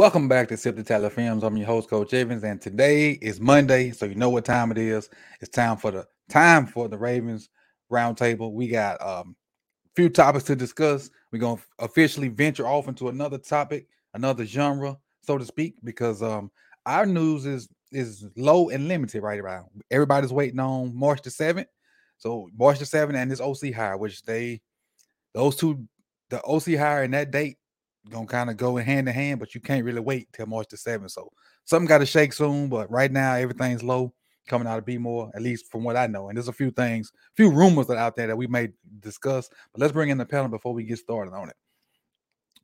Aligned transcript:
Welcome 0.00 0.28
back 0.28 0.48
to 0.48 0.56
Sip 0.56 0.76
the 0.76 0.82
Tally 0.82 1.10
Films. 1.10 1.42
I'm 1.42 1.58
your 1.58 1.66
host, 1.66 1.90
Coach 1.90 2.14
Evans, 2.14 2.42
and 2.42 2.58
today 2.58 3.10
is 3.20 3.38
Monday, 3.38 3.90
so 3.90 4.06
you 4.06 4.14
know 4.14 4.30
what 4.30 4.46
time 4.46 4.70
it 4.70 4.78
is. 4.78 5.10
It's 5.42 5.50
time 5.50 5.76
for 5.76 5.90
the 5.90 6.06
time 6.30 6.66
for 6.66 6.88
the 6.88 6.96
Ravens 6.96 7.50
roundtable. 7.92 8.50
We 8.50 8.68
got 8.68 8.98
um, 9.06 9.36
a 9.84 9.90
few 9.94 10.08
topics 10.08 10.44
to 10.44 10.56
discuss. 10.56 11.10
We're 11.30 11.40
gonna 11.40 11.60
officially 11.80 12.28
venture 12.28 12.66
off 12.66 12.88
into 12.88 13.10
another 13.10 13.36
topic, 13.36 13.88
another 14.14 14.46
genre, 14.46 14.96
so 15.20 15.36
to 15.36 15.44
speak, 15.44 15.74
because 15.84 16.22
um, 16.22 16.50
our 16.86 17.04
news 17.04 17.44
is 17.44 17.68
is 17.92 18.26
low 18.38 18.70
and 18.70 18.88
limited 18.88 19.22
right 19.22 19.38
around. 19.38 19.66
Everybody's 19.90 20.32
waiting 20.32 20.60
on 20.60 20.96
March 20.96 21.20
the 21.20 21.30
seventh. 21.30 21.68
So 22.16 22.48
March 22.58 22.78
the 22.78 22.86
seventh 22.86 23.18
and 23.18 23.30
this 23.30 23.42
OC 23.42 23.74
hire, 23.74 23.98
which 23.98 24.22
they 24.22 24.62
those 25.34 25.56
two, 25.56 25.86
the 26.30 26.42
OC 26.42 26.78
hire 26.78 27.02
and 27.02 27.12
that 27.12 27.30
date 27.30 27.58
gonna 28.08 28.26
kind 28.26 28.50
of 28.50 28.56
go 28.56 28.76
hand 28.76 29.08
in 29.08 29.14
hand, 29.14 29.40
but 29.40 29.54
you 29.54 29.60
can't 29.60 29.84
really 29.84 30.00
wait 30.00 30.28
till 30.32 30.46
March 30.46 30.68
the 30.70 30.76
7th. 30.76 31.10
So 31.10 31.30
something 31.64 31.86
got 31.88 31.98
to 31.98 32.06
shake 32.06 32.32
soon, 32.32 32.68
but 32.68 32.90
right 32.90 33.10
now 33.10 33.34
everything's 33.34 33.82
low 33.82 34.12
coming 34.48 34.66
out 34.66 34.78
of 34.78 34.84
B 34.84 34.98
more, 34.98 35.30
at 35.34 35.42
least 35.42 35.70
from 35.70 35.84
what 35.84 35.96
I 35.96 36.06
know. 36.06 36.28
And 36.28 36.36
there's 36.36 36.48
a 36.48 36.52
few 36.52 36.70
things, 36.70 37.12
a 37.14 37.36
few 37.36 37.50
rumors 37.50 37.86
that 37.86 37.96
are 37.96 38.00
out 38.00 38.16
there 38.16 38.26
that 38.26 38.36
we 38.36 38.46
may 38.46 38.68
discuss. 39.00 39.48
But 39.72 39.80
let's 39.80 39.92
bring 39.92 40.08
in 40.08 40.18
the 40.18 40.26
panel 40.26 40.48
before 40.48 40.74
we 40.74 40.84
get 40.84 40.98
started 40.98 41.32
on 41.34 41.48
it. 41.48 41.56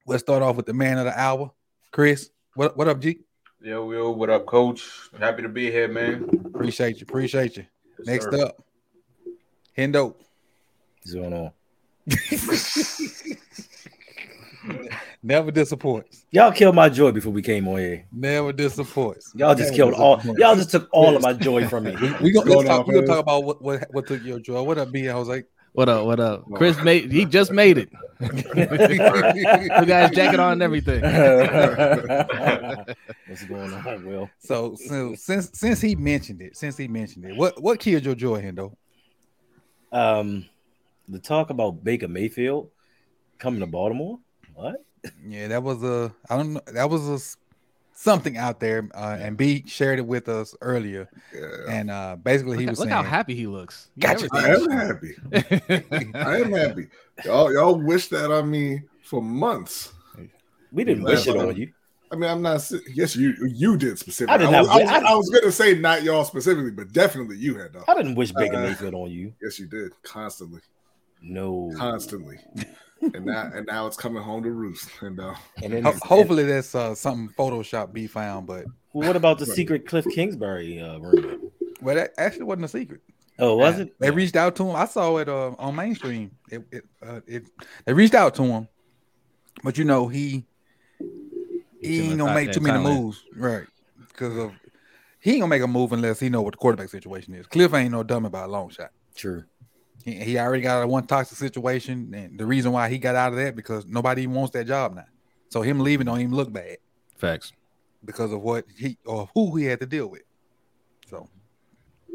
Let's 0.06 0.22
start 0.22 0.42
off 0.42 0.56
with 0.56 0.66
the 0.66 0.72
man 0.72 0.98
of 0.98 1.04
the 1.04 1.18
hour, 1.18 1.52
Chris. 1.92 2.30
What 2.54 2.76
what 2.76 2.88
up, 2.88 3.00
G? 3.00 3.20
Yo, 3.60 3.90
yo, 3.90 4.10
what 4.10 4.30
up, 4.30 4.46
coach? 4.46 4.88
Happy 5.18 5.42
to 5.42 5.48
be 5.48 5.70
here, 5.70 5.88
man. 5.88 6.28
Appreciate 6.46 7.00
you. 7.00 7.06
Appreciate 7.08 7.56
you. 7.56 7.66
Yes, 7.98 8.06
Next 8.06 8.24
sir. 8.24 8.46
up, 8.46 8.62
Hendo. 9.76 10.14
What's 11.02 11.14
going 11.14 11.32
on? 11.32 11.50
Never 15.22 15.50
disappoints. 15.50 16.24
Y'all 16.30 16.52
killed 16.52 16.74
my 16.74 16.88
joy 16.88 17.12
before 17.12 17.32
we 17.32 17.42
came 17.42 17.68
on 17.68 17.78
here. 17.78 18.04
Never 18.12 18.52
disappoints. 18.52 19.32
Y'all 19.34 19.54
just 19.54 19.72
Never 19.72 19.76
killed 19.76 19.94
all. 19.94 20.20
Y'all 20.38 20.56
just 20.56 20.70
took 20.70 20.88
all 20.92 21.16
of 21.16 21.22
my 21.22 21.32
joy 21.32 21.68
from 21.68 21.84
me. 21.84 21.92
We 22.20 22.32
gonna, 22.32 22.50
let's 22.50 22.54
going 22.54 22.66
talk, 22.66 22.80
on, 22.80 22.86
we 22.86 22.94
gonna 22.94 23.06
talk 23.06 23.20
about 23.20 23.44
what, 23.44 23.62
what 23.62 23.86
what 23.90 24.06
took 24.06 24.22
your 24.22 24.40
joy. 24.40 24.62
What 24.62 24.78
up, 24.78 24.90
B? 24.92 25.08
I 25.08 25.16
was 25.16 25.28
like. 25.28 25.46
What 25.72 25.88
up? 25.90 26.06
What 26.06 26.20
up? 26.20 26.44
Chris 26.54 26.80
made 26.82 27.12
he 27.12 27.24
just 27.26 27.52
made 27.52 27.78
it. 27.78 27.90
You 28.18 29.84
got 29.84 30.08
his 30.08 30.16
jacket 30.16 30.40
on 30.40 30.54
and 30.54 30.62
everything. 30.62 31.02
What's 33.26 33.44
going 33.44 33.74
on, 33.74 34.06
Will? 34.06 34.30
So, 34.38 34.74
so 34.76 35.14
since 35.14 35.50
since 35.52 35.82
he 35.82 35.94
mentioned 35.94 36.40
it, 36.40 36.56
since 36.56 36.78
he 36.78 36.88
mentioned 36.88 37.26
it, 37.26 37.36
what 37.36 37.60
what 37.60 37.78
killed 37.78 38.06
your 38.06 38.14
joy, 38.14 38.40
Hendo? 38.40 38.74
Um, 39.92 40.46
the 41.08 41.18
talk 41.18 41.50
about 41.50 41.84
Baker 41.84 42.08
Mayfield 42.08 42.70
coming 43.38 43.60
to 43.60 43.66
Baltimore. 43.66 44.18
What? 44.56 44.76
Yeah, 45.28 45.48
that 45.48 45.62
was 45.62 45.82
a 45.84 46.12
I 46.28 46.36
don't 46.36 46.54
know 46.54 46.60
that 46.66 46.90
was 46.90 47.08
a 47.08 47.12
s- 47.14 47.36
something 47.94 48.36
out 48.36 48.58
there, 48.58 48.88
uh, 48.94 49.16
and 49.20 49.36
B 49.36 49.62
shared 49.66 49.98
it 49.98 50.06
with 50.06 50.28
us 50.28 50.54
earlier, 50.60 51.08
Yeah, 51.32 51.72
and 51.72 51.90
uh, 51.90 52.16
basically 52.16 52.58
he 52.58 52.64
Look, 52.64 52.70
was 52.70 52.78
look 52.80 52.88
saying, 52.88 52.96
how 52.96 53.02
happy 53.02 53.34
he 53.34 53.46
looks. 53.46 53.88
He 53.94 54.00
Gotcha. 54.00 54.28
I 54.32 54.48
am 54.48 54.70
happy. 54.70 55.14
happy. 55.32 56.12
I 56.14 56.36
am 56.40 56.52
happy. 56.52 56.88
Y'all, 57.24 57.52
y'all 57.52 57.74
wish 57.76 58.08
that 58.08 58.32
on 58.32 58.50
me 58.50 58.80
for 59.04 59.22
months. 59.22 59.92
We 60.72 60.84
didn't 60.84 61.04
Yeah, 61.04 61.10
wish 61.10 61.26
it 61.28 61.36
on 61.36 61.54
you. 61.56 61.72
I 62.10 62.16
mean, 62.16 62.30
I'm 62.30 62.42
not. 62.42 62.68
Yes, 62.94 63.14
you 63.16 63.34
you 63.54 63.76
did 63.76 63.98
specifically. 63.98 64.34
I 64.34 64.38
did 64.38 64.48
I, 64.48 64.50
not 64.50 64.62
was, 64.62 64.68
I, 64.70 64.76
was, 64.82 65.04
I 65.10 65.14
was 65.14 65.30
gonna 65.30 65.52
say 65.52 65.74
not 65.78 66.02
y'all 66.02 66.24
specifically, 66.24 66.70
but 66.70 66.92
definitely 66.92 67.36
you 67.36 67.58
had 67.58 67.72
though. 67.72 67.84
I 67.88 67.94
didn't 67.94 68.14
wish 68.14 68.32
Baker 68.32 68.56
Uh, 68.56 68.62
Mayfield 68.62 68.94
on 68.94 69.10
you. 69.10 69.32
Yes, 69.42 69.58
you 69.58 69.66
did 69.66 69.92
constantly, 70.02 70.60
No. 71.20 71.72
constantly, 71.76 72.38
and 73.02 73.24
now 73.26 73.50
and 73.54 73.66
now 73.66 73.86
it's 73.86 73.96
coming 73.96 74.22
home 74.22 74.42
to 74.42 74.50
roost. 74.50 74.90
And 75.00 75.18
uh, 75.20 75.34
And 75.62 75.72
then, 75.72 75.82
Ho- 75.84 75.92
hopefully 76.02 76.44
that's 76.44 76.74
uh, 76.74 76.94
something 76.94 77.34
Photoshop 77.36 77.92
be 77.92 78.06
found, 78.06 78.46
but 78.46 78.64
Well, 78.92 79.06
what 79.08 79.16
about 79.16 79.38
the 79.38 79.46
secret 79.46 79.86
Kliff 79.86 80.10
Kingsbury 80.10 80.80
uh, 80.80 80.98
rumor? 80.98 81.36
well, 81.80 81.96
that 81.96 82.12
actually 82.18 82.44
wasn't 82.44 82.64
a 82.64 82.68
secret. 82.68 83.00
Oh, 83.38 83.56
was 83.56 83.78
it? 83.78 83.98
They 83.98 84.10
reached 84.10 84.36
out 84.36 84.56
to 84.56 84.68
him. 84.68 84.76
I 84.76 84.86
saw 84.86 85.18
it 85.18 85.28
uh, 85.28 85.50
on 85.58 85.76
mainstream. 85.76 86.30
It, 86.50 86.62
it, 86.72 86.84
uh, 87.06 87.20
it 87.26 87.44
they 87.84 87.92
reached 87.92 88.14
out 88.14 88.34
to 88.36 88.44
him, 88.44 88.68
but 89.62 89.76
you 89.76 89.84
know 89.84 90.08
he 90.08 90.46
he 91.80 92.08
ain't 92.10 92.18
gonna 92.18 92.34
make 92.34 92.52
too 92.52 92.60
many 92.60 92.82
moves, 92.82 93.22
right? 93.36 93.66
Because 94.08 94.36
of 94.38 94.52
he 95.20 95.32
ain't 95.32 95.40
gonna 95.40 95.50
make 95.50 95.62
a 95.62 95.66
move 95.66 95.92
unless 95.92 96.20
he 96.20 96.30
know 96.30 96.40
what 96.40 96.52
the 96.52 96.58
quarterback 96.58 96.88
situation 96.88 97.34
is. 97.34 97.46
Kliff 97.46 97.78
ain't 97.78 97.92
no 97.92 98.02
dummy 98.02 98.30
by 98.30 98.44
a 98.44 98.48
long 98.48 98.70
shot. 98.70 98.90
True. 99.14 99.44
He, 100.04 100.14
he 100.14 100.38
already 100.38 100.62
got 100.62 100.82
a 100.82 100.86
one 100.86 101.06
toxic 101.06 101.38
situation, 101.38 102.12
and 102.14 102.38
the 102.38 102.46
reason 102.46 102.72
why 102.72 102.88
he 102.88 102.98
got 102.98 103.16
out 103.16 103.32
of 103.32 103.38
that 103.38 103.56
because 103.56 103.86
nobody 103.86 104.22
even 104.22 104.34
wants 104.34 104.52
that 104.52 104.66
job 104.66 104.94
now. 104.94 105.06
So 105.48 105.62
him 105.62 105.80
leaving 105.80 106.06
don't 106.06 106.20
even 106.20 106.34
look 106.34 106.52
bad 106.52 106.78
Facts. 107.16 107.52
because 108.04 108.32
of 108.32 108.40
what 108.40 108.64
he 108.76 108.98
or 109.04 109.28
who 109.34 109.56
he 109.56 109.64
had 109.64 109.80
to 109.80 109.86
deal 109.86 110.08
with. 110.08 110.22
So, 111.08 111.28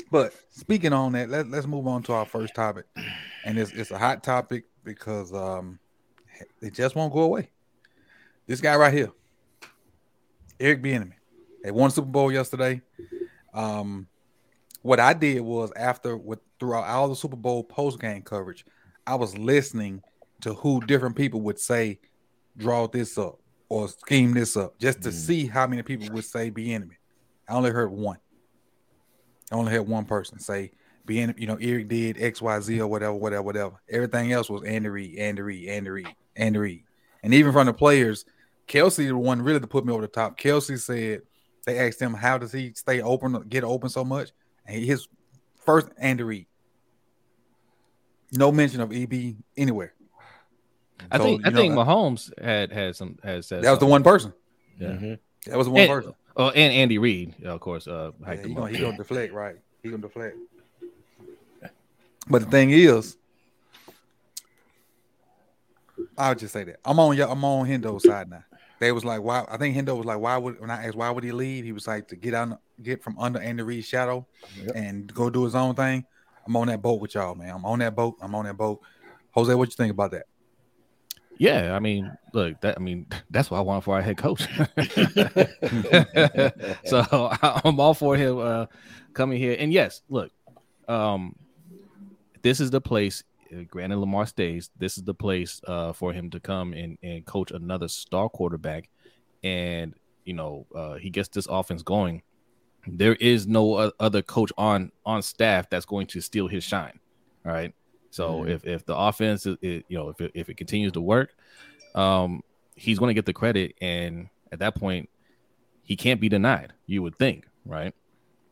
but 0.10 0.34
speaking 0.52 0.94
on 0.94 1.14
that, 1.14 1.30
let, 1.30 1.50
let's 1.50 1.68
move 1.68 1.88
on 1.88 2.04
to 2.04 2.14
our 2.14 2.26
first 2.26 2.56
topic, 2.56 2.86
and 3.46 3.58
it's 3.58 3.72
it's 3.72 3.92
a 3.92 3.98
hot 3.98 4.24
topic 4.24 4.66
because 4.84 5.34
um 5.34 5.80
it 6.62 6.74
just 6.74 6.96
won't 6.96 7.14
go 7.14 7.22
away. 7.22 7.50
This 8.48 8.62
guy 8.62 8.76
right 8.76 8.94
here, 8.94 9.12
Eric 10.60 10.82
Bieniemy, 10.82 11.14
they 11.64 11.72
won 11.72 11.92
Super 11.92 12.08
Bowl 12.08 12.32
yesterday. 12.32 12.82
Um, 13.54 14.08
what 14.82 15.00
I 15.00 15.14
did 15.14 15.42
was 15.42 15.72
after 15.76 16.18
with 16.18 16.40
throughout 16.62 16.86
all 16.86 17.10
the 17.10 17.16
Super 17.16 17.36
Bowl 17.36 17.64
post 17.64 18.00
game 18.00 18.22
coverage, 18.22 18.64
I 19.06 19.16
was 19.16 19.36
listening 19.38 20.02
to 20.42 20.54
who 20.54 20.80
different 20.82 21.16
people 21.16 21.42
would 21.42 21.60
say 21.60 22.00
draw 22.56 22.88
this 22.88 23.18
up 23.18 23.40
or 23.68 23.90
scheme 23.90 24.34
this 24.34 24.56
up 24.56 24.78
just 24.78 25.02
to 25.02 25.10
Mm. 25.10 25.14
see 25.14 25.48
how 25.48 25.66
many 25.66 25.82
people 25.82 26.08
would 26.14 26.24
say 26.24 26.52
Bieniemy. 26.52 26.96
I 27.50 27.54
only 27.56 27.72
heard 27.72 27.92
one. 27.92 28.18
I 29.52 29.56
only 29.56 29.72
heard 29.72 29.88
one 29.88 30.06
person 30.06 30.40
say 30.40 30.72
be 31.06 31.20
en- 31.20 31.34
you 31.36 31.48
know, 31.48 31.58
Eric 31.60 31.88
did 31.88 32.18
XYZ 32.18 32.80
or 32.80 32.88
whatever, 32.88 33.14
whatever, 33.16 33.42
whatever. 33.42 33.82
Everything 33.90 34.32
else 34.32 34.50
was 34.50 34.64
Andy 34.64 34.88
Reid, 34.90 35.18
Andy 35.18 35.42
Reid, 35.42 35.68
Andy 35.68 35.90
Reid, 35.90 36.16
Andy 36.36 36.60
Reid. 36.60 36.84
And 37.24 37.34
even 37.34 37.52
from 37.52 37.66
the 37.66 37.74
players, 37.74 38.24
Kelce 38.68 39.08
the 39.08 39.18
one 39.18 39.42
really 39.42 39.60
to 39.60 39.68
put 39.68 39.84
me 39.84 39.92
over 39.94 40.04
the 40.04 40.08
top. 40.08 40.40
Kelce 40.40 40.80
said 40.80 41.24
they 41.66 41.80
asked 41.80 42.00
him 42.00 42.14
how 42.14 42.38
does 42.38 42.52
he 42.52 42.72
stay 42.76 43.02
open, 43.02 43.42
get 43.50 43.64
open 43.64 43.90
so 43.90 44.04
much, 44.04 44.32
and 44.68 44.84
his 44.84 45.08
first 45.66 45.90
Andy 45.98 46.24
Reid. 46.24 46.48
No 48.32 48.52
mention 48.52 48.80
of 48.82 48.92
EB 48.94 49.36
anywhere. 49.58 49.94
I 51.12 51.18
So, 51.18 51.24
think 51.24 51.46
I 51.46 51.50
you 51.50 51.56
think 51.56 51.74
Mahomes 51.74 52.32
had 52.42 52.72
had 52.72 52.96
some 52.96 53.18
has 53.24 53.48
said 53.48 53.64
that 53.64 53.72
was 53.72 53.80
the 53.80 53.86
one 53.86 54.04
person. 54.04 54.34
Yeah. 54.80 54.90
Mhm. 54.90 55.20
That 55.48 55.58
was 55.58 55.68
the 55.68 55.72
one 55.72 55.82
And, 55.82 55.90
person. 55.90 56.14
oh, 56.38 56.50
and 56.50 56.74
Andy 56.74 56.98
Reid, 56.98 57.44
of 57.44 57.60
course. 57.60 57.88
Uh, 57.88 58.12
Yeah, 58.20 58.26
hiked 58.26 58.46
he 58.46 58.52
him 58.52 58.56
gonna 58.58 58.72
he 58.72 58.80
gonna 58.80 58.98
deflect, 58.98 59.34
right? 59.34 59.56
He 59.84 59.90
gonna 59.90 60.02
deflect. 60.04 60.38
But 62.30 62.44
the 62.44 62.52
thing 62.52 62.70
is, 62.70 63.18
I'll 66.18 66.36
just 66.36 66.54
say 66.54 66.64
that 66.64 66.80
I'm 66.86 67.00
on. 67.00 67.20
I'm 67.20 67.44
on 67.44 67.68
Hendo's 67.68 68.04
side 68.04 68.30
now. 68.30 68.44
They 68.80 68.92
was 68.92 69.06
like, 69.06 69.22
why? 69.22 69.46
I 69.50 69.58
think 69.58 69.76
Hendo 69.76 69.96
was 69.96 70.06
like, 70.06 70.20
why 70.20 70.38
would 70.38 70.60
when 70.60 70.72
I 70.72 70.86
asked 70.88 70.96
why 70.96 71.10
would 71.12 71.24
he 71.24 71.32
leave? 71.32 71.66
He 71.66 71.72
was 71.72 71.88
like 71.88 72.08
to 72.10 72.16
get 72.16 72.34
on, 72.34 72.58
get 72.82 73.04
from 73.04 73.18
under 73.20 73.40
Andy 73.40 73.62
Reid's 73.64 73.88
shadow 73.88 74.26
Yep. 74.60 74.72
and 74.76 75.14
go 75.14 75.30
do 75.30 75.44
his 75.44 75.54
own 75.56 75.76
thing. 75.76 76.06
I'm 76.46 76.56
on 76.56 76.68
that 76.68 76.82
boat 76.82 77.00
with 77.02 77.16
y'all, 77.16 77.36
man. 77.36 77.50
I'm 77.56 77.66
on 77.66 77.80
that 77.80 77.96
boat. 77.96 78.18
I'm 78.22 78.34
on 78.36 78.46
that 78.46 78.58
boat. 78.58 78.82
Jose, 79.32 79.54
what 79.54 79.70
you 79.70 79.76
think 79.76 79.92
about 79.92 80.12
that? 80.12 80.26
Yeah, 81.38 81.76
I 81.76 81.80
mean, 81.80 82.12
look, 82.34 82.60
that 82.62 82.78
I 82.78 82.80
mean, 82.82 83.08
that's 83.32 83.50
what 83.50 83.58
I 83.58 83.62
want 83.62 83.84
for 83.84 83.96
our 83.96 84.02
head 84.02 84.18
coach. 84.18 84.42
so 86.86 87.06
I'm 87.42 87.80
all 87.80 87.94
for 87.94 88.16
him 88.16 88.38
uh, 88.38 88.66
coming 89.14 89.40
here. 89.40 89.56
And 89.58 89.74
yes, 89.74 90.02
look, 90.10 90.32
um, 90.88 91.36
this 92.42 92.60
is 92.60 92.70
the 92.70 92.82
place. 92.82 93.24
uh, 93.52 93.64
Granted, 93.70 93.98
Lamar 93.98 94.26
stays. 94.26 94.70
This 94.78 94.98
is 94.98 95.04
the 95.04 95.14
place 95.14 95.62
uh, 95.68 95.94
for 95.94 96.14
him 96.14 96.30
to 96.32 96.40
come 96.40 96.74
and, 96.74 96.98
and 97.02 97.26
coach 97.26 97.52
another 97.52 97.88
star 97.88 98.30
quarterback, 98.30 98.90
and 99.44 99.96
you 100.26 100.34
know 100.34 100.68
uh, 100.76 100.96
he 100.96 101.10
gets 101.10 101.30
this 101.30 101.48
offense 101.50 101.82
going. 101.82 102.22
There 102.88 103.16
is 103.16 103.48
no 103.48 103.92
other 104.00 104.22
coach 104.22 104.52
on 104.58 104.92
on 105.06 105.22
staff 105.22 105.70
that's 105.70 105.86
going 105.86 106.08
to 106.08 106.22
steal 106.22 106.48
his 106.48 106.64
shine. 106.64 107.00
All 107.46 107.52
right. 107.52 107.74
So 108.10 108.42
Mhm. 108.42 108.50
if 108.50 108.66
if 108.66 108.86
the 108.86 108.96
offense, 108.96 109.46
is, 109.46 109.58
it, 109.62 109.86
you 109.88 109.98
know, 109.98 110.10
if 110.10 110.20
it, 110.22 110.32
if 110.34 110.50
it 110.50 110.58
continues 110.58 110.92
to 110.94 111.02
work, 111.02 111.36
um, 111.96 112.42
he's 112.76 113.00
going 113.00 113.10
to 113.10 113.14
get 113.14 113.26
the 113.26 113.34
credit, 113.34 113.76
and 113.82 114.30
at 114.52 114.60
that 114.60 114.76
point, 114.76 115.10
he 115.84 115.96
can't 115.96 116.20
be 116.20 116.30
denied. 116.30 116.74
You 116.88 117.02
would 117.04 117.18
think, 117.18 117.48
right? 117.66 117.94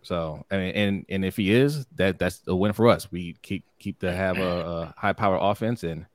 So, 0.02 0.46
and 0.50 0.62
and, 0.76 1.06
and 1.10 1.26
if 1.26 1.36
he 1.36 1.52
is, 1.52 1.86
that 1.96 2.20
that's 2.20 2.42
a 2.48 2.56
win 2.56 2.74
for 2.74 2.88
us. 2.88 3.12
We 3.12 3.36
keep 3.42 3.66
keep 3.80 4.00
to 4.00 4.14
have 4.14 4.38
a, 4.38 4.42
a 4.42 4.94
high 4.98 5.14
power 5.14 5.38
offense, 5.42 5.84
and 5.84 6.06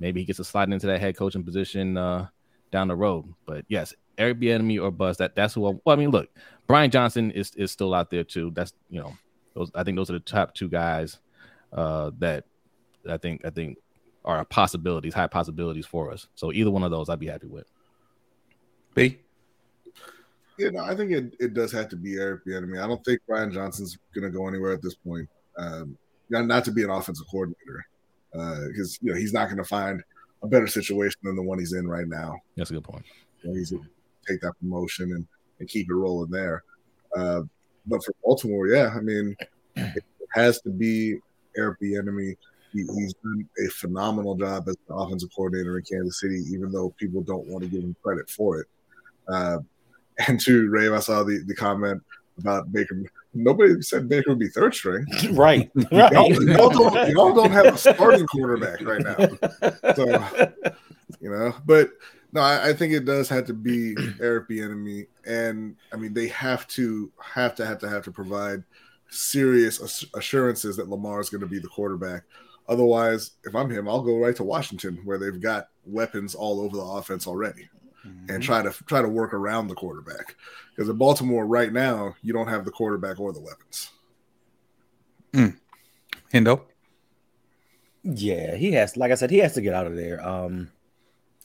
maybe 0.00 0.20
he 0.20 0.26
gets 0.26 0.38
to 0.38 0.44
slide 0.44 0.70
into 0.72 0.86
that 0.86 1.00
head 1.00 1.16
coaching 1.16 1.44
position 1.44 1.96
uh, 1.96 2.28
down 2.70 2.88
the 2.88 2.96
road. 2.96 3.26
But 3.44 3.66
yes, 3.68 3.92
Eric 4.16 4.40
Bieniemy 4.40 4.82
or 4.82 4.90
Buzz. 4.90 5.18
That 5.18 5.34
that's 5.34 5.52
who. 5.54 5.66
I, 5.66 5.70
well, 5.84 5.94
I 5.94 5.96
mean, 5.96 6.10
look, 6.10 6.30
Brian 6.66 6.90
Johnson 6.90 7.30
is 7.30 7.52
is 7.56 7.70
still 7.70 7.94
out 7.94 8.10
there 8.10 8.24
too. 8.24 8.50
That's 8.54 8.72
you 8.88 9.00
know, 9.00 9.16
those 9.54 9.70
I 9.74 9.84
think 9.84 9.96
those 9.96 10.10
are 10.10 10.14
the 10.14 10.20
top 10.20 10.54
two 10.54 10.68
guys 10.68 11.18
uh, 11.72 12.10
that 12.18 12.44
I 13.08 13.16
think 13.16 13.44
I 13.44 13.50
think 13.50 13.78
are 14.24 14.44
possibilities, 14.44 15.12
high 15.12 15.26
possibilities 15.26 15.86
for 15.86 16.10
us. 16.10 16.26
So 16.34 16.52
either 16.52 16.70
one 16.70 16.82
of 16.82 16.90
those, 16.90 17.08
I'd 17.08 17.20
be 17.20 17.26
happy 17.26 17.46
with. 17.46 17.70
B. 18.94 19.18
You 20.56 20.70
know, 20.70 20.84
I 20.84 20.94
think 20.94 21.10
it, 21.10 21.34
it 21.40 21.52
does 21.52 21.72
have 21.72 21.88
to 21.88 21.96
be 21.96 22.16
Eric 22.16 22.46
Bieniemy. 22.46 22.82
I 22.82 22.86
don't 22.86 23.04
think 23.04 23.20
Brian 23.26 23.52
Johnson's 23.52 23.98
going 24.14 24.22
to 24.22 24.30
go 24.30 24.46
anywhere 24.46 24.72
at 24.72 24.80
this 24.80 24.94
point. 24.94 25.28
Um, 25.58 25.98
not, 26.30 26.46
not 26.46 26.64
to 26.64 26.70
be 26.70 26.84
an 26.84 26.90
offensive 26.90 27.26
coordinator, 27.28 27.84
because 28.32 28.94
uh, 28.94 28.98
you 29.02 29.12
know 29.12 29.18
he's 29.18 29.32
not 29.32 29.46
going 29.46 29.58
to 29.58 29.64
find 29.64 30.02
a 30.42 30.46
better 30.46 30.68
situation 30.68 31.18
than 31.24 31.36
the 31.36 31.42
one 31.42 31.58
he's 31.58 31.72
in 31.72 31.88
right 31.88 32.06
now. 32.06 32.38
That's 32.56 32.70
a 32.70 32.74
good 32.74 32.84
point. 32.84 33.04
You 33.42 33.50
know, 33.50 33.56
he's 33.56 33.72
going 33.72 33.82
to 33.82 34.32
take 34.32 34.40
that 34.42 34.52
promotion 34.60 35.12
and, 35.12 35.26
and 35.64 35.70
keep 35.70 35.90
it 35.90 35.94
rolling 35.94 36.30
there. 36.30 36.62
Uh, 37.16 37.42
but 37.86 38.04
for 38.04 38.14
Baltimore, 38.22 38.68
yeah, 38.68 38.94
I 38.94 39.00
mean, 39.00 39.34
it 39.76 40.04
has 40.32 40.60
to 40.62 40.70
be 40.70 41.16
Eric 41.56 41.80
Bieniemy. 41.80 42.36
He, 42.72 42.80
he's 42.94 43.14
done 43.14 43.48
a 43.64 43.70
phenomenal 43.70 44.34
job 44.34 44.68
as 44.68 44.76
the 44.86 44.94
offensive 44.94 45.30
coordinator 45.34 45.78
in 45.78 45.84
Kansas 45.84 46.20
City, 46.20 46.42
even 46.50 46.70
though 46.70 46.94
people 46.98 47.22
don't 47.22 47.46
want 47.46 47.62
to 47.64 47.70
give 47.70 47.82
him 47.82 47.96
credit 48.02 48.28
for 48.28 48.60
it. 48.60 48.66
Uh, 49.28 49.58
and 50.26 50.40
to 50.40 50.68
Rave, 50.68 50.92
I 50.92 51.00
saw 51.00 51.22
the, 51.22 51.42
the 51.46 51.54
comment 51.54 52.02
about 52.38 52.72
Baker. 52.72 53.00
Nobody 53.32 53.80
said 53.80 54.08
Baker 54.08 54.30
would 54.30 54.38
be 54.38 54.48
third 54.48 54.74
string. 54.74 55.06
Right. 55.32 55.70
right. 55.92 56.12
Y'all, 56.12 56.44
y'all, 56.44 56.70
don't, 56.70 57.10
y'all 57.10 57.32
don't 57.32 57.50
have 57.50 57.66
a 57.66 57.78
starting 57.78 58.26
quarterback 58.26 58.80
right 58.82 59.02
now. 59.02 59.72
So, 59.94 60.72
you 61.20 61.30
know, 61.30 61.54
but 61.64 61.90
no, 62.34 62.40
I, 62.40 62.70
I, 62.70 62.72
think 62.72 62.92
it 62.92 63.04
does 63.04 63.28
have 63.28 63.46
to 63.46 63.54
be 63.54 63.94
Eric 64.20 64.48
Bieniemy, 64.48 65.06
and 65.24 65.76
I 65.92 65.96
mean 65.96 66.12
they 66.12 66.28
have 66.28 66.66
to 66.68 67.10
have 67.22 67.54
to 67.54 67.64
have 67.64 67.78
to 67.78 67.88
have 67.88 68.02
to 68.04 68.10
provide 68.10 68.64
serious 69.08 70.06
assurances 70.14 70.76
that 70.76 70.88
Lamar 70.88 71.20
is 71.20 71.30
going 71.30 71.42
to 71.42 71.46
be 71.46 71.60
the 71.60 71.68
quarterback. 71.68 72.24
Otherwise, 72.68 73.32
if 73.44 73.54
I'm 73.54 73.70
him, 73.70 73.88
I'll 73.88 74.02
go 74.02 74.18
right 74.18 74.34
to 74.36 74.42
Washington 74.42 75.00
where 75.04 75.16
they've 75.16 75.40
got 75.40 75.68
weapons 75.86 76.34
all 76.34 76.60
over 76.60 76.76
the 76.76 76.82
offense 76.82 77.28
already, 77.28 77.68
mm-hmm. 78.04 78.34
and 78.34 78.42
try 78.42 78.62
to 78.62 78.72
try 78.86 79.00
to 79.00 79.08
work 79.08 79.32
around 79.32 79.68
the 79.68 79.74
quarterback. 79.74 80.34
Because 80.74 80.88
in 80.88 80.96
Baltimore 80.96 81.46
right 81.46 81.72
now, 81.72 82.16
you 82.22 82.32
don't 82.32 82.48
have 82.48 82.64
the 82.64 82.72
quarterback 82.72 83.20
or 83.20 83.32
the 83.32 83.40
weapons. 83.40 83.90
Mm. 85.32 85.56
Hendo. 86.32 86.62
Yeah, 88.02 88.56
he 88.56 88.72
has. 88.72 88.96
Like 88.96 89.12
I 89.12 89.14
said, 89.14 89.30
he 89.30 89.38
has 89.38 89.54
to 89.54 89.62
get 89.62 89.72
out 89.72 89.86
of 89.86 89.94
there. 89.94 90.26
Um, 90.26 90.70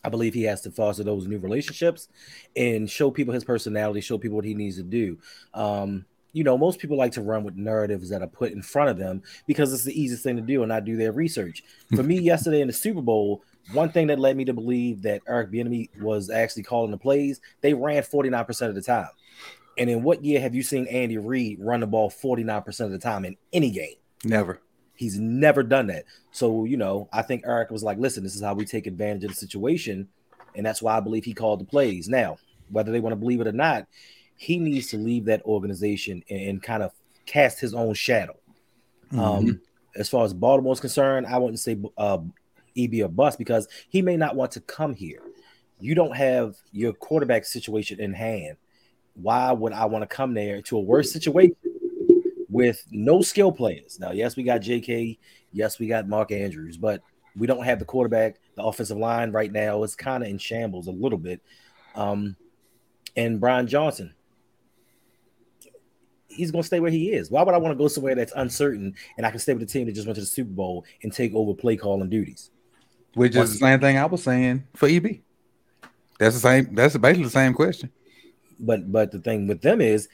I 0.03 0.09
believe 0.09 0.33
he 0.33 0.43
has 0.43 0.61
to 0.61 0.71
foster 0.71 1.03
those 1.03 1.27
new 1.27 1.39
relationships 1.39 2.07
and 2.55 2.89
show 2.89 3.11
people 3.11 3.33
his 3.33 3.43
personality, 3.43 4.01
show 4.01 4.17
people 4.17 4.37
what 4.37 4.45
he 4.45 4.53
needs 4.53 4.77
to 4.77 4.83
do. 4.83 5.17
Um, 5.53 6.05
you 6.31 6.43
know, 6.43 6.57
most 6.57 6.79
people 6.79 6.97
like 6.97 7.11
to 7.13 7.21
run 7.21 7.43
with 7.43 7.55
narratives 7.55 8.09
that 8.09 8.21
are 8.21 8.27
put 8.27 8.51
in 8.51 8.61
front 8.61 8.89
of 8.89 8.97
them 8.97 9.23
because 9.47 9.73
it's 9.73 9.83
the 9.83 9.99
easiest 9.99 10.23
thing 10.23 10.35
to 10.35 10.41
do 10.41 10.61
and 10.61 10.69
not 10.69 10.85
do 10.85 10.95
their 10.95 11.11
research. 11.11 11.63
For 11.95 12.03
me, 12.03 12.19
yesterday 12.19 12.61
in 12.61 12.67
the 12.67 12.73
Super 12.73 13.01
Bowl, 13.01 13.43
one 13.73 13.91
thing 13.91 14.07
that 14.07 14.19
led 14.19 14.37
me 14.37 14.45
to 14.45 14.53
believe 14.53 15.01
that 15.03 15.21
Eric 15.27 15.51
Bieniemy 15.51 16.01
was 16.01 16.29
actually 16.29 16.63
calling 16.63 16.91
the 16.91 16.97
plays, 16.97 17.41
they 17.61 17.73
ran 17.73 18.03
49% 18.03 18.67
of 18.67 18.75
the 18.75 18.81
time. 18.81 19.09
And 19.77 19.89
in 19.89 20.03
what 20.03 20.23
year 20.23 20.41
have 20.41 20.53
you 20.53 20.61
seen 20.61 20.87
Andy 20.87 21.17
Reid 21.17 21.59
run 21.59 21.79
the 21.79 21.87
ball 21.87 22.09
49% 22.09 22.79
of 22.81 22.91
the 22.91 22.99
time 22.99 23.25
in 23.25 23.37
any 23.53 23.71
game? 23.71 23.95
Never. 24.23 24.61
He's 24.99 25.17
never 25.17 25.63
done 25.63 25.87
that. 25.87 26.03
So, 26.31 26.65
you 26.65 26.75
know, 26.75 27.07
I 27.13 27.21
think 27.21 27.43
Eric 27.45 27.71
was 27.71 27.83
like, 27.83 27.97
listen, 27.97 28.21
this 28.21 28.35
is 28.35 28.43
how 28.43 28.53
we 28.53 28.65
take 28.65 28.85
advantage 28.85 29.23
of 29.23 29.29
the 29.29 29.35
situation. 29.35 30.09
And 30.55 30.65
that's 30.65 30.81
why 30.81 30.97
I 30.97 30.99
believe 30.99 31.23
he 31.23 31.33
called 31.33 31.61
the 31.61 31.65
plays. 31.65 32.09
Now, 32.09 32.35
whether 32.67 32.91
they 32.91 32.99
want 32.99 33.13
to 33.13 33.15
believe 33.15 33.39
it 33.39 33.47
or 33.47 33.53
not, 33.53 33.87
he 34.35 34.59
needs 34.59 34.87
to 34.87 34.97
leave 34.97 35.23
that 35.23 35.41
organization 35.45 36.21
and, 36.29 36.41
and 36.41 36.61
kind 36.61 36.83
of 36.83 36.91
cast 37.25 37.61
his 37.61 37.73
own 37.73 37.93
shadow. 37.93 38.35
Mm-hmm. 39.13 39.19
Um, 39.21 39.61
as 39.95 40.09
far 40.09 40.25
as 40.25 40.33
Baltimore 40.33 40.73
is 40.73 40.81
concerned, 40.81 41.27
I 41.27 41.37
wouldn't 41.37 41.61
say 41.61 41.77
uh, 41.97 42.17
EB 42.77 42.95
or 42.95 43.07
bust 43.07 43.37
because 43.37 43.69
he 43.87 44.01
may 44.01 44.17
not 44.17 44.35
want 44.35 44.51
to 44.51 44.59
come 44.59 44.93
here. 44.93 45.21
You 45.79 45.95
don't 45.95 46.13
have 46.13 46.57
your 46.73 46.91
quarterback 46.91 47.45
situation 47.45 48.01
in 48.01 48.11
hand. 48.11 48.57
Why 49.13 49.53
would 49.53 49.71
I 49.71 49.85
want 49.85 50.01
to 50.01 50.13
come 50.13 50.33
there 50.33 50.61
to 50.63 50.75
a 50.75 50.81
worse 50.81 51.13
situation 51.13 51.55
with 52.49 52.85
no 52.91 53.21
skill 53.21 53.51
players. 53.51 53.99
Now, 53.99 54.11
yes, 54.11 54.35
we 54.35 54.43
got 54.43 54.61
JK. 54.61 55.17
Yes, 55.51 55.79
we 55.79 55.87
got 55.87 56.07
Mark 56.07 56.31
Andrews, 56.31 56.77
but 56.77 57.01
we 57.35 57.47
don't 57.47 57.63
have 57.63 57.79
the 57.79 57.85
quarterback. 57.85 58.39
The 58.55 58.63
offensive 58.63 58.97
line 58.97 59.31
right 59.31 59.51
now 59.51 59.83
is 59.83 59.95
kind 59.95 60.23
of 60.23 60.29
in 60.29 60.37
shambles 60.37 60.87
a 60.87 60.91
little 60.91 61.17
bit. 61.17 61.41
Um, 61.95 62.35
and 63.15 63.39
Brian 63.39 63.67
Johnson, 63.67 64.13
he's 66.27 66.51
going 66.51 66.61
to 66.61 66.67
stay 66.67 66.79
where 66.79 66.91
he 66.91 67.11
is. 67.11 67.29
Why 67.31 67.43
would 67.43 67.53
I 67.53 67.57
want 67.57 67.77
to 67.77 67.81
go 67.81 67.87
somewhere 67.87 68.15
that's 68.15 68.33
uncertain 68.35 68.95
and 69.17 69.25
I 69.25 69.31
can 69.31 69.39
stay 69.39 69.53
with 69.53 69.63
a 69.63 69.65
team 69.65 69.85
that 69.87 69.93
just 69.93 70.07
went 70.07 70.15
to 70.15 70.21
the 70.21 70.27
Super 70.27 70.51
Bowl 70.51 70.85
and 71.03 71.13
take 71.13 71.33
over 71.33 71.53
play 71.53 71.75
calling 71.75 72.09
duties? 72.09 72.51
Which 73.15 73.35
is 73.35 73.53
the 73.53 73.57
same 73.57 73.79
thing 73.79 73.97
I 73.97 74.05
was 74.05 74.23
saying 74.23 74.65
for 74.75 74.87
EB. 74.87 75.21
That's 76.19 76.35
the 76.35 76.41
same. 76.41 76.75
That's 76.75 76.95
basically 76.97 77.23
the 77.23 77.29
same 77.29 77.53
question. 77.53 77.91
But 78.59 78.91
but 78.91 79.11
the 79.11 79.19
thing 79.19 79.47
with 79.47 79.61
them 79.61 79.81
is 79.81 80.09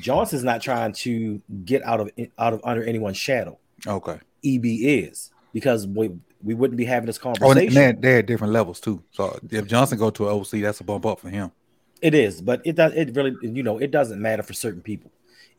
Johnson's 0.00 0.44
not 0.44 0.62
trying 0.62 0.92
to 0.92 1.40
get 1.64 1.82
out 1.84 2.00
of 2.00 2.10
out 2.38 2.52
of 2.52 2.60
under 2.64 2.84
anyone's 2.84 3.16
shadow. 3.16 3.58
Okay. 3.86 4.18
EB 4.44 4.64
is 4.64 5.30
because 5.52 5.86
we 5.86 6.10
we 6.42 6.54
wouldn't 6.54 6.76
be 6.78 6.84
having 6.84 7.06
this 7.06 7.18
oh, 7.18 7.34
conversation. 7.34 7.70
Oh, 7.70 7.74
they're, 7.74 7.92
they're 7.92 8.18
at 8.20 8.26
different 8.26 8.52
levels 8.52 8.80
too. 8.80 9.02
So 9.10 9.38
if 9.50 9.66
Johnson 9.66 9.98
go 9.98 10.10
to 10.10 10.28
an 10.28 10.34
OC, 10.34 10.50
that's 10.62 10.80
a 10.80 10.84
bump 10.84 11.06
up 11.06 11.20
for 11.20 11.30
him. 11.30 11.50
It 12.00 12.14
is, 12.14 12.40
but 12.40 12.62
it 12.64 12.76
does. 12.76 12.92
It 12.94 13.14
really, 13.16 13.34
you 13.42 13.62
know, 13.62 13.78
it 13.78 13.90
doesn't 13.90 14.20
matter 14.20 14.42
for 14.42 14.52
certain 14.52 14.82
people. 14.82 15.10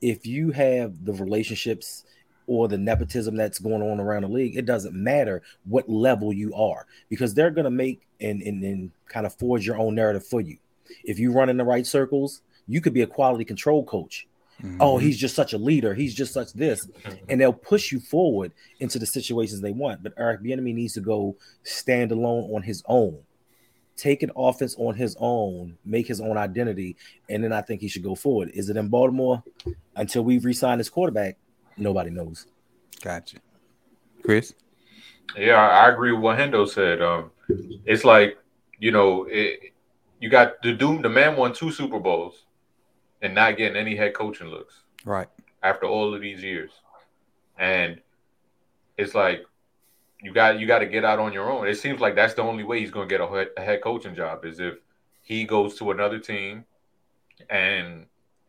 If 0.01 0.25
you 0.25 0.51
have 0.51 1.03
the 1.03 1.13
relationships 1.13 2.05
or 2.47 2.67
the 2.67 2.77
nepotism 2.77 3.35
that's 3.35 3.59
going 3.59 3.81
on 3.81 3.99
around 3.99 4.23
the 4.23 4.29
league, 4.29 4.55
it 4.55 4.65
doesn't 4.65 4.95
matter 4.95 5.41
what 5.65 5.89
level 5.89 6.31
you 6.31 6.53
are 6.53 6.87
because 7.09 7.33
they're 7.33 7.51
going 7.51 7.65
to 7.65 7.71
make 7.71 8.07
and, 8.21 8.41
and, 8.41 8.63
and 8.63 8.91
kind 9.07 9.25
of 9.25 9.35
forge 9.35 9.67
your 9.67 9.77
own 9.77 9.95
narrative 9.95 10.25
for 10.25 10.39
you. 10.39 10.57
If 11.03 11.19
you 11.19 11.31
run 11.31 11.49
in 11.49 11.57
the 11.57 11.65
right 11.65 11.85
circles, 11.85 12.41
you 12.69 12.81
could 12.81 12.93
be 12.93 13.01
a 13.01 13.07
quality 13.07 13.43
control 13.43 13.83
coach. 13.83 14.27
Mm-hmm. 14.61 14.77
Oh, 14.79 14.97
he's 14.97 15.17
just 15.17 15.35
such 15.35 15.53
a 15.53 15.57
leader. 15.57 15.93
He's 15.93 16.13
just 16.13 16.33
such 16.33 16.53
this, 16.53 16.87
and 17.29 17.41
they'll 17.41 17.53
push 17.53 17.91
you 17.91 17.99
forward 17.99 18.51
into 18.79 18.99
the 18.99 19.05
situations 19.05 19.61
they 19.61 19.71
want. 19.71 20.03
But 20.03 20.13
Eric 20.17 20.41
Bieniemy 20.41 20.73
needs 20.73 20.93
to 20.93 21.01
go 21.01 21.35
stand 21.63 22.11
alone 22.11 22.51
on 22.53 22.61
his 22.61 22.83
own, 22.85 23.17
take 23.95 24.21
an 24.21 24.31
offense 24.35 24.75
on 24.77 24.95
his 24.95 25.15
own, 25.19 25.77
make 25.85 26.07
his 26.07 26.21
own 26.21 26.37
identity, 26.37 26.97
and 27.29 27.43
then 27.43 27.53
I 27.53 27.61
think 27.61 27.81
he 27.81 27.87
should 27.87 28.03
go 28.03 28.15
forward. 28.15 28.51
Is 28.53 28.69
it 28.69 28.77
in 28.77 28.89
Baltimore? 28.89 29.43
Until 29.95 30.23
we 30.23 30.37
resign 30.39 30.77
his 30.77 30.89
quarterback, 30.89 31.37
nobody 31.77 32.09
knows. 32.09 32.45
Gotcha, 33.01 33.37
Chris. 34.23 34.53
Yeah, 35.37 35.55
I 35.55 35.89
agree 35.89 36.11
with 36.11 36.21
what 36.21 36.37
Hendo 36.37 36.67
said. 36.67 37.01
Um, 37.01 37.31
it's 37.85 38.03
like 38.03 38.37
you 38.77 38.91
know, 38.91 39.25
it, 39.29 39.73
you 40.19 40.29
got 40.29 40.61
the 40.61 40.73
doom. 40.73 41.01
The 41.01 41.09
man 41.09 41.37
won 41.37 41.53
two 41.53 41.71
Super 41.71 41.99
Bowls 41.99 42.43
and 43.21 43.35
not 43.35 43.57
getting 43.57 43.77
any 43.77 43.95
head 43.95 44.13
coaching 44.13 44.47
looks. 44.47 44.83
Right. 45.05 45.27
After 45.63 45.85
all 45.85 46.13
of 46.13 46.21
these 46.21 46.43
years. 46.43 46.71
And 47.57 47.99
it's 48.97 49.15
like 49.15 49.45
you 50.21 50.33
got 50.33 50.59
you 50.59 50.67
got 50.67 50.79
to 50.79 50.85
get 50.85 51.05
out 51.05 51.19
on 51.19 51.33
your 51.33 51.49
own. 51.49 51.67
It 51.67 51.75
seems 51.75 51.99
like 51.99 52.15
that's 52.15 52.33
the 52.33 52.41
only 52.41 52.63
way 52.63 52.79
he's 52.79 52.91
going 52.91 53.07
to 53.07 53.17
get 53.17 53.21
a 53.21 53.27
head, 53.27 53.49
a 53.57 53.61
head 53.61 53.81
coaching 53.81 54.15
job 54.15 54.45
is 54.45 54.59
if 54.59 54.75
he 55.21 55.45
goes 55.45 55.77
to 55.77 55.91
another 55.91 56.19
team 56.19 56.65
and 57.49 58.05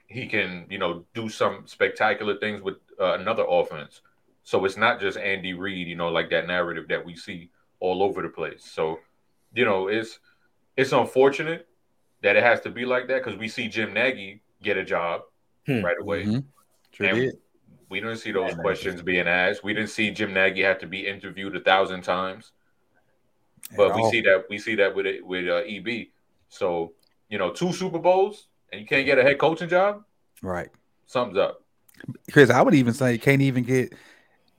he 0.07 0.27
can, 0.27 0.67
you 0.69 0.79
know, 0.79 1.05
do 1.15 1.29
some 1.29 1.63
spectacular 1.67 2.37
things 2.39 2.63
with 2.63 2.77
uh, 3.01 3.15
another 3.15 3.45
offense. 3.49 4.03
So 4.43 4.65
it's 4.65 4.77
not 4.77 5.01
just 5.01 5.17
Andy 5.17 5.53
Reid, 5.53 5.87
you 5.87 5.95
know, 5.95 6.09
like 6.09 6.31
that 6.31 6.47
narrative 6.47 6.89
that 6.89 7.05
we 7.05 7.15
see 7.15 7.51
all 7.79 8.03
over 8.03 8.23
the 8.23 8.29
place. 8.29 8.65
So, 8.65 8.99
you 9.55 9.65
know, 9.65 9.89
it's 9.89 10.19
it's 10.77 10.93
unfortunate 10.93 11.69
that 12.23 12.37
it 12.37 12.43
has 12.43 12.61
to 12.63 12.71
be 12.71 12.85
like 12.85 13.07
that 13.09 13.23
because 13.25 13.39
we 13.39 13.49
see 13.49 13.69
Jim 13.69 13.95
Nagy 13.95 14.43
get 14.63 14.77
a 14.77 14.85
job 14.85 15.23
hmm. 15.67 15.83
right 15.83 15.97
away. 16.01 16.25
Mm-hmm. 16.25 16.39
Sure 16.93 17.07
and 17.07 17.17
did. 17.17 17.35
we 17.89 18.01
didn't 18.01 18.19
see 18.19 18.33
those 18.33 18.55
questions 18.55 19.03
being 19.03 19.29
asked. 19.29 19.63
We 19.63 19.75
didn't 19.75 19.91
see 19.91 20.11
Jim 20.11 20.35
Nagy 20.35 20.63
have 20.63 20.79
to 20.81 20.87
be 20.87 21.07
interviewed 21.07 21.57
a 21.57 21.61
thousand 21.61 22.03
times. 22.03 22.53
But 23.77 23.91
At 23.91 23.97
we 23.97 24.03
all. 24.03 24.11
see 24.11 24.21
that 24.23 24.45
we 24.49 24.59
see 24.59 24.75
that 24.77 24.95
with 24.95 25.07
it 25.07 25.25
with 25.25 25.49
uh, 25.49 25.63
EB. 25.67 26.09
So 26.49 26.93
you 27.29 27.39
know, 27.39 27.51
two 27.51 27.73
Super 27.73 27.99
Bowls 27.99 28.49
and 28.73 28.81
you 28.81 28.87
can't 28.87 29.07
get 29.07 29.19
a 29.19 29.23
head 29.23 29.39
coaching 29.39 29.69
job. 29.69 30.05
Right. 30.43 30.69
Something's 31.07 31.39
up. 31.39 31.63
Chris, 32.33 32.51
I 32.51 32.63
would 32.63 32.75
even 32.75 32.95
say 32.95 33.13
you 33.13 33.19
can't 33.19 33.43
even 33.43 33.65
get 33.65 33.95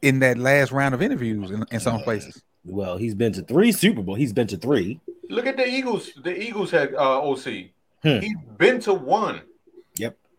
in 0.02 0.20
that 0.20 0.38
last 0.38 0.72
round 0.72 0.94
of 0.94 1.02
interviews 1.02 1.52
in, 1.52 1.66
in 1.72 1.80
some 1.80 2.02
places. 2.02 2.42
Well, 2.64 2.98
he's 2.98 3.16
been 3.16 3.34
to 3.34 3.42
three 3.42 3.72
Super 3.72 4.02
Bowl. 4.02 4.16
He's 4.16 4.34
been 4.34 4.48
to 4.48 4.58
three. 4.58 5.00
Look 5.30 5.48
at 5.48 5.58
the 5.58 5.68
Eagles. 5.68 6.12
The 6.24 6.40
Eagles 6.40 6.72
had 6.72 6.94
uh, 6.94 7.22
OC. 7.22 7.46
Hmm. 8.04 8.20
He's 8.20 8.38
been 8.58 8.80
to 8.82 8.94
one. 8.94 9.42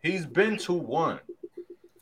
Yep. 0.03 0.13
He's 0.13 0.27
been 0.27 0.57
to 0.59 0.73
one. 0.73 1.21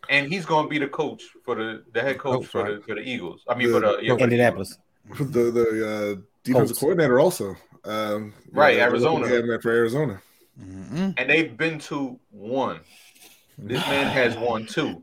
And 0.09 0.33
he's 0.33 0.45
going 0.45 0.65
to 0.65 0.69
be 0.69 0.79
the 0.79 0.89
coach 0.89 1.23
for 1.45 1.55
the, 1.55 1.85
the 1.93 2.01
head 2.01 2.19
coach, 2.19 2.47
for 2.47 2.69
the 2.69 2.81
for 2.83 2.97
the 2.97 3.03
Eagles. 3.03 3.45
I 3.49 3.55
mean, 3.55 3.69
the, 3.69 3.75
for 3.75 3.81
the 3.81 3.99
yeah, 4.03 4.15
Indianapolis. 4.15 4.79
The 5.19 5.25
the 5.25 6.17
uh, 6.19 6.21
defensive 6.43 6.79
coordinator 6.79 7.21
also. 7.21 7.55
Um, 7.85 8.35
right, 8.51 8.79
Arizona. 8.79 9.27
for 9.61 9.71
Arizona. 9.71 10.21
Mm-hmm. 10.61 11.11
And 11.17 11.31
they've 11.31 11.57
been 11.57 11.79
to 11.81 12.19
one. 12.31 12.81
This 13.57 13.87
man 13.87 14.07
has 14.11 14.37
won 14.37 14.67
two. 14.67 15.03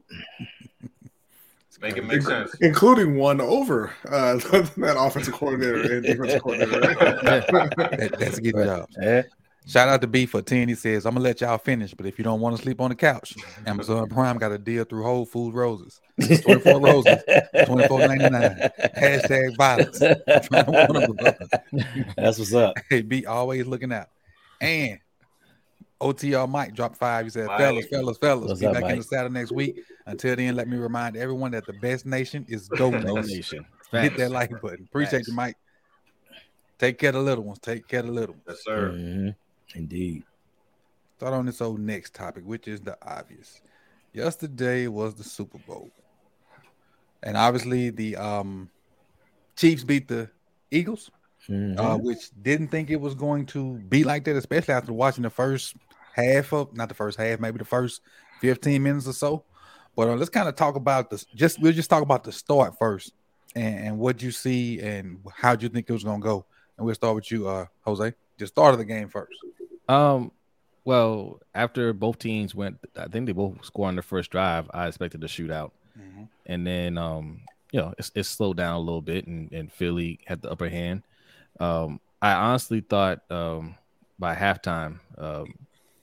Make 1.79 1.97
it 1.97 2.05
make 2.05 2.23
sense. 2.23 2.55
Including 2.55 3.17
one 3.17 3.39
over 3.39 3.93
uh, 4.09 4.35
that 4.37 4.95
offensive 4.97 5.33
coordinator 5.33 5.97
and 5.97 6.03
defensive 6.03 6.41
coordinator. 6.41 6.81
that, 7.23 8.15
that's 8.19 8.37
a 8.39 8.41
good 8.41 8.55
job. 8.55 8.89
Shout 9.67 9.89
out 9.89 9.99
to 10.01 10.07
B 10.07 10.25
for 10.25 10.41
10. 10.41 10.69
He 10.69 10.75
says, 10.75 11.05
I'm 11.05 11.13
gonna 11.13 11.25
let 11.25 11.41
y'all 11.41 11.57
finish, 11.57 11.93
but 11.93 12.05
if 12.05 12.17
you 12.17 12.23
don't 12.23 12.39
want 12.39 12.55
to 12.55 12.61
sleep 12.61 12.79
on 12.79 12.89
the 12.89 12.95
couch, 12.95 13.35
Amazon 13.65 14.07
Prime 14.07 14.37
got 14.37 14.51
a 14.53 14.57
deal 14.57 14.85
through 14.85 15.03
Whole 15.03 15.25
Food 15.25 15.53
Roses. 15.53 15.99
24 16.19 16.79
roses, 16.79 17.17
24.99. 17.55 18.71
Hashtag 18.95 19.57
violence. 19.57 20.01
I'm 20.01 20.41
trying 20.41 20.65
to 20.65 20.87
warn 20.89 21.15
them. 21.15 22.13
That's 22.15 22.39
what's 22.39 22.53
up. 22.53 22.75
Hey, 22.89 23.01
B 23.01 23.25
always 23.25 23.67
looking 23.67 23.91
out. 23.91 24.07
And 24.61 24.99
OTR 25.99 26.49
Mike 26.49 26.73
dropped 26.73 26.97
five. 26.97 27.25
He 27.25 27.29
said, 27.29 27.47
Mike. 27.47 27.59
fellas, 27.59 27.85
fellas, 27.87 28.17
fellas, 28.17 28.47
What's 28.47 28.59
be 28.61 28.67
up, 28.67 28.73
back 28.73 28.89
in 28.89 28.97
the 28.97 29.03
saddle 29.03 29.31
next 29.31 29.51
week. 29.51 29.83
Until 30.05 30.35
then, 30.35 30.55
let 30.55 30.67
me 30.67 30.77
remind 30.77 31.17
everyone 31.17 31.51
that 31.51 31.65
the 31.65 31.73
best 31.73 32.05
nation 32.05 32.45
is 32.47 32.67
Go 32.69 32.89
Nation. 32.89 33.05
Donation. 33.05 33.65
Hit 33.91 34.17
that 34.17 34.31
like 34.31 34.49
button. 34.61 34.85
Appreciate 34.89 35.19
Facts. 35.19 35.27
you, 35.27 35.33
Mike. 35.33 35.55
Take 36.79 36.99
care 36.99 37.09
of 37.09 37.15
the 37.15 37.21
little 37.21 37.43
ones. 37.43 37.59
Take 37.59 37.87
care 37.87 38.01
of 38.01 38.07
the 38.07 38.11
little 38.11 38.35
ones. 38.35 38.43
Yes, 38.47 38.63
sir. 38.63 38.91
Mhm. 38.91 39.35
Indeed. 39.75 40.23
Start 41.17 41.33
on 41.33 41.45
this 41.45 41.61
old 41.61 41.79
next 41.79 42.13
topic, 42.13 42.43
which 42.45 42.67
is 42.67 42.79
the 42.81 42.97
obvious. 43.01 43.61
Yesterday 44.13 44.87
was 44.87 45.15
the 45.15 45.23
Super 45.23 45.57
Bowl. 45.59 45.89
And 47.23 47.35
obviously 47.35 47.89
the 47.89 48.15
um 48.15 48.69
Chiefs 49.55 49.83
beat 49.83 50.07
the 50.07 50.29
Eagles, 50.69 51.09
Mhm. 51.49 51.79
uh, 51.79 51.97
which 51.97 52.29
didn't 52.43 52.67
think 52.67 52.89
it 52.89 53.01
was 53.01 53.15
going 53.15 53.45
to 53.47 53.75
be 53.89 54.03
like 54.03 54.23
that, 54.25 54.35
especially 54.35 54.73
after 54.73 54.93
watching 54.93 55.23
the 55.23 55.29
first 55.29 55.75
half 56.13 56.53
of 56.53 56.75
not 56.75 56.89
the 56.89 56.95
first 56.95 57.17
half, 57.17 57.39
maybe 57.39 57.57
the 57.57 57.65
first 57.65 58.01
15 58.41 58.83
minutes 58.83 59.07
or 59.07 59.13
so. 59.13 59.43
But 59.95 60.09
uh, 60.09 60.15
let's 60.15 60.29
kind 60.29 60.47
of 60.47 60.55
talk 60.55 60.75
about 60.75 61.09
this. 61.09 61.25
Just 61.33 61.59
we'll 61.59 61.73
just 61.73 61.89
talk 61.89 62.03
about 62.03 62.23
the 62.23 62.31
start 62.31 62.77
first 62.77 63.13
and, 63.55 63.79
and 63.79 63.97
what 63.99 64.21
you 64.21 64.31
see 64.31 64.79
and 64.79 65.19
how 65.35 65.55
do 65.55 65.63
you 65.63 65.69
think 65.69 65.89
it 65.89 65.93
was 65.93 66.03
gonna 66.03 66.21
go. 66.21 66.45
And 66.77 66.85
we'll 66.85 66.93
start 66.95 67.15
with 67.15 67.31
you, 67.31 67.47
uh, 67.47 67.65
Jose. 67.81 68.13
Just 68.37 68.53
start 68.53 68.73
of 68.73 68.77
the 68.79 68.85
game 68.85 69.09
first. 69.09 69.33
Um, 69.89 70.31
well, 70.85 71.39
after 71.55 71.91
both 71.93 72.19
teams 72.19 72.53
went, 72.55 72.77
I 72.95 73.07
think 73.07 73.25
they 73.25 73.31
both 73.33 73.63
scored 73.65 73.89
on 73.89 73.95
the 73.95 74.01
first 74.01 74.31
drive. 74.31 74.69
I 74.73 74.87
expected 74.87 75.23
a 75.23 75.27
shootout, 75.27 75.71
and 76.45 76.65
then 76.65 76.97
um, 76.97 77.41
you 77.71 77.79
know, 77.81 77.93
it's, 77.97 78.11
it 78.15 78.23
slowed 78.23 78.57
down 78.57 78.75
a 78.75 78.79
little 78.79 79.01
bit, 79.01 79.27
and, 79.27 79.51
and 79.51 79.71
Philly 79.71 80.19
had 80.25 80.41
the 80.41 80.51
upper 80.51 80.69
hand. 80.69 81.03
Um, 81.59 81.99
I 82.21 82.33
honestly 82.33 82.81
thought 82.81 83.19
um, 83.31 83.75
by 84.19 84.35
halftime 84.35 84.99
um, 85.17 85.53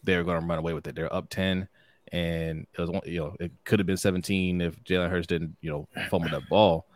they 0.02 0.16
were 0.16 0.24
going 0.24 0.40
to 0.40 0.46
run 0.46 0.58
away 0.58 0.74
with 0.74 0.86
it. 0.86 0.94
They're 0.94 1.12
up 1.14 1.30
ten, 1.30 1.68
and 2.12 2.66
it 2.72 2.80
was 2.80 2.90
one- 2.90 3.02
you 3.06 3.20
know 3.20 3.36
it 3.40 3.52
could 3.64 3.78
have 3.78 3.86
been 3.86 3.96
seventeen 3.96 4.60
if 4.60 4.82
Jalen 4.84 5.08
Hurts 5.10 5.26
didn't 5.26 5.56
you 5.60 5.70
know 5.70 5.88
fumble 6.10 6.30
that 6.30 6.48
ball, 6.48 6.86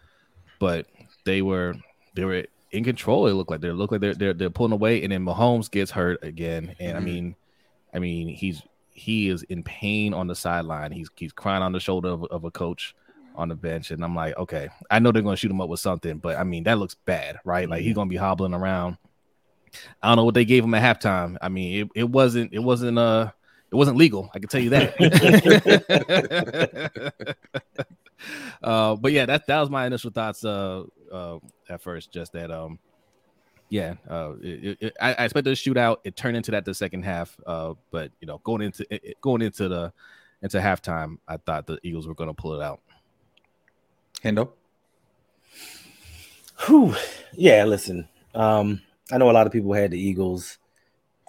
but 0.59 0.87
they 1.25 1.41
were 1.43 1.75
they 2.15 2.25
were 2.25 2.45
in 2.71 2.85
control. 2.85 3.27
It 3.27 3.33
looked 3.33 3.51
like 3.51 3.61
they 3.61 3.71
look 3.71 3.93
like 3.93 4.01
they're, 4.01 4.15
they're 4.15 4.35
they're 4.35 4.51
pulling 4.51 4.73
away, 4.73 5.03
and 5.03 5.13
then 5.13 5.25
Mahomes 5.25 5.71
gets 5.71 5.91
hurt 5.91 6.23
again, 6.23 6.75
and 6.79 6.97
I 6.97 7.01
Mhm. 7.01 7.05
mean, 7.05 7.37
I 7.95 7.99
mean 7.99 8.29
he's 8.29 8.63
he 8.91 9.29
is 9.29 9.43
in 9.45 9.63
pain 9.63 10.13
on 10.13 10.27
the 10.27 10.35
sideline. 10.35 10.93
He's 10.93 11.09
he's 11.17 11.33
crying 11.33 11.63
on 11.63 11.73
the 11.73 11.81
shoulder 11.81 12.09
of, 12.09 12.25
of 12.25 12.45
a 12.45 12.51
coach 12.51 12.95
on 13.35 13.49
the 13.49 13.55
bench, 13.55 13.91
and 13.91 14.03
I'm 14.05 14.15
like, 14.17 14.37
okay, 14.37 14.69
I 14.91 14.99
know 14.99 15.13
they're 15.13 15.23
to 15.23 15.37
shoot 15.37 15.51
him 15.51 15.61
up 15.61 15.69
with 15.69 15.81
something, 15.81 16.19
but 16.19 16.37
I 16.37 16.45
mean 16.45 16.65
that 16.65 16.79
looks 16.79 16.95
bad, 16.95 17.39
right? 17.45 17.69
Like 17.69 17.83
he's 17.83 17.95
going 17.95 18.09
to 18.09 18.13
be 18.13 18.17
hobbling 18.17 18.55
around. 18.55 18.99
I 20.03 20.09
don't 20.09 20.17
know 20.17 20.25
what 20.25 20.35
they 20.35 20.45
gave 20.45 20.65
him 20.65 20.75
at 20.75 21.01
halftime. 21.01 21.37
I 21.41 21.49
mean, 21.49 21.83
it, 21.83 22.01
it 22.01 22.11
wasn't 22.11 22.53
it 22.53 22.59
wasn't 22.61 22.99
uh 22.99 23.33
it 23.71 23.75
wasn't 23.77 23.97
legal. 23.97 24.31
I 24.35 24.39
can 24.39 24.49
tell 24.49 24.61
you 24.61 24.71
that. 24.71 24.95
uh, 28.63 28.97
but 28.97 29.13
yeah, 29.13 29.27
that 29.27 29.47
that 29.47 29.61
was 29.61 29.71
my 29.71 29.87
initial 29.87 30.11
thoughts. 30.11 30.45
Uh, 30.45 30.85
uh, 31.13 31.39
at 31.69 31.83
first, 31.83 32.13
just 32.13 32.33
that 32.33 32.51
um, 32.51 32.79
yeah, 33.69 33.95
uh, 34.09 34.33
it, 34.43 34.65
it- 34.65 34.79
it- 34.81 34.97
I, 35.01 35.15
I 35.15 35.25
expected 35.25 35.51
a 35.53 35.57
shootout. 35.57 35.99
It 36.05 36.17
turned 36.17 36.37
into 36.37 36.51
that 36.53 36.65
the 36.65 36.75
second 36.75 37.05
half. 37.05 37.39
Uh, 37.47 37.75
but 37.91 38.11
you 38.21 38.27
know, 38.27 38.39
going 38.45 38.63
into 38.63 38.87
it, 38.91 39.01
it- 39.05 39.21
going 39.21 39.43
into 39.43 39.69
the 39.69 39.93
into 40.43 40.59
halftime, 40.59 41.19
I 41.27 41.37
thought 41.37 41.67
the 41.67 41.79
Eagles 41.83 42.07
were 42.07 42.15
going 42.15 42.31
to 42.31 42.35
pull 42.35 42.55
it 42.61 42.63
out. 42.65 42.81
Hendo. 44.25 44.51
Whew. 46.67 46.95
Yeah, 47.35 47.65
listen. 47.65 48.09
Um, 48.35 48.81
I 49.13 49.19
know 49.19 49.31
a 49.31 49.33
lot 49.33 49.47
of 49.47 49.53
people 49.53 49.73
had 49.73 49.91
the 49.93 50.01
Eagles 50.01 50.59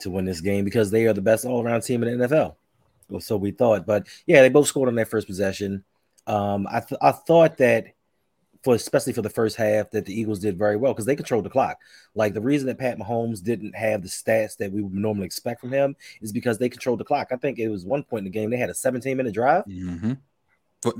to 0.02 0.10
win 0.10 0.26
this 0.26 0.42
game 0.42 0.66
because 0.66 0.92
they 0.92 1.06
are 1.08 1.14
the 1.14 1.22
best 1.22 1.46
all-around 1.46 1.82
team 1.82 2.04
in 2.04 2.18
the 2.20 2.28
NFL. 2.28 2.56
So 3.20 3.38
we 3.38 3.52
thought. 3.52 3.86
But 3.86 4.08
yeah, 4.26 4.42
they 4.42 4.50
both 4.50 4.68
scored 4.68 4.90
on 4.90 4.96
their 4.96 5.06
first 5.06 5.28
possession. 5.28 5.84
Um, 6.28 6.68
I 6.70 6.80
th- 6.82 7.00
I 7.02 7.12
thought 7.12 7.58
that 7.58 7.88
for 8.64 8.76
especially 8.76 9.14
for 9.14 9.22
the 9.22 9.30
first 9.30 9.56
half 9.56 9.90
that 9.92 10.06
the 10.06 10.20
Eagles 10.20 10.40
did 10.40 10.58
very 10.58 10.76
well 10.76 10.94
because 10.94 11.06
they 11.06 11.16
controlled 11.16 11.46
the 11.46 11.50
clock. 11.50 11.78
Like 12.14 12.34
the 12.34 12.42
reason 12.42 12.68
that 12.68 12.78
Pat 12.78 13.00
Mahomes 13.00 13.42
didn't 13.42 13.76
have 13.76 14.02
the 14.04 14.10
stats 14.10 14.58
that 14.58 14.72
we 14.72 14.82
would 14.82 14.94
normally 14.94 15.26
expect 15.26 15.62
from 15.62 15.72
him 15.72 15.96
is 16.22 16.32
because 16.32 16.58
they 16.58 16.70
controlled 16.70 17.00
the 17.00 17.06
clock. 17.06 17.30
I 17.32 17.38
think 17.38 17.58
it 17.58 17.70
was 17.70 17.86
one 17.86 18.04
point 18.04 18.20
in 18.28 18.32
the 18.32 18.38
game 18.38 18.50
they 18.50 18.58
had 18.58 18.70
a 18.70 18.76
17 18.76 19.16
minute 19.16 19.34
drive. 19.34 19.64
Mm-hmm. 19.66 20.14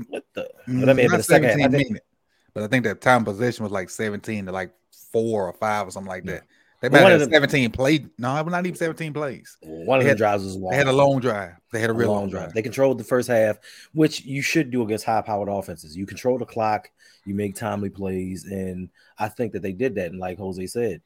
What 0.08 0.24
the? 0.34 0.50
Mm, 0.68 0.86
have 0.88 0.96
been 0.96 1.06
not 1.10 1.16
the 1.18 1.22
second 1.22 1.48
half. 1.50 1.58
I 1.58 1.62
17 1.62 1.78
think- 1.78 1.88
minute, 1.90 2.06
but 2.54 2.62
I 2.64 2.66
think 2.66 2.84
that 2.84 3.00
time 3.00 3.24
possession 3.24 3.62
was 3.62 3.72
like 3.72 3.90
17 3.90 4.46
to 4.46 4.52
like 4.52 4.72
four 5.12 5.46
or 5.46 5.52
five 5.52 5.86
or 5.86 5.90
something 5.90 6.10
like 6.10 6.24
that. 6.24 6.44
They 6.80 6.88
might 6.88 7.00
have 7.00 7.12
of 7.20 7.20
them- 7.20 7.30
17 7.30 7.70
play. 7.72 8.06
No, 8.18 8.34
it 8.36 8.44
was 8.44 8.52
not 8.52 8.64
even 8.64 8.76
17 8.76 9.12
plays. 9.12 9.56
One 9.62 9.98
of 9.98 10.04
They 10.04 10.10
the 10.12 10.16
drives 10.16 10.44
was 10.44 10.56
long. 10.56 10.70
They 10.70 10.76
had 10.76 10.86
a 10.86 10.92
long 10.92 11.20
drive. 11.20 11.52
They 11.72 11.80
had 11.80 11.90
a 11.90 11.92
a 11.92 11.96
real 11.96 12.10
long 12.10 12.30
drive. 12.30 12.54
They 12.54 12.62
controlled 12.62 12.98
the 12.98 13.04
first 13.04 13.28
half, 13.28 13.58
which 13.92 14.24
you 14.24 14.40
should 14.40 14.70
do 14.70 14.82
against 14.82 15.04
high-powered 15.04 15.48
offenses. 15.50 15.94
You 15.96 16.06
control 16.06 16.38
the 16.38 16.46
clock, 16.46 16.90
you 17.26 17.34
make 17.34 17.54
timely 17.54 17.90
plays, 17.90 18.44
and 18.44 18.88
I 19.18 19.28
think 19.28 19.52
that 19.52 19.60
they 19.62 19.72
did 19.72 19.94
that. 19.96 20.10
And 20.10 20.18
like 20.18 20.38
Jose 20.38 20.66
said, 20.68 21.02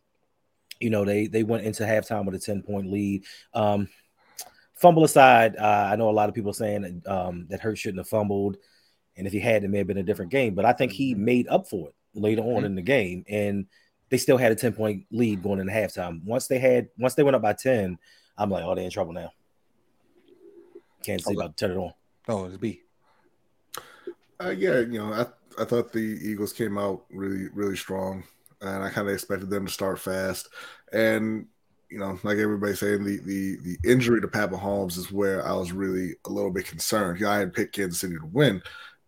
you 0.78 0.90
know, 0.90 1.04
they 1.04 1.26
they 1.26 1.42
went 1.42 1.64
into 1.64 1.82
halftime 1.84 2.24
with 2.24 2.34
a 2.36 2.38
10-point 2.38 2.90
lead. 2.90 3.24
Um, 3.52 3.88
fumble 4.74 5.02
aside, 5.04 5.56
uh, 5.56 5.88
I 5.92 5.96
know 5.96 6.08
a 6.08 6.12
lot 6.12 6.28
of 6.28 6.34
people 6.36 6.52
saying 6.52 6.82
that, 7.02 7.06
um, 7.12 7.46
that 7.50 7.60
Hurt 7.60 7.78
shouldn't 7.78 7.98
have 8.00 8.08
fumbled, 8.08 8.58
and 9.16 9.26
if 9.26 9.32
he 9.32 9.40
had, 9.40 9.64
it 9.64 9.68
may 9.70 9.78
have 9.78 9.86
been 9.88 9.98
a 9.98 10.02
different 10.04 10.30
game. 10.30 10.54
But 10.54 10.64
I 10.66 10.72
think 10.72 10.92
he 10.92 11.14
made 11.14 11.48
up 11.48 11.68
for 11.68 11.88
it 11.88 11.94
later 12.14 12.42
on 12.42 12.62
Mhm. 12.62 12.66
in 12.66 12.74
the 12.76 12.82
game, 12.82 13.24
and 13.28 13.66
they 14.14 14.18
still 14.18 14.36
had 14.36 14.52
a 14.52 14.54
10-point 14.54 15.06
lead 15.10 15.42
going 15.42 15.58
into 15.58 15.72
halftime. 15.72 16.22
Once 16.22 16.46
they 16.46 16.60
had, 16.60 16.88
once 16.96 17.14
they 17.14 17.24
went 17.24 17.34
up 17.34 17.42
by 17.42 17.52
10, 17.52 17.98
I'm 18.38 18.48
like, 18.48 18.62
oh, 18.64 18.72
they're 18.76 18.84
in 18.84 18.90
trouble 18.92 19.12
now. 19.12 19.32
Can't 21.02 21.20
see 21.20 21.32
Okay. 21.32 21.40
about 21.40 21.56
to 21.56 21.66
turn 21.66 21.76
it 21.76 21.80
on. 21.80 21.92
Oh, 22.28 22.44
it's 22.44 22.56
B. 22.56 22.82
Uh, 24.38 24.50
yeah, 24.50 24.78
you 24.78 24.98
know, 24.98 25.12
I 25.12 25.26
I 25.60 25.64
thought 25.64 25.92
the 25.92 25.98
Eagles 25.98 26.52
came 26.52 26.78
out 26.78 27.06
really 27.10 27.48
really 27.54 27.76
strong, 27.76 28.22
and 28.60 28.84
I 28.84 28.90
kind 28.90 29.08
of 29.08 29.14
expected 29.14 29.50
them 29.50 29.66
to 29.66 29.72
start 29.72 29.98
fast. 29.98 30.48
And 30.92 31.46
you 31.90 31.98
know, 31.98 32.16
like 32.22 32.38
everybody's 32.38 32.78
saying, 32.78 33.02
the 33.02 33.18
the 33.18 33.56
the 33.64 33.78
injury 33.90 34.20
to 34.20 34.28
Pat 34.28 34.50
Mahomes 34.50 34.96
is 34.96 35.10
where 35.10 35.44
I 35.44 35.54
was 35.54 35.72
really 35.72 36.14
a 36.24 36.30
little 36.30 36.52
bit 36.52 36.66
concerned. 36.66 37.18
Yeah, 37.20 37.30
I 37.30 37.38
had 37.38 37.52
picked 37.52 37.74
Kansas 37.74 38.00
City 38.00 38.14
to 38.14 38.26
win, 38.26 38.62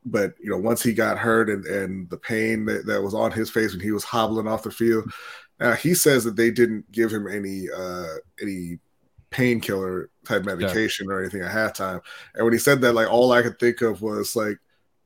but 0.06 0.34
you 0.40 0.48
know, 0.48 0.56
once 0.56 0.82
he 0.82 0.94
got 0.94 1.18
hurt 1.18 1.50
and 1.50 1.66
and 1.66 2.08
the 2.10 2.16
pain 2.16 2.64
that, 2.66 2.86
that 2.86 3.02
was 3.02 3.12
on 3.12 3.32
his 3.32 3.50
face 3.50 3.72
when 3.72 3.80
he 3.80 3.90
was 3.90 4.04
hobbling 4.04 4.46
off 4.46 4.62
the 4.62 4.70
field, 4.70 5.10
now 5.60 5.72
he 5.72 5.94
says 5.94 6.24
that 6.24 6.36
they 6.36 6.50
didn't 6.50 6.90
give 6.92 7.12
him 7.12 7.26
any 7.26 7.68
uh 7.70 8.14
any 8.40 8.78
painkiller 9.30 10.08
type 10.24 10.44
medication 10.44 11.10
or 11.10 11.20
anything 11.20 11.42
at 11.42 11.50
halftime. 11.50 12.00
And 12.34 12.44
when 12.44 12.52
he 12.52 12.58
said 12.58 12.80
that, 12.80 12.94
like 12.94 13.10
all 13.10 13.32
I 13.32 13.42
could 13.42 13.58
think 13.58 13.82
of 13.82 14.00
was 14.00 14.36
like, 14.36 14.58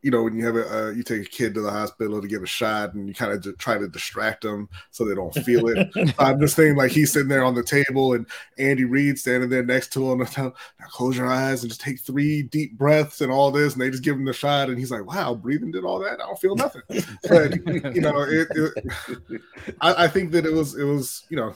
you 0.03 0.11
know, 0.11 0.23
when 0.23 0.35
you 0.35 0.47
have 0.47 0.57
a 0.57 0.87
uh, 0.87 0.91
you 0.91 1.03
take 1.03 1.23
a 1.23 1.29
kid 1.29 1.55
to 1.55 1.61
the 1.61 1.71
hospital 1.71 2.23
to 2.23 2.29
get 2.29 2.43
a 2.43 2.47
shot, 2.47 2.95
and 2.95 3.07
you 3.07 3.15
kind 3.15 3.33
of 3.33 3.43
just 3.43 3.59
try 3.59 3.77
to 3.77 3.87
distract 3.87 4.43
them 4.43 4.69
so 4.91 5.05
they 5.05 5.15
don't 5.15 5.35
feel 5.45 5.69
it. 5.69 6.15
I'm 6.19 6.41
just 6.41 6.57
thinking 6.57 6.77
like 6.77 6.91
he's 6.91 7.13
sitting 7.13 7.29
there 7.29 7.45
on 7.45 7.55
the 7.55 7.63
table, 7.63 8.15
and 8.15 8.27
Andy 8.59 8.85
Reid 8.85 9.19
standing 9.19 9.51
there 9.51 9.65
next 9.65 9.93
to 9.95 10.11
him. 10.11 10.27
Now 10.37 10.55
close 10.89 11.17
your 11.17 11.27
eyes 11.27 11.63
and 11.63 11.71
just 11.71 11.83
take 11.83 12.01
three 12.01 12.43
deep 12.43 12.79
breaths 12.79 13.21
and 13.21 13.31
all 13.31 13.51
this, 13.51 13.75
and 13.75 13.83
they 13.83 13.91
just 13.91 14.03
give 14.03 14.17
him 14.17 14.25
the 14.25 14.33
shot, 14.33 14.71
and 14.71 14.79
he's 14.79 14.91
like, 14.91 15.05
"Wow, 15.05 15.35
breathing 15.35 15.71
did 15.71 15.85
all 15.85 15.99
that. 16.01 16.21
I 16.21 16.27
don't 16.27 16.41
feel 16.41 16.57
nothing." 16.57 16.83
But 17.29 17.67
you 17.95 18.01
know, 18.01 18.23
it, 18.23 18.49
it 18.51 19.43
I, 19.81 20.05
I 20.05 20.09
think 20.09 20.33
that 20.33 20.47
it 20.47 20.53
was 20.53 20.77
it 20.77 20.85
was 20.85 21.25
you 21.29 21.37
know, 21.37 21.55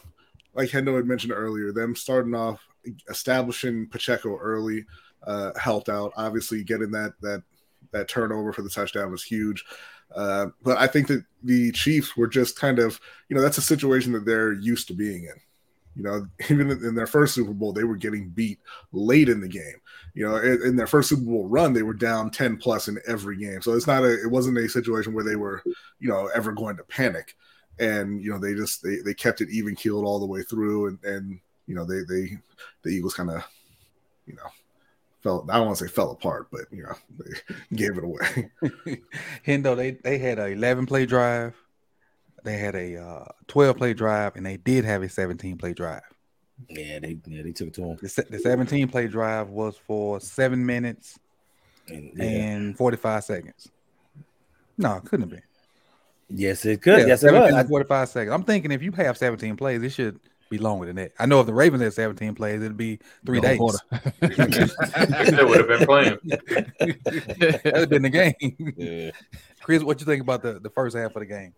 like 0.52 0.68
Hendo 0.68 0.96
had 0.96 1.06
mentioned 1.06 1.32
earlier, 1.32 1.72
them 1.72 1.96
starting 1.96 2.34
off 2.34 2.60
establishing 3.08 3.88
Pacheco 3.88 4.36
early 4.36 4.84
uh, 5.26 5.58
helped 5.58 5.88
out. 5.88 6.12
Obviously, 6.16 6.62
getting 6.62 6.90
that 6.90 7.14
that 7.22 7.42
that 7.94 8.08
turnover 8.08 8.52
for 8.52 8.62
the 8.62 8.70
touchdown 8.70 9.10
was 9.10 9.22
huge. 9.22 9.64
Uh, 10.14 10.48
but 10.62 10.76
I 10.78 10.86
think 10.86 11.08
that 11.08 11.24
the 11.42 11.72
Chiefs 11.72 12.16
were 12.16 12.26
just 12.26 12.58
kind 12.58 12.78
of 12.78 13.00
you 13.28 13.36
know 13.36 13.42
that's 13.42 13.58
a 13.58 13.62
situation 13.62 14.12
that 14.12 14.26
they're 14.26 14.52
used 14.52 14.88
to 14.88 14.94
being 14.94 15.24
in. 15.24 15.40
You 15.96 16.02
know, 16.02 16.26
even 16.50 16.70
in 16.70 16.94
their 16.94 17.06
first 17.06 17.34
Super 17.34 17.52
Bowl, 17.52 17.72
they 17.72 17.84
were 17.84 17.96
getting 17.96 18.28
beat 18.28 18.58
late 18.92 19.28
in 19.28 19.40
the 19.40 19.48
game. 19.48 19.80
You 20.12 20.28
know, 20.28 20.36
in, 20.36 20.62
in 20.62 20.76
their 20.76 20.86
first 20.86 21.08
Super 21.08 21.22
Bowl 21.22 21.46
run, 21.48 21.72
they 21.72 21.82
were 21.82 21.94
down 21.94 22.30
ten 22.30 22.56
plus 22.56 22.88
in 22.88 22.98
every 23.06 23.36
game. 23.36 23.62
So 23.62 23.72
it's 23.72 23.86
not 23.86 24.04
a 24.04 24.22
it 24.22 24.30
wasn't 24.30 24.58
a 24.58 24.68
situation 24.68 25.14
where 25.14 25.24
they 25.24 25.36
were 25.36 25.62
you 25.98 26.08
know 26.08 26.28
ever 26.34 26.52
going 26.52 26.76
to 26.76 26.84
panic 26.84 27.34
and 27.78 28.22
you 28.22 28.30
know 28.30 28.38
they 28.38 28.54
just 28.54 28.82
they, 28.82 28.96
they 29.04 29.14
kept 29.14 29.40
it 29.40 29.50
even 29.50 29.74
keeled 29.74 30.04
all 30.04 30.20
the 30.20 30.26
way 30.26 30.42
through 30.42 30.86
and 30.86 31.04
and 31.04 31.40
you 31.66 31.74
know 31.74 31.84
they 31.84 32.02
they 32.08 32.36
the 32.82 32.90
eagles 32.90 33.14
kind 33.14 33.30
of 33.30 33.44
you 34.26 34.34
know 34.34 34.48
fell 35.24 35.44
i 35.50 35.56
don't 35.56 35.66
want 35.66 35.76
to 35.78 35.84
say 35.88 35.92
fell 35.92 36.12
apart 36.12 36.46
but 36.52 36.60
you 36.70 36.82
know 36.84 36.94
they 37.18 37.76
gave 37.76 37.98
it 37.98 38.04
away 38.04 38.50
Hendo, 39.46 39.74
they 39.76 39.92
they 39.92 40.18
had 40.18 40.38
a 40.38 40.46
11 40.46 40.86
play 40.86 41.04
drive, 41.06 41.54
they 42.44 42.56
had 42.58 42.74
a 42.76 42.96
uh, 43.02 43.24
12 43.48 43.76
play 43.76 43.94
drive, 43.94 44.36
and 44.36 44.44
they 44.46 44.56
did 44.58 44.84
have 44.84 45.02
a 45.02 45.08
17 45.08 45.56
play 45.58 45.72
drive. 45.72 46.02
Yeah, 46.68 46.98
they 47.00 47.18
yeah 47.26 47.42
they 47.42 47.52
took 47.52 47.68
it 47.68 47.74
to 47.74 47.80
them. 47.80 47.96
The, 48.00 48.26
the 48.30 48.38
17 48.38 48.88
play 48.88 49.08
drive 49.08 49.48
was 49.48 49.76
for 49.76 50.20
seven 50.20 50.64
minutes 50.64 51.18
And, 51.88 52.12
yeah. 52.14 52.24
and 52.24 52.76
45 52.76 53.24
seconds. 53.24 53.68
No, 54.78 54.96
it 54.96 55.04
couldn't 55.04 55.22
have 55.22 55.30
been. 55.30 55.42
yes, 56.28 56.64
it 56.64 56.80
could. 56.82 57.00
Yeah, 57.00 57.06
yes, 57.06 57.22
it 57.22 57.28
17 57.32 57.54
was. 57.56 57.64
I- 57.64 57.68
45 57.68 58.08
seconds. 58.08 58.34
I'm 58.34 58.44
thinking 58.44 58.70
if 58.72 58.82
you 58.82 58.92
have 58.92 59.16
17 59.18 59.56
plays, 59.56 59.82
it 59.82 59.90
should 59.90 60.20
be 60.50 60.58
longer 60.58 60.86
than 60.86 60.96
that. 60.96 61.12
I 61.18 61.26
know 61.26 61.40
if 61.40 61.46
the 61.46 61.54
Ravens 61.54 61.82
had 61.82 61.92
17 61.94 62.34
plays, 62.34 62.60
it'd 62.62 62.76
be 62.76 62.98
three 63.24 63.40
The 63.40 63.46
days. 63.48 63.58
whole 63.58 63.72
They 64.20 65.44
would 65.44 65.58
have 65.58 65.68
been 65.68 65.86
playing. 65.86 66.18
That'd 67.04 67.76
have 67.76 67.88
been 67.88 68.02
the 68.02 68.10
game. 68.10 68.74
Yeah. 68.76 69.10
Chris, 69.62 69.82
what 69.82 70.00
you 70.00 70.06
think 70.06 70.22
about 70.22 70.42
the, 70.42 70.60
the 70.60 70.70
first 70.70 70.96
half 70.96 71.16
of 71.16 71.20
the 71.20 71.26
game? 71.26 71.54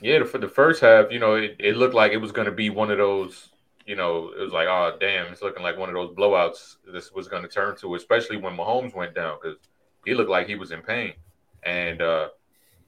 Yeah, 0.00 0.24
for 0.24 0.38
the 0.38 0.48
first 0.48 0.80
half, 0.80 1.10
you 1.10 1.18
know, 1.18 1.36
it, 1.36 1.56
it 1.58 1.76
looked 1.76 1.94
like 1.94 2.12
it 2.12 2.18
was 2.18 2.32
going 2.32 2.46
to 2.46 2.52
be 2.52 2.68
one 2.70 2.90
of 2.90 2.98
those, 2.98 3.48
you 3.86 3.96
know, 3.96 4.30
it 4.38 4.42
was 4.42 4.52
like, 4.52 4.68
oh, 4.68 4.96
damn, 5.00 5.32
it's 5.32 5.42
looking 5.42 5.62
like 5.62 5.78
one 5.78 5.88
of 5.88 5.94
those 5.94 6.10
blowouts 6.14 6.76
this 6.92 7.12
was 7.12 7.28
going 7.28 7.42
to 7.42 7.48
turn 7.48 7.76
to, 7.76 7.94
especially 7.94 8.36
when 8.36 8.56
Mahomes 8.56 8.94
went 8.94 9.14
down 9.14 9.38
because 9.40 9.58
he 10.04 10.14
looked 10.14 10.30
like 10.30 10.46
he 10.46 10.54
was 10.56 10.70
in 10.72 10.82
pain. 10.82 11.14
And, 11.62 12.02
uh, 12.02 12.28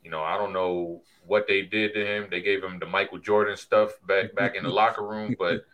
you 0.05 0.11
know, 0.11 0.23
I 0.23 0.37
don't 0.37 0.53
know 0.53 1.03
what 1.27 1.47
they 1.47 1.63
did 1.63 1.95
to 1.95 2.05
him. 2.05 2.29
They 2.31 2.41
gave 2.41 2.63
him 2.63 2.79
the 2.79 2.87
Michael 2.87 3.19
Jordan 3.19 3.57
stuff 3.57 3.93
back 4.07 4.35
back 4.35 4.57
in 4.57 4.63
the 4.63 4.69
locker 4.81 5.07
room, 5.07 5.35
but 5.39 5.65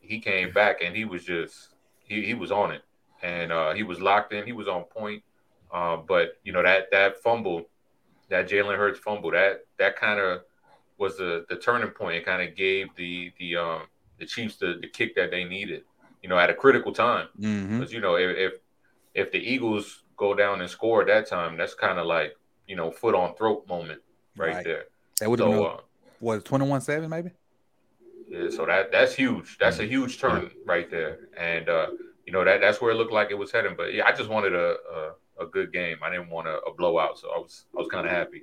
he 0.00 0.20
came 0.20 0.52
back 0.52 0.82
and 0.82 0.94
he 0.96 1.04
was 1.04 1.24
just 1.24 1.68
he, 2.04 2.22
he 2.22 2.34
was 2.34 2.52
on 2.52 2.72
it, 2.72 2.82
and 3.22 3.52
uh, 3.52 3.72
he 3.72 3.82
was 3.82 4.00
locked 4.00 4.32
in. 4.32 4.46
He 4.46 4.52
was 4.52 4.68
on 4.68 4.84
point. 4.84 5.22
Uh, 5.72 5.96
but 5.96 6.38
you 6.44 6.52
know 6.52 6.62
that 6.62 6.90
that 6.90 7.22
fumble, 7.22 7.68
that 8.28 8.48
Jalen 8.48 8.76
Hurts 8.76 8.98
fumble, 8.98 9.30
that 9.30 9.64
that 9.78 9.96
kind 9.96 10.20
of 10.20 10.42
was 10.98 11.16
the 11.16 11.46
the 11.48 11.56
turning 11.56 11.90
point. 11.90 12.16
It 12.16 12.26
kind 12.26 12.46
of 12.46 12.54
gave 12.54 12.94
the 12.96 13.32
the 13.38 13.56
um 13.56 13.82
the 14.18 14.26
Chiefs 14.26 14.56
the, 14.56 14.78
the 14.80 14.88
kick 14.88 15.16
that 15.16 15.30
they 15.30 15.44
needed, 15.44 15.84
you 16.22 16.28
know, 16.28 16.38
at 16.38 16.50
a 16.50 16.54
critical 16.54 16.92
time. 16.92 17.28
Mm-hmm. 17.40 17.78
Because 17.78 17.92
you 17.92 18.00
know 18.00 18.16
if, 18.16 18.36
if 18.36 18.52
if 19.14 19.32
the 19.32 19.38
Eagles 19.38 20.02
go 20.16 20.34
down 20.34 20.60
and 20.60 20.70
score 20.70 21.00
at 21.00 21.06
that 21.08 21.26
time, 21.26 21.56
that's 21.56 21.74
kind 21.74 21.98
of 21.98 22.06
like 22.06 22.36
you 22.66 22.76
know 22.76 22.90
foot 22.90 23.14
on 23.14 23.34
throat 23.36 23.66
moment 23.68 24.00
right, 24.36 24.54
Right. 24.56 24.64
there. 24.64 24.84
That 25.20 25.30
would 25.30 25.38
have 25.38 25.48
So 25.48 25.52
been, 25.52 25.66
uh, 25.66 25.76
what, 26.20 26.44
21 26.44 26.80
7 26.80 27.08
maybe? 27.10 27.30
yeah, 28.28 28.48
so 28.50 28.66
that 28.66 28.90
that's 28.92 29.14
huge. 29.14 29.58
That's 29.58 29.78
a 29.78 29.84
huge 29.84 30.18
turn 30.20 30.50
right 30.66 30.90
there, 30.90 31.28
and 31.36 31.68
uh, 31.68 31.88
you 32.26 32.32
know 32.32 32.44
that 32.44 32.60
that's 32.60 32.80
where 32.80 32.92
it 32.92 32.94
looked 32.94 33.12
like 33.12 33.30
it 33.30 33.38
was 33.38 33.52
heading. 33.52 33.74
But 33.76 33.92
yeah, 33.94 34.06
I 34.06 34.12
just 34.12 34.30
wanted 34.30 34.54
a 34.54 34.76
a, 35.38 35.44
a 35.44 35.46
good 35.46 35.72
game. 35.72 35.98
I 36.02 36.10
didn't 36.10 36.30
want 36.30 36.48
a, 36.48 36.58
a 36.60 36.74
blowout, 36.74 37.18
so 37.18 37.30
I 37.30 37.38
was 37.38 37.66
I 37.76 37.78
was 37.78 37.88
kind 37.88 38.06
of 38.06 38.12
happy. 38.12 38.42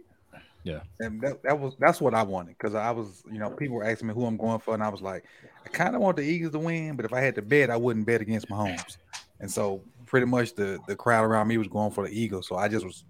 Yeah, 0.63 0.81
and 0.99 1.21
that, 1.21 1.41
that 1.43 1.57
was 1.57 1.75
that's 1.79 2.01
what 2.01 2.13
I 2.13 2.21
wanted 2.23 2.57
because 2.57 2.75
I 2.75 2.91
was, 2.91 3.23
you 3.31 3.39
know, 3.39 3.49
people 3.49 3.77
were 3.77 3.85
asking 3.85 4.09
me 4.09 4.13
who 4.13 4.25
I'm 4.25 4.35
going 4.37 4.59
for, 4.59 4.73
and 4.73 4.83
I 4.83 4.89
was 4.89 5.01
like, 5.01 5.23
I 5.65 5.69
kind 5.69 5.95
of 5.95 6.01
want 6.01 6.17
the 6.17 6.23
Eagles 6.23 6.51
to 6.51 6.59
win, 6.59 6.95
but 6.97 7.05
if 7.05 7.13
I 7.13 7.21
had 7.21 7.35
to 7.35 7.41
bet, 7.41 7.69
I 7.69 7.77
wouldn't 7.77 8.05
bet 8.05 8.19
against 8.21 8.49
Mahomes. 8.49 8.97
And 9.39 9.49
so 9.49 9.81
pretty 10.05 10.25
much 10.25 10.53
the 10.55 10.77
the 10.85 10.97
crowd 10.97 11.23
around 11.23 11.47
me 11.47 11.57
was 11.57 11.69
going 11.69 11.91
for 11.91 12.05
the 12.05 12.13
Eagles, 12.13 12.45
so 12.47 12.57
I 12.57 12.67
just 12.67 12.85
was 12.85 13.05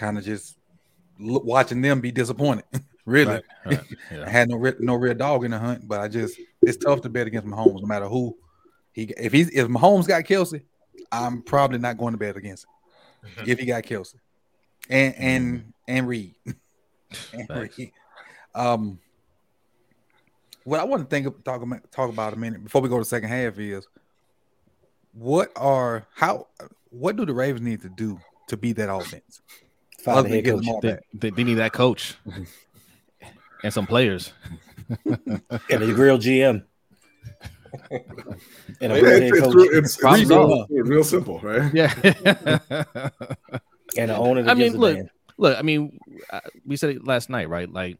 kind 0.00 0.16
of 0.16 0.24
just 0.24 0.56
watching 1.18 1.82
them 1.82 2.00
be 2.00 2.10
disappointed. 2.10 2.64
really, 3.04 3.34
Right, 3.34 3.44
right, 3.66 3.84
I 4.26 4.30
had 4.30 4.48
no 4.48 4.56
re- 4.56 4.74
no 4.78 4.94
real 4.94 5.14
dog 5.14 5.44
in 5.44 5.50
the 5.50 5.58
hunt, 5.58 5.86
but 5.86 6.00
I 6.00 6.08
just 6.08 6.40
it's 6.62 6.78
tough 6.78 7.02
to 7.02 7.08
bet 7.08 7.26
against 7.26 7.46
Mahomes 7.46 7.80
no 7.80 7.86
matter 7.86 8.08
who 8.08 8.36
he 8.92 9.12
if 9.16 9.32
he's 9.32 9.50
if 9.50 9.68
Mahomes 9.68 10.08
got 10.08 10.24
Kelce, 10.24 10.62
I'm 11.12 11.42
probably 11.42 11.78
not 11.78 11.98
going 11.98 12.12
to 12.12 12.18
bet 12.18 12.36
against 12.36 12.64
him 12.64 13.30
if 13.46 13.58
he 13.58 13.66
got 13.66 13.84
Kelce 13.84 14.14
and 14.88 15.14
and 15.16 15.72
and 15.86 16.08
Reid. 16.08 16.34
and. 17.32 17.50
Reid. 17.50 17.92
Um, 18.52 18.98
what 20.64 20.80
I 20.80 20.84
want 20.84 21.02
to 21.02 21.08
think 21.08 21.26
of, 21.26 21.42
talk 21.44 21.62
about 21.62 21.90
talk 21.92 22.10
about 22.10 22.32
a 22.32 22.36
minute 22.36 22.64
before 22.64 22.80
we 22.80 22.88
go 22.88 22.96
to 22.96 23.02
the 23.02 23.04
second 23.04 23.28
half 23.28 23.58
is 23.58 23.86
what 25.12 25.52
are 25.56 26.06
how 26.14 26.48
what 26.90 27.16
do 27.16 27.24
the 27.24 27.34
Ravens 27.34 27.62
need 27.62 27.82
to 27.82 27.88
do 27.88 28.18
to 28.48 28.56
be 28.56 28.72
that 28.72 28.92
offense? 28.92 29.40
Find 30.02 30.18
Other 30.18 30.28
the 30.28 30.34
head 30.36 30.44
coach 30.44 30.64
They, 30.82 30.98
they, 31.14 31.30
they 31.30 31.44
need 31.44 31.54
that 31.54 31.72
coach 31.72 32.16
and 33.62 33.72
some 33.72 33.86
players. 33.86 34.32
and 35.06 35.82
a 35.82 35.94
real 35.94 36.18
GM. 36.18 36.64
and 38.80 38.92
a 38.92 38.96
Yeah, 38.96 39.00
real 39.00 39.06
it's, 39.06 39.20
head 39.20 39.22
it's, 39.22 39.40
coach. 39.40 39.54
real, 39.54 39.68
it's, 39.72 39.98
it's 40.02 40.30
real, 40.30 40.66
real 40.84 41.04
simple, 41.04 41.38
right? 41.40 41.72
Yeah. 41.74 41.92
and 43.96 44.10
an 44.10 44.16
owner 44.16 44.42
that 44.42 44.50
I 44.50 44.54
mean, 44.54 44.76
look, 44.76 44.96
damn. 44.96 45.10
look. 45.36 45.58
I 45.58 45.62
mean, 45.62 45.98
uh, 46.30 46.40
we 46.64 46.76
said 46.76 46.90
it 46.90 47.06
last 47.06 47.28
night, 47.30 47.48
right? 47.48 47.70
Like, 47.70 47.98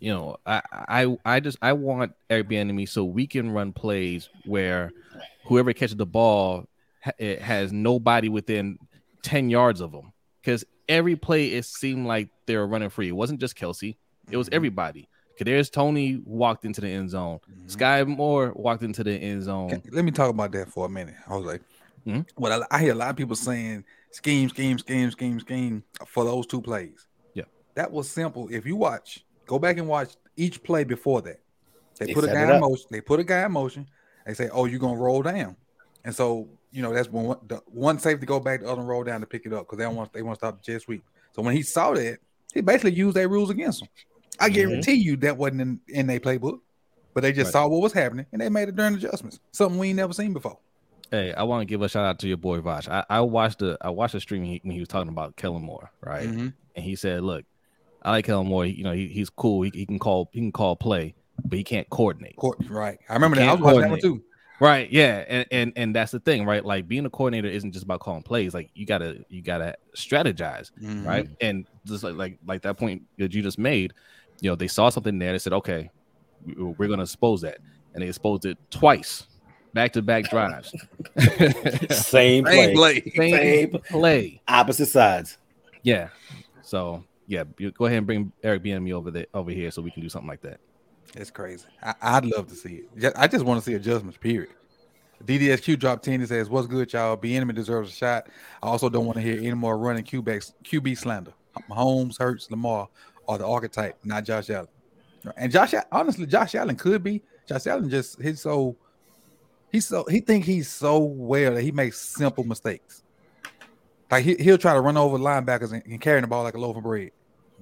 you 0.00 0.12
know, 0.12 0.36
I, 0.46 0.62
I, 0.72 1.16
I 1.24 1.40
just 1.40 1.58
I 1.62 1.72
want 1.72 2.12
Airbnb 2.30 2.88
so 2.88 3.04
we 3.04 3.26
can 3.26 3.50
run 3.50 3.72
plays 3.72 4.28
where 4.44 4.92
whoever 5.46 5.72
catches 5.72 5.96
the 5.96 6.06
ball 6.06 6.66
ha- 7.02 7.12
it 7.18 7.40
has 7.40 7.72
nobody 7.72 8.28
within 8.28 8.78
ten 9.22 9.50
yards 9.50 9.80
of 9.80 9.90
them. 9.92 10.12
Because 10.40 10.64
every 10.88 11.16
play 11.16 11.48
it 11.48 11.64
seemed 11.64 12.06
like 12.06 12.28
they 12.46 12.56
were 12.56 12.66
running 12.66 12.90
free. 12.90 13.08
It 13.08 13.12
wasn't 13.12 13.40
just 13.40 13.56
Kelce; 13.56 13.96
it 14.30 14.36
was 14.36 14.48
everybody. 14.52 15.08
There's 15.40 15.70
Toney 15.70 16.20
walked 16.24 16.64
into 16.64 16.80
the 16.80 16.88
end 16.88 17.10
zone. 17.10 17.38
Mhm. 17.48 17.76
Skyy 17.76 18.06
Moore 18.08 18.52
walked 18.56 18.82
into 18.82 19.04
the 19.04 19.12
end 19.12 19.44
zone. 19.44 19.80
Let 19.92 20.04
me 20.04 20.10
talk 20.10 20.30
about 20.30 20.50
that 20.52 20.68
for 20.68 20.86
a 20.86 20.88
minute. 20.88 21.14
I 21.28 21.36
was 21.36 21.46
like, 21.46 21.62
Mhm. 22.04 22.26
well, 22.36 22.64
I, 22.70 22.76
I 22.76 22.80
hear 22.82 22.92
a 22.92 22.96
lot 22.96 23.10
of 23.10 23.16
people 23.16 23.36
saying 23.36 23.84
scheme, 24.10 24.48
scheme, 24.48 24.78
scheme, 24.78 25.10
scheme, 25.12 25.38
scheme 25.38 25.84
for 26.06 26.24
those 26.24 26.46
two 26.46 26.60
plays. 26.60 27.06
Yeah. 27.34 27.44
that 27.74 27.92
was 27.92 28.10
simple. 28.10 28.48
If 28.50 28.66
you 28.66 28.74
watch, 28.74 29.24
go 29.46 29.60
back 29.60 29.78
and 29.78 29.86
watch 29.86 30.16
each 30.36 30.60
play 30.64 30.82
before 30.82 31.22
that. 31.22 31.38
They, 32.00 32.06
They 32.06 32.14
put 32.14 32.24
a 32.24 32.28
guy 32.28 32.54
in 32.54 32.60
motion. 32.60 32.86
They 32.90 33.00
put 33.00 33.20
a 33.20 33.24
guy 33.24 33.44
in 33.44 33.52
motion. 33.52 33.86
They 34.26 34.34
say, 34.34 34.48
"Oh, 34.52 34.64
you're 34.64 34.80
gonna 34.80 34.98
roll 34.98 35.22
down," 35.22 35.54
and 36.04 36.12
so 36.14 36.48
you 36.70 36.82
know 36.82 36.92
that's 36.92 37.08
when 37.10 37.24
one, 37.24 37.38
the 37.46 37.62
one 37.66 37.98
safety 37.98 38.26
go 38.26 38.40
back, 38.40 38.60
the 38.60 38.68
other 38.70 38.82
roll 38.82 39.04
down 39.04 39.20
to 39.20 39.26
pick 39.26 39.46
it 39.46 39.52
up 39.52 39.66
because 39.66 39.78
they 39.78 39.84
don't 39.84 39.96
want 39.96 40.12
they 40.12 40.22
want 40.22 40.38
to 40.38 40.46
stop 40.46 40.62
the 40.62 40.72
jet 40.72 40.82
sweep. 40.82 41.02
So 41.34 41.42
when 41.42 41.54
he 41.56 41.62
saw 41.62 41.92
that, 41.94 42.18
he 42.54 42.60
basically 42.60 42.92
used 42.92 43.16
their 43.16 43.28
rules 43.28 43.50
against 43.50 43.82
him. 43.82 43.88
I 44.40 44.48
Mhm. 44.48 44.54
guarantee 44.54 44.94
you 44.94 45.16
that 45.18 45.36
wasn't 45.36 45.60
in, 45.60 45.80
in 45.88 46.06
their 46.06 46.20
playbook, 46.20 46.60
but 47.14 47.22
they 47.22 47.32
just 47.32 47.46
Right. 47.48 47.52
saw 47.52 47.68
what 47.68 47.80
was 47.82 47.92
happening 47.92 48.26
and 48.32 48.40
they 48.40 48.48
made 48.48 48.68
a 48.68 48.72
darn 48.72 48.94
adjustments. 48.94 49.40
Something 49.52 49.78
we 49.78 49.88
ain't 49.88 49.96
never 49.96 50.12
seen 50.12 50.32
before. 50.32 50.58
Hey, 51.10 51.32
I 51.32 51.42
want 51.44 51.62
to 51.62 51.64
give 51.64 51.80
a 51.82 51.88
shout 51.88 52.04
out 52.04 52.18
to 52.20 52.28
your 52.28 52.36
boy 52.36 52.60
Vosh. 52.60 52.86
I, 52.88 53.04
I 53.08 53.20
watched 53.22 53.60
the 53.60 53.78
I 53.80 53.90
watched 53.90 54.12
the 54.12 54.20
stream 54.20 54.42
when 54.42 54.50
he, 54.50 54.60
when 54.62 54.72
he 54.74 54.80
was 54.80 54.88
talking 54.88 55.08
about 55.08 55.36
Kellen 55.36 55.62
Moore, 55.62 55.90
right? 56.02 56.28
Mhm. 56.28 56.52
And 56.76 56.84
he 56.84 56.96
said, 56.96 57.22
"Look, 57.22 57.44
I 58.02 58.10
like 58.10 58.26
Kellen 58.26 58.46
Moore. 58.46 58.66
He, 58.66 58.72
you 58.72 58.84
know, 58.84 58.92
he, 58.92 59.08
he's 59.08 59.30
cool. 59.30 59.62
He, 59.62 59.70
he 59.74 59.86
can 59.86 59.98
call 59.98 60.28
he 60.32 60.40
can 60.40 60.52
call 60.52 60.76
play, 60.76 61.14
but 61.44 61.56
he 61.56 61.64
can't 61.64 61.88
coordinate." 61.88 62.36
Right. 62.68 62.98
I 63.08 63.14
remember 63.14 63.36
that. 63.38 63.48
I 63.48 63.52
was 63.52 63.60
watching 63.62 63.80
that 63.80 63.90
one 63.90 64.00
too. 64.00 64.22
Right? 64.60 64.90
Yeah, 64.90 65.24
and 65.28 65.46
and 65.52 65.72
and 65.76 65.94
that's 65.94 66.10
the 66.10 66.18
thing, 66.20 66.44
right? 66.44 66.64
Like 66.64 66.88
being 66.88 67.06
a 67.06 67.10
coordinator 67.10 67.46
isn't 67.48 67.70
just 67.72 67.84
about 67.84 68.00
calling 68.00 68.22
plays. 68.24 68.54
Like 68.54 68.70
you 68.74 68.86
gotta 68.86 69.24
you 69.28 69.40
gotta 69.40 69.76
strategize, 69.96 70.72
Mhm. 70.82 71.06
right? 71.06 71.28
And 71.40 71.66
just 71.84 72.02
like 72.02 72.16
like 72.16 72.38
like 72.44 72.62
that 72.62 72.76
point 72.76 73.02
that 73.18 73.32
you 73.32 73.40
just 73.42 73.58
made, 73.58 73.92
you 74.40 74.50
know, 74.50 74.56
they 74.56 74.66
saw 74.66 74.88
something 74.88 75.16
there. 75.18 75.30
They 75.32 75.38
said, 75.38 75.52
"Okay, 75.52 75.90
we- 76.44 76.54
we're 76.54 76.88
gonna 76.88 77.02
expose 77.04 77.40
that," 77.42 77.58
and 77.94 78.02
they 78.02 78.08
exposed 78.08 78.46
it 78.46 78.58
twice, 78.70 79.28
back 79.74 79.92
to 79.92 80.02
back 80.02 80.28
drives. 80.28 80.72
Same 81.90 82.44
Same 82.44 82.44
play. 82.44 82.74
play. 82.74 83.00
Same 83.14 83.36
Same. 83.36 83.70
play. 83.90 84.40
Opposite 84.48 84.86
sides. 84.86 85.38
Yeah. 85.84 86.08
So 86.62 87.04
yeah, 87.28 87.44
go 87.74 87.84
ahead 87.86 87.98
and 87.98 88.06
bring 88.06 88.32
Eric 88.42 88.64
Bieniemy 88.64 88.92
over 88.92 89.10
there 89.10 89.26
over 89.34 89.50
here 89.50 89.70
so 89.70 89.82
we 89.82 89.90
can 89.90 90.02
do 90.02 90.08
something 90.08 90.28
like 90.28 90.42
that. 90.42 90.58
It's 91.14 91.30
crazy. 91.30 91.66
I, 91.82 91.94
I'd 92.00 92.24
love 92.24 92.48
to 92.48 92.54
see 92.54 92.82
it. 92.96 93.12
I 93.16 93.26
just 93.26 93.44
want 93.44 93.62
to 93.62 93.64
see 93.64 93.74
adjustments, 93.74 94.18
period. 94.18 94.50
DDSQ 95.24 95.78
dropped 95.78 96.04
10 96.04 96.20
and 96.20 96.28
says, 96.28 96.48
What's 96.48 96.66
good, 96.66 96.92
y'all? 96.92 97.16
Bieniemy 97.16 97.54
deserves 97.54 97.90
a 97.90 97.94
shot. 97.94 98.28
I 98.62 98.66
also 98.66 98.88
don't 98.88 99.06
want 99.06 99.16
to 99.16 99.22
hear 99.22 99.38
any 99.38 99.54
more 99.54 99.76
running 99.76 100.04
QB, 100.04 100.52
QB 100.64 100.98
slander. 100.98 101.32
Mahomes, 101.68 102.18
Hurts, 102.18 102.50
Lamar 102.50 102.88
are 103.26 103.38
the 103.38 103.46
archetype, 103.46 103.98
not 104.04 104.24
Josh 104.24 104.50
Allen. 104.50 104.68
And 105.36 105.50
Josh, 105.50 105.74
honestly, 105.90 106.26
Josh 106.26 106.54
Allen 106.54 106.76
could 106.76 107.02
be. 107.02 107.22
Josh 107.48 107.66
Allen 107.66 107.90
just 107.90 108.20
he's 108.22 108.40
so 108.40 108.76
he's 109.72 109.86
so 109.86 110.04
he 110.08 110.20
think 110.20 110.44
he's 110.44 110.68
so 110.68 110.98
well 110.98 111.54
that 111.54 111.62
he 111.62 111.72
makes 111.72 111.98
simple 111.98 112.44
mistakes. 112.44 113.02
Like 114.10 114.24
he, 114.24 114.36
he'll 114.36 114.58
try 114.58 114.74
to 114.74 114.80
run 114.80 114.96
over 114.96 115.18
linebackers 115.18 115.72
and, 115.72 115.82
and 115.84 116.00
carry 116.00 116.20
the 116.20 116.26
ball 116.26 116.42
like 116.44 116.54
a 116.54 116.58
loaf 116.58 116.76
of 116.76 116.82
bread. 116.84 117.10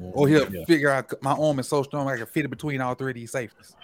Or 0.01 0.29
he'll 0.29 0.53
Yeah. 0.53 0.65
figure 0.67 0.91
out 0.91 1.13
my 1.23 1.33
arm 1.33 1.59
is 1.59 1.69
so 1.69 1.83
strong 1.83 2.09
I 2.09 2.17
can 2.17 2.27
fit 2.27 2.45
it 2.45 2.49
between 2.49 2.81
all 2.81 2.95
three 2.95 3.13
of 3.13 3.15
these 3.15 3.33
safeties. 3.33 3.75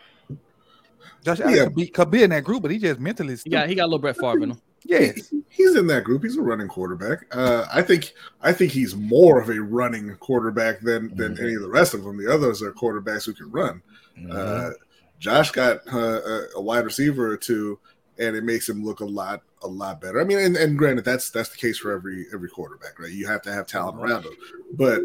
Josh 1.25 1.40
Allen 1.40 1.55
Yeah. 1.55 1.64
could, 1.64 1.75
be, 1.75 1.87
could 1.88 2.11
be 2.11 2.22
in 2.22 2.31
that 2.31 2.44
group, 2.44 2.62
but 2.62 2.70
he 2.70 2.79
just 2.79 3.01
mentally 3.01 3.31
He 3.33 3.37
stupid. 3.37 3.53
got 3.57 3.68
he 3.68 3.75
got 3.75 3.85
a 3.85 3.87
little 3.87 3.98
Brett 4.01 4.16
Favre 4.16 4.42
in 4.42 4.51
him. 4.51 4.61
yes. 4.85 5.33
He's 5.48 5.75
in 5.77 5.87
that 5.87 6.05
group. 6.05 6.22
He's 6.25 6.37
a 6.37 6.42
running 6.42 6.68
quarterback. 6.68 7.27
Uh, 7.35 7.66
I 7.72 7.83
think. 7.83 8.12
I 8.40 8.53
think 8.53 8.72
he's 8.72 8.96
more 8.96 9.40
of 9.40 9.48
a 9.48 9.61
running 9.61 10.14
quarterback 10.16 10.81
than 10.81 11.14
than 11.16 11.37
Mhm. 11.37 11.42
any 11.42 11.55
of 11.55 11.62
the 11.62 11.68
rest 11.68 11.94
of 11.94 12.03
them. 12.05 12.16
The 12.16 12.33
others 12.33 12.62
are 12.62 12.72
quarterbacks 12.72 13.25
who 13.27 13.33
can 13.35 13.51
run. 13.51 13.83
Mhm. 14.18 14.33
Uh, 14.35 14.70
Josh 15.18 15.53
got 15.53 15.81
uh, 15.92 15.98
a, 16.25 16.46
a 16.57 16.61
wide 16.61 16.85
receiver 16.85 17.31
or 17.31 17.37
two, 17.37 17.79
and 18.18 18.35
it 18.35 18.42
makes 18.44 18.68
him 18.68 18.85
look 18.85 19.01
a 19.01 19.05
lot 19.05 19.42
a 19.62 19.68
lot 19.68 20.01
better. 20.01 20.20
I 20.20 20.25
mean, 20.25 20.38
and, 20.38 20.57
and 20.57 20.77
granted, 20.77 21.05
that's 21.05 21.31
that's 21.31 21.51
the 21.51 21.59
case 21.59 21.79
for 21.79 21.92
every 21.92 22.27
every 22.35 22.48
quarterback, 22.48 22.98
right? 22.98 23.12
You 23.12 23.27
have 23.29 23.42
to 23.42 23.53
have 23.53 23.66
talent 23.68 23.98
around 24.01 24.25
him, 24.25 24.33
but 24.72 25.01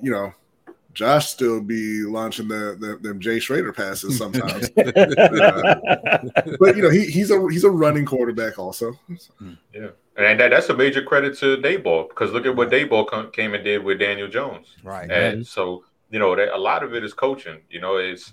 you 0.00 0.10
know, 0.10 0.32
Josh 0.94 1.28
still 1.28 1.60
be 1.60 2.02
launching 2.02 2.48
the, 2.48 2.76
the 2.78 2.98
them 3.00 3.20
Jay 3.20 3.38
Schroeder 3.38 3.72
passes 3.72 4.18
sometimes. 4.18 4.70
uh, 4.76 5.74
but 6.60 6.76
you 6.76 6.82
know, 6.82 6.90
he, 6.90 7.06
he's 7.06 7.30
a 7.30 7.40
he's 7.50 7.64
a 7.64 7.70
running 7.70 8.04
quarterback 8.04 8.58
also. 8.58 8.92
Yeah, 9.72 9.88
and 10.16 10.38
that, 10.40 10.50
that's 10.50 10.68
a 10.68 10.76
major 10.76 11.02
credit 11.02 11.38
to 11.38 11.56
Daboll 11.56 12.08
because 12.08 12.32
look 12.32 12.46
at 12.46 12.54
what 12.54 12.70
Daboll 12.70 13.08
come, 13.08 13.30
came 13.30 13.54
and 13.54 13.64
did 13.64 13.82
with 13.82 13.98
Daniel 13.98 14.28
Jones. 14.28 14.76
Right. 14.84 15.10
And 15.10 15.46
so 15.46 15.84
you 16.10 16.18
know, 16.18 16.36
that, 16.36 16.54
a 16.54 16.58
lot 16.58 16.82
of 16.82 16.94
it 16.94 17.02
is 17.02 17.14
coaching. 17.14 17.60
You 17.70 17.80
know, 17.80 17.96
it's 17.96 18.32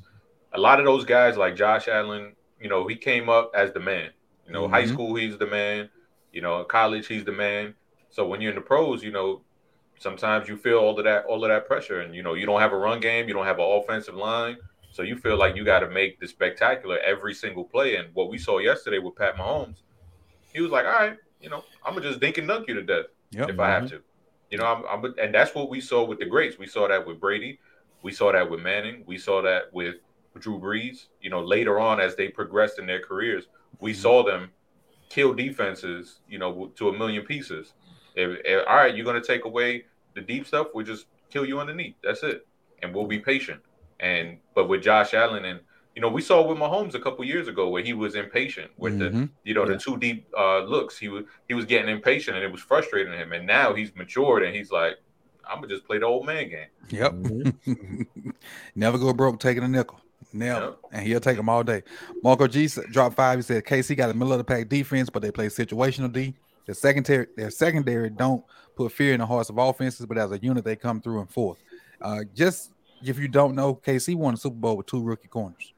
a 0.53 0.59
lot 0.59 0.79
of 0.79 0.85
those 0.85 1.05
guys 1.05 1.37
like 1.37 1.55
Josh 1.55 1.87
Allen. 1.87 2.33
You 2.59 2.69
know, 2.69 2.87
he 2.87 2.95
came 2.95 3.29
up 3.29 3.51
as 3.55 3.71
the 3.71 3.79
man. 3.79 4.11
You 4.45 4.53
know, 4.53 4.67
high 4.67 4.83
Mhm. 4.83 4.93
school 4.93 5.15
he's 5.15 5.37
the 5.37 5.47
man. 5.47 5.89
You 6.33 6.41
know, 6.41 6.63
college 6.65 7.07
he's 7.07 7.23
the 7.23 7.31
man. 7.31 7.73
So 8.09 8.27
when 8.27 8.41
you're 8.41 8.51
in 8.51 8.55
the 8.55 8.61
pros, 8.61 9.03
you 9.03 9.11
know, 9.11 9.41
sometimes 9.99 10.47
you 10.47 10.57
feel 10.57 10.77
all 10.79 10.97
of 10.97 11.05
that 11.05 11.25
all 11.25 11.43
of 11.43 11.49
that 11.49 11.67
pressure, 11.67 12.01
and 12.01 12.15
you 12.15 12.23
know, 12.23 12.33
you 12.33 12.45
don't 12.45 12.59
have 12.59 12.73
a 12.73 12.77
run 12.77 12.99
game, 12.99 13.27
you 13.27 13.33
don't 13.33 13.45
have 13.45 13.59
an 13.59 13.65
offensive 13.65 14.15
line. 14.15 14.57
So 14.91 15.03
you 15.03 15.15
feel 15.15 15.37
like 15.37 15.55
you 15.55 15.63
got 15.63 15.81
to 15.81 15.89
make 15.89 16.19
the 16.19 16.27
spectacular 16.27 16.97
every 16.99 17.33
single 17.35 17.63
play. 17.63 17.97
And 17.97 18.09
what 18.15 18.29
we 18.29 18.39
saw 18.39 18.57
yesterday 18.57 18.97
with 18.97 19.15
Pat 19.15 19.35
Mahomes, 19.35 19.77
he 20.51 20.61
was 20.61 20.71
like, 20.71 20.85
"All 20.85 20.91
right, 20.91 21.17
you 21.39 21.49
know, 21.49 21.63
I'm 21.85 21.93
gonna 21.93 22.07
just 22.07 22.19
dink 22.19 22.39
and 22.39 22.47
dunk 22.47 22.67
you 22.67 22.73
to 22.73 22.81
death 22.81 23.05
Yep. 23.31 23.49
if 23.49 23.59
I 23.59 23.69
have 23.69 23.89
to." 23.89 24.01
You 24.49 24.57
know, 24.57 24.65
I'm, 24.65 25.05
I'm, 25.05 25.13
and 25.21 25.33
that's 25.33 25.53
what 25.53 25.69
we 25.69 25.79
saw 25.79 26.03
with 26.03 26.17
the 26.17 26.25
greats. 26.25 26.57
We 26.57 26.65
saw 26.65 26.87
that 26.87 27.05
with 27.05 27.19
Brady. 27.19 27.59
We 28.01 28.11
saw 28.11 28.31
that 28.31 28.49
with 28.49 28.61
Manning. 28.61 29.03
We 29.05 29.17
saw 29.17 29.41
that 29.43 29.71
with 29.73 29.97
Drew 30.39 30.59
Brees. 30.59 31.07
You 31.21 31.29
know, 31.29 31.41
later 31.41 31.79
on 31.79 31.99
as 31.99 32.15
they 32.15 32.29
progressed 32.29 32.79
in 32.79 32.87
their 32.87 33.01
careers, 33.01 33.45
we 33.79 33.91
mm-hmm. 33.91 34.01
saw 34.01 34.23
them 34.23 34.49
kill 35.09 35.33
defenses. 35.35 36.21
You 36.27 36.39
know, 36.39 36.71
to 36.77 36.89
a 36.89 36.97
million 36.97 37.25
pieces. 37.25 37.73
If, 38.19 38.39
if- 38.45 38.67
all 38.67 38.75
right, 38.75 38.95
you're 38.95 39.05
gonna 39.05 39.21
take 39.33 39.45
away 39.45 39.85
the 40.15 40.21
deep 40.21 40.45
stuff. 40.47 40.67
We'll 40.73 40.85
just 40.85 41.05
kill 41.29 41.45
you 41.45 41.59
underneath. 41.59 41.95
That's 42.03 42.23
it, 42.23 42.45
and 42.81 42.93
we'll 42.93 43.07
be 43.07 43.19
patient. 43.19 43.61
And 43.99 44.37
but 44.55 44.67
with 44.69 44.81
Josh 44.83 45.13
Allen 45.13 45.45
and 45.45 45.59
you 45.95 46.01
know, 46.03 46.09
we 46.09 46.21
saw 46.21 46.47
with 46.47 46.57
Mahomes 46.57 46.93
a 46.95 46.99
couple 46.99 47.25
years 47.25 47.47
ago 47.49 47.67
where 47.69 47.83
he 47.83 47.93
was 47.93 48.15
impatient 48.15 48.71
with 48.77 48.99
the 48.99 49.09
Mhm. 49.09 49.29
you 49.43 49.53
know 49.53 49.65
the 49.65 49.77
two 49.77 49.97
deep 49.97 50.27
uh, 50.37 50.59
looks. 50.59 50.97
He 50.97 51.09
was 51.09 51.25
he 51.47 51.53
was 51.53 51.65
getting 51.65 51.89
impatient 51.89 52.37
and 52.37 52.45
it 52.45 52.51
was 52.51 52.61
frustrating 52.61 53.11
him. 53.13 53.33
And 53.33 53.45
now 53.45 53.73
he's 53.73 53.93
matured 53.95 54.43
and 54.43 54.55
he's 54.55 54.71
like, 54.71 54.95
I'm 55.49 55.57
gonna 55.57 55.67
just 55.67 55.85
play 55.85 55.97
the 55.97 56.05
old 56.05 56.25
man 56.25 56.49
game. 56.49 56.67
Yep. 56.89 57.13
Never 58.75 58.97
go 58.97 59.13
broke 59.13 59.39
taking 59.39 59.63
a 59.63 59.67
nickel. 59.67 59.99
Never. 60.31 60.65
Yep. 60.65 60.77
And 60.91 61.07
he'll 61.07 61.19
take 61.19 61.37
them 61.37 61.49
all 61.49 61.63
day. 61.63 61.81
Marco 62.23 62.47
G 62.47 62.67
dropped 62.91 63.15
five. 63.15 63.39
He 63.39 63.41
said 63.43 63.65
KC 63.65 63.97
got 63.97 64.09
a 64.09 64.13
middle 64.13 64.31
of 64.31 64.37
the 64.37 64.43
pack 64.43 64.69
defense, 64.69 65.09
but 65.09 65.21
they 65.21 65.31
play 65.31 65.47
situational 65.47 66.11
D. 66.11 66.35
Their 66.69 66.75
secondary, 66.75 67.25
their 67.35 67.49
secondary 67.49 68.11
don't 68.11 68.43
put 68.75 68.91
fear 68.91 69.13
in 69.13 69.19
the 69.21 69.25
hearts 69.25 69.49
of 69.49 69.57
offenses, 69.57 70.05
but 70.05 70.19
as 70.19 70.31
a 70.31 70.37
unit, 70.37 70.63
they 70.63 70.75
come 70.75 71.01
through 71.01 71.21
and 71.21 71.27
forth. 71.27 71.57
Uh, 71.99 72.19
just 72.35 72.73
if 73.03 73.17
you 73.17 73.27
don't 73.27 73.55
know, 73.55 73.73
KC 73.73 74.13
won 74.15 74.35
the 74.35 74.39
Super 74.39 74.55
Bowl 74.55 74.77
with 74.77 74.85
two 74.85 75.01
rookie 75.01 75.27
corners. 75.29 75.73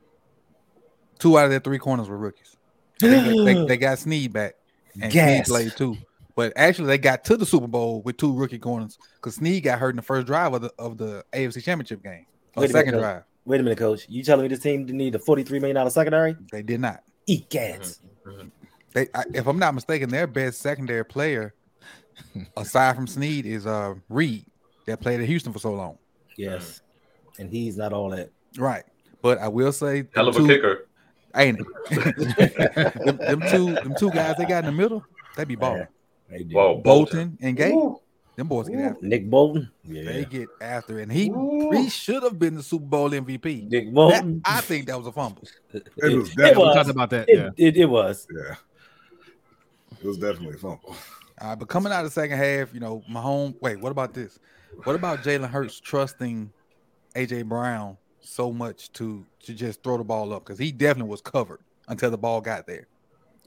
Two 1.17 1.37
out 1.37 1.45
of 1.45 1.51
their 1.51 1.61
three 1.61 1.77
corners 1.77 2.09
were 2.09 2.17
rookies. 2.17 2.57
They, 2.99 3.07
they- 3.09 3.65
they 3.67 3.77
got 3.77 3.99
Sneed 3.99 4.33
back, 4.33 4.55
and 5.01 5.13
Gas. 5.13 5.29
Sneed 5.29 5.45
played 5.45 5.77
too. 5.77 5.95
But 6.35 6.51
actually, 6.57 6.87
they 6.87 6.97
got 6.97 7.23
to 7.23 7.37
the 7.37 7.45
Super 7.45 7.67
Bowl 7.67 8.01
with 8.01 8.17
two 8.17 8.33
rookie 8.35 8.59
corners 8.59 8.97
because 9.15 9.35
Sneed 9.35 9.63
got 9.63 9.79
hurt 9.79 9.91
in 9.91 9.95
the 9.95 10.01
first 10.01 10.27
drive 10.27 10.53
of 10.53 10.61
the 10.63 10.73
of 10.77 10.97
the 10.97 11.23
AFC 11.31 11.63
Championship 11.63 12.03
game, 12.03 12.25
or 12.57 12.61
Wait 12.63 12.69
a 12.71 12.73
minute, 12.73 12.73
second 12.73 12.91
Coach. 12.95 13.01
drive. 13.01 13.23
Wait 13.45 13.59
a 13.61 13.63
minute, 13.63 13.77
coach. 13.79 14.07
You 14.09 14.23
telling 14.23 14.43
me 14.43 14.49
this 14.49 14.59
team 14.59 14.85
didn't 14.85 14.97
need 14.97 15.15
a 15.15 15.19
$43 15.19 15.61
million 15.61 15.89
secondary? 15.89 16.35
They 16.51 16.61
did 16.61 16.81
not. 16.81 17.01
Eat 17.27 17.49
gas. 17.49 18.01
They, 18.93 19.07
I, 19.13 19.23
if 19.33 19.47
I'm 19.47 19.59
not 19.59 19.73
mistaken, 19.73 20.09
their 20.09 20.27
best 20.27 20.59
secondary 20.59 21.05
player, 21.05 21.53
aside 22.57 22.95
from 22.95 23.07
Sneed, 23.07 23.45
is 23.45 23.65
uh 23.65 23.95
Reid 24.09 24.45
that 24.85 24.99
played 24.99 25.19
at 25.21 25.27
Houston 25.27 25.53
for 25.53 25.59
so 25.59 25.73
long. 25.73 25.97
Yes. 26.37 26.81
And 27.39 27.49
he's 27.49 27.77
not 27.77 27.93
all 27.93 28.09
that. 28.09 28.29
Right. 28.57 28.83
But 29.21 29.37
I 29.39 29.47
will 29.47 29.71
say, 29.71 30.07
Hell 30.15 30.27
of 30.27 30.35
a 30.35 30.39
them 30.39 30.47
two- 30.47 30.53
kicker. 30.55 30.87
ain't 31.35 31.59
it? 31.89 33.05
them, 33.05 33.17
them 33.17 33.41
two, 33.49 33.73
them 33.75 33.95
two 33.97 34.11
guys 34.11 34.35
they 34.37 34.45
got 34.45 34.65
in 34.65 34.75
the 34.75 34.81
middle, 34.81 35.05
they 35.37 35.45
be 35.45 35.55
balling. 35.55 35.87
They 36.29 36.43
do. 36.43 36.55
Whoa, 36.55 36.77
Bolton 36.77 37.37
and 37.41 37.55
Gay, 37.55 37.71
Ooh. 37.71 37.99
them 38.35 38.47
boys 38.47 38.67
get 38.69 38.79
after. 38.79 38.97
it. 38.97 39.03
Nick 39.03 39.29
Bolton. 39.29 39.69
Yeah. 39.85 40.03
They 40.03 40.25
get 40.25 40.49
after, 40.59 40.99
it. 40.99 41.03
and 41.03 41.11
he 41.11 41.31
he 41.77 41.89
should 41.89 42.23
have 42.23 42.39
been 42.39 42.55
the 42.55 42.63
Super 42.63 42.85
Bowl 42.85 43.09
MVP. 43.09 43.69
Nick 43.69 43.93
That- 43.93 44.41
I 44.45 44.61
think 44.61 44.87
that 44.87 44.97
was 44.97 45.07
a 45.07 45.11
fumble. 45.11 45.43
It 45.73 45.83
was 46.17 46.31
It 46.31 46.35
definitely, 46.35 46.51
We 46.57 46.63
was. 46.67 46.75
talked 46.75 46.89
about 46.89 47.09
that. 47.11 47.29
It, 47.29 47.37
Yeah. 47.37 47.49
it, 47.67 47.77
it 47.77 47.85
was. 47.85 48.27
yeah. 48.33 48.55
It 50.01 50.07
was 50.07 50.17
definitely 50.17 50.55
a 50.55 50.57
fumble. 50.57 50.95
Uh, 51.39 51.55
but 51.55 51.67
coming 51.67 51.91
out 51.91 51.99
of 51.99 52.05
the 52.05 52.11
second 52.11 52.37
half, 52.37 52.73
you 52.73 52.79
know, 52.79 53.03
Mahomes. 53.09 53.55
Wait, 53.61 53.79
what 53.79 53.91
about 53.91 54.13
this? 54.13 54.39
What 54.83 54.95
about 54.95 55.19
Jalen 55.23 55.49
Hurts 55.49 55.79
trusting 55.79 56.51
AJ 57.15 57.45
Brown 57.47 57.97
so 58.19 58.51
much 58.51 58.91
to 58.93 59.25
to 59.43 59.53
just 59.53 59.83
throw 59.83 59.97
the 59.97 60.03
ball 60.03 60.33
up 60.33 60.45
because 60.45 60.59
he 60.59 60.71
definitely 60.71 61.09
was 61.09 61.21
covered 61.21 61.59
until 61.87 62.11
the 62.11 62.17
ball 62.17 62.41
got 62.41 62.67
there. 62.67 62.87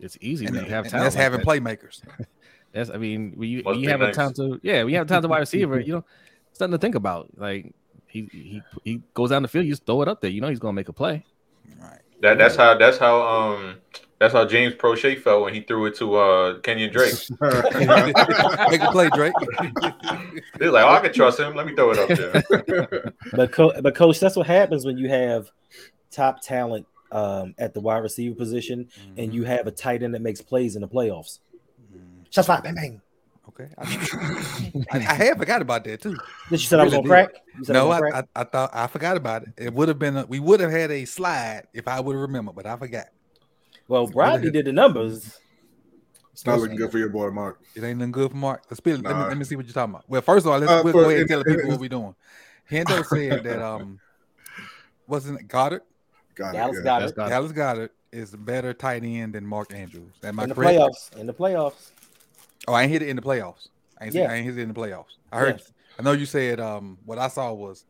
It's 0.00 0.18
easy 0.20 0.46
And, 0.46 0.56
when 0.56 0.64
you 0.64 0.70
have 0.70 0.84
and 0.84 0.90
talent. 0.92 1.04
that's 1.04 1.14
like 1.16 1.22
having 1.22 1.40
that. 1.40 1.46
playmakers. 1.46 2.02
That's, 2.72 2.90
I 2.90 2.96
mean, 2.96 3.34
when 3.36 3.48
you, 3.48 3.62
when 3.62 3.76
you 3.76 3.82
be 3.82 3.92
have 3.92 4.00
a 4.00 4.12
time 4.12 4.32
to, 4.34 4.58
yeah, 4.64 4.82
we 4.82 4.90
you 4.90 4.98
have 4.98 5.06
time 5.06 5.22
to 5.22 5.28
wide 5.28 5.38
receiver, 5.38 5.78
you 5.78 5.92
know, 5.92 6.04
it's 6.50 6.58
nothing 6.58 6.72
to 6.72 6.78
think 6.78 6.96
about. 6.96 7.30
Like 7.36 7.72
he 8.08 8.28
he 8.32 8.62
he 8.82 9.00
goes 9.14 9.30
down 9.30 9.42
the 9.42 9.48
field, 9.48 9.64
you 9.66 9.70
just 9.70 9.86
throw 9.86 10.02
it 10.02 10.08
up 10.08 10.20
there. 10.20 10.30
You 10.30 10.40
know 10.40 10.48
he's 10.48 10.58
gonna 10.58 10.72
make 10.72 10.88
a 10.88 10.92
play. 10.92 11.24
Right. 11.80 12.00
That 12.20 12.36
that's 12.38 12.56
how 12.56 12.76
that's 12.76 12.98
how 12.98 13.22
um 13.22 13.76
that's 14.24 14.32
how 14.32 14.46
James 14.46 14.74
Prochet 14.74 15.22
felt 15.22 15.42
when 15.42 15.52
he 15.52 15.60
threw 15.60 15.84
it 15.84 15.94
to 15.96 16.16
uh 16.16 16.58
Kenyan 16.60 16.90
Drake. 16.90 17.14
Make 18.70 18.80
a 18.80 18.90
play, 18.90 19.10
Drake. 19.10 19.34
They're 20.58 20.72
like, 20.72 20.84
oh, 20.84 20.88
I 20.88 21.00
can 21.00 21.12
trust 21.12 21.38
him. 21.38 21.54
Let 21.54 21.66
me 21.66 21.74
throw 21.74 21.92
it 21.92 21.98
up 21.98 22.08
there. 22.08 23.12
But, 23.32 23.52
co- 23.52 23.80
but 23.82 23.94
coach, 23.94 24.18
that's 24.18 24.34
what 24.34 24.46
happens 24.46 24.87
when 24.87 24.96
you 24.96 25.10
have 25.10 25.50
top 26.10 26.40
talent 26.40 26.87
um, 27.12 27.54
at 27.58 27.74
the 27.74 27.80
wide 27.80 27.98
receiver 27.98 28.34
position 28.34 28.88
and 29.18 29.34
you 29.34 29.44
have 29.44 29.66
a 29.66 29.70
tight 29.70 30.02
end 30.02 30.14
that 30.14 30.22
makes 30.22 30.40
plays 30.40 30.74
in 30.74 30.80
the 30.80 30.88
playoffs. 30.88 31.40
Shots 32.30 32.46
fired, 32.46 32.64
bang 32.64 32.74
bang. 32.74 33.00
Okay. 33.48 33.68
I, 33.78 34.72
I, 34.90 34.98
I 34.98 35.14
had 35.14 35.38
forgot 35.38 35.60
about 35.60 35.84
that 35.84 36.00
too. 36.00 36.16
Did 36.48 36.60
you 36.60 36.66
said 36.66 36.80
I 36.80 36.84
was 36.84 36.94
Really 36.94 37.02
on 37.02 37.08
crack? 37.08 37.28
No, 37.68 37.90
I 37.90 37.96
I, 37.96 38.00
crack? 38.00 38.14
I, 38.34 38.40
I 38.40 38.44
thought 38.44 38.70
I 38.72 38.87
forgot 38.87 39.16
about 39.18 39.42
it. 39.42 39.52
It 39.58 39.74
would 39.74 39.88
have 39.88 39.98
been 39.98 40.16
a, 40.16 40.24
we 40.24 40.40
would 40.40 40.60
have 40.60 40.70
had 40.70 40.90
a 40.90 41.04
slide 41.04 41.64
if 41.74 41.87
I 41.87 42.00
would 42.00 42.14
have 42.14 42.22
remembered, 42.22 42.54
but 42.56 42.64
I 42.64 42.76
forgot. 42.76 43.06
Well, 43.88 44.07
Bradley 44.07 44.51
did 44.51 44.66
the 44.66 44.73
numbers. 44.73 45.38
It's 46.33 46.44
not 46.44 46.59
looking 46.59 46.77
good 46.77 46.90
for 46.90 46.99
your 46.99 47.11
boy, 47.11 47.31
Mark. 47.31 47.61
It 47.77 47.85
ain't 47.85 47.99
nothing 47.99 48.11
good 48.11 48.33
for 48.33 48.37
Mark. 48.37 48.64
Let's 48.68 48.85
let, 48.85 49.03
me, 49.03 49.12
let 49.12 49.38
me 49.38 49.44
see 49.44 49.55
what 49.55 49.66
you're 49.66 49.73
talking 49.73 49.94
about. 49.94 50.05
Well, 50.09 50.20
first 50.20 50.44
of 50.44 50.53
all, 50.53 50.59
let's 50.59 50.73
Uh, 50.73 50.83
we'll 50.83 50.92
go 50.92 51.09
ahead 51.09 51.20
and 51.20 51.29
tell 51.29 51.38
the 51.38 51.44
people 51.44 51.70
what 51.70 51.79
we're 51.79 51.88
doing. 51.88 52.14
Hendo 52.68 53.05
said 53.07 53.44
that 53.44 53.62
um 53.62 54.01
wasn't 55.07 55.40
it 55.40 55.49
Goedert? 55.49 55.83
Got 56.35 56.55
Dallas 56.55 56.77
it. 56.77 56.81
Yeah. 56.81 56.85
got 56.85 56.99
That's 57.01 57.12
it 57.12 57.16
got 57.16 57.29
Dallas 57.29 57.53
Goedert 57.53 57.90
is 58.11 58.35
a 58.35 58.37
better 58.37 58.75
tight 58.75 59.05
end 59.05 59.35
than 59.35 59.47
Mark 59.47 59.73
Andrews. 59.73 60.12
Am 60.25 60.40
I 60.40 60.44
in 60.44 60.49
the 60.49 60.55
correct? 60.57 60.79
playoffs. 60.79 61.16
In 61.16 61.27
the 61.27 61.35
playoffs. 61.35 61.90
Oh, 62.66 62.73
I 62.73 62.83
ain't 62.83 62.90
hit 62.90 63.03
it 63.03 63.09
in 63.09 63.16
the 63.16 63.23
playoffs. 63.23 63.68
I 64.01 64.05
ain't, 64.05 64.12
see, 64.12 64.20
Yeah. 64.20 64.33
I 64.33 64.35
ain't 64.35 64.44
hit 64.44 64.59
it 64.59 64.62
in 64.62 64.68
the 64.68 64.75
playoffs. 64.75 65.18
I 65.31 65.38
heard. 65.38 65.59
Yes. 65.59 65.73
I 65.99 66.03
know 66.03 66.12
you 66.12 66.27
said 66.27 66.59
um 66.59 66.99
what 67.05 67.18
I 67.18 67.29
saw 67.29 67.53
was 67.53 67.85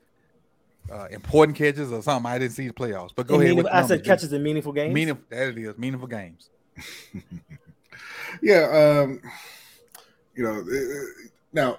uh, 0.92 1.06
important 1.10 1.56
catches 1.56 1.92
or 1.92 2.02
something. 2.02 2.30
I 2.30 2.38
didn't 2.38 2.52
see 2.52 2.66
the 2.68 2.74
playoffs, 2.74 3.10
but 3.14 3.26
go 3.26 3.36
In 3.36 3.42
ahead. 3.42 3.56
meaning- 3.56 3.70
I 3.72 3.86
said 3.86 4.04
catches 4.04 4.32
in 4.32 4.42
meaningful 4.42 4.72
games. 4.72 4.94
Meaningful. 4.94 5.24
That 5.30 5.48
it 5.48 5.58
is 5.58 5.78
meaningful 5.78 6.08
games. 6.08 6.50
Yeah, 8.42 9.02
um, 9.04 9.20
you 10.34 10.42
know, 10.42 10.60
uh, 10.60 11.28
now 11.52 11.78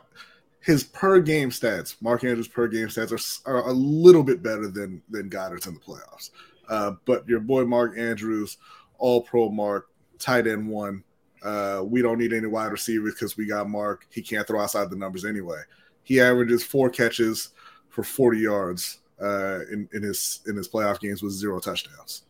his 0.62 0.84
per 0.84 1.20
game 1.20 1.50
stats, 1.50 1.96
Mark 2.02 2.24
Andrews' 2.24 2.48
per 2.48 2.68
game 2.68 2.88
stats 2.88 3.42
are, 3.46 3.58
are 3.58 3.68
a 3.68 3.74
little 3.74 4.24
bit 4.24 4.42
better 4.42 4.68
than 4.70 5.02
than 5.10 5.30
Goedert's 5.30 5.68
in 5.68 5.74
the 5.74 5.80
playoffs. 5.80 6.30
Uh, 6.70 6.94
but 7.06 7.28
your 7.28 7.42
boy 7.42 7.66
Mark 7.66 7.98
Andrews, 7.98 8.58
All 8.98 9.22
Pro 9.22 9.50
Mark, 9.50 9.90
tight 10.18 10.48
end 10.48 10.68
one. 10.68 11.04
Uh, 11.44 11.84
we 11.86 12.02
don't 12.02 12.18
need 12.18 12.34
any 12.34 12.48
wide 12.48 12.72
receivers 12.72 13.14
because 13.14 13.38
we 13.38 13.46
got 13.46 13.70
Mark. 13.70 14.08
He 14.10 14.22
can't 14.22 14.48
throw 14.48 14.62
outside 14.62 14.90
the 14.90 14.96
numbers 14.96 15.26
anyway. 15.26 15.62
He 16.04 16.20
averages 16.22 16.64
four 16.64 16.90
catches 16.90 17.50
for 17.96 18.04
40 18.04 18.40
yards 18.40 19.00
uh, 19.22 19.62
in, 19.72 19.88
in 19.94 20.04
his 20.04 20.42
in 20.48 20.58
his 20.58 20.68
playoff 20.68 21.00
games 21.00 21.24
with 21.24 21.32
zero 21.32 21.62
touchdowns. 21.62 22.24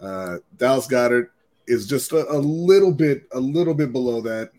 Uh, 0.00 0.38
Dallas 0.56 0.86
Goedert 0.88 1.28
is 1.66 1.86
just 1.86 2.12
a, 2.12 2.26
a 2.32 2.38
little 2.38 2.92
bit 2.92 3.24
a 3.32 3.38
little 3.38 3.74
bit 3.74 3.92
below 3.92 4.22
that, 4.22 4.52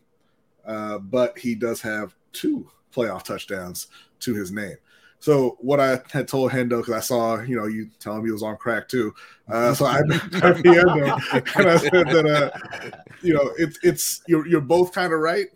uh, 0.63 0.99
but 0.99 1.39
he 1.39 1.55
does 1.55 1.81
have 1.81 2.13
two 2.33 2.69
playoff 2.95 3.23
touchdowns 3.23 3.87
to 4.19 4.35
his 4.35 4.51
name. 4.51 4.77
So 5.17 5.57
what 5.59 5.79
I 5.79 6.01
had 6.11 6.27
told 6.27 6.51
Hendo 6.51 6.81
because 6.81 6.93
I 6.93 6.99
saw 6.99 7.41
you 7.41 7.55
know 7.55 7.65
you 7.65 7.89
telling 7.99 8.21
me 8.21 8.27
he 8.27 8.33
was 8.33 8.43
on 8.43 8.55
crack 8.57 8.87
too, 8.87 9.11
uh, 9.51 9.73
so 9.73 9.85
I 9.85 9.97
I 10.01 10.01
Hendo 10.01 11.55
and 11.57 11.67
I 11.67 11.77
said 11.77 12.07
that 12.09 12.25
uh, 12.27 12.97
you 13.23 13.33
know 13.33 13.51
it's 13.57 13.79
it's 13.81 14.21
you're 14.27 14.45
you're 14.45 14.61
both 14.61 14.93
kind 14.93 15.13
of 15.13 15.19
right, 15.19 15.47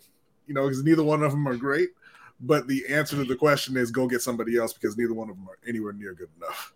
you 0.47 0.55
know 0.55 0.63
because 0.63 0.83
neither 0.83 1.03
one 1.03 1.21
of 1.21 1.29
them 1.29 1.47
are 1.47 1.55
great, 1.55 1.89
but 2.39 2.67
the 2.67 2.85
answer 2.87 3.15
to 3.15 3.25
the 3.25 3.35
question 3.35 3.77
is 3.77 3.91
go 3.91 4.07
get 4.07 4.21
somebody 4.21 4.57
else 4.57 4.73
because 4.73 4.97
neither 4.97 5.13
one 5.13 5.29
of 5.29 5.35
them 5.35 5.47
are 5.49 5.57
anywhere 5.67 5.93
near 5.93 6.13
good 6.13 6.29
enough. 6.37 6.73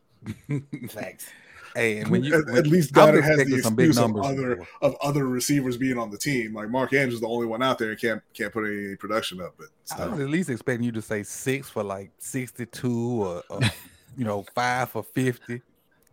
Facts. 0.90 1.30
Hey, 1.76 2.00
and 2.00 2.10
when 2.10 2.24
you 2.24 2.36
at, 2.36 2.46
when, 2.46 2.58
at 2.58 2.68
least 2.68 2.94
Goedert 2.94 3.24
has 3.24 3.38
the 3.38 3.44
expecting 3.44 3.62
some 3.62 3.76
big 3.76 3.90
excuse 3.90 4.10
of 4.10 4.18
other 4.18 4.56
before. 4.58 4.68
of 4.82 4.96
other 5.02 5.26
receivers 5.26 5.78
being 5.78 5.98
on 5.98 6.12
the 6.12 6.18
team. 6.18 6.54
Like 6.54 6.70
Mark 6.70 6.94
Andrews, 6.94 7.16
is 7.16 7.22
the 7.22 7.28
only 7.28 7.48
one 7.48 7.64
out 7.64 7.78
there, 7.78 7.92
and 7.92 8.00
can't 8.00 8.22
can't 8.34 8.52
put 8.52 8.66
any 8.66 8.96
production 8.98 9.42
up. 9.42 9.56
But 9.58 9.68
I 9.98 10.08
was 10.08 10.20
at 10.20 10.30
least 10.30 10.50
expecting 10.50 10.84
you 10.84 10.92
to 10.92 11.02
say 11.02 11.24
six 11.24 11.70
for 11.70 11.84
like 11.84 12.12
62 12.18 13.24
or, 13.24 13.44
or 13.50 13.60
you 14.18 14.26
know, 14.26 14.46
five 14.54 14.90
for 14.90 15.04
50. 15.04 15.62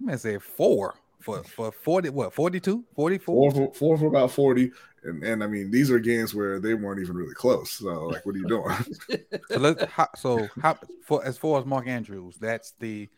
Man 0.01 0.17
said 0.19 0.43
four 0.43 0.95
for 1.21 1.43
for 1.45 1.73
40, 1.73 2.11
what, 2.11 2.33
42, 2.33 2.85
44? 2.95 3.35
four 3.35 3.51
for, 3.51 3.75
four 3.75 3.99
for 3.99 4.07
about 4.07 4.31
forty, 4.31 4.71
and 5.03 5.23
and 5.25 5.43
I 5.43 5.47
mean 5.49 5.71
these 5.71 5.91
are 5.91 5.99
games 5.99 6.35
where 6.35 6.61
they 6.61 6.75
weren't 6.75 7.01
even 7.01 7.17
really 7.17 7.35
close. 7.35 7.71
So 7.73 8.07
like, 8.07 8.25
what 8.25 8.35
are 8.35 8.39
you 8.39 8.47
doing? 8.49 8.75
So 9.49 9.59
let's 9.59 9.85
how, 9.93 10.09
so 10.17 10.49
how 10.63 10.79
for 11.05 11.25
as 11.25 11.37
far 11.39 11.59
as 11.59 11.67
Mark 11.67 11.87
Andrews, 11.89 12.37
that's 12.37 12.73
the 12.79 13.09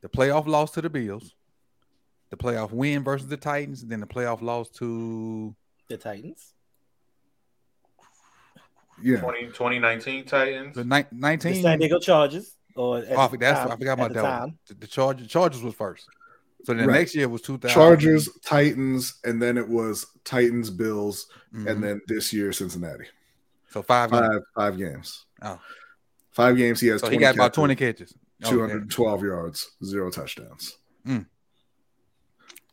the 0.00 0.08
playoff 0.08 0.46
loss 0.46 0.70
to 0.72 0.80
the 0.82 0.88
Bills, 0.90 1.34
the 2.30 2.36
playoff 2.36 2.72
win 2.72 3.04
versus 3.04 3.28
the 3.28 3.36
Titans, 3.36 3.84
then 3.84 4.00
the 4.00 4.06
playoff 4.06 4.40
loss 4.40 4.70
to 4.70 5.54
The 5.88 5.98
Titans. 5.98 6.54
yeah, 9.02 9.20
20, 9.20 9.46
2019 9.48 10.24
Titans. 10.24 10.74
the 10.76 10.84
ni- 10.84 11.02
The 11.02 11.06
19. 11.12 11.62
San 11.62 11.78
Diego 11.78 11.98
Chargers. 11.98 12.56
Or 12.76 12.98
at 12.98 13.04
Oh, 13.10 13.16
I 13.20 13.24
the 13.24 13.30
forgot, 13.30 13.40
that's, 13.40 13.60
time- 13.60 13.70
I 13.72 13.76
forgot 13.76 13.92
about 13.94 14.08
the 14.08 14.14
that. 14.14 14.22
One. 14.22 14.38
time. 14.40 14.58
The, 14.68 14.74
the 14.74 14.86
Chargers, 14.86 15.26
Chargers 15.28 15.62
was 15.62 15.74
first. 15.74 16.06
So 16.64 16.74
then 16.74 16.86
Right. 16.86 16.94
next 17.00 17.14
year 17.14 17.28
was 17.28 17.42
2000. 17.42 17.74
Chargers, 17.74 18.28
Titans, 18.44 19.14
and 19.24 19.40
then 19.40 19.56
it 19.56 19.68
was 19.68 20.06
Titans, 20.24 20.70
Bills, 20.70 21.26
Mhm. 21.54 21.70
and 21.70 21.82
then 21.84 22.00
this 22.06 22.32
year 22.32 22.52
Cincinnati. 22.52 23.06
so 23.70 23.82
five. 23.82 24.10
games. 24.10 24.26
Five 24.26 24.42
five 24.54 24.78
games. 24.78 25.26
Oh. 25.42 25.60
Five 26.32 26.56
games. 26.56 26.80
He 26.80 26.88
has. 26.88 27.00
So 27.00 27.06
he 27.08 27.16
20 27.16 27.20
got 27.20 27.34
about 27.34 27.54
20 27.54 27.74
catches. 27.76 28.14
Okay. 28.42 28.50
212 28.50 29.22
yards, 29.22 29.70
zero 29.84 30.10
touchdowns. 30.10 30.76
Mm. 31.06 31.26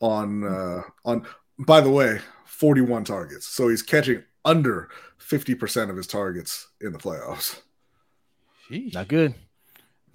On 0.00 0.44
uh 0.44 0.82
on 1.04 1.26
by 1.58 1.80
the 1.80 1.90
way, 1.90 2.20
41 2.46 3.04
targets. 3.04 3.46
So 3.48 3.68
he's 3.68 3.82
catching 3.82 4.22
under 4.44 4.88
50% 5.18 5.90
of 5.90 5.96
his 5.96 6.06
targets 6.06 6.68
in 6.80 6.92
the 6.92 6.98
playoffs. 6.98 7.60
Sheesh. 8.70 8.94
Not 8.94 9.08
good. 9.08 9.34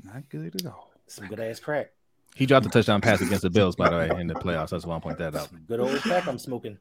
Not 0.03 0.29
good 0.29 0.55
at 0.55 0.65
all. 0.65 0.91
Some 1.07 1.27
good 1.27 1.39
ass 1.39 1.59
crack. 1.59 1.91
He 2.35 2.45
dropped 2.45 2.65
a 2.65 2.69
touchdown 2.69 3.01
pass 3.01 3.21
against 3.21 3.43
the 3.43 3.49
Bills, 3.49 3.75
by 3.75 3.89
the 3.89 3.95
way, 3.97 4.21
in 4.21 4.27
the 4.27 4.33
playoffs. 4.33 4.69
That's 4.69 4.85
why 4.85 4.95
I 4.95 4.99
point 4.99 5.17
that 5.19 5.35
out. 5.35 5.49
Good 5.67 5.79
old 5.79 5.99
pack 6.01 6.27
I'm 6.27 6.39
smoking. 6.39 6.77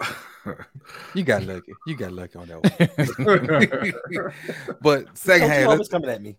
You 1.14 1.22
got 1.22 1.44
lucky. 1.44 1.72
You 1.86 1.94
got 1.94 2.10
lucky 2.10 2.36
on 2.36 2.48
that 2.48 3.92
one. 4.66 4.74
but 4.82 5.16
second 5.16 5.48
half, 5.48 5.66
always 5.66 5.78
let's- 5.78 5.88
coming 5.88 6.10
at 6.10 6.20
me. 6.20 6.36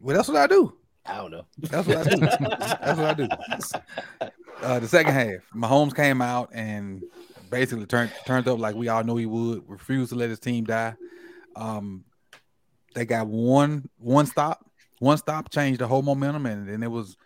well, 0.00 0.16
that's 0.16 0.28
what 0.28 0.38
I 0.38 0.46
do. 0.46 0.74
I 1.04 1.16
don't 1.18 1.30
know. 1.32 1.46
That's 1.58 1.86
what 1.86 1.98
I 1.98 2.04
do. 2.04 2.16
That's 2.16 2.98
what 2.98 3.00
I 3.00 3.14
do. 3.14 3.28
Uh, 4.62 4.78
the 4.78 4.88
second 4.88 5.12
half, 5.12 5.40
Mahomes 5.54 5.94
came 5.94 6.22
out 6.22 6.48
and 6.54 7.02
basically 7.50 7.84
turned 7.84 8.10
turned 8.24 8.48
up 8.48 8.58
like 8.58 8.76
we 8.76 8.88
all 8.88 9.04
know 9.04 9.16
he 9.16 9.26
would. 9.26 9.68
Refused 9.68 10.10
to 10.12 10.16
let 10.16 10.30
his 10.30 10.38
team 10.38 10.64
die. 10.64 10.94
Um, 11.54 12.04
they 12.94 13.04
got 13.04 13.26
one 13.26 13.90
one 13.98 14.24
stop, 14.24 14.64
one 15.02 15.18
stop 15.18 15.50
changed 15.50 15.80
the 15.80 15.86
whole 15.86 16.02
momentum, 16.02 16.46
and 16.46 16.68
then 16.68 16.82
it 16.82 16.90
was 16.90 17.16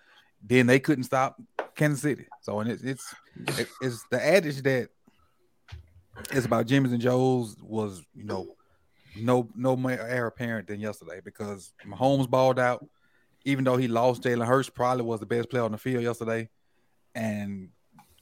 then 0.42 0.66
they 0.66 0.78
couldn't 0.78 1.04
stop 1.04 1.40
Kansas 1.74 2.02
City. 2.02 2.26
So 2.40 2.60
and 2.60 2.70
it's 2.70 2.82
it's 2.82 3.14
it's 3.80 4.04
the 4.10 4.24
adage 4.24 4.62
that 4.62 4.88
it's 6.30 6.46
about 6.46 6.66
Jimmy's 6.66 6.92
and 6.92 7.00
Joe's 7.00 7.56
was 7.62 8.02
you 8.14 8.24
know 8.24 8.54
no 9.16 9.48
no 9.54 9.76
more 9.76 9.92
heir 9.92 10.26
apparent 10.26 10.68
than 10.68 10.80
yesterday 10.80 11.20
because 11.24 11.74
Mahomes 11.86 12.28
balled 12.28 12.58
out 12.58 12.86
even 13.46 13.62
though 13.62 13.76
he 13.76 13.86
lost, 13.86 14.24
Jalen 14.24 14.44
Hurts 14.44 14.68
probably 14.68 15.04
was 15.04 15.20
the 15.20 15.26
best 15.26 15.48
player 15.48 15.62
on 15.62 15.70
the 15.70 15.78
field 15.78 16.02
yesterday. 16.02 16.48
And 17.14 17.68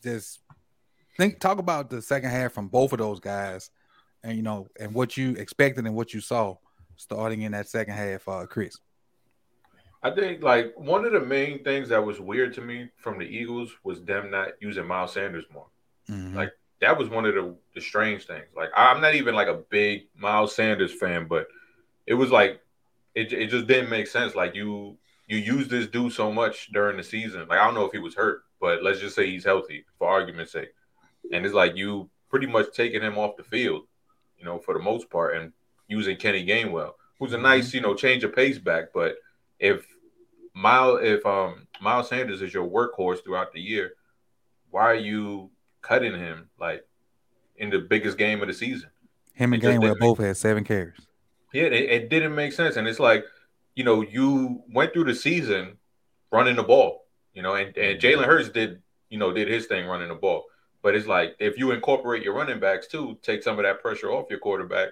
just 0.03 0.41
think, 1.17 1.41
talk 1.41 1.59
about 1.59 1.89
the 1.89 2.03
second 2.03 2.29
half 2.29 2.53
from 2.53 2.69
both 2.69 2.93
of 2.93 2.99
those 2.99 3.21
guys, 3.21 3.71
and 4.23 4.37
you 4.37 4.43
know, 4.43 4.69
and 4.79 4.93
what 4.93 5.17
you 5.17 5.31
expected 5.31 5.87
and 5.87 5.95
what 5.95 6.13
you 6.13 6.21
saw 6.21 6.57
starting 6.97 7.41
in 7.41 7.53
that 7.53 7.69
second 7.69 7.95
half, 7.95 8.29
uh, 8.29 8.45
Chris. 8.47 8.79
I 10.05 10.11
think 10.11 10.43
like 10.43 10.75
one 10.77 11.07
of 11.07 11.13
the 11.13 11.21
main 11.21 11.65
things 11.65 11.89
that 11.89 12.05
was 12.05 12.21
weird 12.21 12.53
to 12.55 12.61
me 12.61 12.91
from 12.99 13.19
the 13.19 13.25
Eagles 13.25 13.73
was 13.83 14.03
them 14.03 14.31
not 14.31 14.51
using 14.61 14.87
Miles 14.87 15.15
Sanders 15.15 15.47
more. 15.53 15.67
Mhm. 16.11 16.35
Like 16.35 16.53
that 16.81 16.99
was 16.99 17.09
one 17.09 17.25
of 17.25 17.35
the, 17.35 17.57
the 17.75 17.81
strange 17.81 18.27
things. 18.27 18.45
Like 18.55 18.69
I'm 18.77 19.01
not 19.01 19.15
even 19.15 19.35
like 19.35 19.49
a 19.49 19.63
big 19.71 20.09
Miles 20.15 20.55
Sanders 20.55 20.93
fan, 20.93 21.27
but 21.27 21.49
it 22.07 22.15
was 22.15 22.31
like 22.31 22.61
it, 23.15 23.33
it 23.33 23.47
just 23.49 23.67
didn't 23.67 23.89
make 23.89 24.07
sense. 24.07 24.35
Like 24.35 24.55
you 24.55 24.99
you 25.27 25.39
use 25.39 25.69
this 25.69 25.87
dude 25.87 26.13
so 26.13 26.31
much 26.31 26.71
during 26.73 26.99
the 26.99 27.03
season. 27.03 27.47
Like 27.49 27.59
I 27.59 27.65
don't 27.65 27.75
know 27.75 27.87
if 27.87 27.93
he 27.93 27.99
was 27.99 28.15
hurt, 28.15 28.43
but 28.61 28.83
let's 28.83 29.01
just 29.01 29.17
say 29.17 29.27
he's 29.31 29.45
healthy 29.45 29.87
for 29.99 30.09
argument's 30.09 30.53
sake. 30.53 30.75
And 31.33 31.47
it's 31.47 31.55
like 31.55 31.77
you 31.77 32.11
pretty 32.29 32.47
much 32.47 32.75
taking 32.75 33.01
him 33.01 33.17
off 33.17 33.39
the 33.39 33.43
field, 33.43 33.87
you 34.37 34.45
know, 34.45 34.59
for 34.59 34.75
the 34.75 34.81
most 34.81 35.09
part, 35.09 35.37
and 35.37 35.55
using 35.89 36.19
Kenny 36.19 36.45
Gainwell, 36.45 36.93
who's 37.19 37.33
a 37.33 37.39
nice, 37.39 37.73
you 37.73 37.81
know, 37.81 37.95
change 37.95 38.23
of 38.23 38.35
pace 38.35 38.59
back. 38.59 38.87
But 38.93 39.17
if 39.59 39.87
Miles 40.55 41.01
if 41.03 41.27
um 41.27 41.67
Miles 41.81 42.09
Sanders 42.09 42.41
is 42.41 42.55
your 42.55 42.69
workhorse 42.69 43.23
throughout 43.23 43.53
the 43.53 43.61
year, 43.61 43.95
why 44.71 44.83
are 44.83 44.95
you 44.95 45.51
cutting 45.83 46.15
him 46.15 46.49
like 46.59 46.87
in 47.57 47.71
the 47.71 47.81
biggest 47.81 48.17
game 48.17 48.41
of 48.41 48.49
the 48.49 48.55
season? 48.55 48.91
Him 49.35 49.53
and 49.53 49.63
Gainwell 49.63 49.99
both 49.99 50.19
had 50.19 50.37
seven 50.37 50.65
carries. 50.65 50.99
Yeah, 51.53 51.65
it, 51.65 51.91
it 51.91 52.09
didn't 52.09 52.35
make 52.35 52.53
sense. 52.53 52.77
And 52.77 52.87
it's 52.87 53.01
like, 53.01 53.25
you 53.75 53.85
know, 53.85 54.03
you 54.03 54.63
went 54.73 54.93
through 54.93 55.05
the 55.05 55.15
season 55.15 55.77
running 56.31 56.57
the 56.57 56.63
ball, 56.63 57.07
you 57.33 57.43
know, 57.43 57.55
and, 57.55 57.77
and 57.77 58.01
Jalen 58.01 58.27
Hurts 58.27 58.49
did, 58.49 58.81
you 59.09 59.19
know, 59.19 59.33
did 59.33 59.49
his 59.49 59.67
thing 59.67 59.87
running 59.87 60.09
the 60.09 60.15
ball. 60.15 60.45
But 60.83 60.95
it's 60.95 61.07
like 61.07 61.35
if 61.41 61.59
you 61.59 61.73
incorporate 61.73 62.23
your 62.23 62.35
running 62.35 62.61
backs 62.61 62.87
too, 62.87 63.19
take 63.23 63.43
some 63.43 63.59
of 63.59 63.65
that 63.65 63.83
pressure 63.83 64.13
off 64.13 64.31
your 64.31 64.39
quarterback, 64.39 64.91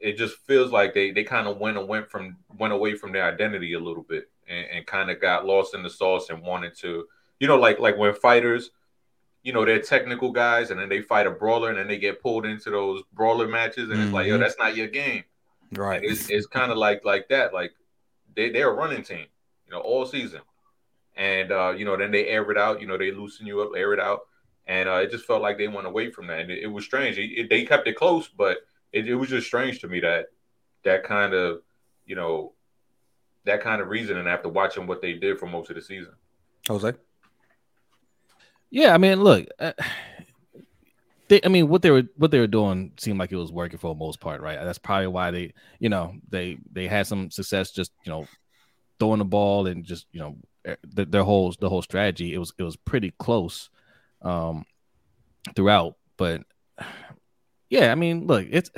it 0.00 0.16
just 0.16 0.36
feels 0.46 0.72
like 0.72 0.94
they 0.94 1.12
they 1.12 1.24
kind 1.24 1.46
of 1.46 1.58
went 1.58 1.78
and 1.78 1.88
went 1.88 2.10
from 2.10 2.36
went 2.58 2.72
away 2.72 2.96
from 2.96 3.12
their 3.12 3.24
identity 3.24 3.74
a 3.74 3.80
little 3.80 4.02
bit 4.02 4.30
and, 4.48 4.66
and 4.72 4.86
kind 4.86 5.10
of 5.10 5.20
got 5.20 5.46
lost 5.46 5.74
in 5.74 5.82
the 5.82 5.90
sauce 5.90 6.30
and 6.30 6.42
wanted 6.42 6.76
to, 6.78 7.06
you 7.40 7.46
know, 7.48 7.56
like 7.56 7.78
like 7.78 7.96
when 7.96 8.14
fighters, 8.14 8.70
you 9.42 9.52
know, 9.52 9.64
they're 9.64 9.80
technical 9.80 10.32
guys 10.32 10.70
and 10.70 10.80
then 10.80 10.88
they 10.88 11.00
fight 11.02 11.26
a 11.26 11.30
brawler 11.30 11.68
and 11.70 11.78
then 11.78 11.86
they 11.88 11.98
get 11.98 12.22
pulled 12.22 12.46
into 12.46 12.70
those 12.70 13.02
brawler 13.12 13.46
matches 13.48 13.90
and 13.90 14.00
it's 14.00 14.12
like, 14.12 14.26
yo, 14.26 14.36
Mhm. 14.36 14.40
that's 14.40 14.58
not 14.58 14.74
your 14.76 14.88
game. 14.88 15.24
Right. 15.72 16.02
It's, 16.02 16.30
it's 16.30 16.46
kind 16.46 16.70
of 16.72 16.78
like 16.78 17.04
like 17.04 17.28
that. 17.28 17.52
Like 17.52 17.72
they 18.34 18.50
they're 18.50 18.70
a 18.70 18.74
running 18.74 19.02
team, 19.02 19.26
you 19.66 19.72
know, 19.72 19.80
all 19.80 20.06
season, 20.06 20.40
and 21.16 21.52
uh, 21.52 21.74
you 21.76 21.84
know 21.84 21.96
then 21.96 22.10
they 22.10 22.26
air 22.26 22.48
it 22.50 22.58
out. 22.58 22.80
You 22.80 22.86
know 22.86 22.98
they 22.98 23.10
loosen 23.10 23.46
you 23.46 23.60
up, 23.62 23.70
air 23.76 23.92
it 23.92 24.00
out, 24.00 24.20
and 24.66 24.88
uh, 24.88 24.94
it 24.96 25.10
just 25.10 25.24
felt 25.26 25.42
like 25.42 25.58
they 25.58 25.68
went 25.68 25.86
away 25.86 26.10
from 26.10 26.26
that. 26.28 26.40
And 26.40 26.50
it, 26.50 26.64
it 26.64 26.66
was 26.66 26.84
strange. 26.84 27.18
It, 27.18 27.30
it- 27.38 27.50
they 27.50 27.64
kept 27.64 27.86
it 27.88 27.96
close, 27.96 28.28
but 28.28 28.58
it, 28.92 29.08
it 29.08 29.14
was 29.16 29.28
just 29.30 29.46
strange 29.46 29.80
to 29.80 29.88
me 29.88 30.00
that 30.00 30.26
that 30.84 31.02
kind 31.04 31.34
of 31.34 31.62
you 32.06 32.14
know 32.14 32.52
that 33.44 33.62
kind 33.62 33.80
of 33.80 33.88
reasoning 33.88 34.26
after 34.26 34.48
watching 34.48 34.86
what 34.86 35.02
they 35.02 35.14
did 35.14 35.38
for 35.38 35.46
most 35.46 35.70
of 35.70 35.76
the 35.76 35.82
season. 35.82 36.12
Jose. 36.68 36.92
Yeah, 38.70 38.94
I 38.94 38.98
mean, 38.98 39.22
look, 39.22 39.46
uh, 39.58 39.72
they, 41.28 41.40
I 41.44 41.48
mean, 41.48 41.68
what 41.68 41.82
they 41.82 41.90
were 41.90 42.04
what 42.16 42.30
they 42.30 42.40
were 42.40 42.46
doing 42.46 42.92
seemed 42.98 43.18
like 43.18 43.32
it 43.32 43.36
was 43.36 43.52
working 43.52 43.78
for 43.78 43.94
the 43.94 43.98
most 43.98 44.20
part, 44.20 44.40
right? 44.40 44.58
That's 44.62 44.78
probably 44.78 45.06
why 45.06 45.30
they, 45.30 45.54
you 45.78 45.88
know, 45.88 46.14
they 46.28 46.58
they 46.72 46.88
had 46.88 47.06
some 47.06 47.30
success 47.30 47.70
just 47.70 47.92
you 48.04 48.10
know 48.10 48.26
throwing 48.98 49.18
the 49.18 49.24
ball 49.24 49.66
and 49.66 49.84
just 49.84 50.06
you 50.12 50.20
know 50.20 50.36
eh, 50.64 50.76
the, 50.86 51.04
their 51.04 51.22
whole 51.22 51.54
the 51.58 51.68
whole 51.68 51.82
strategy. 51.82 52.34
It 52.34 52.38
was 52.38 52.52
it 52.58 52.62
was 52.62 52.76
pretty 52.76 53.12
close 53.18 53.70
um 54.22 54.64
throughout, 55.54 55.96
but 56.16 56.42
yeah, 57.70 57.92
I 57.92 57.94
mean, 57.94 58.26
look, 58.26 58.46
it's 58.50 58.70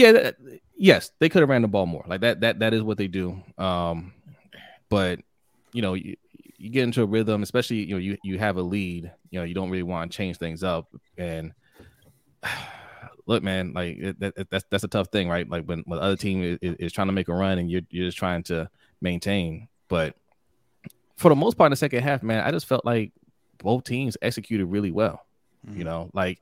yeah, 0.00 0.12
that, 0.12 0.36
yes, 0.76 1.12
they 1.18 1.28
could 1.28 1.40
have 1.40 1.48
ran 1.48 1.62
the 1.62 1.68
ball 1.68 1.86
more. 1.86 2.04
Like 2.06 2.22
that 2.22 2.40
that 2.40 2.60
that 2.60 2.72
is 2.72 2.82
what 2.82 2.96
they 2.96 3.06
do. 3.06 3.42
Um, 3.58 4.12
but 4.88 5.20
you 5.72 5.82
know, 5.82 5.94
you, 5.94 6.16
you 6.56 6.70
get 6.70 6.84
into 6.84 7.02
a 7.02 7.06
rhythm, 7.06 7.42
especially 7.42 7.84
you 7.84 7.94
know 7.94 7.98
you 7.98 8.16
you 8.24 8.38
have 8.38 8.56
a 8.56 8.62
lead. 8.62 9.12
You 9.30 9.40
know, 9.40 9.44
you 9.44 9.54
don't 9.54 9.70
really 9.70 9.82
want 9.82 10.10
to 10.10 10.16
change 10.16 10.38
things 10.38 10.62
up. 10.62 10.88
And 11.18 11.52
look, 13.26 13.42
man, 13.42 13.72
like 13.74 13.98
it, 13.98 14.20
that, 14.20 14.50
that's 14.50 14.64
that's 14.70 14.84
a 14.84 14.88
tough 14.88 15.08
thing, 15.08 15.28
right? 15.28 15.48
Like 15.48 15.64
when 15.66 15.80
when 15.86 15.98
the 15.98 16.04
other 16.04 16.16
team 16.16 16.42
is, 16.42 16.76
is, 16.78 16.92
trying 16.92 17.08
to 17.08 17.12
make 17.12 17.28
a 17.28 17.34
run 17.34 17.58
and 17.58 17.70
you're 17.70 17.82
you're 17.90 18.08
just 18.08 18.18
trying 18.18 18.42
to 18.44 18.70
maintain. 19.02 19.68
But 19.88 20.16
for 21.16 21.28
the 21.28 21.36
most 21.36 21.58
part, 21.58 21.68
in 21.68 21.72
the 21.72 21.76
second 21.76 22.02
half, 22.02 22.22
man, 22.22 22.42
I 22.42 22.50
just 22.50 22.66
felt 22.66 22.86
like 22.86 23.12
both 23.58 23.84
teams 23.84 24.16
executed 24.22 24.64
really 24.66 24.90
well. 24.90 25.26
You 25.74 25.84
know, 25.84 26.08
like 26.14 26.40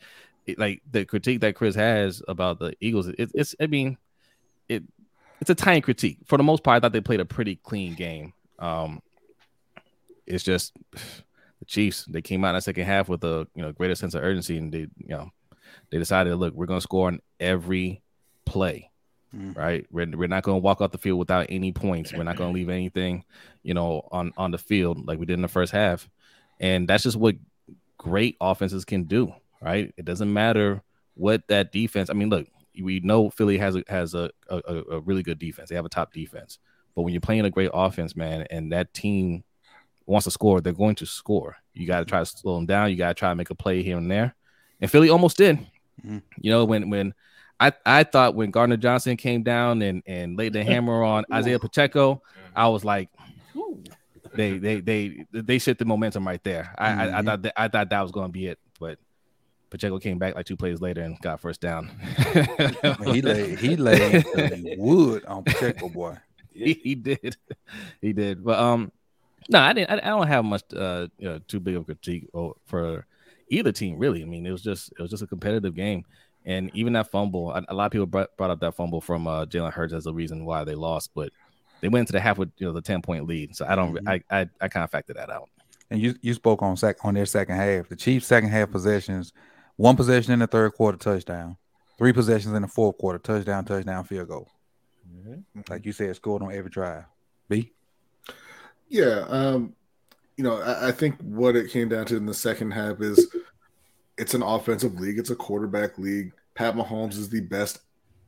like 0.56 0.82
the 0.90 1.04
critique 1.04 1.40
that 1.40 1.54
Chris 1.54 1.74
has 1.74 2.22
about 2.28 2.58
the 2.58 2.74
Eagles, 2.80 3.08
it, 3.08 3.30
it's 3.34 3.54
I 3.60 3.66
mean, 3.66 3.98
it 4.68 4.84
it's 5.40 5.50
a 5.50 5.54
tiny 5.54 5.80
critique. 5.80 6.18
For 6.24 6.36
the 6.36 6.44
most 6.44 6.62
part, 6.62 6.76
I 6.76 6.80
thought 6.80 6.92
they 6.92 7.00
played 7.00 7.20
a 7.20 7.24
pretty 7.24 7.56
clean 7.56 7.94
game. 7.94 8.32
Um, 8.58 9.02
it's 10.26 10.44
just 10.44 10.72
the 10.92 11.64
Chiefs. 11.66 12.04
They 12.08 12.22
came 12.22 12.44
out 12.44 12.50
in 12.50 12.54
the 12.56 12.60
second 12.60 12.84
half 12.84 13.08
with 13.08 13.24
a 13.24 13.46
you 13.54 13.62
know 13.62 13.72
greater 13.72 13.94
sense 13.94 14.14
of 14.14 14.22
urgency, 14.22 14.58
and 14.58 14.72
they 14.72 14.88
you 14.98 15.08
know 15.08 15.30
they 15.90 15.98
decided, 15.98 16.34
look, 16.36 16.54
we're 16.54 16.66
going 16.66 16.78
to 16.78 16.82
score 16.82 17.08
on 17.08 17.20
every 17.40 18.02
play, 18.44 18.90
mm. 19.34 19.56
right? 19.56 19.86
We're, 19.90 20.10
we're 20.16 20.28
not 20.28 20.42
going 20.42 20.56
to 20.56 20.62
walk 20.62 20.80
off 20.80 20.92
the 20.92 20.98
field 20.98 21.18
without 21.18 21.46
any 21.48 21.72
points. 21.72 22.12
We're 22.12 22.24
not 22.24 22.36
going 22.36 22.50
to 22.50 22.54
leave 22.54 22.68
anything, 22.68 23.24
you 23.62 23.74
know, 23.74 24.08
on 24.10 24.32
on 24.36 24.50
the 24.50 24.58
field 24.58 25.06
like 25.06 25.18
we 25.18 25.26
did 25.26 25.34
in 25.34 25.42
the 25.42 25.48
first 25.48 25.72
half, 25.72 26.08
and 26.60 26.88
that's 26.88 27.04
just 27.04 27.16
what 27.16 27.36
great 27.96 28.36
offenses 28.40 28.84
can 28.84 29.04
do, 29.04 29.34
right? 29.60 29.92
It 29.96 30.04
doesn't 30.04 30.32
matter 30.32 30.82
what 31.14 31.46
that 31.48 31.72
defense. 31.72 32.10
I 32.10 32.12
mean, 32.14 32.30
look, 32.30 32.46
we 32.80 33.00
know 33.00 33.30
Philly 33.30 33.58
has 33.58 33.76
a, 33.76 33.82
has 33.88 34.14
a, 34.14 34.30
a, 34.48 34.58
a 34.90 35.00
really 35.00 35.22
good 35.22 35.38
defense. 35.38 35.68
They 35.68 35.76
have 35.76 35.84
a 35.84 35.90
top 35.90 36.12
defense, 36.12 36.58
but 36.94 37.02
when 37.02 37.12
you're 37.12 37.20
playing 37.20 37.44
a 37.44 37.50
great 37.50 37.70
offense, 37.72 38.16
man, 38.16 38.46
and 38.50 38.72
that 38.72 38.94
team 38.94 39.44
wants 40.06 40.24
to 40.24 40.30
score, 40.30 40.60
they're 40.60 40.72
going 40.72 40.94
to 40.96 41.06
score. 41.06 41.56
You 41.74 41.86
got 41.86 42.00
to 42.00 42.04
try 42.04 42.20
to 42.20 42.26
slow 42.26 42.56
them 42.56 42.66
down. 42.66 42.90
You 42.90 42.96
got 42.96 43.08
to 43.08 43.14
try 43.14 43.28
to 43.30 43.34
make 43.34 43.50
a 43.50 43.54
play 43.54 43.82
here 43.82 43.96
and 43.96 44.10
there. 44.10 44.34
And 44.80 44.90
Philly 44.90 45.10
almost 45.10 45.36
did. 45.36 45.58
Mm-hmm. 46.04 46.18
You 46.40 46.50
know, 46.50 46.64
when 46.64 46.90
when 46.90 47.14
I, 47.60 47.72
I 47.84 48.04
thought 48.04 48.34
when 48.34 48.50
Gardner 48.50 48.76
Johnson 48.76 49.16
came 49.16 49.42
down 49.42 49.82
and, 49.82 50.02
and 50.06 50.36
laid 50.36 50.52
the 50.52 50.64
hammer 50.64 51.02
on 51.02 51.24
Isaiah 51.32 51.58
Pacheco, 51.58 52.22
I 52.54 52.68
was 52.68 52.84
like, 52.84 53.10
they 54.34 54.58
they 54.58 54.80
they 54.80 55.26
they 55.32 55.58
set 55.58 55.78
the 55.78 55.84
momentum 55.84 56.26
right 56.26 56.42
there. 56.44 56.74
I 56.78 56.88
mm-hmm. 56.88 57.00
I, 57.00 57.02
I, 57.02 57.06
mm-hmm. 57.06 57.26
thought 57.26 57.42
that, 57.42 57.60
I 57.60 57.68
thought 57.68 57.90
that 57.90 58.02
was 58.02 58.12
going 58.12 58.28
to 58.28 58.32
be 58.32 58.46
it, 58.46 58.58
but 58.78 58.98
Pacheco 59.70 59.98
came 59.98 60.18
back 60.18 60.34
like 60.34 60.46
two 60.46 60.56
plays 60.56 60.80
later 60.80 61.02
and 61.02 61.18
got 61.20 61.40
first 61.40 61.60
down. 61.60 61.90
he 63.12 63.22
laid 63.22 63.58
he 63.58 63.76
laid 63.76 64.24
wood 64.78 65.24
on 65.26 65.44
Pacheco 65.44 65.88
boy. 65.88 66.16
He, 66.52 66.72
he 66.74 66.94
did, 66.94 67.36
he 68.00 68.12
did. 68.12 68.44
But 68.44 68.58
um, 68.58 68.90
no, 69.48 69.60
I 69.60 69.72
didn't. 69.72 69.90
I, 69.90 70.06
I 70.06 70.10
don't 70.10 70.26
have 70.26 70.44
much 70.44 70.62
uh 70.74 71.08
you 71.18 71.28
know, 71.28 71.38
too 71.46 71.60
big 71.60 71.76
of 71.76 71.82
a 71.82 71.84
critique 71.84 72.28
for 72.66 73.06
either 73.48 73.72
team 73.72 73.98
really. 73.98 74.22
I 74.22 74.26
mean, 74.26 74.46
it 74.46 74.52
was 74.52 74.62
just 74.62 74.92
it 74.92 75.02
was 75.02 75.10
just 75.10 75.22
a 75.22 75.26
competitive 75.26 75.74
game. 75.74 76.04
And 76.44 76.70
even 76.72 76.94
that 76.94 77.10
fumble, 77.10 77.52
a, 77.52 77.74
lot 77.74 77.86
of 77.86 77.92
people 77.92 78.06
brought, 78.06 78.34
brought 78.38 78.50
up 78.50 78.60
that 78.60 78.74
fumble 78.74 79.02
from 79.02 79.26
uh, 79.26 79.44
Jalen 79.44 79.72
Hurts 79.72 79.92
as 79.92 80.04
the 80.04 80.14
reason 80.14 80.46
why 80.46 80.64
they 80.64 80.74
lost, 80.74 81.10
but 81.14 81.30
they 81.82 81.88
went 81.88 82.02
into 82.02 82.12
the 82.12 82.20
half 82.20 82.38
with 82.38 82.50
you 82.56 82.66
know 82.66 82.72
the 82.72 82.80
ten 82.80 83.02
point 83.02 83.26
lead. 83.26 83.54
So 83.54 83.66
I 83.68 83.74
don't, 83.74 83.94
mm-hmm. 83.94 84.08
I, 84.08 84.22
I, 84.30 84.48
I 84.60 84.68
kind 84.68 84.82
of 84.84 84.90
factor 84.90 85.12
that 85.14 85.30
out. 85.30 85.50
And 85.90 86.00
you 86.00 86.14
you 86.22 86.34
spoke 86.34 86.62
on 86.62 86.76
sec 86.76 87.04
on 87.04 87.14
their 87.14 87.26
second 87.26 87.56
half. 87.56 87.88
The 87.88 87.96
Chiefs' 87.96 88.26
second 88.26 88.50
half 88.50 88.70
possessions, 88.70 89.32
one 89.78 89.96
possession 89.96 90.32
in 90.32 90.40
the 90.40 90.46
third 90.46 90.74
quarter 90.74 90.98
touchdown, 90.98 91.56
three 91.96 92.12
possessions 92.12 92.52
in 92.52 92.62
the 92.62 92.68
fourth 92.68 92.98
quarter 92.98 93.18
touchdown, 93.18 93.64
touchdown, 93.64 94.04
field 94.04 94.28
goal. 94.28 94.50
Mm-hmm. 95.08 95.60
Like 95.70 95.86
you 95.86 95.92
said, 95.92 96.14
scored 96.16 96.42
on 96.42 96.52
every 96.52 96.70
drive. 96.70 97.04
B. 97.48 97.72
Yeah, 98.88 99.24
um, 99.28 99.74
you 100.36 100.44
know, 100.44 100.60
I, 100.60 100.88
I 100.88 100.92
think 100.92 101.20
what 101.20 101.56
it 101.56 101.70
came 101.70 101.88
down 101.88 102.06
to 102.06 102.16
in 102.16 102.26
the 102.26 102.34
second 102.34 102.72
half 102.72 103.00
is 103.00 103.34
it's 104.18 104.34
an 104.34 104.42
offensive 104.42 104.98
league, 104.98 105.18
it's 105.18 105.30
a 105.30 105.36
quarterback 105.36 105.96
league. 105.96 106.32
Pat 106.54 106.74
Mahomes 106.74 107.12
is 107.12 107.28
the 107.28 107.40
best, 107.40 107.78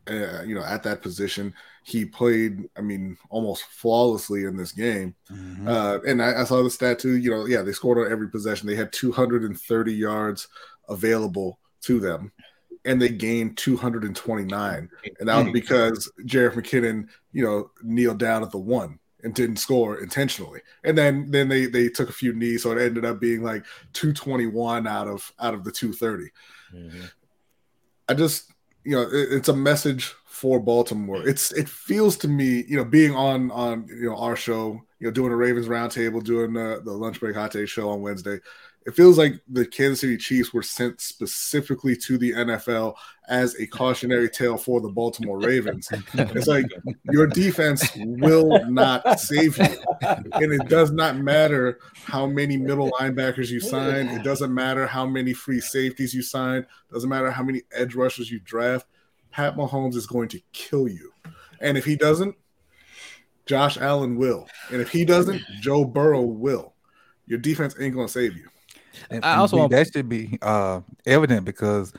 uh, 0.08 0.42
you 0.42 0.54
know, 0.54 0.64
at 0.64 0.84
that 0.84 1.02
position. 1.02 1.52
He 1.82 2.04
played, 2.04 2.68
I 2.76 2.80
mean, 2.80 3.18
almost 3.28 3.64
flawlessly 3.64 4.44
in 4.44 4.56
this 4.56 4.70
game. 4.70 5.16
Mm-hmm. 5.32 5.66
Uh, 5.66 5.98
and 6.06 6.22
I, 6.22 6.42
I, 6.42 6.44
saw 6.44 6.62
the 6.62 6.70
stat 6.70 7.00
too. 7.00 7.16
You 7.16 7.30
know, 7.30 7.46
yeah, 7.46 7.62
they 7.62 7.72
scored 7.72 7.98
on 7.98 8.12
every 8.12 8.28
possession. 8.28 8.68
They 8.68 8.76
had 8.76 8.92
230 8.92 9.92
yards 9.92 10.46
available 10.90 11.58
to 11.82 12.00
them, 12.00 12.32
and 12.84 13.00
they 13.00 13.08
gained 13.08 13.56
229. 13.56 14.90
And 15.18 15.28
that 15.28 15.36
was 15.36 15.46
mm. 15.46 15.52
because 15.52 16.10
Jerick 16.24 16.54
McKinnon, 16.54 17.08
you 17.32 17.44
know, 17.44 17.70
kneeled 17.82 18.18
down 18.18 18.42
at 18.42 18.50
the 18.50 18.58
one 18.58 18.98
and 19.22 19.34
didn't 19.34 19.56
score 19.56 19.98
intentionally. 19.98 20.60
And 20.84 20.96
then 20.96 21.30
then 21.30 21.48
they 21.48 21.66
they 21.66 21.88
took 21.88 22.08
a 22.08 22.14
few 22.14 22.32
knees, 22.32 22.62
so 22.62 22.72
it 22.72 22.82
ended 22.82 23.04
up 23.04 23.20
being 23.20 23.42
like 23.42 23.64
221 23.92 24.86
out 24.86 25.08
of 25.08 25.32
out 25.38 25.54
of 25.54 25.64
the 25.64 25.72
230. 25.72 26.30
Mm-hmm. 26.74 27.06
I 28.08 28.14
just 28.14 28.52
you 28.84 28.96
know 28.96 29.02
it, 29.02 29.32
it's 29.32 29.48
a 29.48 29.56
message 29.56 30.14
for 30.26 30.58
Baltimore. 30.58 31.26
It's 31.26 31.52
it 31.52 31.68
feels 31.68 32.16
to 32.18 32.28
me 32.28 32.64
you 32.66 32.76
know 32.76 32.84
being 32.84 33.14
on 33.14 33.50
on 33.50 33.86
you 33.88 34.08
know 34.08 34.16
our 34.16 34.36
show 34.36 34.80
you 34.98 35.06
know 35.06 35.10
doing 35.10 35.32
a 35.32 35.36
Ravens 35.36 35.68
roundtable, 35.68 36.22
doing 36.22 36.52
the, 36.52 36.80
the 36.84 36.92
lunch 36.92 37.20
break 37.20 37.36
hot 37.36 37.52
take 37.52 37.68
show 37.68 37.90
on 37.90 38.02
Wednesday 38.02 38.38
it 38.86 38.94
feels 38.94 39.18
like 39.18 39.34
the 39.46 39.66
Kansas 39.66 40.00
City 40.00 40.16
Chiefs 40.16 40.54
were 40.54 40.62
sent 40.62 41.00
specifically 41.00 41.94
to 41.96 42.16
the 42.16 42.32
NFL 42.32 42.94
as 43.28 43.54
a 43.56 43.66
cautionary 43.66 44.28
tale 44.30 44.56
for 44.56 44.80
the 44.80 44.88
Baltimore 44.88 45.38
Ravens. 45.38 45.88
it's 46.14 46.46
like 46.46 46.64
your 47.12 47.26
defense 47.26 47.86
will 47.96 48.64
not 48.70 49.20
save 49.20 49.58
you. 49.58 49.76
And 50.00 50.52
it 50.52 50.68
does 50.68 50.92
not 50.92 51.18
matter 51.18 51.78
how 51.92 52.26
many 52.26 52.56
middle 52.56 52.90
linebackers 52.92 53.50
you 53.50 53.60
sign, 53.60 54.08
it 54.08 54.22
doesn't 54.22 54.52
matter 54.52 54.86
how 54.86 55.04
many 55.06 55.34
free 55.34 55.60
safeties 55.60 56.14
you 56.14 56.22
sign, 56.22 56.66
doesn't 56.90 57.10
matter 57.10 57.30
how 57.30 57.42
many 57.42 57.62
edge 57.72 57.94
rushers 57.94 58.30
you 58.30 58.40
draft. 58.40 58.86
Pat 59.30 59.56
Mahomes 59.56 59.94
is 59.94 60.06
going 60.06 60.28
to 60.28 60.40
kill 60.52 60.88
you. 60.88 61.12
And 61.60 61.76
if 61.76 61.84
he 61.84 61.96
doesn't, 61.96 62.34
Josh 63.44 63.76
Allen 63.76 64.16
will. 64.16 64.48
And 64.72 64.80
if 64.80 64.90
he 64.90 65.04
doesn't, 65.04 65.42
Joe 65.60 65.84
Burrow 65.84 66.22
will. 66.22 66.74
Your 67.26 67.38
defense 67.38 67.76
ain't 67.78 67.94
going 67.94 68.06
to 68.06 68.12
save 68.12 68.36
you. 68.36 68.48
And, 69.10 69.24
I 69.24 69.36
also 69.36 69.56
want 69.56 69.72
that 69.72 69.92
should 69.92 70.08
be 70.08 70.38
uh, 70.42 70.80
evident 71.06 71.44
because 71.44 71.92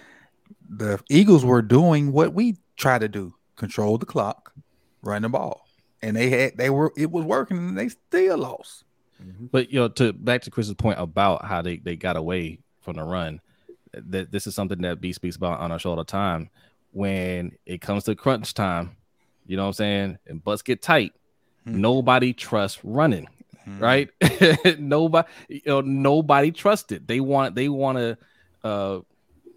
the 0.70 1.02
Eagles 1.10 1.46
were 1.46 1.62
doing 1.62 2.12
what 2.12 2.34
we 2.34 2.58
try 2.78 2.98
to 2.98 3.08
do: 3.08 3.34
control 3.56 3.98
the 3.98 4.06
clock, 4.06 4.54
run 5.02 5.22
the 5.22 5.30
ball, 5.30 5.68
and 6.02 6.16
they 6.16 6.30
had 6.30 6.58
they 6.58 6.70
were 6.70 6.92
it 6.98 7.12
was 7.12 7.26
working, 7.26 7.58
and 7.58 7.78
they 7.78 7.90
still 7.90 8.38
lost. 8.38 8.84
Mm-hmm. 9.24 9.48
But 9.48 9.72
you 9.72 9.80
know, 9.80 9.88
to 9.90 10.14
back 10.14 10.42
to 10.44 10.52
Chris's 10.52 10.74
point 10.76 11.00
about 11.00 11.46
how 11.46 11.62
they 11.62 11.78
they 11.78 11.96
got 11.96 12.16
away 12.16 12.60
from 12.82 12.98
the 12.98 13.04
run, 13.04 13.42
that 13.94 14.32
this 14.32 14.48
is 14.48 14.56
something 14.56 14.82
that 14.82 15.02
B 15.02 15.14
speaks 15.14 15.36
about 15.36 15.60
on 15.60 15.72
our 15.72 15.80
show 15.80 15.92
all 15.92 15.96
the 15.96 16.04
time. 16.04 16.50
When 16.94 17.54
it 17.66 17.80
comes 17.80 18.04
to 18.06 18.16
crunch 18.16 18.54
time, 18.54 18.98
you 19.48 19.56
know 19.56 19.64
what 19.64 19.70
I'm 19.70 19.74
saying, 19.74 20.18
and 20.28 20.44
butts 20.44 20.62
get 20.62 20.82
tight. 20.82 21.14
Mm-hmm. 21.66 21.80
Nobody 21.80 22.34
trusts 22.34 22.80
running 22.84 23.28
mm-hmm. 23.68 23.80
right? 23.80 24.10
nobody, 24.80 25.28
you 25.50 25.62
know, 25.66 25.82
nobody 25.82 26.52
trusted. 26.52 27.08
They 27.08 27.20
want 27.20 27.56
they 27.56 27.70
want 27.70 27.98
to 27.98 28.18
uh, 28.64 29.00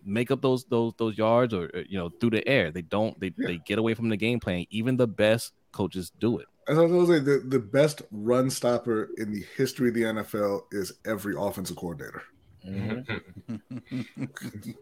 make 0.04 0.30
up 0.30 0.42
those 0.42 0.64
those 0.64 0.94
those 0.96 1.16
yards 1.16 1.54
or 1.54 1.70
you 1.88 1.98
know 1.98 2.08
through 2.08 2.30
the 2.30 2.46
air. 2.48 2.70
They 2.70 2.82
don't. 2.82 3.18
They 3.18 3.32
yeah. 3.36 3.48
they 3.48 3.58
get 3.58 3.78
away 3.78 3.94
from 3.94 4.08
the 4.08 4.16
game 4.16 4.40
plan. 4.40 4.66
Even 4.70 4.96
the 4.96 5.06
best 5.06 5.52
coaches 5.72 6.12
do 6.18 6.38
it. 6.38 6.46
As 6.66 6.78
I 6.78 6.82
was 6.82 7.08
saying, 7.08 7.24
the, 7.24 7.44
the 7.46 7.58
best 7.58 8.02
run 8.10 8.48
stopper 8.48 9.10
in 9.18 9.32
the 9.32 9.44
history 9.56 9.88
of 9.88 9.94
the 9.94 10.02
NFL 10.02 10.62
is 10.72 10.94
every 11.04 11.34
offensive 11.36 11.76
coordinator. 11.76 12.22
Because 12.64 13.04
mm-hmm. 13.46 14.80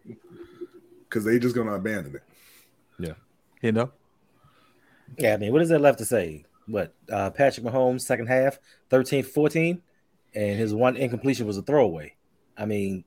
they 1.25 1.39
just 1.41 1.57
gonna 1.57 1.73
abandon 1.73 2.17
it. 2.17 2.23
Yeah, 2.99 3.15
you 3.63 3.73
know. 3.73 3.91
Yeah, 5.19 5.35
I 5.35 5.37
mean, 5.37 5.53
what 5.53 5.63
is 5.63 5.69
there 5.69 5.79
left 5.79 5.99
to 5.99 6.05
say? 6.05 6.45
What 6.73 6.95
uh, 7.13 7.29
Patrick 7.31 7.67
Mahomes 7.67 8.01
second 8.01 8.27
half 8.29 8.59
13 8.89 9.23
14 9.23 9.83
and 10.35 10.59
his 10.59 10.75
one 10.75 10.97
incompletion 10.97 11.47
was 11.47 11.59
a 11.59 11.63
throwaway. 11.63 12.17
I 12.57 12.65
mean, 12.65 13.05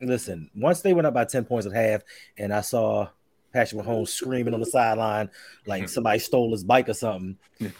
listen, 0.00 0.50
once 0.56 0.80
they 0.80 0.92
went 0.92 1.06
up 1.06 1.14
by 1.14 1.24
10 1.24 1.44
points 1.44 1.66
at 1.66 1.72
half 1.72 2.02
and 2.36 2.52
I 2.52 2.62
saw 2.62 3.08
Patrick 3.52 3.84
Mahomes 3.84 4.08
screaming 4.08 4.54
on 4.54 4.60
the 4.60 4.66
sideline 4.66 5.30
like 5.66 5.88
somebody 5.94 6.18
stole 6.18 6.50
his 6.50 6.64
bike 6.64 6.88
or 6.88 6.94
something. 6.94 7.38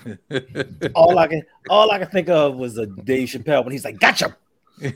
all 0.94 1.18
I 1.18 1.26
can 1.26 1.42
all 1.68 1.90
I 1.90 1.98
can 1.98 2.08
think 2.08 2.28
of 2.28 2.56
was 2.56 2.78
a 2.78 2.86
Dave 2.86 3.28
Chappelle 3.28 3.64
when 3.64 3.72
he's 3.72 3.84
like, 3.84 3.98
"Gotcha." 3.98 4.36
you 4.80 4.90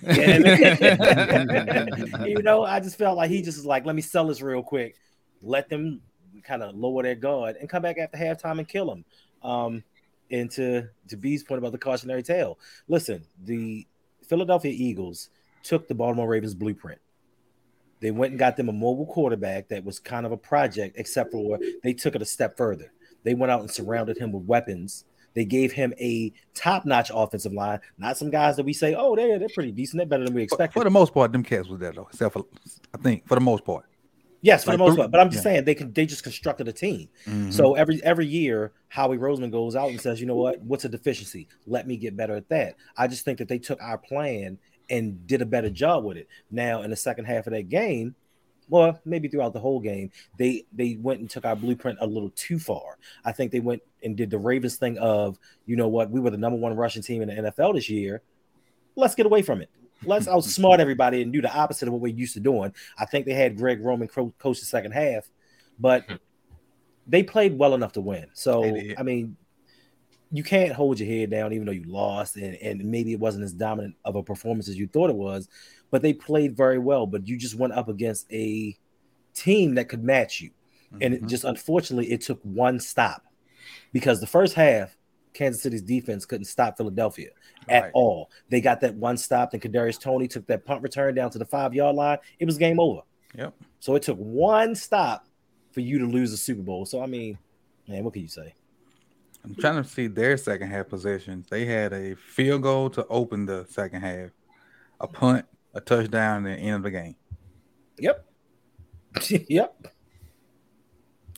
know, 2.42 2.64
I 2.64 2.80
just 2.80 2.96
felt 2.96 3.16
like 3.16 3.30
he 3.30 3.42
just 3.42 3.58
was 3.58 3.66
like, 3.66 3.84
"Let 3.84 3.96
me 3.96 4.02
sell 4.02 4.28
this 4.28 4.40
real 4.40 4.62
quick, 4.62 4.94
let 5.42 5.68
them 5.68 6.00
kind 6.44 6.62
of 6.62 6.76
lower 6.76 7.02
their 7.02 7.14
guard 7.16 7.56
and 7.56 7.68
come 7.68 7.82
back 7.82 7.98
after 7.98 8.16
halftime 8.16 8.58
and 8.58 8.68
kill 8.68 8.92
him." 8.92 9.04
Um, 9.42 9.84
and 10.30 10.50
to 10.52 10.88
to 11.08 11.16
B's 11.16 11.42
point 11.42 11.58
about 11.58 11.72
the 11.72 11.78
cautionary 11.78 12.22
tale, 12.22 12.58
listen, 12.88 13.24
the 13.44 13.86
Philadelphia 14.26 14.72
Eagles 14.74 15.30
took 15.62 15.88
the 15.88 15.94
Baltimore 15.94 16.28
Ravens 16.28 16.54
blueprint. 16.54 17.00
They 18.00 18.10
went 18.10 18.32
and 18.32 18.38
got 18.38 18.56
them 18.56 18.68
a 18.68 18.72
mobile 18.72 19.06
quarterback 19.06 19.68
that 19.68 19.84
was 19.84 19.98
kind 19.98 20.26
of 20.26 20.32
a 20.32 20.36
project, 20.36 20.96
except 20.98 21.32
for 21.32 21.58
they 21.82 21.94
took 21.94 22.14
it 22.14 22.22
a 22.22 22.26
step 22.26 22.56
further. 22.56 22.92
They 23.22 23.34
went 23.34 23.50
out 23.50 23.60
and 23.60 23.70
surrounded 23.70 24.18
him 24.18 24.32
with 24.32 24.44
weapons. 24.44 25.04
They 25.32 25.44
gave 25.44 25.72
him 25.72 25.94
a 25.98 26.32
top-notch 26.54 27.10
offensive 27.12 27.52
line, 27.52 27.80
not 27.98 28.16
some 28.16 28.30
guys 28.30 28.56
that 28.56 28.64
we 28.64 28.72
say, 28.72 28.94
oh, 28.94 29.16
they're 29.16 29.38
they're 29.38 29.48
pretty 29.54 29.72
decent, 29.72 29.98
they're 29.98 30.06
better 30.06 30.24
than 30.24 30.34
we 30.34 30.42
expected. 30.42 30.74
For, 30.74 30.80
for 30.80 30.84
the 30.84 30.90
most 30.90 31.14
part, 31.14 31.32
them 31.32 31.42
cats 31.42 31.68
was 31.68 31.80
that 31.80 31.94
though, 31.94 32.08
except 32.12 32.34
for 32.34 32.44
I 32.92 32.98
think 32.98 33.26
for 33.26 33.34
the 33.34 33.40
most 33.40 33.64
part. 33.64 33.86
Yes, 34.44 34.62
for 34.62 34.72
like, 34.72 34.78
the 34.78 34.84
most 34.84 34.96
part. 34.98 35.10
But 35.10 35.20
I'm 35.20 35.30
just 35.30 35.42
yeah. 35.42 35.52
saying 35.52 35.64
they 35.64 35.74
can 35.74 35.90
they 35.94 36.04
just 36.04 36.22
constructed 36.22 36.68
a 36.68 36.72
team. 36.72 37.08
Mm-hmm. 37.26 37.50
So 37.50 37.74
every 37.76 38.02
every 38.04 38.26
year, 38.26 38.72
Howie 38.88 39.16
Roseman 39.16 39.50
goes 39.50 39.74
out 39.74 39.88
and 39.88 39.98
says, 39.98 40.20
you 40.20 40.26
know 40.26 40.36
what, 40.36 40.60
what's 40.60 40.84
a 40.84 40.88
deficiency? 40.90 41.48
Let 41.66 41.86
me 41.86 41.96
get 41.96 42.14
better 42.14 42.36
at 42.36 42.50
that. 42.50 42.76
I 42.94 43.08
just 43.08 43.24
think 43.24 43.38
that 43.38 43.48
they 43.48 43.58
took 43.58 43.80
our 43.82 43.96
plan 43.96 44.58
and 44.90 45.26
did 45.26 45.40
a 45.40 45.46
better 45.46 45.70
job 45.70 46.04
with 46.04 46.18
it. 46.18 46.28
Now 46.50 46.82
in 46.82 46.90
the 46.90 46.96
second 46.96 47.24
half 47.24 47.46
of 47.46 47.54
that 47.54 47.70
game, 47.70 48.14
well, 48.68 49.00
maybe 49.06 49.28
throughout 49.28 49.54
the 49.54 49.60
whole 49.60 49.80
game, 49.80 50.10
they 50.38 50.66
they 50.74 50.98
went 51.00 51.20
and 51.20 51.30
took 51.30 51.46
our 51.46 51.56
blueprint 51.56 51.98
a 52.02 52.06
little 52.06 52.30
too 52.36 52.58
far. 52.58 52.98
I 53.24 53.32
think 53.32 53.50
they 53.50 53.60
went 53.60 53.80
and 54.02 54.14
did 54.14 54.28
the 54.28 54.38
Ravens 54.38 54.76
thing 54.76 54.98
of, 54.98 55.38
you 55.64 55.76
know 55.76 55.88
what, 55.88 56.10
we 56.10 56.20
were 56.20 56.28
the 56.28 56.36
number 56.36 56.58
one 56.58 56.76
rushing 56.76 57.02
team 57.02 57.22
in 57.22 57.28
the 57.28 57.50
NFL 57.50 57.76
this 57.76 57.88
year. 57.88 58.20
Let's 58.94 59.14
get 59.14 59.24
away 59.24 59.40
from 59.40 59.62
it. 59.62 59.70
Let's 60.06 60.26
outsmart 60.26 60.78
everybody 60.78 61.22
and 61.22 61.32
do 61.32 61.42
the 61.42 61.54
opposite 61.54 61.88
of 61.88 61.92
what 61.92 62.00
we're 62.02 62.14
used 62.14 62.34
to 62.34 62.40
doing. 62.40 62.72
I 62.98 63.04
think 63.04 63.26
they 63.26 63.34
had 63.34 63.56
Greg 63.56 63.80
Roman 63.80 64.08
coach 64.08 64.60
the 64.60 64.66
second 64.66 64.92
half, 64.92 65.28
but 65.78 66.04
they 67.06 67.22
played 67.22 67.58
well 67.58 67.74
enough 67.74 67.92
to 67.92 68.00
win. 68.00 68.26
So 68.32 68.64
I 68.98 69.02
mean, 69.02 69.36
you 70.32 70.42
can't 70.42 70.72
hold 70.72 70.98
your 70.98 71.08
head 71.08 71.30
down 71.30 71.52
even 71.52 71.66
though 71.66 71.72
you 71.72 71.84
lost, 71.84 72.36
and, 72.36 72.56
and 72.56 72.84
maybe 72.84 73.12
it 73.12 73.20
wasn't 73.20 73.44
as 73.44 73.52
dominant 73.52 73.94
of 74.04 74.16
a 74.16 74.22
performance 74.22 74.68
as 74.68 74.76
you 74.76 74.86
thought 74.86 75.10
it 75.10 75.16
was, 75.16 75.48
but 75.90 76.02
they 76.02 76.12
played 76.12 76.56
very 76.56 76.78
well. 76.78 77.06
But 77.06 77.28
you 77.28 77.36
just 77.36 77.54
went 77.54 77.72
up 77.72 77.88
against 77.88 78.26
a 78.32 78.76
team 79.34 79.74
that 79.76 79.88
could 79.88 80.02
match 80.02 80.40
you, 80.40 80.50
and 81.00 81.14
it 81.14 81.22
Mhm. 81.22 81.28
just 81.28 81.44
unfortunately 81.44 82.10
it 82.10 82.20
took 82.20 82.40
one 82.42 82.80
stop 82.80 83.24
because 83.92 84.20
the 84.20 84.26
first 84.26 84.54
half, 84.54 84.96
Kansas 85.34 85.60
City's 85.62 85.82
defense 85.82 86.24
couldn't 86.24 86.46
stop 86.46 86.76
Philadelphia 86.78 87.30
at 87.68 87.82
Right. 87.84 87.90
all. 87.94 88.30
They 88.48 88.60
got 88.60 88.80
that 88.80 88.94
one 88.94 89.16
stop, 89.18 89.52
and 89.52 89.60
Kadarius 89.60 90.00
Toney 90.00 90.28
took 90.28 90.46
that 90.46 90.64
punt 90.64 90.82
return 90.82 91.14
down 91.14 91.30
to 91.30 91.38
the 91.38 91.44
five 91.44 91.74
yard 91.74 91.96
line. 91.96 92.18
It 92.38 92.46
was 92.46 92.56
game 92.56 92.80
over. 92.80 93.02
Yep. 93.36 93.54
So 93.80 93.94
it 93.96 94.02
took 94.02 94.16
one 94.16 94.74
stop 94.74 95.26
for 95.72 95.80
you 95.80 95.98
to 95.98 96.06
lose 96.06 96.30
the 96.30 96.36
Super 96.36 96.62
Bowl. 96.62 96.86
So 96.86 97.02
I 97.02 97.06
mean, 97.06 97.36
man, 97.86 98.04
what 98.04 98.12
can 98.14 98.22
you 98.22 98.28
say? 98.28 98.54
I'm 99.44 99.54
trying 99.56 99.82
to 99.82 99.86
see 99.86 100.06
their 100.06 100.38
second 100.38 100.70
half 100.70 100.88
possessions. 100.88 101.46
They 101.50 101.66
had 101.66 101.92
a 101.92 102.14
field 102.14 102.62
goal 102.62 102.88
to 102.90 103.06
open 103.08 103.44
the 103.44 103.66
second 103.68 104.00
half, 104.00 104.30
a 105.00 105.06
punt, 105.06 105.44
a 105.74 105.80
touchdown, 105.82 106.38
and 106.38 106.46
the 106.46 106.52
end 106.58 106.76
of 106.76 106.82
the 106.84 106.90
game. 106.90 107.16
Yep. 107.98 108.24
yep. 109.48 109.86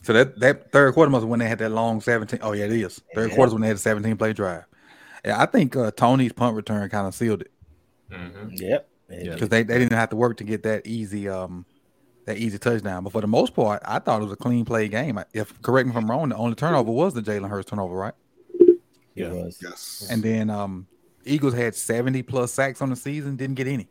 So 0.07 0.13
that, 0.13 0.39
that 0.39 0.71
third 0.71 0.93
quarter 0.93 1.11
was 1.11 1.25
when 1.25 1.39
they 1.39 1.49
had 1.49 1.59
that 1.59 1.67
long 1.69 1.99
17. 1.99 2.39
Oh, 2.41 2.53
yeah, 2.53 2.63
it 2.63 2.71
is. 2.71 3.01
Third 3.13 3.29
Yeah. 3.29 3.35
quarter 3.35 3.51
when 3.51 3.61
they 3.61 3.67
had 3.67 3.75
a 3.75 3.79
17 3.79 4.15
play 4.15 4.31
drive. 4.31 4.63
Yeah, 5.25 5.41
I 5.41 5.45
think 5.45 5.75
uh, 5.75 5.91
Toney's 5.91 6.31
punt 6.31 6.55
return 6.55 6.87
kind 6.89 7.05
of 7.07 7.13
sealed 7.13 7.41
it 7.41 7.51
hmm 8.09 8.47
Yep. 8.53 8.89
Yeah. 9.09 9.33
because 9.33 9.49
they, 9.49 9.63
they 9.63 9.77
didn't 9.77 9.97
have 9.97 10.09
to 10.11 10.15
work 10.15 10.37
to 10.37 10.45
get 10.45 10.63
that 10.63 10.87
easy 10.87 11.27
um 11.27 11.65
that 12.25 12.37
easy 12.37 12.57
touchdown. 12.57 13.03
But 13.03 13.11
for 13.11 13.19
the 13.19 13.27
most 13.27 13.53
part, 13.53 13.81
I 13.85 13.99
thought 13.99 14.21
it 14.21 14.23
was 14.23 14.31
a 14.31 14.37
clean 14.37 14.63
play 14.63 14.87
game. 14.87 15.19
If 15.33 15.61
correct 15.61 15.87
me 15.87 15.91
if 15.91 15.97
I'm 15.97 16.09
wrong, 16.09 16.29
the 16.29 16.37
only 16.37 16.55
turnover 16.55 16.91
was 16.91 17.13
the 17.13 17.21
Jalen 17.21 17.49
Hurts 17.49 17.69
turnover, 17.69 17.95
right? 17.95 18.13
Yeah. 19.13 19.33
Yes. 19.61 20.07
And 20.09 20.23
then 20.23 20.49
um 20.49 20.87
Eagles 21.25 21.53
had 21.53 21.75
70 21.75 22.23
plus 22.23 22.53
sacks 22.53 22.81
on 22.81 22.89
the 22.91 22.95
season, 22.95 23.35
didn't 23.35 23.55
get 23.55 23.67
any. 23.67 23.89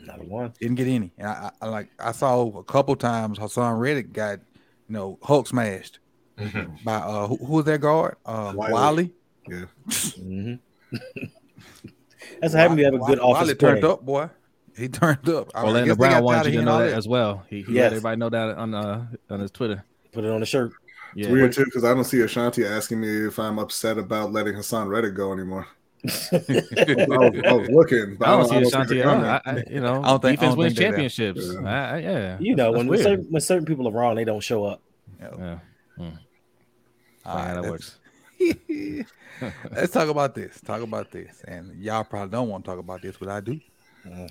Not 0.00 0.26
one. 0.26 0.54
Didn't 0.58 0.76
get 0.76 0.86
any. 0.88 1.12
And 1.18 1.28
I, 1.28 1.50
I 1.60 1.66
I 1.66 1.68
like 1.68 1.90
I 1.98 2.12
saw 2.12 2.48
a 2.58 2.64
couple 2.64 2.96
times 2.96 3.38
Haason 3.38 3.78
Reddick 3.78 4.14
got 4.14 4.40
you 4.88 4.92
know 4.94 5.18
Hulk 5.22 5.46
smashed 5.46 5.98
by 6.84 6.94
uh 6.94 7.26
who, 7.28 7.36
who 7.36 7.52
was 7.54 7.64
that 7.66 7.80
guard? 7.80 8.16
Uh, 8.26 8.52
Wylie. 8.56 8.72
Wylie. 8.72 9.14
Yeah. 9.48 9.64
Mhm. 9.88 10.58
That's 12.40 12.54
having 12.54 12.76
we 12.76 12.84
have 12.84 12.94
a 12.94 12.98
good 12.98 13.18
Wylie 13.18 13.32
offensive 13.32 13.58
turned 13.58 13.80
play. 13.80 13.90
up, 13.90 14.04
boy. 14.04 14.30
He 14.76 14.88
turned 14.88 15.28
up. 15.28 15.50
I- 15.54 15.60
I 15.60 15.64
Orlando 15.64 15.86
guess 15.86 15.96
they 15.96 16.08
Brown 16.08 16.24
wanted 16.24 16.52
you 16.54 16.60
to 16.60 16.64
know 16.64 16.72
all 16.72 16.78
that 16.78 16.92
as 16.94 17.06
well. 17.08 17.44
He, 17.48 17.62
he 17.62 17.72
Yes. 17.74 17.82
let 17.82 17.86
everybody 17.92 18.16
know 18.16 18.28
that 18.30 18.56
on 18.56 18.74
uh 18.74 19.06
on 19.30 19.40
his 19.40 19.50
Twitter. 19.50 19.84
Put 20.12 20.24
it 20.24 20.30
on 20.30 20.40
the 20.40 20.46
shirt. 20.46 20.72
Yeah. 21.14 21.24
It's 21.26 21.32
weird 21.32 21.52
too 21.52 21.64
because 21.66 21.84
I 21.84 21.92
don't 21.94 22.04
see 22.04 22.20
Ashanti 22.22 22.64
asking 22.64 23.00
me 23.00 23.26
if 23.26 23.38
I'm 23.38 23.58
upset 23.58 23.98
about 23.98 24.32
letting 24.32 24.54
Haason 24.54 24.88
Reddick 24.88 25.14
go 25.14 25.32
anymore. 25.32 25.66
I 26.04 26.08
was, 26.10 27.40
I 27.46 27.52
was 27.52 27.68
looking. 27.68 28.16
But 28.16 28.28
I 28.28 28.36
don't 28.36 28.48
see 28.48 28.58
the 28.60 28.66
Ashanti 28.66 29.00
at 29.00 29.06
all. 29.06 29.24
I, 29.24 29.40
I, 29.44 29.64
you 29.70 29.80
know, 29.80 30.02
I 30.02 30.06
don't 30.08 30.22
think- 30.22 30.24
I 30.24 30.30
defense 30.32 30.40
don't 30.50 30.56
wins 30.58 30.74
think 30.76 30.86
championships. 30.90 31.52
Yeah. 31.54 31.60
I, 31.68 31.94
I, 31.94 31.98
yeah, 31.98 32.38
You 32.40 32.56
know, 32.56 32.72
That's 32.72 32.84
when 32.88 32.98
certain, 32.98 33.24
when 33.30 33.40
certain 33.40 33.64
people 33.66 33.86
are 33.88 33.92
wrong, 33.92 34.16
they 34.16 34.24
don't 34.24 34.40
show 34.40 34.64
up. 34.64 34.82
yeah, 35.20 35.28
All 35.30 35.58
yeah, 35.98 36.10
right, 37.24 37.54
that 37.62 37.70
works. 37.70 37.98
Let's 39.70 39.92
talk 39.92 40.08
about 40.08 40.34
this. 40.34 40.60
Talk 40.60 40.82
about 40.82 41.10
this. 41.12 41.42
And 41.46 41.74
y'all 41.80 42.04
probably 42.04 42.30
don't 42.30 42.48
want 42.48 42.64
to 42.64 42.70
talk 42.70 42.78
about 42.80 43.02
this, 43.02 43.16
but 43.16 43.28
I 43.28 43.40
do. 43.40 43.60
Mhm. 44.06 44.28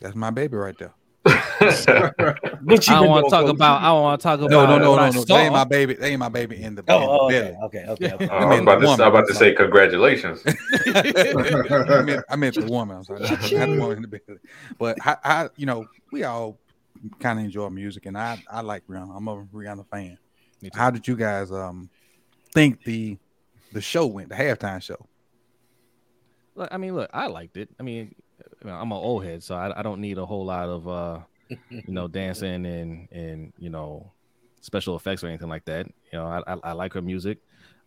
That's 0.00 0.14
my 0.14 0.30
baby 0.30 0.56
right 0.56 0.76
there. 0.78 0.92
What 1.24 2.88
I 2.88 3.00
don't 3.00 3.08
want 3.08 3.24
to 3.26 3.30
talk 3.30 3.48
about. 3.48 3.80
I 3.80 3.86
don't 3.86 4.02
want 4.02 4.20
to 4.20 4.22
talk 4.22 4.40
about. 4.40 4.50
No, 4.50 4.66
no, 4.66 4.78
no, 4.78 4.96
no, 4.96 5.10
no. 5.10 5.24
They 5.24 5.34
ain't 5.34 5.52
my 5.52 5.64
baby. 5.64 5.94
They 5.94 6.10
ain't 6.10 6.18
my 6.18 6.28
baby 6.28 6.62
in 6.62 6.74
the, 6.74 6.82
in 6.82 6.86
Oh, 6.88 7.00
the 7.00 7.06
oh, 7.08 7.28
belly. 7.28 7.56
okay, 7.64 7.86
okay, 7.88 8.12
okay. 8.12 8.12
okay. 8.14 8.28
I 8.28 8.44
was 8.44 8.60
about 8.60 8.80
to, 8.80 8.86
I 8.86 8.90
was 8.90 8.98
about 8.98 9.26
to 9.28 9.34
say 9.34 9.54
congratulations. 9.54 10.42
I 10.46 12.02
meant 12.02 12.24
I 12.28 12.36
meant 12.36 12.54
the 12.56 12.66
woman. 12.68 12.98
I'm 12.98 13.04
sorry, 13.04 13.20
not, 13.20 13.30
not 13.30 13.40
the 13.40 13.78
woman 13.78 13.96
in 13.96 14.02
the 14.02 14.08
belly. 14.08 14.38
But 14.78 14.98
I, 15.06 15.16
I 15.24 15.48
you 15.56 15.66
know, 15.66 15.86
we 16.12 16.24
all 16.24 16.58
kind 17.20 17.38
of 17.38 17.44
enjoy 17.46 17.70
music, 17.70 18.06
and 18.06 18.18
I 18.18 18.42
I 18.50 18.60
like 18.60 18.86
Rihanna. 18.86 19.16
I'm 19.16 19.28
a 19.28 19.44
Rihanna 19.44 19.86
fan. 19.88 20.18
How 20.74 20.90
did 20.90 21.08
you 21.08 21.16
guys 21.16 21.50
um 21.50 21.88
think 22.52 22.84
the 22.84 23.18
the 23.72 23.80
show 23.80 24.06
went, 24.06 24.28
the 24.28 24.34
halftime 24.34 24.82
show? 24.82 25.06
Look, 26.54 26.68
I 26.70 26.76
mean, 26.76 26.94
look, 26.94 27.10
I 27.12 27.26
liked 27.26 27.56
it. 27.56 27.68
I 27.80 27.82
mean, 27.82 27.96
you 27.98 28.06
know, 28.06 28.23
I'm 28.72 28.92
an 28.92 28.98
old 28.98 29.24
head, 29.24 29.42
so 29.42 29.54
I, 29.54 29.78
I 29.78 29.82
don't 29.82 30.00
need 30.00 30.18
a 30.18 30.26
whole 30.26 30.44
lot 30.46 30.68
of 30.68 30.88
uh, 30.88 31.18
you 31.70 31.82
know, 31.88 32.08
dancing 32.20 32.64
and 32.66 33.08
and 33.12 33.52
you 33.58 33.70
know, 33.70 34.10
special 34.60 34.96
effects 34.96 35.22
or 35.24 35.28
anything 35.28 35.48
like 35.48 35.64
that. 35.66 35.86
You 36.12 36.18
know, 36.18 36.26
I 36.26 36.42
I, 36.54 36.56
I 36.64 36.72
like 36.72 36.92
her 36.94 37.02
music. 37.02 37.38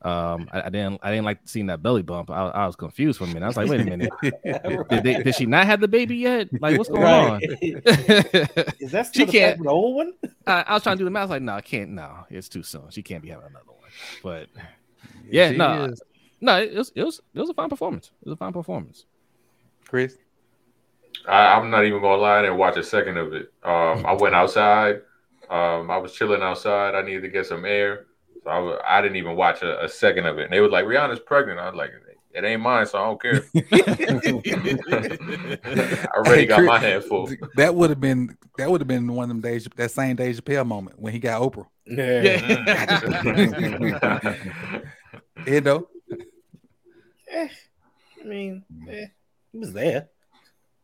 Um, 0.03 0.47
I, 0.51 0.61
I 0.61 0.69
didn't 0.69 0.99
I 1.01 1.09
didn't 1.09 1.25
like 1.25 1.39
seeing 1.45 1.65
that 1.67 1.81
belly 1.81 2.03
bump. 2.03 2.29
I, 2.29 2.49
I 2.49 2.67
was 2.67 2.75
confused 2.75 3.17
for 3.17 3.23
a 3.23 3.27
minute. 3.27 3.41
I 3.43 3.47
was 3.47 3.57
like, 3.57 3.67
wait 3.67 3.81
a 3.81 3.85
minute, 3.97 4.11
did, 4.21 5.03
they, 5.03 5.23
did 5.23 5.33
she 5.33 5.47
not 5.47 5.65
have 5.65 5.81
the 5.81 5.87
baby 5.87 6.17
yet? 6.17 6.49
Like, 6.61 6.77
what's 6.77 6.87
going 6.89 7.03
on? 7.03 7.41
Is 8.79 8.91
that 8.91 9.07
She 9.07 9.23
still 9.23 9.25
the 9.25 9.31
can't- 9.31 9.33
fact 9.51 9.59
with 9.59 9.65
the 9.67 9.71
old 9.71 9.95
one? 9.95 10.13
I, 10.45 10.61
I 10.67 10.73
was 10.75 10.83
trying 10.83 10.97
to 10.97 10.99
do 10.99 11.05
the 11.05 11.09
math. 11.09 11.21
I 11.21 11.23
was 11.25 11.29
like, 11.31 11.41
no, 11.41 11.53
I 11.53 11.61
can't. 11.61 11.89
No, 11.91 12.25
it's 12.29 12.47
too 12.47 12.61
soon. 12.61 12.89
She 12.91 13.01
can't 13.01 13.23
be 13.23 13.29
having 13.29 13.47
another 13.47 13.65
one. 13.65 13.89
But 14.21 14.49
Yeah, 15.29 15.49
She 15.51 15.57
no, 15.57 15.85
is. 15.85 16.01
no, 16.41 16.61
it 16.61 16.75
was 16.75 16.91
it 16.93 17.03
was 17.03 17.19
it 17.33 17.39
was 17.39 17.49
a 17.49 17.53
fine 17.55 17.69
performance. 17.69 18.11
It 18.21 18.25
was 18.29 18.33
a 18.33 18.37
fine 18.37 18.53
performance. 18.53 19.05
Chris. 19.87 20.15
I, 21.27 21.53
I'm 21.55 21.69
not 21.69 21.85
even 21.85 22.01
gonna 22.01 22.21
lie. 22.21 22.39
I 22.39 22.41
didn't 22.43 22.57
watch 22.57 22.77
a 22.77 22.83
second 22.83 23.17
of 23.17 23.33
it. 23.33 23.51
Um, 23.63 24.05
I 24.05 24.13
went 24.13 24.35
outside. 24.35 25.01
Um, 25.49 25.89
I 25.91 25.97
was 25.97 26.13
chilling 26.13 26.41
outside. 26.41 26.95
I 26.95 27.01
needed 27.01 27.21
to 27.21 27.29
get 27.29 27.45
some 27.45 27.65
air, 27.65 28.05
so 28.43 28.49
I, 28.49 28.97
I 28.97 29.01
didn't 29.01 29.17
even 29.17 29.35
watch 29.35 29.61
a, 29.61 29.83
a 29.83 29.89
second 29.89 30.25
of 30.25 30.39
it. 30.39 30.45
And 30.45 30.53
they 30.53 30.59
was 30.61 30.71
like, 30.71 30.85
"Rihanna's 30.85 31.19
pregnant." 31.19 31.59
I 31.59 31.69
was 31.69 31.75
like, 31.75 31.91
"It 32.33 32.43
ain't 32.43 32.61
mine, 32.61 32.85
so 32.85 32.97
I 32.99 33.05
don't 33.05 33.21
care." 33.21 33.43
I 35.73 36.07
already 36.15 36.45
got 36.45 36.63
my 36.63 36.79
hand 36.79 37.03
full. 37.03 37.29
That 37.55 37.75
would 37.75 37.89
have 37.89 38.01
been 38.01 38.37
that 38.57 38.69
would 38.69 38.81
have 38.81 38.87
been 38.87 39.07
one 39.13 39.23
of 39.23 39.29
them 39.29 39.41
days 39.41 39.67
that 39.75 39.91
same 39.91 40.15
Dave 40.15 40.35
Chappelle 40.35 40.65
moment 40.65 40.99
when 40.99 41.13
he 41.13 41.19
got 41.19 41.41
Oprah. 41.41 41.67
Yeah. 41.85 42.41
You 45.45 45.61
know, 45.61 45.87
Eh, 47.31 47.47
I 48.21 48.23
mean, 48.25 48.63
eh, 48.89 49.05
he 49.51 49.57
was 49.59 49.71
there. 49.71 50.09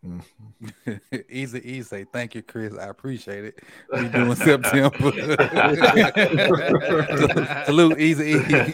easy, 1.29 1.59
easy. 1.59 1.83
Say 1.83 2.05
thank 2.11 2.35
you, 2.35 2.41
Chris. 2.41 2.77
I 2.77 2.87
appreciate 2.87 3.45
it. 3.45 3.59
We 3.91 4.09
doing 4.09 4.35
September. 4.35 5.11
Salute, 7.65 7.99
easy, 7.99 8.31
easy. 8.31 8.45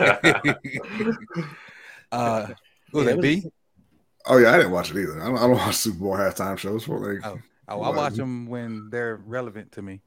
uh, 2.12 2.48
who 2.92 2.98
was 2.98 3.08
Yeah, 3.08 3.14
that? 3.14 3.22
B? 3.22 3.44
Oh 4.26 4.38
yeah, 4.38 4.52
I 4.54 4.58
didn't 4.58 4.72
watch 4.72 4.92
it 4.92 4.98
either. 4.98 5.22
I 5.22 5.28
don't, 5.28 5.38
I 5.38 5.42
don't 5.42 5.52
watch 5.52 5.76
Super 5.76 6.00
Bowl 6.00 6.14
halftime 6.14 6.58
shows. 6.58 6.84
For 6.84 7.00
like, 7.00 7.26
Oh, 7.26 7.40
Oh, 7.72 7.84
I 7.84 7.96
watch 7.96 8.16
them 8.16 8.48
when 8.48 8.90
they're 8.90 9.18
relevant 9.18 9.72
to 9.74 9.84
me. 9.84 10.02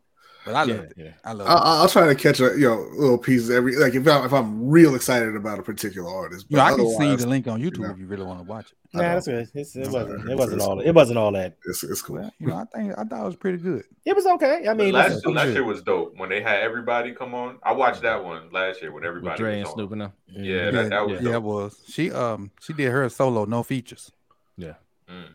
But 0.44 0.54
I 0.56 0.64
Yeah, 0.64 0.74
love 0.74 0.84
it. 0.84 0.92
yeah. 0.96 1.10
I 1.24 1.32
love 1.32 1.46
I, 1.46 1.52
it. 1.52 1.56
I'll 1.82 1.88
try 1.88 2.06
to 2.08 2.14
catch 2.14 2.40
a 2.40 2.58
you 2.58 2.68
know 2.68 2.88
little 2.94 3.18
pieces 3.18 3.50
every 3.50 3.76
like 3.76 3.94
if 3.94 4.06
I'm 4.08 4.24
if 4.24 4.32
I'm 4.32 4.68
real 4.68 4.94
excited 4.94 5.36
about 5.36 5.58
a 5.58 5.62
particular 5.62 6.08
artist. 6.10 6.46
You 6.48 6.56
know, 6.56 6.62
I 6.64 6.74
can 6.74 6.88
see 6.98 7.16
the 7.16 7.26
link 7.28 7.46
on 7.46 7.60
YouTube 7.62 7.78
know. 7.78 7.90
if 7.90 7.98
you 7.98 8.06
really 8.06 8.24
want 8.24 8.40
to 8.40 8.44
watch 8.44 8.66
it. 8.72 8.76
Nah, 8.94 9.02
that's 9.14 9.26
good. 9.26 9.48
It's, 9.54 9.74
it 9.76 9.88
wasn't. 9.88 10.10
alright. 10.10 10.28
It 10.28 10.36
wasn't 10.36 10.60
all. 10.60 10.76
cool. 10.76 10.80
It 10.80 10.90
wasn't 10.90 11.18
all 11.18 11.32
that. 11.32 11.56
It's, 11.64 11.82
it's 11.82 12.02
cool. 12.02 12.16
Well, 12.16 12.32
you 12.38 12.48
know, 12.48 12.56
I 12.56 12.64
think 12.76 12.92
I 12.98 13.04
thought 13.04 13.22
it 13.22 13.24
was 13.26 13.36
pretty 13.36 13.58
good. 13.58 13.84
It 14.04 14.14
was 14.16 14.26
okay. 14.26 14.66
I 14.68 14.74
mean, 14.74 14.92
last, 14.92 15.14
listen, 15.14 15.34
last 15.34 15.48
year 15.52 15.64
was 15.64 15.80
dope 15.82 16.14
when 16.18 16.28
they 16.28 16.42
had 16.42 16.60
everybody 16.60 17.12
come 17.14 17.34
on. 17.34 17.58
I 17.62 17.72
watched 17.72 18.02
that 18.02 18.22
one 18.24 18.50
last 18.50 18.82
year 18.82 18.90
when 18.92 19.02
With 19.02 19.08
everybody 19.08 19.38
Dre 19.38 19.52
and 19.54 19.60
was 19.62 19.68
on. 19.70 19.74
Snoop 19.76 19.92
and 19.92 20.00
them. 20.02 20.12
Yeah, 20.28 20.70
that, 20.72 20.90
that 20.90 21.06
was 21.08 21.22
yeah, 21.22 21.34
it 21.34 21.42
was. 21.42 21.80
She 21.88 22.10
um 22.10 22.50
she 22.60 22.72
did 22.72 22.90
her 22.90 23.08
solo, 23.08 23.44
no 23.44 23.62
features, 23.62 24.10
Mm. 24.58 25.28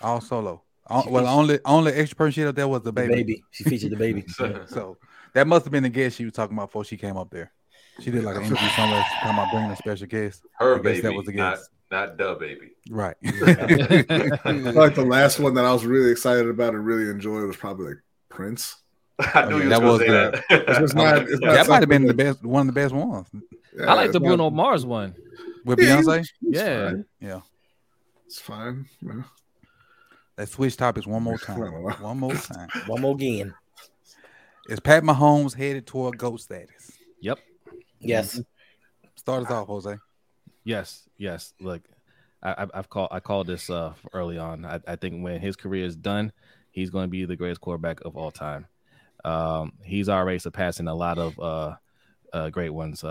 all 0.00 0.20
solo. 0.20 0.62
All, 0.92 1.04
well, 1.10 1.26
only 1.26 1.58
only 1.64 1.92
extra 1.92 2.16
person 2.16 2.32
she 2.32 2.40
had 2.40 2.48
up 2.48 2.54
there 2.56 2.68
was 2.68 2.82
the 2.82 2.86
the 2.86 2.92
baby. 2.92 3.14
baby. 3.14 3.44
She 3.50 3.64
featured 3.64 3.90
the 3.92 3.96
baby. 3.96 4.24
So 4.66 4.96
that 5.34 5.46
must 5.46 5.64
have 5.64 5.72
been 5.72 5.82
the 5.82 5.88
guest 5.88 6.16
she 6.18 6.24
was 6.24 6.34
talking 6.34 6.56
about 6.56 6.68
before 6.68 6.84
she 6.84 6.96
came 6.96 7.16
up 7.16 7.30
there. 7.30 7.52
She 8.00 8.10
did 8.10 8.24
like 8.24 8.36
an 8.36 8.42
interview 8.44 8.68
somewhere 8.70 9.04
talking 9.20 9.30
about 9.38 9.50
bringing 9.52 9.70
a 9.70 9.76
special 9.76 10.06
guest. 10.06 10.42
Her 10.58 10.78
baby, 10.78 11.00
that 11.02 11.12
was 11.14 11.26
the 11.26 11.32
not 11.32 11.56
guess. 11.56 11.68
not 11.90 12.16
the 12.18 12.34
baby. 12.34 12.70
Right. 12.90 13.16
Like 14.74 14.94
the 14.94 15.04
last 15.06 15.38
one 15.38 15.54
that 15.54 15.64
I 15.64 15.72
was 15.72 15.84
really 15.84 16.10
excited 16.10 16.48
about 16.48 16.74
and 16.74 16.84
really 16.84 17.08
enjoyed 17.10 17.46
was 17.46 17.56
probably 17.56 17.86
like 17.88 18.02
Prince. 18.28 18.76
I 19.18 19.44
knew 19.46 19.54
oh, 19.54 19.58
yeah, 19.58 19.62
you 19.64 19.68
that 19.70 19.82
was 19.82 20.00
was 20.00 20.02
gonna 20.02 20.32
It's 20.50 20.92
that. 20.94 20.94
not- 20.94 21.22
it's 21.28 21.40
not 21.40 21.54
that 21.54 21.68
might 21.68 21.80
have 21.80 21.88
been 21.88 22.06
the 22.06 22.14
best, 22.14 22.42
one 22.44 22.66
of 22.68 22.74
the 22.74 22.80
best 22.80 22.94
ones 22.94 23.28
Yeah, 23.76 23.90
I 23.90 23.94
like 23.94 24.10
the 24.12 24.18
it's 24.18 24.26
Bruno 24.26 24.44
not- 24.44 24.52
Mars 24.54 24.84
one. 24.86 25.14
with 25.64 25.78
Yeah, 25.80 26.00
Beyonce. 26.00 26.26
Yeah. 26.40 26.88
fine. 26.90 27.04
Yeah. 27.20 27.40
It's 28.26 28.40
fine. 28.40 28.86
you 29.02 29.08
know. 29.12 29.24
Let's 30.38 30.52
switch 30.52 30.76
topics 30.76 31.06
one 31.06 31.22
more 31.22 31.38
time. 31.38 31.58
Well, 31.60 31.82
well. 31.82 31.96
One 32.00 32.18
more 32.18 32.34
time. 32.34 32.68
One 32.86 33.00
more 33.02 33.14
again. 33.14 33.54
Is 34.68 34.80
Pat 34.80 35.02
Mahomes 35.02 35.54
headed 35.54 35.86
toward 35.86 36.18
GOAT 36.18 36.40
status? 36.40 36.92
Yep. 37.20 37.38
Yes. 38.00 38.40
Start 39.16 39.44
us 39.44 39.50
off, 39.50 39.66
Jose. 39.66 39.96
Yes. 40.64 41.08
Yes. 41.18 41.52
Look, 41.60 41.82
I, 42.42 42.54
I've- 42.58 42.70
I've 42.74 42.88
called 42.88 43.08
I 43.12 43.20
called 43.20 43.46
this 43.46 43.68
uh 43.70 43.92
early 44.12 44.38
on. 44.38 44.64
I, 44.64 44.80
I 44.86 44.96
think 44.96 45.22
when 45.22 45.40
his 45.40 45.56
career 45.56 45.84
is 45.84 45.96
done, 45.96 46.32
he's 46.70 46.90
going 46.90 47.04
to 47.04 47.10
be 47.10 47.24
the 47.24 47.36
greatest 47.36 47.60
quarterback 47.60 48.00
of 48.04 48.16
all 48.16 48.30
time. 48.30 48.66
Um, 49.24 49.72
he's 49.84 50.08
already 50.08 50.38
surpassing 50.38 50.88
a 50.88 50.94
lot 50.94 51.18
of 51.18 51.38
uh 51.38 51.76
uh, 52.32 52.48
great 52.50 52.70
ones. 52.70 53.04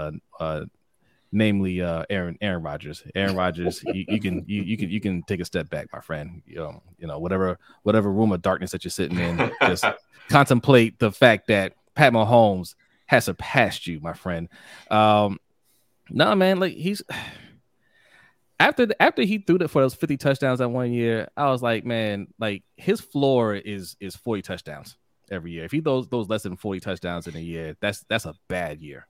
Namely 1.32 1.82
uh, 1.82 2.04
Aaron 2.10 2.38
Aaron 2.42 2.62
Rodgers. 2.62 3.04
Aaron 3.16 3.36
Rodgers, 3.36 3.82
you, 3.86 4.06
you, 4.08 4.20
can 4.20 4.44
you, 4.48 4.64
you 4.64 4.78
can 4.78 4.90
you 4.90 5.00
can 5.00 5.24
take 5.24 5.40
a 5.40 5.46
step 5.46 5.70
back, 5.70 5.88
my 5.94 6.02
friend. 6.02 6.42
You 6.46 6.58
know, 6.58 6.84
you 6.98 7.08
know 7.08 7.20
whatever 7.20 7.58
whatever 7.84 8.12
room 8.12 8.32
of 8.32 8.42
darkness 8.42 8.72
that 8.72 8.84
you're 8.84 8.92
sitting 8.92 9.18
in, 9.18 9.52
just 9.62 9.86
contemplate 10.30 11.00
the 11.00 11.12
fact 11.12 11.48
that 11.48 11.74
Pat 11.96 12.12
Mahomes 12.12 12.76
has 13.06 13.26
surpassed 13.26 13.88
you, 13.88 14.00
my 14.02 14.14
friend. 14.14 14.50
Um, 14.90 15.40
no, 16.10 16.26
nah, 16.26 16.36
man, 16.36 16.60
like 16.60 16.74
he's 16.74 17.02
after 18.60 18.86
the, 18.86 19.02
after 19.02 19.24
he 19.24 19.40
threw 19.40 19.58
it 19.58 19.70
for 19.70 19.82
those 19.82 19.96
50 19.96 20.18
touchdowns 20.18 20.60
that 20.60 20.70
one 20.70 20.92
year, 20.92 21.30
I 21.36 21.50
was 21.50 21.62
like, 21.62 21.86
man, 21.86 22.28
like 22.40 22.64
his 22.76 23.02
floor 23.02 23.56
is 23.56 23.96
is 24.00 24.16
40 24.16 24.42
touchdowns 24.42 24.98
every 25.32 25.52
year. 25.52 25.64
If 25.64 25.72
he 25.72 25.82
throws 25.82 26.08
those 26.10 26.30
less 26.30 26.44
than 26.44 26.58
40 26.58 26.80
touchdowns 26.82 27.28
in 27.28 27.36
a 27.36 27.40
year, 27.40 27.76
that's 27.80 28.04
that's 28.10 28.26
a 28.26 28.36
bad 28.48 28.82
year. 28.82 29.08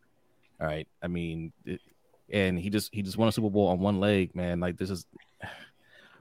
All 0.60 0.68
right. 0.68 0.88
I 1.02 1.08
mean, 1.08 1.52
it, 1.66 1.82
and 2.32 2.60
he 2.60 2.70
just 2.70 2.94
he 2.94 3.02
just 3.02 3.18
won 3.18 3.28
a 3.28 3.32
Super 3.32 3.50
Bowl 3.50 3.68
on 3.68 3.80
one 3.80 4.00
leg, 4.00 4.36
man. 4.36 4.60
Like 4.60 4.78
this 4.78 4.90
is 4.90 5.06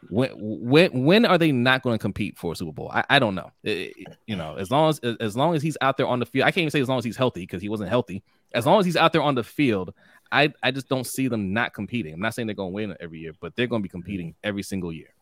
when 0.08 0.30
when 0.36 1.04
when 1.04 1.24
are 1.24 1.38
they 1.38 1.52
not 1.52 1.82
going 1.82 1.94
to 1.94 2.02
compete 2.02 2.38
for 2.38 2.52
a 2.52 2.56
Super 2.56 2.72
Bowl? 2.72 2.90
I, 2.92 3.04
I 3.08 3.18
don't 3.18 3.34
know. 3.34 3.50
It, 3.62 3.94
you 4.26 4.36
know, 4.36 4.56
as 4.56 4.70
long 4.70 4.88
as 4.90 5.00
as 5.20 5.36
long 5.36 5.54
as 5.54 5.62
he's 5.62 5.76
out 5.80 5.96
there 5.96 6.06
on 6.06 6.18
the 6.18 6.26
field, 6.26 6.46
I 6.46 6.50
can't 6.50 6.62
even 6.62 6.70
say 6.70 6.80
as 6.80 6.88
long 6.88 6.98
as 6.98 7.04
he's 7.04 7.16
healthy 7.16 7.42
because 7.42 7.62
he 7.62 7.68
wasn't 7.68 7.90
healthy. 7.90 8.22
As 8.52 8.66
long 8.66 8.80
as 8.80 8.86
he's 8.86 8.96
out 8.96 9.12
there 9.12 9.22
on 9.22 9.34
the 9.34 9.44
field, 9.44 9.94
I 10.32 10.52
I 10.62 10.70
just 10.70 10.88
don't 10.88 11.06
see 11.06 11.28
them 11.28 11.52
not 11.52 11.74
competing. 11.74 12.14
I'm 12.14 12.20
not 12.20 12.34
saying 12.34 12.46
they're 12.46 12.54
going 12.54 12.70
to 12.70 12.74
win 12.74 12.96
every 13.00 13.20
year, 13.20 13.32
but 13.40 13.54
they're 13.56 13.66
going 13.66 13.82
to 13.82 13.84
be 13.84 13.90
competing 13.90 14.34
every 14.42 14.62
single 14.62 14.92
year. 14.92 15.14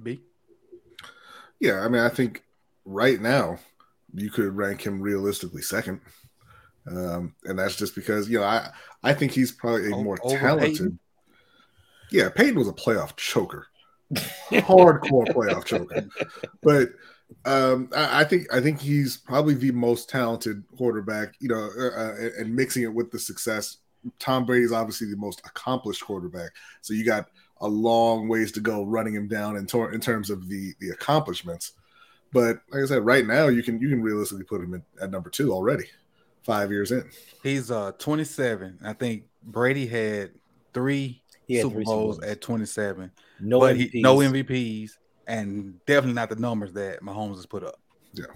B. 0.00 0.20
Yeah, 1.60 1.80
I 1.80 1.88
mean, 1.88 2.02
I 2.02 2.08
think 2.08 2.42
right 2.84 3.20
now 3.20 3.58
you 4.12 4.30
could 4.30 4.54
rank 4.54 4.82
him 4.84 5.00
realistically 5.00 5.62
second. 5.62 6.00
Um, 6.86 7.34
and 7.44 7.58
that's 7.58 7.76
just 7.76 7.94
because 7.94 8.28
you 8.28 8.38
know 8.38 8.44
I 8.44 8.70
I 9.02 9.14
think 9.14 9.32
he's 9.32 9.52
probably 9.52 9.86
a 9.86 9.96
more 9.96 10.18
Over 10.22 10.38
talented. 10.38 10.98
Yeah, 12.10 12.28
Peyton 12.28 12.58
was 12.58 12.68
a 12.68 12.72
playoff 12.72 13.16
choker, 13.16 13.66
hardcore 14.14 15.26
playoff 15.28 15.64
choker. 15.64 16.06
But 16.62 16.90
um, 17.46 17.88
I, 17.96 18.20
I, 18.20 18.24
think 18.24 18.52
I 18.52 18.60
think 18.60 18.80
he's 18.80 19.16
probably 19.16 19.54
the 19.54 19.72
most 19.72 20.10
talented 20.10 20.62
quarterback. 20.76 21.34
You 21.40 21.48
know, 21.48 21.70
uh, 21.76 22.00
uh 22.00 22.28
and 22.38 22.54
mixing 22.54 22.82
it 22.82 22.92
with 22.92 23.10
the 23.10 23.18
success. 23.18 23.78
Tom 24.18 24.44
Brady 24.44 24.64
is 24.64 24.72
obviously 24.72 25.10
the 25.10 25.16
most 25.16 25.40
accomplished 25.46 26.04
quarterback. 26.04 26.50
So 26.82 26.92
you 26.92 27.06
got 27.06 27.30
a 27.62 27.66
long 27.66 28.28
ways 28.28 28.52
to 28.52 28.60
go 28.60 28.84
running 28.84 29.14
him 29.14 29.26
down 29.26 29.56
in, 29.56 29.66
tor- 29.66 29.92
in 29.92 30.00
terms 30.00 30.28
of 30.28 30.48
the 30.48 30.74
the 30.80 30.90
accomplishments. 30.90 31.72
But 32.30 32.60
like 32.70 32.82
I 32.82 32.86
said, 32.86 33.06
right 33.06 33.26
now 33.26 33.48
you 33.48 33.62
can 33.62 33.80
you 33.80 33.88
can 33.88 34.02
realistically 34.02 34.44
put 34.44 34.60
him 34.60 34.74
in, 34.74 34.82
at 35.00 35.10
number 35.10 35.30
two 35.30 35.52
already 35.52 35.86
five 36.44 36.70
years 36.70 36.92
in. 36.92 37.08
He's 37.42 37.70
uh 37.70 37.92
27. 37.98 38.78
I 38.84 38.92
think 38.92 39.24
Brady 39.42 39.86
had 39.86 40.32
three 40.72 41.22
had 41.50 41.62
Super 41.62 41.74
three 41.74 41.84
Bowls 41.84 42.22
at 42.22 42.40
27. 42.40 43.10
No 43.40 43.60
but 43.60 43.76
MVPs. 43.76 43.90
He, 43.90 44.02
no 44.02 44.16
MVPs, 44.16 44.90
and 45.26 45.84
definitely 45.86 46.14
not 46.14 46.28
the 46.28 46.36
numbers 46.36 46.72
that 46.74 47.02
Mahomes 47.02 47.36
has 47.36 47.46
put 47.46 47.64
up. 47.64 47.80
Yeah. 48.12 48.26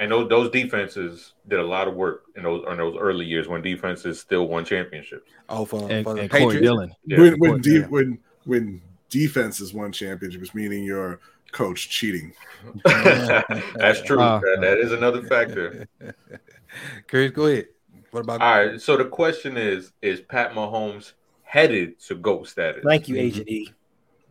And 0.00 0.12
those, 0.12 0.28
those 0.28 0.50
defenses 0.50 1.34
did 1.48 1.58
a 1.58 1.66
lot 1.66 1.88
of 1.88 1.94
work 1.94 2.24
in 2.36 2.44
those 2.44 2.64
in 2.70 2.76
those 2.76 2.96
early 2.98 3.26
years 3.26 3.48
when 3.48 3.62
defenses 3.62 4.20
still 4.20 4.46
won 4.46 4.64
championships. 4.64 5.28
Oh, 5.48 5.64
for, 5.64 5.90
and, 5.90 6.04
for 6.04 6.16
and 6.16 6.30
Corey 6.30 6.60
Dillon. 6.60 6.92
Yeah. 7.04 7.18
When 7.18 7.38
when, 7.38 7.60
de- 7.60 7.82
when 7.82 8.18
when 8.44 8.80
defenses 9.08 9.74
won 9.74 9.90
championships, 9.90 10.54
meaning 10.54 10.84
your 10.84 11.20
coach 11.52 11.88
cheating. 11.88 12.32
That's 12.84 14.02
true. 14.02 14.20
Uh, 14.20 14.40
that, 14.40 14.58
that 14.60 14.78
is 14.78 14.92
another 14.92 15.22
factor. 15.22 15.86
Chris, 17.08 17.30
go 17.30 17.46
ahead. 17.46 17.66
What 18.10 18.20
about? 18.20 18.40
All 18.40 18.66
right. 18.66 18.80
So 18.80 18.96
the 18.96 19.04
question 19.04 19.56
is: 19.56 19.92
Is 20.02 20.20
Pat 20.20 20.52
Mahomes 20.52 21.12
headed 21.42 22.00
to 22.00 22.14
GOAT 22.14 22.48
status? 22.48 22.82
Thank 22.84 23.08
you, 23.08 23.16
Agent 23.16 23.48
E. 23.48 23.72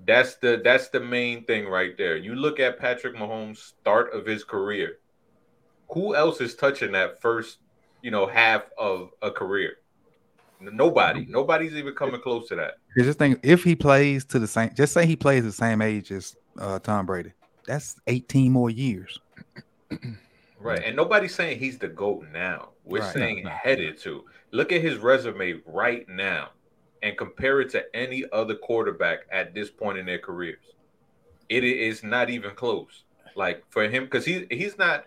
That's 0.05 0.35
the 0.35 0.61
that's 0.63 0.89
the 0.89 0.99
main 0.99 1.43
thing 1.45 1.67
right 1.67 1.97
there. 1.97 2.17
You 2.17 2.35
look 2.35 2.59
at 2.59 2.79
Patrick 2.79 3.15
Mahomes' 3.15 3.57
start 3.57 4.13
of 4.13 4.25
his 4.25 4.43
career. 4.43 4.99
Who 5.89 6.15
else 6.15 6.41
is 6.41 6.55
touching 6.55 6.91
that 6.91 7.21
first, 7.21 7.59
you 8.01 8.11
know, 8.11 8.27
half 8.27 8.63
of 8.77 9.11
a 9.21 9.31
career? 9.31 9.77
Nobody. 10.59 11.25
Nobody's 11.29 11.73
even 11.73 11.93
coming 11.93 12.19
close 12.19 12.47
to 12.49 12.55
that. 12.55 12.75
Here's 12.95 13.07
the 13.07 13.13
thing: 13.13 13.39
if 13.43 13.63
he 13.63 13.75
plays 13.75 14.25
to 14.25 14.39
the 14.39 14.47
same, 14.47 14.71
just 14.75 14.93
say 14.93 15.05
he 15.05 15.15
plays 15.15 15.43
the 15.43 15.51
same 15.51 15.81
age 15.81 16.11
as 16.11 16.35
uh, 16.59 16.79
Tom 16.79 17.05
Brady, 17.05 17.33
that's 17.65 17.95
18 18.07 18.51
more 18.51 18.69
years. 18.69 19.19
Right. 20.59 20.83
And 20.83 20.95
nobody's 20.95 21.35
saying 21.35 21.59
he's 21.59 21.77
the 21.77 21.87
GOAT 21.87 22.25
now. 22.33 22.69
We're 22.83 23.01
right. 23.01 23.13
saying 23.13 23.43
no, 23.43 23.49
no. 23.49 23.55
headed 23.55 23.97
to. 23.99 24.25
Look 24.51 24.71
at 24.71 24.81
his 24.81 24.97
resume 24.97 25.61
right 25.65 26.07
now 26.09 26.49
and 27.03 27.17
compare 27.17 27.61
it 27.61 27.69
to 27.71 27.95
any 27.95 28.25
other 28.31 28.55
quarterback 28.55 29.19
at 29.31 29.53
this 29.53 29.69
point 29.69 29.97
in 29.97 30.05
their 30.05 30.19
careers. 30.19 30.63
It 31.49 31.63
is 31.63 32.03
not 32.03 32.29
even 32.29 32.51
close. 32.55 33.03
Like 33.35 33.63
for 33.69 33.87
him, 33.87 34.05
because 34.05 34.25
he 34.25 34.47
he's 34.49 34.77
not 34.77 35.05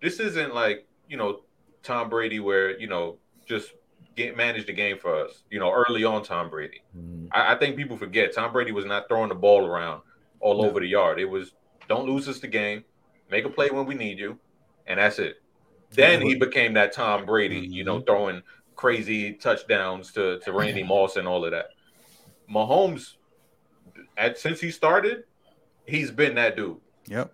this 0.00 0.20
isn't 0.20 0.54
like, 0.54 0.86
you 1.08 1.16
know, 1.16 1.40
Tom 1.82 2.08
Brady 2.08 2.38
where, 2.38 2.78
you 2.78 2.86
know, 2.86 3.16
just 3.46 3.72
get 4.14 4.36
manage 4.36 4.66
the 4.66 4.72
game 4.72 4.98
for 4.98 5.24
us, 5.24 5.42
you 5.50 5.58
know, 5.58 5.72
early 5.72 6.04
on 6.04 6.22
Tom 6.22 6.48
Brady. 6.48 6.82
Mm. 6.96 7.28
I, 7.32 7.54
I, 7.54 7.58
think 7.58 7.76
people 7.76 7.96
forget 7.96 8.32
Tom 8.32 8.52
Brady 8.52 8.70
was 8.70 8.84
not 8.84 9.08
throwing 9.08 9.28
the 9.28 9.34
ball 9.34 9.66
around 9.66 10.02
all 10.40 10.62
no. 10.62 10.68
over 10.68 10.80
the 10.80 10.88
yard. 10.88 11.18
It 11.18 11.24
was 11.24 11.52
don't 11.88 12.06
lose 12.06 12.28
us 12.28 12.40
the 12.40 12.48
game, 12.48 12.84
make 13.30 13.44
a 13.44 13.50
play 13.50 13.70
when 13.70 13.86
we 13.86 13.94
need 13.94 14.18
you, 14.18 14.38
and 14.86 14.98
that's 14.98 15.18
it. 15.18 15.42
Then 15.90 16.20
he 16.20 16.34
became 16.34 16.74
that 16.74 16.92
Tom 16.92 17.24
Brady, 17.24 17.62
mm-hmm. 17.62 17.72
you 17.72 17.84
know, 17.84 17.96
mm-hmm. 17.96 18.06
throwing 18.06 18.42
crazy 18.76 19.34
touchdowns 19.34 20.12
to, 20.12 20.40
to 20.40 20.52
Randy 20.52 20.82
Moss 20.84 21.16
and 21.16 21.28
all 21.28 21.44
of 21.44 21.52
that. 21.52 21.70
Mahomes, 22.50 23.14
at 24.16 24.38
since 24.38 24.60
he 24.60 24.70
started, 24.70 25.24
he's 25.86 26.10
been 26.10 26.34
that 26.34 26.56
dude. 26.56 26.78
Yep. 27.06 27.32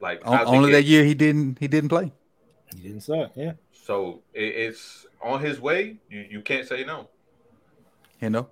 Like 0.00 0.20
only 0.24 0.72
that 0.72 0.84
year 0.84 1.04
he 1.04 1.14
didn't 1.14 1.58
he 1.58 1.68
didn't 1.68 1.88
play. 1.88 2.12
He 2.74 2.82
didn't 2.82 3.00
start. 3.00 3.30
Yeah. 3.34 3.52
So 3.72 4.22
it, 4.34 4.44
it's 4.44 5.06
on 5.22 5.40
his 5.40 5.60
way. 5.60 5.96
You 6.08 6.26
you 6.28 6.40
can't 6.42 6.66
say 6.66 6.84
no. 6.84 7.08
You 8.20 8.30
know. 8.30 8.48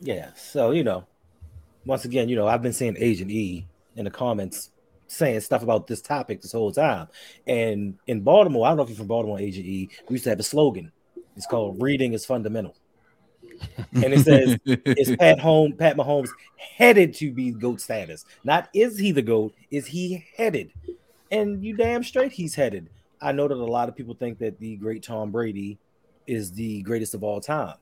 Yeah. 0.00 0.30
So 0.34 0.72
you 0.72 0.84
know, 0.84 1.06
once 1.90 2.04
again, 2.04 2.28
you 2.28 2.36
know, 2.36 2.46
I've 2.46 2.62
been 2.62 2.72
seeing 2.72 2.96
Agent 3.00 3.32
E 3.32 3.66
in 3.96 4.04
the 4.04 4.12
comments 4.12 4.70
saying 5.08 5.40
stuff 5.40 5.64
about 5.64 5.88
this 5.88 6.00
topic 6.00 6.40
this 6.40 6.52
whole 6.52 6.70
time. 6.70 7.08
And 7.48 7.98
in 8.06 8.20
Baltimore, 8.20 8.64
I 8.64 8.70
don't 8.70 8.76
know 8.76 8.84
if 8.84 8.90
you're 8.90 8.96
from 8.96 9.08
Baltimore, 9.08 9.40
Agent 9.40 9.66
E, 9.66 9.90
we 10.08 10.14
used 10.14 10.22
to 10.24 10.30
have 10.30 10.38
a 10.38 10.44
slogan. 10.44 10.92
It's 11.36 11.46
called 11.46 11.82
"Reading 11.82 12.12
is 12.12 12.24
fundamental," 12.24 12.76
and 13.92 14.14
it 14.14 14.20
says, 14.20 14.56
it's 14.64 15.16
Pat 15.16 15.40
Home 15.40 15.72
Pat 15.72 15.96
Mahomes 15.96 16.30
headed 16.56 17.12
to 17.14 17.32
be 17.32 17.50
goat 17.50 17.80
status? 17.80 18.24
Not 18.44 18.68
is 18.72 18.96
he 18.96 19.10
the 19.10 19.22
goat? 19.22 19.52
Is 19.72 19.86
he 19.86 20.24
headed?" 20.36 20.72
And 21.32 21.64
you 21.64 21.76
damn 21.76 22.04
straight 22.04 22.30
he's 22.30 22.54
headed. 22.54 22.88
I 23.20 23.32
know 23.32 23.48
that 23.48 23.54
a 23.54 23.64
lot 23.64 23.88
of 23.88 23.96
people 23.96 24.14
think 24.14 24.38
that 24.38 24.60
the 24.60 24.76
great 24.76 25.02
Tom 25.02 25.32
Brady 25.32 25.76
is 26.28 26.52
the 26.52 26.82
greatest 26.82 27.14
of 27.14 27.24
all 27.24 27.40
time. 27.40 27.74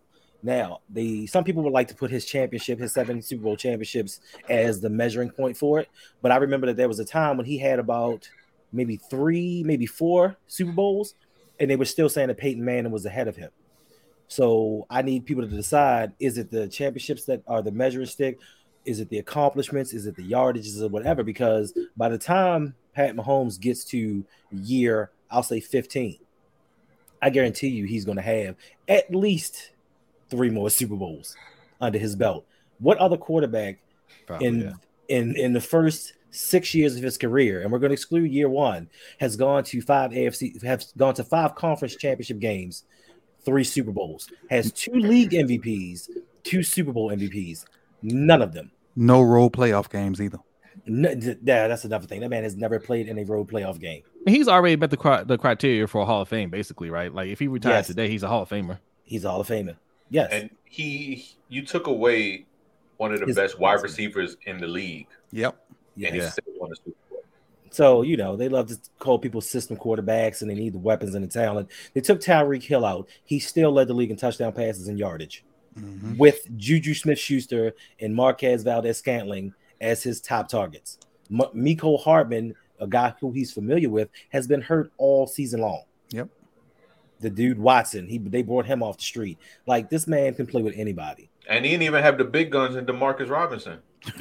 Now, 0.43 0.81
the 0.89 1.27
some 1.27 1.45
people 1.45 1.63
would 1.65 1.73
like 1.73 1.89
to 1.89 1.95
put 1.95 2.11
his 2.11 2.25
championship, 2.25 2.79
his 2.79 2.93
seven 2.93 3.21
Super 3.23 3.43
Bowl 3.43 3.57
championships, 3.57 4.21
as 4.49 4.81
the 4.81 4.89
measuring 4.89 5.31
point 5.31 5.57
for 5.57 5.81
it. 5.81 5.89
But 6.23 6.31
I 6.31 6.37
remember 6.37 6.69
that 6.69 6.77
there 6.77 6.89
was 6.89 7.01
a 7.01 7.05
time 7.05 7.37
when 7.37 7.47
he 7.47 7.59
had 7.59 7.79
about 7.79 8.29
maybe 8.73 8.97
three, 8.97 9.63
maybe 9.65 9.87
four 9.87 10.37
Super 10.47 10.73
Bowls, 10.73 11.15
and 11.59 11.69
they 11.69 11.77
were 11.77 11.85
still 11.85 12.09
saying 12.09 12.29
that 12.29 12.39
Peyton 12.39 12.65
Manning 12.65 12.93
was 12.93 13.05
ahead 13.05 13.27
of 13.27 13.37
him. 13.37 13.51
So 14.29 14.87
I 14.91 15.03
need 15.03 15.27
people 15.27 15.43
to 15.43 15.49
decide: 15.49 16.13
is 16.21 16.39
it 16.39 16.51
the 16.51 16.69
championships 16.69 17.25
that 17.25 17.43
are 17.49 17.63
the 17.63 17.73
measuring 17.73 18.07
stick? 18.07 18.39
Is 18.85 19.01
it 19.01 19.09
the 19.09 19.19
accomplishments? 19.19 19.93
Is 19.93 20.07
it 20.07 20.15
the 20.15 20.31
yardages 20.31 20.81
or 20.81 20.89
whatever? 20.89 21.25
Because 21.25 21.77
by 21.97 22.09
the 22.09 22.17
time 22.17 22.75
Pat 22.95 23.17
Mahomes 23.17 23.61
gets 23.61 23.85
to 23.87 24.25
year, 24.53 25.11
I'll 25.31 25.43
say 25.43 25.61
15, 25.61 26.19
I 27.21 27.31
guarantee 27.31 27.69
you 27.69 27.85
he's 27.85 28.05
going 28.05 28.17
to 28.17 28.23
have 28.23 28.57
at 28.89 29.15
least 29.15 29.73
three 30.31 30.51
more 30.51 30.71
Super 30.71 30.97
Bowls 30.97 31.37
under 31.81 31.99
his 31.99 32.17
belt. 32.17 32.45
What 32.79 32.99
other 32.99 33.17
quarterback 33.17 33.79
Probably, 34.27 34.47
in 34.47 34.61
yeah. 34.61 34.73
in 35.09 35.37
in 35.37 35.53
the 35.53 35.61
first 35.61 36.15
six 36.31 36.75
years 36.75 36.97
of 36.97 37.03
his 37.03 37.19
career, 37.19 37.63
and 37.63 37.73
we're 37.73 37.79
going 37.79 37.91
to 37.91 37.95
exclude 37.95 38.31
year 38.31 38.49
one, 38.49 38.89
has 39.19 39.37
gone 39.37 39.65
to 39.65 39.81
five 39.81 40.11
AFC, 40.11 40.63
have 40.63 40.85
gone 40.97 41.15
to 41.15 41.25
five 41.25 41.55
conference 41.55 41.97
championship 41.97 42.39
games, 42.39 42.85
three 43.45 43.65
Super 43.65 43.93
Bowls, 43.93 44.31
has 44.51 44.73
two 44.73 44.93
league 44.93 45.31
MVPs, 45.31 46.11
two 46.45 46.63
Super 46.63 46.93
Bowl 46.93 47.11
MVPs. 47.11 47.65
None 48.03 48.43
of 48.43 48.53
them. 48.53 48.71
No 48.95 49.23
role 49.23 49.51
playoff 49.51 49.91
games 49.91 50.21
either. 50.21 50.39
No, 50.87 51.11
yeah, 51.11 51.69
that's 51.69 51.85
another 51.85 52.07
thing. 52.07 52.21
That 52.21 52.31
man 52.31 52.45
has 52.45 52.57
never 52.57 52.79
played 52.79 53.09
in 53.09 53.19
a 53.19 53.25
road 53.25 53.49
playoff 53.49 53.79
game. 53.81 54.03
He's 54.27 54.49
already 54.49 54.77
met 54.77 54.91
the 54.91 55.25
the 55.27 55.37
criteria 55.37 55.87
for 55.87 56.01
a 56.01 56.05
Hall 56.05 56.23
of 56.23 56.29
Fame, 56.29 56.51
basically, 56.51 56.91
right? 56.91 57.13
Like 57.13 57.29
if 57.29 57.39
he 57.39 57.49
retired 57.49 57.79
yes. 57.79 57.87
today, 57.89 58.09
he's 58.09 58.23
a 58.23 58.29
Hall 58.29 58.43
of 58.43 58.49
Famer. 58.49 58.79
He's 59.03 59.25
a 59.25 59.31
Hall 59.31 59.41
of 59.41 59.49
Famer. 59.49 59.77
Yes. 60.11 60.29
And 60.33 60.51
he, 60.65 61.29
you 61.49 61.65
took 61.65 61.87
away 61.87 62.47
one 62.97 63.13
of 63.13 63.21
the 63.21 63.27
His 63.27 63.37
best 63.37 63.59
wide 63.59 63.83
receivers 63.83 64.37
in 64.47 64.59
the 64.59 64.67
league. 64.67 65.07
Yep. 65.33 65.57
And 65.97 66.05
yeah. 66.05 66.11
he 66.13 66.21
still 66.23 66.45
won 66.59 66.71
the 66.71 66.77
Super 66.77 66.91
Bowl. 67.11 67.23
So, 67.71 68.03
you 68.03 68.17
know, 68.17 68.35
they 68.37 68.49
love 68.49 68.69
to 68.69 68.79
call 68.99 69.19
people 69.19 69.41
system 69.41 69.77
quarterbacks 69.77 70.41
and 70.41 70.51
they 70.51 70.55
need 70.55 70.73
the 70.73 70.79
weapons 70.79 71.15
and 71.15 71.23
the 71.25 71.29
talent. 71.29 71.71
They 71.95 72.01
took 72.01 72.21
Tyreek 72.21 72.63
Hill 72.63 72.85
out. 72.85 73.09
He 73.25 73.39
still 73.39 73.71
led 73.73 73.89
the 73.89 73.95
league 73.95 74.11
in 74.11 74.17
touchdown 74.17 74.53
passes 74.53 74.89
and 74.89 74.99
yardage 74.99 75.45
Mhm. 75.79 76.17
with 76.19 76.49
Juju 76.57 76.95
Smith 76.95 77.19
Schuster 77.19 77.75
and 78.01 78.15
Marquez 78.15 78.63
Valdes 78.63 78.97
Scantling 78.97 79.53
as 79.81 80.03
his 80.03 80.21
top 80.21 80.49
targets. 80.49 80.99
M- 81.31 81.41
Mecole 81.55 82.01
Hardman, 82.03 82.55
a 82.81 82.87
guy 82.87 83.15
who 83.21 83.31
he's 83.33 83.53
familiar 83.53 83.91
with, 83.91 84.09
has 84.31 84.47
been 84.49 84.63
hurt 84.63 84.91
all 84.97 85.27
season 85.27 85.61
long. 85.61 85.83
Yep. 86.11 86.29
The 87.21 87.31
dude 87.31 87.59
Watson, 87.59 88.07
he 88.07 88.19
they 88.19 88.43
brought 88.43 88.67
him 88.67 88.83
off 88.83 88.99
the 88.99 89.03
street. 89.03 89.39
Like 89.67 89.91
this 89.91 90.07
man 90.07 90.35
can 90.35 90.47
play 90.47 90.63
with 90.63 90.75
anybody. 90.77 91.31
And 91.49 91.65
he 91.65 91.73
didn't 91.73 91.85
even 91.85 92.03
have 92.03 92.19
the 92.19 92.25
big 92.25 92.51
guns 92.51 92.77
in 92.77 92.87
Demarcus 92.87 93.29
Robinson. 93.29 93.81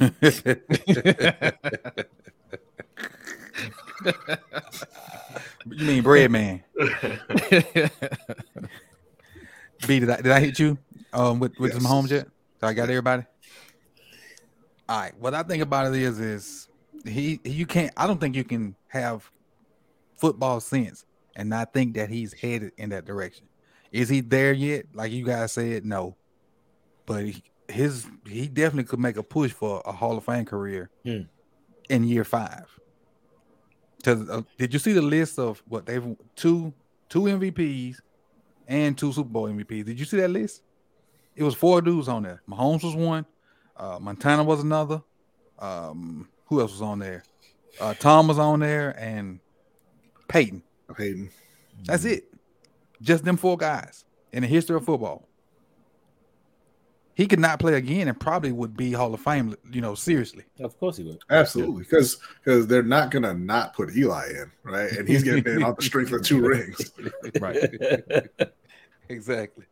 you 5.70 5.86
mean 5.86 6.02
bread 6.02 6.30
man? 6.30 6.64
B, 9.86 10.00
did 10.00 10.10
I, 10.10 10.16
did 10.16 10.32
I 10.32 10.40
hit 10.40 10.58
you 10.58 10.76
um, 11.12 11.38
with, 11.38 11.56
with 11.58 11.72
some 11.74 11.84
homes 11.84 12.10
yet? 12.10 12.26
So 12.60 12.66
I 12.66 12.72
got 12.72 12.88
everybody. 12.88 13.24
All 14.88 15.00
right. 15.00 15.12
What 15.18 15.34
I 15.34 15.42
think 15.42 15.62
about 15.62 15.94
it 15.94 16.00
is, 16.00 16.18
is 16.18 16.68
he 17.04 17.40
you 17.44 17.66
can't. 17.66 17.92
I 17.96 18.06
don't 18.06 18.20
think 18.20 18.34
you 18.34 18.44
can 18.44 18.74
have 18.88 19.30
football 20.16 20.60
sense 20.60 21.04
and 21.38 21.54
I 21.54 21.64
think 21.64 21.94
that 21.94 22.10
he's 22.10 22.34
headed 22.34 22.72
in 22.76 22.90
that 22.90 23.06
direction. 23.06 23.46
Is 23.92 24.10
he 24.10 24.20
there 24.20 24.52
yet? 24.52 24.84
Like 24.92 25.10
you 25.12 25.24
guys 25.24 25.52
said, 25.52 25.86
no. 25.86 26.14
But 27.06 27.24
he, 27.24 27.42
his 27.68 28.06
he 28.26 28.46
definitely 28.48 28.84
could 28.84 28.98
make 29.00 29.16
a 29.16 29.22
push 29.22 29.52
for 29.52 29.80
a 29.86 29.92
Hall 29.92 30.18
of 30.18 30.24
Fame 30.24 30.44
career 30.44 30.90
Hmm. 31.04 31.22
in 31.88 32.04
year 32.04 32.24
five. 32.24 32.66
Because 33.96 34.28
uh, 34.28 34.42
did 34.58 34.72
you 34.72 34.78
see 34.78 34.92
the 34.92 35.02
list 35.02 35.38
of 35.38 35.62
what 35.68 35.86
they've 35.86 36.04
two 36.36 36.72
two 37.08 37.22
MVPs 37.22 37.96
and 38.66 38.96
two 38.96 39.12
Super 39.12 39.28
Bowl 39.30 39.48
MVPs? 39.48 39.86
Did 39.86 39.98
you 39.98 40.04
see 40.04 40.18
that 40.18 40.28
list? 40.30 40.62
It 41.34 41.42
was 41.42 41.54
four 41.54 41.80
dudes 41.80 42.08
on 42.08 42.22
there. 42.24 42.42
Mahomes 42.48 42.84
was 42.84 42.94
one, 42.94 43.24
uh, 43.76 43.98
Montana 44.00 44.44
was 44.44 44.60
another. 44.60 45.02
Um, 45.58 46.28
who 46.46 46.60
else 46.60 46.72
was 46.72 46.82
on 46.82 46.98
there? 46.98 47.24
Uh, 47.80 47.94
Tom 47.94 48.28
was 48.28 48.38
on 48.38 48.60
there, 48.60 48.90
and 48.98 49.40
Peyton. 50.28 50.62
Hayden. 50.96 51.30
That's 51.84 52.04
it. 52.04 52.24
Just 53.02 53.24
them 53.24 53.36
four 53.36 53.56
guys 53.56 54.04
in 54.32 54.42
the 54.42 54.48
history 54.48 54.76
of 54.76 54.84
football. 54.84 55.28
He 57.14 57.26
could 57.26 57.40
not 57.40 57.58
play 57.58 57.74
again 57.74 58.06
and 58.06 58.18
probably 58.18 58.52
would 58.52 58.76
be 58.76 58.92
Hall 58.92 59.12
of 59.12 59.20
Fame, 59.20 59.56
you 59.72 59.80
know, 59.80 59.96
seriously. 59.96 60.44
Of 60.60 60.78
course 60.78 60.98
he 60.98 61.02
would. 61.02 61.18
Absolutely, 61.30 61.82
because 61.82 62.18
because 62.44 62.68
they're 62.68 62.84
not 62.84 63.10
gonna 63.10 63.34
not 63.34 63.74
put 63.74 63.96
Eli 63.96 64.28
in, 64.28 64.52
right? 64.62 64.92
And 64.92 65.08
he's 65.08 65.24
getting 65.24 65.44
in 65.52 65.64
on 65.64 65.74
the 65.76 65.82
strength 65.82 66.12
of 66.12 66.22
two 66.22 66.40
rings. 66.40 66.92
right. 67.40 67.56
Exactly. 69.10 69.64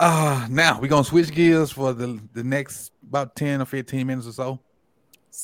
Uh 0.00 0.46
now 0.50 0.80
we're 0.80 0.88
gonna 0.88 1.04
switch 1.04 1.30
gears 1.32 1.70
for 1.70 1.92
the 1.92 2.18
the 2.32 2.42
next 2.42 2.92
about 3.06 3.36
10 3.36 3.60
or 3.60 3.66
15 3.66 4.06
minutes 4.06 4.26
or 4.26 4.32
so. 4.32 4.60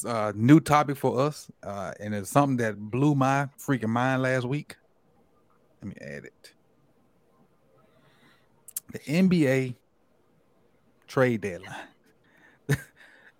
A 0.07 0.33
new 0.35 0.61
topic 0.61 0.97
for 0.97 1.21
us, 1.21 1.51
uh, 1.63 1.93
and 2.01 2.15
it's 2.15 2.31
something 2.31 2.57
that 2.59 2.79
blew 2.79 3.15
my 3.15 3.49
freaking 3.59 3.89
mind 3.89 4.23
last 4.23 4.45
week. 4.47 4.77
Let 5.83 5.89
me 5.89 5.97
add 6.01 6.25
it. 6.25 6.53
The 8.93 8.99
NBA 9.01 9.75
trade 11.07 11.41
deadline. 11.43 11.75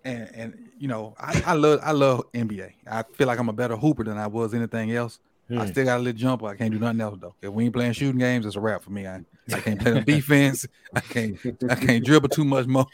and 0.05 0.29
and 0.33 0.69
you 0.77 0.87
know, 0.87 1.15
I, 1.19 1.41
I 1.45 1.53
love 1.53 1.79
I 1.83 1.91
love 1.91 2.31
NBA. 2.33 2.71
I 2.89 3.03
feel 3.13 3.27
like 3.27 3.39
I'm 3.39 3.49
a 3.49 3.53
better 3.53 3.75
hooper 3.75 4.03
than 4.03 4.17
I 4.17 4.27
was 4.27 4.53
anything 4.53 4.91
else. 4.91 5.19
I 5.49 5.53
Hmm. 5.53 5.65
still 5.67 5.85
got 5.85 5.97
a 5.97 6.01
little 6.01 6.17
jumper. 6.19 6.47
I 6.47 6.55
can't 6.55 6.71
do 6.71 6.79
nothing 6.79 7.01
else 7.01 7.19
though. 7.21 7.35
If 7.41 7.51
we 7.51 7.65
ain't 7.65 7.73
playing 7.73 7.93
shooting 7.93 8.17
games, 8.19 8.45
it's 8.47 8.55
a 8.55 8.59
wrap 8.59 8.81
for 8.83 8.89
me. 8.89 9.05
I, 9.05 9.21
I 9.53 9.59
can't 9.59 9.79
play 9.79 9.91
the 9.91 10.01
defense. 10.05 10.65
I 10.93 11.01
can't 11.01 11.37
I 11.69 11.75
can't 11.75 12.03
dribble 12.03 12.29
too 12.29 12.45
much 12.45 12.65
more. 12.65 12.87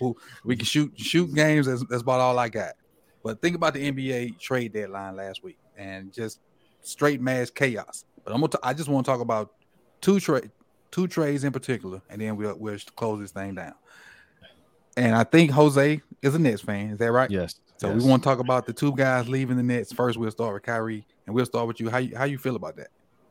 We 0.43 0.57
can 0.57 0.65
shoot 0.65 0.91
shoot 0.99 1.33
games. 1.33 1.67
That's, 1.67 1.83
that's 1.89 2.01
about 2.01 2.19
all 2.19 2.37
I 2.37 2.49
got. 2.49 2.73
But 3.23 3.41
think 3.41 3.55
about 3.55 3.73
the 3.73 3.91
NBA 3.91 4.39
trade 4.39 4.73
deadline 4.73 5.15
last 5.15 5.43
week 5.43 5.57
and 5.77 6.11
just 6.11 6.39
straight 6.81 7.21
mass 7.21 7.49
chaos. 7.49 8.05
But 8.23 8.33
I'm 8.33 8.39
gonna 8.39 8.51
t- 8.51 8.59
I 8.63 8.73
just 8.73 8.89
want 8.89 9.05
to 9.05 9.11
talk 9.11 9.21
about 9.21 9.53
two 10.01 10.19
trade 10.19 10.51
two 10.91 11.07
trades 11.07 11.43
in 11.43 11.51
particular, 11.51 12.01
and 12.09 12.21
then 12.21 12.35
we'll 12.35 12.55
we'll 12.57 12.77
close 12.95 13.19
this 13.19 13.31
thing 13.31 13.55
down. 13.55 13.73
And 14.97 15.15
I 15.15 15.23
think 15.23 15.51
Jose 15.51 16.01
is 16.21 16.35
a 16.35 16.39
Nets 16.39 16.61
fan. 16.61 16.91
Is 16.91 16.97
that 16.99 17.11
right? 17.11 17.31
Yes. 17.31 17.55
So 17.77 17.91
yes. 17.91 18.03
we 18.03 18.09
want 18.09 18.21
to 18.21 18.29
talk 18.29 18.39
about 18.39 18.65
the 18.65 18.73
two 18.73 18.95
guys 18.95 19.27
leaving 19.27 19.57
the 19.57 19.63
Nets. 19.63 19.91
First, 19.91 20.17
we'll 20.17 20.29
start 20.31 20.53
with 20.53 20.63
Kyrie, 20.63 21.05
and 21.25 21.33
we'll 21.33 21.45
start 21.45 21.67
with 21.67 21.79
you. 21.79 21.89
How 21.89 21.97
you 21.97 22.15
how 22.15 22.25
you 22.25 22.37
feel 22.37 22.55
about 22.55 22.75
that? 22.77 22.89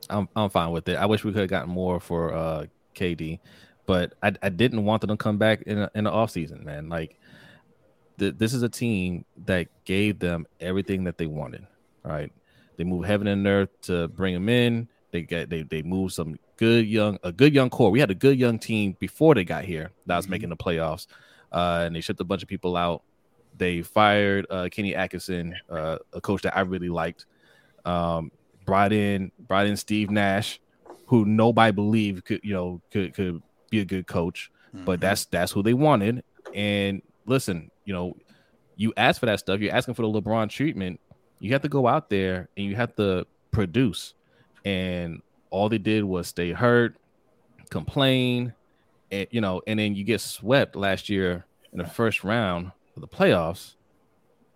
I'm 0.09 0.29
I'm 0.35 0.51
fine 0.51 0.71
with 0.71 0.89
it. 0.89 0.97
I 0.97 1.07
wish 1.07 1.23
we 1.23 1.33
could 1.33 1.43
have 1.43 1.51
gotten 1.51 1.71
more 1.71 2.01
for 2.01 2.35
uh 2.35 2.67
KD, 2.95 3.39
but 3.87 4.15
I, 4.23 4.33
I 4.43 4.49
didn't 4.49 4.85
want 4.85 5.03
them 5.03 5.11
to 5.11 5.17
come 5.17 5.39
back 5.39 5.63
in 5.63 5.79
a, 5.79 5.91
in 5.95 6.05
the 6.05 6.11
off 6.11 6.31
season, 6.31 6.65
man. 6.65 6.89
Like 6.89 7.20
th- 8.21 8.35
this 8.39 8.55
is 8.55 8.63
a 8.63 8.69
team 8.69 9.25
that 9.47 9.67
gave 9.85 10.21
them 10.21 10.47
everything 10.61 11.03
that 11.05 11.19
they 11.19 11.27
wanted. 11.27 11.67
Right? 12.05 12.31
They 12.77 12.85
moved 12.85 13.07
heaven 13.09 13.27
and 13.27 13.45
earth 13.47 13.71
to 13.83 14.07
bring 14.09 14.33
them 14.35 14.49
in. 14.49 14.89
They 15.11 15.23
get 15.23 15.51
they 15.51 15.63
they 15.63 15.83
moved 15.83 16.15
some 16.15 16.39
good 16.57 16.87
young 16.87 17.19
a 17.25 17.33
good 17.33 17.53
young 17.53 17.69
core. 17.71 17.91
We 17.91 17.99
had 17.99 18.11
a 18.13 18.15
good 18.15 18.39
young 18.39 18.59
team 18.61 18.97
before 19.01 19.35
they 19.35 19.45
got 19.45 19.65
here 19.65 19.91
that 20.07 20.17
was 20.17 20.27
Mhm. 20.27 20.31
making 20.31 20.49
the 20.51 20.57
playoffs, 20.57 21.09
uh, 21.53 21.83
and 21.87 21.97
they 21.97 22.01
shipped 22.01 22.21
a 22.21 22.25
bunch 22.25 22.43
of 22.45 22.49
people 22.49 22.77
out. 22.77 23.03
They 23.59 23.83
fired 23.83 24.47
uh, 24.49 24.69
Kenny 24.71 24.95
Atkinson, 24.95 25.57
uh, 25.69 25.99
a 26.13 26.21
coach 26.21 26.43
that 26.43 26.57
I 26.57 26.61
really 26.61 26.89
liked. 26.89 27.27
Um, 27.85 28.31
brought 28.65 28.93
in 28.93 29.33
brought 29.49 29.67
in 29.67 29.77
Steve 29.77 30.11
Nash, 30.11 30.61
who 31.07 31.25
nobody 31.25 31.73
believed 31.73 32.25
could 32.25 32.41
you 32.45 32.53
know 32.55 32.81
could 32.93 33.13
could 33.15 33.43
be 33.71 33.81
a 33.81 33.85
good 33.85 34.07
coach, 34.07 34.51
but 34.73 35.01
that's 35.01 35.25
that's 35.27 35.51
who 35.53 35.63
they 35.63 35.75
wanted. 35.75 36.23
And 36.55 37.03
listen, 37.27 37.71
you 37.91 37.97
know, 37.97 38.17
you 38.77 38.93
ask 38.97 39.19
for 39.19 39.27
that 39.27 39.41
stuff. 39.41 39.59
You're 39.59 39.75
asking 39.75 39.95
for 39.95 40.03
the 40.03 40.09
LeBron 40.09 40.49
treatment. 40.49 41.01
You 41.41 41.51
have 41.55 41.63
to 41.63 41.69
go 41.69 41.89
out 41.89 42.09
there 42.09 42.49
and 42.57 42.65
you 42.65 42.77
have 42.77 42.95
to 42.95 43.27
produce. 43.51 44.15
And 44.65 45.23
all 45.51 45.69
they 45.69 45.79
did 45.79 46.05
was 46.05 46.29
stay 46.29 46.53
hurt, 46.53 46.97
complain, 47.69 48.55
and 49.11 49.27
you 49.33 49.41
know, 49.41 49.61
and 49.67 49.81
then 49.81 49.97
you 49.97 50.05
get 50.05 50.21
swept 50.21 50.77
last 50.77 51.09
year 51.09 51.45
in 51.73 51.79
the 51.79 51.85
first 51.85 52.23
round 52.23 52.71
of 52.95 53.01
the 53.01 53.09
playoffs. 53.09 53.75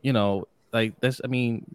You 0.01 0.13
know, 0.13 0.47
like 0.73 1.01
that's 1.01 1.21
I 1.25 1.27
mean, 1.27 1.75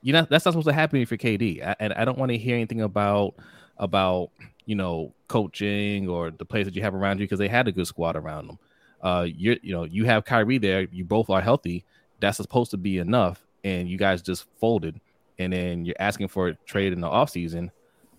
you 0.00 0.12
know 0.12 0.24
that's 0.30 0.44
not 0.44 0.52
supposed 0.52 0.68
to 0.68 0.72
happen 0.72 1.04
for 1.06 1.16
KD. 1.16 1.66
I, 1.66 1.74
and 1.80 1.92
I 1.94 2.04
don't 2.04 2.18
want 2.18 2.30
to 2.30 2.38
hear 2.38 2.54
anything 2.54 2.82
about 2.82 3.34
about 3.78 4.30
you 4.64 4.76
know 4.76 5.12
coaching 5.26 6.08
or 6.08 6.30
the 6.30 6.44
players 6.44 6.66
that 6.66 6.76
you 6.76 6.82
have 6.82 6.94
around 6.94 7.18
you 7.18 7.26
because 7.26 7.40
they 7.40 7.48
had 7.48 7.66
a 7.66 7.72
good 7.72 7.88
squad 7.88 8.14
around 8.14 8.46
them. 8.46 8.60
Uh, 9.02 9.26
you're 9.28 9.56
you 9.62 9.72
know 9.72 9.84
you 9.84 10.04
have 10.04 10.24
Kyrie 10.24 10.58
there. 10.58 10.82
You 10.92 11.04
both 11.04 11.30
are 11.30 11.40
healthy. 11.40 11.84
That's 12.20 12.36
supposed 12.36 12.70
to 12.72 12.76
be 12.76 12.98
enough, 12.98 13.46
and 13.64 13.88
you 13.88 13.96
guys 13.98 14.22
just 14.22 14.46
folded. 14.58 15.00
And 15.38 15.52
then 15.52 15.84
you're 15.86 15.96
asking 15.98 16.28
for 16.28 16.48
a 16.48 16.54
trade 16.66 16.92
in 16.92 17.00
the 17.00 17.08
offseason. 17.08 17.70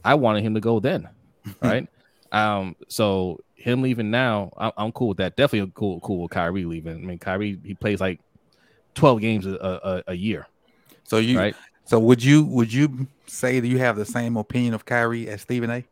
I 0.03 0.15
wanted 0.15 0.43
him 0.43 0.55
to 0.55 0.59
go 0.59 0.79
then, 0.79 1.07
right? 1.61 1.87
um, 2.31 2.75
so 2.87 3.39
him 3.55 3.81
leaving 3.83 4.09
now, 4.09 4.51
I'm, 4.57 4.71
I'm 4.77 4.91
cool 4.91 5.09
with 5.09 5.17
that. 5.17 5.35
Definitely 5.35 5.71
cool 5.75 5.99
cool 5.99 6.23
with 6.23 6.31
Kyrie 6.31 6.65
leaving. 6.65 6.95
I 6.95 7.05
mean, 7.05 7.19
Kyrie 7.19 7.59
he 7.63 7.75
plays 7.75 8.01
like 8.01 8.19
12 8.95 9.21
games 9.21 9.45
a, 9.45 9.53
a, 9.55 10.03
a 10.07 10.13
year, 10.15 10.47
So 11.03 11.17
you 11.17 11.37
right? 11.37 11.55
so 11.85 11.99
would 11.99 12.23
you 12.23 12.43
would 12.45 12.73
you 12.73 13.07
say 13.27 13.59
that 13.59 13.67
you 13.67 13.77
have 13.77 13.95
the 13.97 14.05
same 14.05 14.35
opinion 14.37 14.73
of 14.73 14.85
Kyrie 14.85 15.29
as 15.29 15.41
Stephen 15.41 15.69
A? 15.69 15.85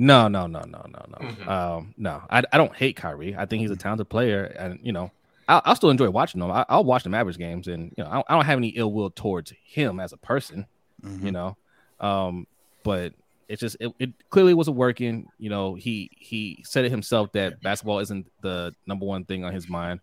No, 0.00 0.28
no, 0.28 0.46
no, 0.46 0.60
no, 0.60 0.84
no, 0.86 1.04
no. 1.08 1.18
Mhm. 1.28 1.48
Um, 1.48 1.94
no, 1.96 2.22
I, 2.30 2.42
I 2.52 2.56
don't 2.56 2.74
hate 2.74 2.94
Kyrie. 2.96 3.34
I 3.36 3.46
think 3.46 3.62
he's 3.62 3.70
a 3.70 3.76
talented 3.76 4.08
player, 4.08 4.44
and 4.44 4.78
you 4.82 4.92
know, 4.92 5.10
I'll, 5.48 5.62
I'll 5.64 5.74
still 5.76 5.90
enjoy 5.90 6.08
watching 6.10 6.40
him. 6.40 6.50
I, 6.50 6.64
I'll 6.68 6.84
watch 6.84 7.02
the 7.02 7.10
Mavericks 7.10 7.36
games, 7.36 7.66
and 7.68 7.92
you 7.96 8.04
know, 8.04 8.10
I, 8.10 8.14
don't- 8.14 8.26
I 8.28 8.34
don't 8.34 8.44
have 8.44 8.58
any 8.58 8.68
ill 8.68 8.92
will 8.92 9.10
towards 9.10 9.52
him 9.64 9.98
as 9.98 10.12
a 10.12 10.16
person. 10.16 10.66
Mhm. 11.04 11.24
You 11.24 11.32
know, 11.32 11.56
um, 12.00 12.46
but 12.84 13.12
it's 13.48 13.60
just 13.60 13.76
it, 13.80 13.92
it 13.98 14.10
clearly 14.30 14.54
wasn't 14.54 14.76
working. 14.76 15.26
You 15.38 15.50
know, 15.50 15.74
he 15.74 16.10
he 16.16 16.62
said 16.66 16.84
it 16.84 16.90
himself 16.90 17.32
that 17.32 17.60
basketball 17.62 17.98
isn't 17.98 18.26
the 18.42 18.74
number 18.86 19.04
one 19.06 19.24
thing 19.24 19.44
on 19.44 19.52
his 19.52 19.68
mind, 19.68 20.00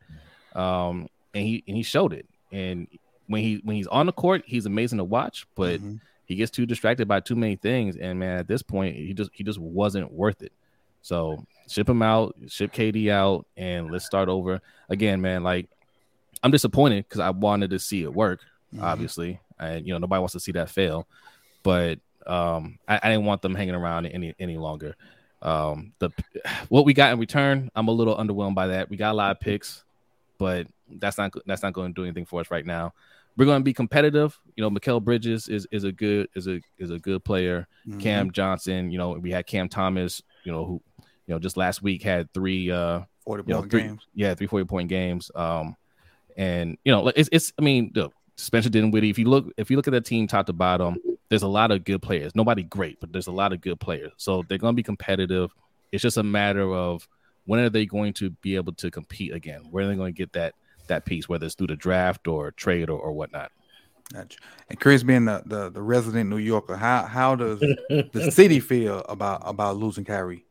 um, 0.56 1.08
and 1.34 1.44
he 1.46 1.64
and 1.68 1.78
he 1.78 1.84
showed 1.84 2.12
it. 2.14 2.28
And 2.52 2.88
when 3.28 3.42
he 3.44 3.62
when 3.64 3.76
he's 3.76 3.88
on 3.88 4.06
the 4.08 4.12
court, 4.14 4.44
he's 4.46 4.66
amazing 4.66 4.98
to 4.98 5.04
watch, 5.04 5.46
but 5.56 5.80
Mhm. 5.82 6.00
He 6.26 6.36
gets 6.36 6.52
too 6.52 6.66
distracted 6.66 7.08
by 7.08 7.20
too 7.20 7.36
many 7.36 7.56
things 7.56 7.96
and 7.98 8.20
man 8.20 8.40
at 8.40 8.48
this 8.48 8.62
point 8.64 8.96
he 8.96 9.14
just 9.14 9.30
he 9.34 9.44
just 9.44 9.60
wasn't 9.60 10.12
worth 10.12 10.42
it. 10.42 10.52
So 11.02 11.46
ship 11.68 11.88
him 11.88 12.02
out 12.02 12.36
ship 12.48 12.74
kd 12.74 13.10
out 13.12 13.46
and 13.58 13.92
let's 13.92 14.06
start 14.06 14.28
over. 14.30 14.62
Again 14.90 15.22
man 15.22 15.44
like 15.44 15.68
i'm 16.44 16.52
disappointed 16.52 17.06
because 17.08 17.20
i 17.22 17.30
wanted 17.30 17.70
to 17.72 17.80
see 17.80 18.04
it 18.04 18.14
work 18.14 18.42
Mhm. 18.74 18.82
obviously 18.84 19.40
and 19.60 19.86
you 19.88 19.94
know 19.94 20.00
nobody 20.00 20.20
wants 20.20 20.34
to 20.34 20.40
see 20.40 20.52
that 20.54 20.70
fail. 20.70 21.08
But 21.64 22.00
um 22.28 22.80
i, 22.88 23.00
I 23.02 23.10
didn't 23.12 23.26
want 23.26 23.42
them 23.42 23.56
hanging 23.56 23.76
around 23.76 24.06
any 24.08 24.34
any 24.40 24.58
longer. 24.58 24.96
Um 25.42 25.94
the 26.00 26.10
what 26.70 26.86
we 26.86 26.94
got 26.94 27.14
in 27.14 27.20
return 27.20 27.70
i'm 27.76 27.88
a 27.88 27.92
little 27.92 28.16
underwhelmed 28.18 28.56
by 28.56 28.68
that. 28.68 28.90
We 28.90 28.98
got 28.98 29.12
a 29.12 29.18
lot 29.18 29.32
of 29.32 29.40
picks 29.40 29.84
but 30.38 30.68
that's 30.90 31.18
not 31.18 31.32
that's 31.46 31.64
not 31.64 31.74
going 31.74 31.94
to 31.94 32.02
do 32.02 32.04
anything 32.04 32.26
for 32.26 32.42
us 32.42 32.52
right 32.52 32.66
now 32.66 32.94
we're 33.38 33.46
going 33.46 33.60
to 33.60 33.64
be 33.64 33.74
competitive. 33.74 34.38
You 34.56 34.64
know, 34.64 34.70
Mikal 34.70 35.04
Bridges 35.04 35.48
is 35.48 35.68
is 35.72 35.84
a 35.84 35.92
good 35.92 36.28
is 36.36 36.48
a 36.48 36.60
is 36.78 36.92
a 36.92 37.00
good 37.00 37.24
player. 37.24 37.68
Mhm. 37.88 38.00
Cam 38.00 38.32
Johnson, 38.32 38.92
you 38.92 38.98
know, 38.98 39.12
we 39.12 39.32
had 39.32 39.46
Cam 39.48 39.68
Thomas, 39.70 40.22
you 40.44 40.52
know, 40.52 40.66
who 40.66 40.82
you 41.00 41.34
know 41.34 41.40
just 41.40 41.58
last 41.58 41.82
week 41.82 42.04
had 42.04 42.32
three 42.34 42.72
uh 42.72 43.02
40 43.26 43.44
you 43.48 43.54
know, 43.54 43.60
point 43.62 43.72
three- 43.72 43.82
games. 43.82 44.08
yeah, 44.14 44.34
three 44.36 44.48
40 44.48 44.66
point 44.66 44.90
games. 44.90 45.32
Um, 45.36 45.76
and 46.38 46.78
you 46.86 46.92
know, 46.92 47.08
it's 47.10 47.30
it's 47.32 47.54
I 47.58 47.62
mean, 47.62 47.92
look, 47.96 48.14
Spencer 48.38 48.70
Dinwiddie. 48.70 49.10
If 49.10 49.18
you 49.20 49.26
look 49.26 49.52
if 49.58 49.70
you 49.70 49.78
look 49.78 49.88
at 49.88 49.92
that 49.92 50.06
team 50.06 50.28
top 50.28 50.46
to 50.48 50.54
bottom, 50.54 50.98
there's 51.30 51.44
a 51.44 51.48
lot 51.48 51.72
of 51.72 51.84
good 51.84 52.02
players. 52.02 52.36
Nobody 52.36 52.64
great, 52.64 53.00
but 53.00 53.12
there's 53.12 53.28
a 53.28 53.32
lot 53.32 53.52
of 53.54 53.62
good 53.62 53.80
players. 53.80 54.12
So 54.18 54.44
they're 54.48 54.58
going 54.58 54.74
to 54.74 54.76
be 54.76 54.84
competitive. 54.84 55.52
It's 55.92 56.02
just 56.04 56.18
a 56.18 56.24
matter 56.24 56.72
of 56.74 57.08
when 57.46 57.60
are 57.60 57.70
they 57.70 57.86
going 57.86 58.14
to 58.14 58.30
be 58.30 58.56
able 58.56 58.74
to 58.74 58.92
compete 58.92 59.34
again? 59.34 59.62
Where 59.72 59.86
are 59.86 59.88
they 59.88 59.96
going 59.96 60.14
to 60.14 60.18
get 60.18 60.34
that 60.34 60.54
that 60.88 61.06
piece, 61.06 61.28
whether 61.30 61.46
it's 61.46 61.56
through 61.56 61.68
the 61.68 61.76
draft 61.76 62.28
or 62.28 62.52
trade 62.52 62.90
or, 62.90 63.00
or 63.00 63.12
whatnot? 63.12 63.52
Gotcha. 64.14 64.38
And 64.70 64.80
Chris, 64.80 65.04
being 65.04 65.26
the, 65.26 65.42
the 65.46 65.70
the 65.70 65.82
resident 65.82 66.30
New 66.30 66.38
Yorker, 66.38 66.76
how 66.78 67.04
how 67.06 67.36
does 67.36 67.60
the 67.60 68.32
city 68.32 68.60
feel 68.60 69.00
about 69.10 69.42
about 69.46 69.78
losing 69.78 70.06
Kyrie? 70.06 70.46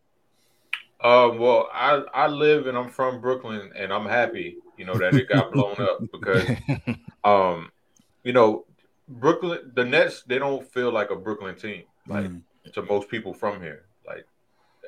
Um, 1.03 1.39
well, 1.39 1.69
I 1.73 2.03
I 2.15 2.27
live 2.29 2.67
and 2.67 2.77
I'm 2.77 2.89
from 2.89 3.21
Brooklyn, 3.21 3.71
and 3.77 3.93
I'm 3.93 4.07
happy, 4.07 4.57
you 4.77 4.85
know, 4.87 4.99
that 4.99 5.15
it 5.15 5.29
got 5.29 5.53
blown 5.53 5.77
up 5.79 6.01
because, 6.13 6.49
um, 7.23 7.71
you 8.23 8.33
know, 8.33 8.65
Brooklyn, 9.09 9.71
the 9.75 9.85
Nets, 9.85 10.23
they 10.27 10.39
don't 10.39 10.67
feel 10.73 10.91
like 10.91 11.11
a 11.11 11.17
Brooklyn 11.17 11.57
team, 11.57 11.85
like 12.09 12.27
Mm. 12.27 12.43
to 12.73 12.83
most 12.83 13.09
people 13.09 13.35
from 13.35 13.61
here. 13.61 13.85
Like, 14.07 14.27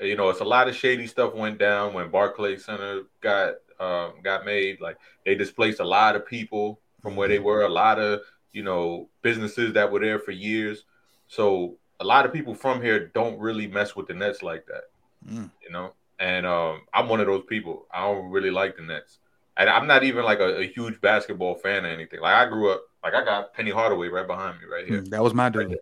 you 0.00 0.16
know, 0.16 0.30
it's 0.30 0.40
a 0.40 0.44
lot 0.44 0.68
of 0.68 0.74
shady 0.74 1.06
stuff 1.06 1.34
went 1.34 1.58
down 1.58 1.92
when 1.92 2.10
Barclays 2.10 2.64
Center 2.64 3.02
got 3.20 3.56
um, 3.80 4.14
got 4.22 4.44
made. 4.44 4.80
Like, 4.80 4.96
they 5.24 5.34
displaced 5.34 5.80
a 5.80 5.84
lot 5.84 6.16
of 6.16 6.26
people 6.26 6.80
from 7.02 7.16
where 7.16 7.28
they 7.28 7.38
were, 7.38 7.62
a 7.62 7.68
lot 7.68 7.98
of 7.98 8.20
you 8.52 8.62
know 8.62 9.08
businesses 9.22 9.74
that 9.74 9.90
were 9.92 10.00
there 10.00 10.18
for 10.18 10.30
years. 10.32 10.84
So 11.28 11.76
a 12.00 12.04
lot 12.04 12.26
of 12.26 12.32
people 12.32 12.54
from 12.54 12.80
here 12.82 13.08
don't 13.14 13.38
really 13.38 13.66
mess 13.66 13.94
with 13.96 14.06
the 14.06 14.14
Nets 14.14 14.42
like 14.42 14.66
that 14.66 14.84
Mm. 15.26 15.50
you 15.62 15.70
know. 15.70 15.92
And 16.18 16.46
um, 16.46 16.82
I'm 16.94 17.08
one 17.08 17.20
of 17.20 17.26
those 17.26 17.44
people. 17.48 17.86
I 17.92 18.02
don't 18.02 18.30
really 18.30 18.50
like 18.50 18.76
the 18.76 18.82
Nets, 18.82 19.18
and 19.56 19.68
I'm 19.68 19.86
not 19.86 20.04
even 20.04 20.24
like 20.24 20.40
a, 20.40 20.58
a 20.60 20.66
huge 20.66 21.00
basketball 21.00 21.56
fan 21.56 21.84
or 21.84 21.88
anything. 21.88 22.20
Like 22.20 22.34
I 22.34 22.48
grew 22.48 22.70
up, 22.72 22.82
like 23.04 23.14
I 23.14 23.24
got 23.24 23.52
Penny 23.52 23.70
Hardaway 23.70 24.08
right 24.08 24.26
behind 24.26 24.58
me, 24.60 24.66
right 24.66 24.86
here. 24.86 25.02
Mm, 25.02 25.10
That 25.10 25.22
was 25.22 25.34
my 25.34 25.48
dude. 25.50 25.76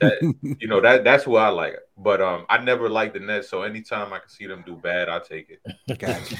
That- 0.00 0.34
You 0.58 0.68
know 0.68 0.80
that 0.80 1.04
that's 1.04 1.24
who 1.24 1.36
I 1.36 1.48
like. 1.48 1.76
But 1.96 2.20
um, 2.20 2.46
I 2.48 2.58
never 2.58 2.88
liked 2.88 3.14
the 3.14 3.20
Nets, 3.20 3.48
so 3.48 3.62
anytime 3.62 4.12
I 4.12 4.18
can 4.20 4.28
see 4.28 4.46
them 4.46 4.62
do 4.66 4.74
bad, 4.76 5.08
I 5.08 5.18
take 5.18 5.50
it. 5.50 5.60
Gotcha. 5.98 6.36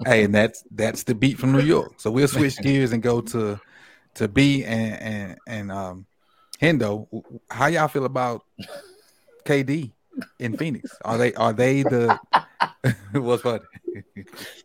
hey, 0.06 0.24
and 0.24 0.34
that's 0.34 0.64
that's 0.70 1.02
the 1.02 1.14
beat 1.14 1.38
from 1.38 1.52
New 1.52 1.60
York. 1.60 1.94
So 1.98 2.10
we'll 2.10 2.28
switch 2.28 2.60
gears 2.60 2.92
and 2.92 3.02
go 3.02 3.20
to 3.20 3.60
to 4.14 4.28
B 4.28 4.64
and 4.64 5.00
and 5.00 5.38
and 5.46 5.72
um 5.72 6.06
Hendo. 6.60 7.08
How 7.50 7.66
y'all 7.66 7.88
feel 7.88 8.04
about 8.04 8.42
KD 9.44 9.90
in 10.38 10.56
Phoenix? 10.56 10.96
Are 11.04 11.18
they 11.18 11.34
are 11.34 11.52
they 11.52 11.82
the 11.82 12.18
what's 13.12 13.42
funny? 13.42 13.64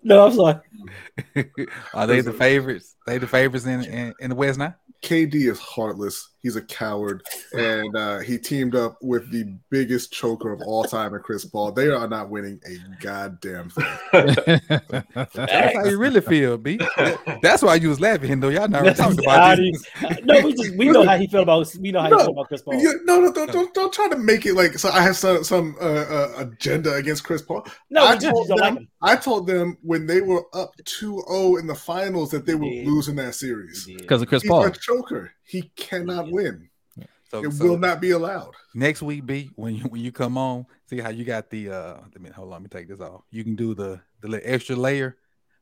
No, 0.03 0.25
I'm 0.25 0.33
sorry. 0.33 0.55
are 1.93 2.07
they 2.07 2.21
the 2.21 2.33
favorites? 2.33 2.95
They 3.05 3.17
the 3.17 3.27
favorites 3.27 3.65
in, 3.65 3.83
in 3.83 4.13
in 4.19 4.29
the 4.29 4.35
West 4.35 4.59
now? 4.59 4.75
KD 5.01 5.49
is 5.49 5.59
heartless. 5.59 6.29
He's 6.41 6.55
a 6.55 6.61
coward, 6.61 7.21
and 7.51 7.93
uh, 7.97 8.19
he 8.19 8.37
teamed 8.37 8.73
up 8.73 8.97
with 9.01 9.29
the 9.29 9.43
biggest 9.69 10.13
choker 10.13 10.53
of 10.53 10.61
all 10.61 10.85
time, 10.85 11.13
in 11.13 11.21
Chris 11.21 11.43
Paul. 11.43 11.73
They 11.73 11.89
are 11.89 12.07
not 12.07 12.29
winning 12.29 12.61
a 12.65 13.01
goddamn 13.03 13.69
thing. 13.71 13.85
That's 15.13 15.73
how 15.75 15.85
you 15.85 15.97
really 15.97 16.21
feel, 16.21 16.57
B. 16.57 16.79
That's 17.41 17.61
why 17.61 17.75
you 17.75 17.89
was 17.89 17.99
laughing, 17.99 18.29
Hendo. 18.31 18.53
Y'all 18.53 18.67
never 18.67 18.93
talked 18.93 19.19
I 19.19 19.23
about 19.23 19.39
already- 19.41 19.71
this. 19.71 20.17
no, 20.23 20.41
we 20.41 20.53
just 20.53 20.75
we 20.77 20.85
know 20.89 21.03
how 21.05 21.17
he 21.17 21.27
felt 21.27 21.43
about 21.43 21.67
we 21.79 21.91
know 21.91 21.99
how 21.99 22.05
he 22.05 22.11
No. 22.11 22.17
felt 22.19 22.29
about 22.31 22.47
Chris 22.47 22.61
Paul. 22.61 22.75
You- 22.75 23.01
no, 23.03 23.19
no, 23.19 23.31
don't, 23.33 23.51
don't, 23.51 23.73
don't 23.73 23.93
try 23.93 24.07
to 24.09 24.17
make 24.17 24.45
it 24.45 24.53
like 24.53 24.77
so. 24.79 24.89
I 24.89 25.01
have 25.01 25.17
some 25.17 25.43
some 25.43 25.75
uh, 25.81 25.83
uh, 25.85 26.33
agenda 26.37 26.93
against 26.95 27.23
Chris 27.23 27.41
Paul. 27.41 27.67
No, 27.89 28.05
I 28.05 28.13
just 28.15 28.27
told 28.33 28.47
don't 28.47 28.59
like 28.59 28.73
them- 28.75 28.83
him. 28.83 28.89
I 29.01 29.15
told 29.15 29.47
them 29.47 29.77
when 29.81 30.05
they 30.07 30.21
were 30.21 30.43
up 30.53 30.71
2-0 30.83 31.59
in 31.59 31.67
the 31.67 31.75
finals 31.75 32.31
that 32.31 32.45
they 32.45 32.55
were 32.55 32.65
Yeah. 32.65 32.85
losing 32.89 33.15
that 33.15 33.35
series. 33.35 33.85
Because 33.85 34.21
of 34.21 34.27
Chris 34.27 34.41
He's 34.43 34.49
Paul. 34.51 34.65
a 34.65 34.71
choker. 34.71 35.31
He 35.49 35.63
cannot 35.75 36.31
win. 36.31 36.69
So, 37.31 37.43
It 37.43 37.53
so 37.53 37.63
will 37.65 37.77
not 37.77 38.01
be 38.01 38.11
allowed. 38.11 38.51
next 38.73 39.01
week, 39.03 39.25
B, 39.25 39.51
when 39.55 39.75
you 39.75 39.83
when 39.83 40.01
you 40.01 40.11
come 40.11 40.37
on, 40.37 40.65
see 40.89 40.99
how 40.99 41.09
you 41.09 41.23
got 41.25 41.49
the 41.49 41.69
uh 41.69 41.93
let 42.13 42.19
me 42.21 42.29
hold 42.31 42.47
on, 42.47 42.53
let 42.53 42.61
me 42.63 42.67
take 42.69 42.87
this 42.87 42.99
off. 43.01 43.21
You 43.31 43.43
can 43.43 43.55
do 43.55 43.73
the 43.75 44.01
the 44.21 44.27
little 44.27 44.51
extra 44.51 44.75
layer, 44.75 45.17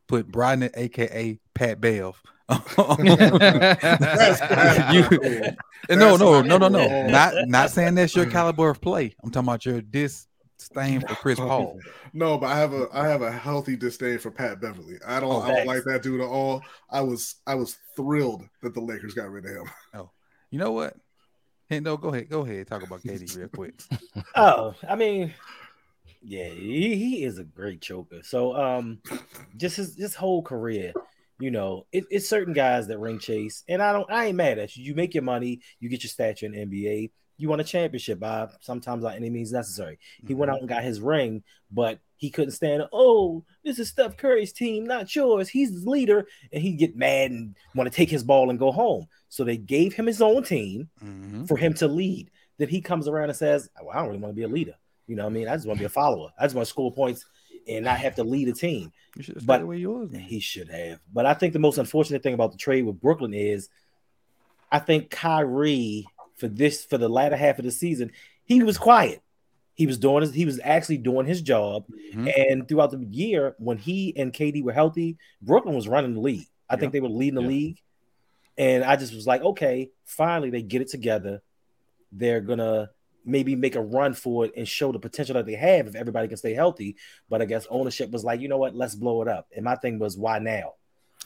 put 0.08 0.32
Broderick, 0.32 0.72
aka 0.76 1.40
Pat 1.54 1.82
Bev. 1.82 2.22
That's 2.50 2.78
You- 4.94 5.20
cool. 5.20 5.56
no, 5.90 6.16
no, 6.18 6.42
no, 6.42 6.58
no, 6.58 6.68
no. 6.70 7.08
Not 7.08 7.34
not 7.48 7.72
saying 7.72 7.96
that's 7.96 8.16
your 8.16 8.26
caliber 8.26 8.70
of 8.70 8.82
play. 8.82 9.16
I'm 9.24 9.32
talking 9.32 9.48
about 9.48 9.66
your 9.66 9.82
disdain 10.58 11.02
for 11.02 11.16
Chris 11.16 11.40
Paul. 11.40 11.80
No, 12.14 12.38
but 12.38 12.48
I 12.48 12.58
have 12.58 12.74
a 12.74 12.88
I 12.94 13.08
have 13.08 13.22
a 13.22 13.32
healthy 13.32 13.76
disdain 13.76 14.20
for 14.20 14.32
Pat 14.32 14.60
Beverley. 14.60 14.98
I 15.06 15.20
don't 15.20 15.32
Oh, 15.32 15.42
I 15.42 15.52
don't 15.52 15.68
like 15.68 15.84
that 15.86 16.04
dude 16.04 16.22
at 16.22 16.28
all. 16.28 16.64
I 16.90 17.02
was 17.02 17.36
I 17.46 17.56
was 17.56 17.78
thrilled 17.96 18.48
that 18.62 18.74
the 18.74 18.82
Lakers 18.82 19.14
got 19.14 19.30
rid 19.30 19.46
of 19.46 19.52
him. 19.52 19.70
Oh, 19.94 20.10
you 20.52 20.60
know 20.60 20.72
what? 20.72 20.96
Hey, 21.70 21.80
no, 21.82 21.98
go 21.98 22.10
ahead, 22.10 22.30
go 22.30 22.42
ahead, 22.46 22.68
talk 22.68 22.84
about 22.84 23.02
KD 23.02 23.36
real 23.38 23.50
quick. 23.50 23.74
Oh, 24.36 24.74
I 24.88 24.96
mean, 24.96 25.34
yeah, 26.22 26.48
he, 26.48 26.96
he 26.96 27.24
is 27.24 27.40
a 27.40 27.44
great 27.44 27.82
choker. 27.82 28.22
So, 28.24 28.56
um, 28.56 29.00
just 29.58 29.76
his 29.76 29.98
his 29.98 30.16
whole 30.16 30.42
career, 30.42 30.94
you 31.40 31.52
know, 31.52 31.86
it, 31.92 32.06
it's 32.10 32.30
certain 32.30 32.54
guys 32.54 32.88
that 32.88 33.00
ring 33.00 33.20
chase, 33.20 33.64
and 33.68 33.82
I 33.82 33.92
don't, 33.92 34.10
I 34.10 34.28
ain't 34.28 34.38
mad 34.38 34.60
at 34.60 34.78
you. 34.78 34.84
You 34.86 34.96
make 34.96 35.14
your 35.14 35.24
money, 35.24 35.60
you 35.80 35.90
get 35.90 36.04
your 36.04 36.10
stature 36.10 36.46
in 36.46 36.54
the 36.54 36.66
NBA, 36.66 37.12
you 37.38 37.50
won 37.50 37.60
a 37.60 37.64
championship 37.64 38.20
by 38.20 38.50
sometimes 38.62 39.04
by 39.04 39.16
any 39.16 39.30
means 39.30 39.52
necessary. 39.52 40.00
He 40.28 40.34
went 40.34 40.52
out 40.52 40.60
and 40.60 40.68
got 40.70 40.84
his 40.84 41.00
ring, 41.00 41.44
but 41.72 42.00
he 42.16 42.30
couldn't 42.32 42.52
stand. 42.54 42.84
Oh, 42.92 43.44
this 43.64 43.78
is 43.78 43.90
Steph 43.90 44.18
Curry's 44.18 44.52
team, 44.52 44.86
not 44.86 45.16
yours. 45.16 45.48
He's 45.50 45.84
the 45.84 45.90
leader, 45.90 46.28
and 46.52 46.62
he 46.64 46.72
get 46.74 46.96
mad 46.96 47.32
and 47.32 47.56
want 47.76 47.90
to 47.92 47.96
take 47.96 48.10
his 48.10 48.24
ball 48.24 48.50
and 48.50 48.58
go 48.58 48.72
home. 48.72 49.08
So 49.30 49.44
they 49.44 49.58
gave 49.58 49.94
him 49.94 50.08
his 50.08 50.22
own 50.22 50.44
team 50.44 50.90
Mhm. 51.04 51.48
for 51.48 51.58
him 51.58 51.74
to 51.76 51.88
lead. 51.88 52.32
Then 52.58 52.70
he 52.70 52.82
comes 52.82 53.08
around 53.08 53.30
and 53.30 53.38
says, 53.38 53.70
well, 53.80 53.92
I 53.92 53.98
don't 54.00 54.08
really 54.08 54.20
want 54.20 54.32
to 54.34 54.36
be 54.36 54.44
a 54.44 54.48
leader. 54.48 54.74
You 55.06 55.16
know 55.16 55.24
what 55.26 55.30
I 55.30 55.34
mean? 55.34 55.48
I 55.48 55.56
just 55.56 55.68
want 55.68 55.78
to 55.78 55.82
be 55.84 55.86
a 55.86 55.90
follower. 55.90 56.32
I 56.40 56.46
just 56.46 56.56
want 56.56 56.66
to 56.66 56.70
score 56.72 56.92
points 56.92 57.24
and 57.68 57.86
not 57.86 57.98
have 58.00 58.16
to 58.16 58.24
lead 58.24 58.48
a 58.50 58.54
team. 58.54 58.92
You 59.16 59.36
But- 59.46 59.62
yours. 59.68 60.10
He 60.16 60.40
should 60.40 60.70
have. 60.70 61.00
But 61.14 61.26
I 61.28 61.34
think 61.36 61.54
the 61.54 61.60
most 61.60 61.78
unfortunate 61.78 62.24
thing 62.24 62.34
about 62.34 62.52
the 62.52 62.58
trade 62.58 62.84
with 62.86 63.00
Brooklyn 63.00 63.34
is 63.34 63.70
I 64.72 64.80
think 64.80 65.10
Kyrie 65.10 66.06
for 66.38 66.48
this 66.48 66.86
for 66.86 66.98
the 66.98 67.10
latter 67.10 67.36
half 67.36 67.60
of 67.60 67.66
the 67.66 67.72
season, 67.72 68.12
he 68.46 68.64
was 68.64 68.78
quiet. 68.78 69.22
He 69.74 69.86
was 69.86 69.98
doing 69.98 70.22
his, 70.22 70.34
he 70.34 70.46
was 70.46 70.60
actually 70.64 70.98
doing 70.98 71.28
his 71.28 71.42
job. 71.42 71.86
Mhm. 72.14 72.52
And 72.52 72.68
throughout 72.68 72.92
the 72.92 73.06
year, 73.12 73.56
when 73.60 73.78
he 73.78 74.16
and 74.16 74.34
KD 74.34 74.64
were 74.64 74.74
healthy, 74.74 75.18
Brooklyn 75.42 75.76
was 75.76 75.88
running 75.88 76.14
the 76.14 76.20
league. 76.22 76.48
I 76.70 76.78
think 76.78 76.94
they 76.94 77.00
were 77.00 77.10
leading 77.10 77.36
the 77.36 77.42
Yeah. 77.42 77.48
league. 77.48 77.82
And 78.58 78.84
I 78.84 78.96
just 78.96 79.14
was 79.14 79.28
like, 79.28 79.42
okay, 79.44 79.92
finally 80.06 80.50
they 80.50 80.64
get 80.64 80.82
it 80.82 80.88
together. 80.88 81.42
They're 82.12 82.42
gonna 82.42 82.90
maybe 83.24 83.56
make 83.56 83.76
a 83.76 83.82
run 83.82 84.14
for 84.14 84.46
it 84.46 84.54
and 84.56 84.68
show 84.68 84.92
the 84.92 85.00
potential 85.00 85.34
that 85.34 85.46
they 85.46 85.56
have 85.56 85.86
if 85.86 85.96
everybody 85.96 86.28
can 86.28 86.38
stay 86.38 86.54
healthy. 86.54 86.96
But 87.30 87.42
I 87.42 87.46
guess 87.46 87.68
ownership 87.70 88.10
was 88.10 88.24
like, 88.24 88.40
you 88.40 88.48
know 88.48 88.58
what, 88.58 88.74
let's 88.74 88.96
blow 88.96 89.22
it 89.22 89.28
up. 89.28 89.48
And 89.56 89.66
my 89.66 89.76
thing 89.76 90.00
was, 90.00 90.18
why 90.18 90.40
now? 90.40 90.74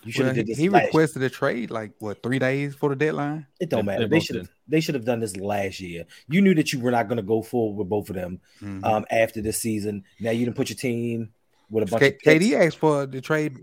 You 0.03 0.11
should 0.11 0.25
have 0.25 0.35
he 0.35 0.41
did 0.43 0.47
this. 0.51 0.57
he 0.57 0.69
last 0.69 0.79
year. 0.81 0.87
requested 0.87 1.23
a 1.23 1.29
trade 1.29 1.69
like 1.71 1.91
what 1.99 2.23
three 2.23 2.39
days 2.39 2.73
for 2.75 2.89
the 2.89 2.95
deadline. 2.95 3.45
It 3.59 3.69
don't 3.69 3.85
matter. 3.85 4.07
they 4.07 4.17
They 4.17 4.19
should 4.19 4.35
have. 4.37 4.49
They 4.67 4.79
should 4.81 4.95
have 4.95 5.05
done 5.05 5.19
this 5.19 5.37
last 5.37 5.79
year. 5.79 6.05
You 6.27 6.41
knew 6.41 6.55
that 6.55 6.73
you 6.73 6.79
were 6.79 6.91
not 6.91 7.07
going 7.07 7.17
to 7.17 7.23
go 7.23 7.41
forward 7.41 7.77
with 7.77 7.89
both 7.89 8.09
of 8.09 8.15
them 8.15 8.39
Mhm. 8.61 8.83
um, 8.83 9.05
after 9.11 9.41
this 9.41 9.59
season. 9.59 10.03
Now 10.19 10.31
you 10.31 10.45
didn't 10.45 10.57
put 10.57 10.69
your 10.69 10.77
team 10.77 11.29
with 11.69 11.83
a 11.87 11.91
bunch 11.91 12.01
K- 12.01 12.35
of. 12.35 12.41
KD 12.41 12.53
asked 12.55 12.77
for 12.79 13.05
the 13.05 13.21
trade 13.21 13.57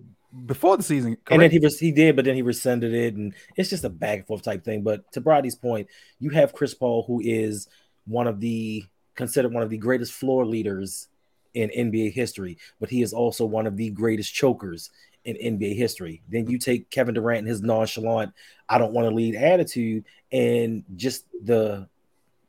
before 0.47 0.77
the 0.77 0.83
season. 0.83 1.17
and 1.31 1.43
then 1.43 1.51
he 1.51 1.59
was 1.59 1.79
he 1.81 1.91
did, 1.91 2.15
but 2.15 2.25
then 2.25 2.35
he 2.37 2.43
rescinded 2.43 2.95
it, 2.95 3.15
and 3.15 3.35
it's 3.57 3.71
just 3.71 3.83
a 3.85 3.89
back 3.91 4.19
and 4.19 4.27
forth 4.27 4.43
type 4.43 4.65
thing. 4.65 4.83
But 4.83 5.11
to 5.13 5.21
Brody's 5.21 5.57
point, 5.57 5.89
you 6.21 6.31
have 6.31 6.53
Chris 6.53 6.75
Paul, 6.75 7.05
who 7.07 7.21
is 7.25 7.67
one 8.07 8.27
of 8.29 8.39
the 8.41 8.85
considered 9.17 9.53
one 9.53 9.63
of 9.65 9.71
the 9.71 9.79
greatest 9.79 10.13
floor 10.13 10.47
leaders 10.47 11.09
in 11.55 11.71
NBA 11.71 12.11
history, 12.13 12.57
but 12.79 12.91
he 12.91 13.03
is 13.03 13.13
also 13.13 13.45
one 13.45 13.67
of 13.67 13.77
the 13.77 13.91
greatest 13.91 14.33
chokers 14.33 14.91
in 15.29 15.59
NBA 15.59 15.77
history. 15.77 16.23
Then 16.29 16.49
you 16.49 16.59
take 16.59 16.91
Kevin 16.91 17.15
Durant 17.15 17.41
and 17.41 17.49
his 17.49 17.63
nonchalant, 17.63 18.33
I 18.69 18.79
don't 18.79 18.93
want 18.93 19.09
to 19.09 19.15
lead 19.15 19.35
attitude, 19.35 20.05
and 20.33 20.85
just 20.97 21.25
the 21.45 21.89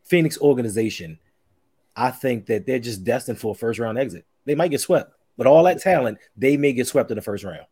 Phoenix 0.06 0.40
organization. 0.40 1.20
I 1.96 2.12
think 2.12 2.46
that 2.46 2.66
they're 2.66 2.80
just 2.80 3.04
destined 3.04 3.40
for 3.40 3.52
a 3.52 3.56
first 3.56 3.80
round 3.80 3.98
exit. 3.98 4.26
They 4.46 4.56
might 4.56 4.72
get 4.72 4.82
swept, 4.82 5.14
but 5.38 5.48
all 5.48 5.64
that 5.64 5.82
talent, 5.82 6.20
they 6.38 6.56
may 6.56 6.74
get 6.74 6.88
swept 6.88 7.12
in 7.12 7.16
the 7.16 7.22
first 7.22 7.44
round. 7.44 7.66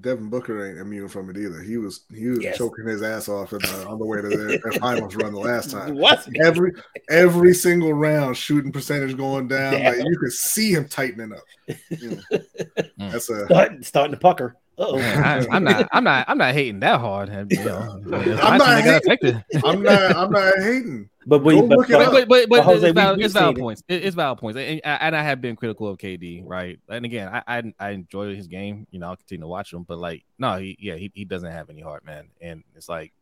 Devin 0.00 0.30
Booker 0.30 0.66
ain't 0.66 0.78
immune 0.78 1.08
from 1.08 1.28
it 1.28 1.36
either. 1.36 1.60
He 1.60 1.76
was 1.76 2.00
he 2.10 2.28
was 2.28 2.42
Yes. 2.42 2.56
choking 2.56 2.86
his 2.86 3.02
ass 3.02 3.28
off 3.28 3.52
in 3.52 3.58
the, 3.58 3.86
on 3.86 3.98
the 3.98 4.04
way 4.04 4.22
to 4.22 4.28
their, 4.28 4.58
their 4.58 4.80
finals 4.80 5.14
run 5.14 5.32
the 5.32 5.38
last 5.40 5.70
time. 5.70 5.96
What? 5.96 6.26
Every 6.40 6.72
every 7.10 7.52
single 7.52 7.92
round, 7.92 8.36
shooting 8.36 8.72
percentage 8.72 9.16
going 9.16 9.48
down. 9.48 9.78
Yeah. 9.78 9.90
Like 9.90 9.98
you 10.04 10.18
could 10.18 10.32
see 10.32 10.72
him 10.72 10.88
tightening 10.88 11.32
up. 11.32 11.44
You 11.90 12.10
know, 12.30 12.38
mm. 12.38 13.12
that's 13.12 13.28
a 13.28 13.44
Starting, 13.44 13.82
starting 13.82 14.12
to 14.12 14.20
pucker. 14.20 14.56
Oh, 14.76 14.98
I, 14.98 15.46
I'm 15.50 15.62
not. 15.62 15.88
I'm 15.92 16.02
not. 16.02 16.24
I'm 16.28 16.38
not 16.38 16.52
hating 16.54 16.80
that 16.80 16.98
hard. 16.98 17.28
You 17.50 17.64
know, 17.64 18.02
I'm 18.42 18.58
not 18.58 18.82
hating. 18.82 19.44
I'm 19.64 19.82
not. 19.82 20.16
I'm 20.16 20.30
not 20.32 20.54
hating. 20.58 21.08
But 21.26 21.38
Go 21.38 21.66
but, 21.66 21.78
look 21.78 21.90
it 21.90 21.94
up. 21.96 22.12
but, 22.12 22.28
but, 22.28 22.48
but, 22.48 22.64
Jose, 22.64 22.86
it's 22.88 22.94
valid, 22.94 23.16
we- 23.16 23.22
we 23.22 23.24
it's 23.24 23.34
valid 23.34 23.56
points. 23.56 23.82
It- 23.88 24.04
it's 24.04 24.14
valid 24.16 24.38
points, 24.38 24.58
and, 24.58 24.80
and 24.84 25.16
I 25.16 25.22
have 25.22 25.40
been 25.40 25.56
critical 25.56 25.88
of 25.88 25.98
KD, 25.98 26.42
right? 26.44 26.78
And 26.88 27.04
again, 27.04 27.28
I, 27.28 27.42
I 27.46 27.74
I 27.78 27.90
enjoy 27.90 28.34
his 28.36 28.46
game. 28.46 28.86
You 28.90 28.98
know, 28.98 29.08
I'll 29.08 29.16
continue 29.16 29.42
to 29.42 29.48
watch 29.48 29.72
him, 29.72 29.84
but 29.84 29.98
like, 29.98 30.24
no, 30.38 30.56
he 30.58 30.76
yeah, 30.80 30.96
he, 30.96 31.10
he 31.14 31.24
doesn't 31.24 31.50
have 31.50 31.70
any 31.70 31.80
heart, 31.80 32.04
man. 32.04 32.28
And 32.40 32.62
it's 32.76 32.88
like, 32.88 33.12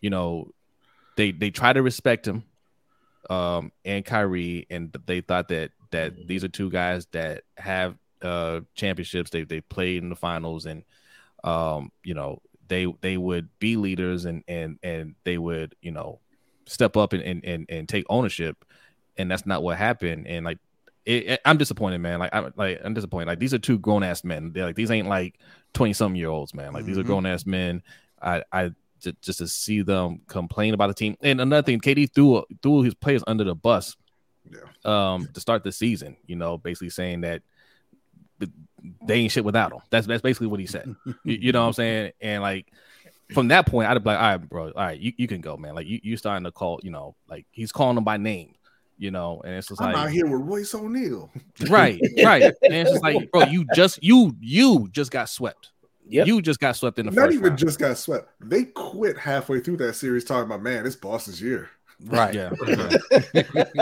you 0.00 0.10
know, 0.10 0.52
they 1.16 1.30
they 1.32 1.50
try 1.50 1.72
to 1.72 1.82
respect 1.82 2.26
him, 2.26 2.44
um, 3.30 3.72
and 3.84 4.04
Kyrie, 4.04 4.66
and 4.70 4.94
they 5.06 5.20
thought 5.20 5.48
that 5.48 5.70
that 5.90 6.26
these 6.26 6.44
are 6.44 6.48
two 6.48 6.70
guys 6.70 7.06
that 7.12 7.44
have 7.56 7.96
uh 8.22 8.60
championships. 8.74 9.30
They 9.30 9.44
they 9.44 9.60
played 9.60 10.02
in 10.02 10.10
the 10.10 10.16
finals, 10.16 10.66
and 10.66 10.82
um, 11.44 11.90
you 12.04 12.14
know, 12.14 12.42
they 12.68 12.86
they 13.00 13.16
would 13.16 13.48
be 13.58 13.76
leaders, 13.76 14.24
and 14.26 14.44
and 14.46 14.78
and 14.82 15.14
they 15.24 15.38
would 15.38 15.74
you 15.80 15.90
know 15.92 16.20
step 16.68 16.96
up 16.96 17.12
and 17.12 17.22
and 17.22 17.44
and, 17.44 17.66
and 17.68 17.88
take 17.88 18.04
ownership, 18.08 18.64
and 19.16 19.30
that's 19.30 19.46
not 19.46 19.62
what 19.62 19.76
happened. 19.78 20.26
And 20.26 20.44
like, 20.44 20.58
it, 21.04 21.26
it- 21.26 21.40
I'm 21.44 21.56
disappointed, 21.58 21.98
man. 21.98 22.18
Like 22.20 22.30
I'm 22.32 22.52
like 22.56 22.80
I'm 22.84 22.94
disappointed. 22.94 23.26
Like 23.26 23.38
these 23.40 23.52
are 23.54 23.58
two 23.58 23.78
grown 23.78 24.02
ass 24.02 24.22
men. 24.24 24.52
They're 24.52 24.66
like 24.66 24.76
these 24.76 24.90
ain't 24.90 25.08
like 25.08 25.38
twenty 25.74 25.92
something 25.92 26.16
year 26.16 26.28
olds, 26.30 26.54
man. 26.54 26.72
Like 26.72 26.84
these 26.84 26.98
are 26.98 27.02
Mhm. 27.02 27.06
grown 27.06 27.26
ass 27.26 27.44
men. 27.46 27.82
I 28.22 28.42
I 28.52 28.70
ju- 29.00 29.12
just 29.22 29.38
to 29.38 29.48
see 29.48 29.82
them 29.82 30.20
complain 30.28 30.74
about 30.74 30.88
the 30.88 30.94
team. 30.94 31.16
And 31.22 31.40
another 31.40 31.64
thing, 31.64 31.80
KD 31.80 32.12
threw 32.12 32.44
threw 32.62 32.82
his 32.82 32.94
players 32.94 33.22
under 33.26 33.44
the 33.44 33.54
bus. 33.54 33.96
Yeah. 34.50 34.60
Um, 35.14 35.28
to 35.34 35.40
start 35.40 35.62
the 35.62 35.72
season, 35.72 36.16
you 36.26 36.34
know, 36.34 36.56
basically 36.56 36.88
saying 36.88 37.20
that 37.20 37.42
th- 38.40 38.50
they 39.06 39.16
ain't 39.20 39.30
shit 39.32 39.44
without 39.44 39.72
him. 39.72 39.80
That's 39.90 40.06
that's 40.06 40.22
basically 40.22 40.46
what 40.46 40.58
he 40.60 40.66
said. 40.66 40.94
you, 41.06 41.14
you 41.24 41.52
know 41.52 41.60
what 41.60 41.66
I'm 41.68 41.72
saying? 41.74 42.12
And 42.20 42.42
like 42.42 42.72
from 43.32 43.48
that 43.48 43.66
point, 43.66 43.88
I'd 43.88 44.02
be 44.02 44.08
like, 44.10 44.18
all 44.18 44.24
right, 44.30 44.48
bro, 44.48 44.64
all 44.70 44.72
right, 44.74 44.98
you, 44.98 45.12
you 45.16 45.26
can 45.28 45.40
go, 45.40 45.56
man. 45.56 45.74
Like 45.74 45.86
you 45.86 46.00
you 46.02 46.16
starting 46.16 46.44
to 46.44 46.52
call, 46.52 46.80
you 46.82 46.90
know, 46.90 47.14
like 47.28 47.46
he's 47.50 47.72
calling 47.72 47.94
them 47.94 48.04
by 48.04 48.16
name, 48.16 48.54
you 48.96 49.10
know, 49.10 49.40
and 49.44 49.54
it's 49.54 49.68
just 49.68 49.80
I'm 49.80 49.92
like 49.92 49.96
out 50.06 50.10
here 50.10 50.26
with 50.26 50.40
Royce 50.48 50.74
O'Neale. 50.74 51.30
right, 51.68 52.00
right. 52.24 52.42
And 52.62 52.74
it's 52.74 52.90
just 52.90 53.02
like, 53.02 53.30
bro, 53.30 53.44
you 53.44 53.66
just 53.74 54.02
you 54.02 54.34
you 54.40 54.88
just 54.92 55.10
got 55.10 55.28
swept. 55.28 55.70
Yep. 56.10 56.26
You 56.26 56.40
just 56.40 56.58
got 56.58 56.74
swept 56.74 56.98
in 56.98 57.04
the 57.04 57.12
Not 57.12 57.26
first 57.26 57.34
even 57.34 57.46
round. 57.48 57.58
just 57.58 57.78
got 57.78 57.98
swept. 57.98 58.30
They 58.40 58.64
quit 58.64 59.18
halfway 59.18 59.60
through 59.60 59.76
that 59.78 59.92
series 59.94 60.24
talking 60.24 60.44
about, 60.46 60.62
man, 60.62 60.86
it's 60.86 60.96
Boston's 60.96 61.42
year. 61.42 61.68
Right. 62.06 62.32
Yeah. 62.32 62.50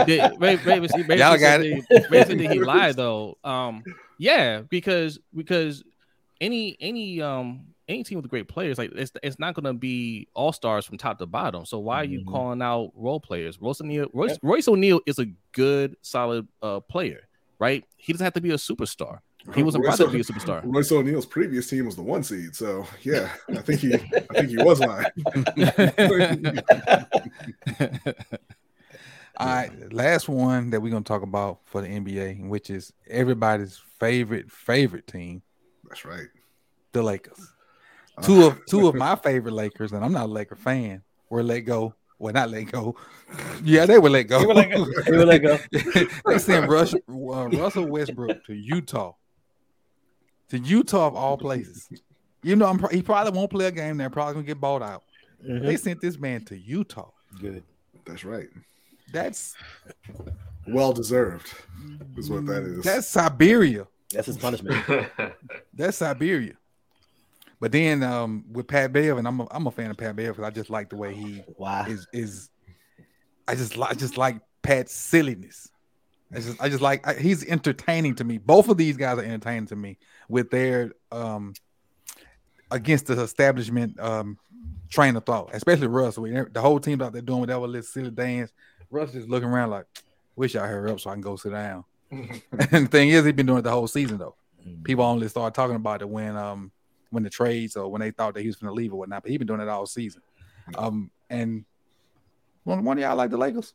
Did- 0.07 0.33
Ray- 0.41 0.57
Ray- 0.57 0.89
see, 0.89 0.99
Y'all 1.03 1.39
got 1.39 1.61
that- 1.61 2.07
Ray 2.11 2.49
he 2.49 2.59
lied 2.61 2.97
though. 2.97 3.39
Um, 3.45 3.85
yeah, 4.19 4.63
because 4.63 5.21
because 5.35 5.85
any 6.41 6.77
any 6.81 7.21
um 7.23 7.67
any 7.89 8.03
team 8.03 8.21
with 8.21 8.31
great 8.31 8.49
players 8.49 8.79
like 8.79 8.91
it's 8.95 9.13
it's 9.23 9.39
not 9.39 9.55
gonna 9.55 9.75
be 9.75 10.29
all 10.35 10.53
stars 10.53 10.85
from 10.85 10.99
top 10.99 11.19
to 11.19 11.27
bottom. 11.27 11.65
So 11.65 11.79
why 11.79 12.01
are 12.01 12.05
you 12.05 12.21
Mhm. 12.21 12.27
calling 12.27 12.63
out 12.63 12.91
role 12.95 13.21
players? 13.21 13.61
Royce 13.61 13.81
O'Neale, 13.81 14.09
Royce, 14.13 14.39
Royce 14.43 14.69
O'Neale 14.69 15.01
is 15.07 15.19
a 15.19 15.27
good 15.53 15.97
solid 16.03 16.47
uh 16.63 16.81
player, 16.81 17.29
right? 17.59 17.85
He 17.97 18.13
doesn't 18.13 18.25
have 18.25 18.35
to 18.35 18.41
be 18.41 18.51
a 18.51 18.55
superstar. 18.55 19.21
He 19.55 19.63
wasn't 19.63 19.85
Royce 19.85 19.99
brought 19.99 20.07
to 20.11 20.13
be 20.13 20.19
a 20.19 20.21
O- 20.21 20.25
superstar. 20.25 20.61
Royce 20.65 20.91
O'Neale's 20.91 21.27
previous 21.27 21.69
team 21.69 21.87
was 21.87 21.95
the 21.95 22.03
one 22.03 22.25
seed, 22.25 22.57
so 22.57 22.85
yeah, 23.03 23.31
I 23.51 23.63
think 23.63 23.81
he, 23.81 23.95
I 23.95 23.99
think 24.35 24.49
he 24.49 24.57
was 24.57 24.81
lying. 24.81 25.07
All 29.39 29.47
right, 29.47 29.93
last 29.93 30.29
one 30.31 30.71
that 30.71 30.81
we're 30.81 30.91
gonna 30.91 31.05
talk 31.05 31.23
about 31.23 31.61
for 31.67 31.83
the 31.83 31.89
NBA, 31.89 32.49
which 32.49 32.71
is 32.71 32.93
everybody's 33.07 33.77
favorite 34.01 34.51
favorite 34.51 35.07
team, 35.07 35.43
That's 35.89 36.05
right. 36.07 36.27
the 36.93 37.03
Lakers. 37.03 37.53
Two 38.23 38.47
of 38.47 38.61
two 38.69 38.89
of 38.89 38.95
my 38.95 39.15
favorite 39.17 39.53
Lakers, 39.53 39.93
and 39.93 40.05
I'm 40.05 40.13
not 40.13 40.27
a 40.27 40.33
Laker 40.33 40.57
fan, 40.57 41.03
were 41.31 41.43
let 41.43 41.61
go. 41.61 41.95
Well, 42.19 42.33
not 42.33 42.49
let 42.51 42.73
go. 42.73 42.97
Yeah, 43.63 43.85
they 43.85 43.99
were 43.99 44.09
let 44.09 44.23
go. 44.25 44.41
They 44.41 44.47
were 44.47 44.55
let 44.55 44.71
go. 44.71 44.87
They 45.05 45.25
let 45.25 45.39
go. 45.39 45.59
they 46.27 46.39
sent 46.39 46.67
Rush, 46.71 46.95
uh, 46.95 46.99
Russell 47.11 47.87
Westbrook 47.87 48.43
to 48.47 48.55
Utah. 48.55 49.13
To 50.49 50.59
Utah 50.59 51.09
of 51.09 51.15
all 51.15 51.37
places. 51.37 51.89
You 52.43 52.57
know, 52.57 52.67
I'm, 52.67 52.79
pro- 52.79 52.89
he 52.89 53.03
probably 53.03 53.37
won't 53.37 53.51
play 53.51 53.67
a 53.67 53.71
game 53.71 53.99
there. 53.99 54.09
Probably 54.09 54.33
gonna 54.35 54.47
get 54.47 54.61
bought 54.61 54.81
out. 54.81 55.03
Mhm. 55.47 55.63
They 55.67 55.77
sent 55.77 56.01
this 56.01 56.19
man 56.19 56.43
to 56.47 56.57
Utah. 56.57 57.11
Good. 57.39 57.63
That's 58.07 58.25
right. 58.25 58.49
That's 59.13 59.55
Well 60.67 60.93
deserved 60.95 61.53
is 62.17 62.31
what 62.31 62.47
that 62.47 62.63
is. 62.63 62.83
that's 62.85 63.07
Siberia. 63.09 63.87
That's 64.13 64.27
his 64.29 64.39
punishment. 64.39 64.85
That's 65.75 65.99
Siberia. 65.99 66.55
But 67.61 67.73
then 67.73 68.03
um, 68.03 68.45
with 68.53 68.69
Pat 68.69 68.93
Bev, 68.93 69.17
and 69.17 69.27
I'm 69.27 69.41
a, 69.41 69.49
I'm 69.51 69.67
a 69.67 69.71
fan 69.71 69.91
of 69.91 69.97
Pat 69.97 70.15
Bev 70.17 70.37
because 70.37 70.45
I 70.47 70.51
just 70.51 70.71
like 70.71 70.91
the 70.91 70.97
way 70.97 71.15
he 71.15 71.43
Why? 71.57 71.87
is 71.89 72.07
is. 72.13 72.51
I 73.49 73.55
just 73.55 73.77
like 73.77 73.97
just 73.97 74.19
like 74.19 74.41
Pat's 74.63 74.93
silliness. 74.93 75.71
I 76.33 76.37
just 76.41 76.63
I 76.63 76.69
just 76.69 76.83
like 76.83 77.07
I, 77.07 77.15
he's 77.15 77.45
entertaining 77.45 78.17
to 78.17 78.25
me. 78.25 78.39
Both 78.39 78.69
of 78.69 78.77
these 78.77 78.97
guys 78.97 79.19
are 79.19 79.23
entertaining 79.23 79.67
to 79.69 79.77
me 79.77 79.99
with 80.29 80.51
their 80.51 80.93
um 81.13 81.55
against 82.71 83.07
the 83.07 83.21
establishment 83.21 83.99
um 84.01 84.39
train 84.91 85.17
of 85.17 85.25
thought, 85.25 85.51
especially 85.53 85.87
Russ. 85.87 86.19
When 86.19 86.49
the 86.53 86.61
whole 86.61 86.81
team's 86.81 87.03
out 87.03 87.13
there 87.13 87.23
doing 87.23 87.41
whatever 87.41 87.67
little 87.67 87.83
silly 87.83 88.11
dance, 88.11 88.53
Russ 88.91 89.13
just 89.13 89.29
looking 89.29 89.49
around 89.49 89.71
like, 89.71 89.87
wish 90.35 90.57
I 90.57 90.67
hurry 90.67 90.91
up 90.91 91.01
so 91.01 91.11
I 91.11 91.15
can 91.15 91.23
go 91.23 91.37
sit 91.37 91.53
down. 91.53 91.85
and 92.11 92.43
the 92.51 92.89
thing 92.91 93.09
is, 93.09 93.25
he's 93.25 93.35
been 93.35 93.47
doing 93.47 93.61
it 93.61 93.63
the 93.63 93.71
whole 93.71 93.89
season 93.89 94.19
though. 94.19 94.37
People 94.85 95.05
only 95.05 95.29
started 95.29 95.55
talking 95.55 95.77
about 95.77 96.03
it 96.03 96.09
when 96.09 96.37
um 96.37 96.73
when 97.17 97.25
the 97.25 97.31
trades 97.31 97.75
or 97.77 97.89
when 97.91 98.01
they 98.01 98.11
thought 98.13 98.35
that 98.35 98.43
he 98.43 98.47
was 98.47 98.57
going 98.57 98.71
to 98.71 98.75
leave 98.75 98.93
or 98.93 98.97
whatnot. 99.01 99.23
But 99.23 99.31
he's 99.31 99.39
been 99.39 99.47
doing 99.49 99.61
it 99.61 99.69
all 99.69 99.87
season. 99.87 100.23
Um 100.77 101.11
and 101.31 101.65
one 102.65 102.85
one 102.85 102.99
of 102.99 103.03
y'all 103.03 103.17
like 103.17 103.31
the 103.31 103.37
Lakers. 103.37 103.73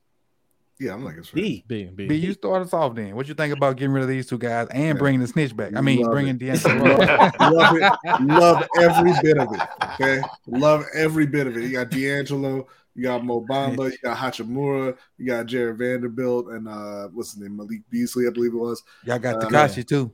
yeah, 0.79 0.93
I'm 0.93 1.03
like 1.03 1.15
it's 1.17 1.31
B. 1.31 1.63
B, 1.67 1.85
B. 1.93 2.07
B, 2.07 2.15
you 2.15 2.33
start 2.33 2.61
us 2.61 2.73
off 2.73 2.95
then. 2.95 3.15
What 3.15 3.27
you 3.27 3.33
think 3.33 3.53
about 3.53 3.77
getting 3.77 3.93
rid 3.93 4.03
of 4.03 4.09
these 4.09 4.27
two 4.27 4.37
guys 4.37 4.67
and 4.69 4.83
Yeah. 4.83 4.93
bringing 4.93 5.19
the 5.21 5.27
snitch 5.27 5.55
back? 5.55 5.75
I 5.75 5.81
mean, 5.81 6.01
Love 6.01 6.11
bringing 6.11 6.35
it. 6.35 6.39
D'Angelo. 6.39 6.97
Love 7.39 7.75
it. 7.75 7.91
Love 8.21 8.63
every 8.79 9.13
bit 9.21 9.37
of 9.37 9.47
it. 9.53 9.61
Okay. 9.93 10.21
Love 10.47 10.85
every 10.93 11.25
bit 11.25 11.47
of 11.47 11.57
it. 11.57 11.63
You 11.63 11.71
got 11.71 11.89
D'Angelo, 11.89 12.67
you 12.95 13.03
got 13.03 13.23
Mo 13.23 13.41
Bamba, 13.49 13.91
you 13.91 13.97
got 14.03 14.17
Hachimura, 14.17 14.97
you 15.17 15.27
got 15.27 15.45
Jarred 15.45 15.77
Vanderbilt, 15.77 16.47
and 16.49 16.67
uh 16.67 17.07
what's 17.13 17.33
his 17.33 17.41
name? 17.41 17.55
Malik 17.57 17.81
Beasley, 17.89 18.27
I 18.27 18.31
believe 18.31 18.53
it 18.53 18.57
was. 18.57 18.83
Y'all 19.05 19.17
got 19.19 19.35
Uh, 19.43 19.47
Takashi 19.49 19.87
too. 19.87 20.11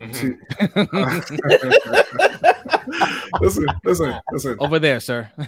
Mhm. 0.00 0.38
listen, 3.40 3.66
listen, 3.84 4.20
listen. 4.32 4.56
Over 4.58 4.78
there, 4.78 5.00
sir. 5.00 5.30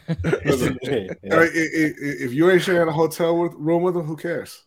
listen. 0.44 0.78
Yeah. 0.82 1.08
All 1.32 1.38
right, 1.38 1.50
i- 1.54 1.58
i- 1.58 1.94
i- 1.94 2.18
if 2.24 2.32
you 2.32 2.50
ain't 2.50 2.62
sharing 2.62 2.88
a 2.88 2.92
hotel 2.92 3.36
with, 3.38 3.52
room 3.54 3.82
with 3.82 3.96
him, 3.96 4.04
who 4.04 4.16
cares? 4.16 4.64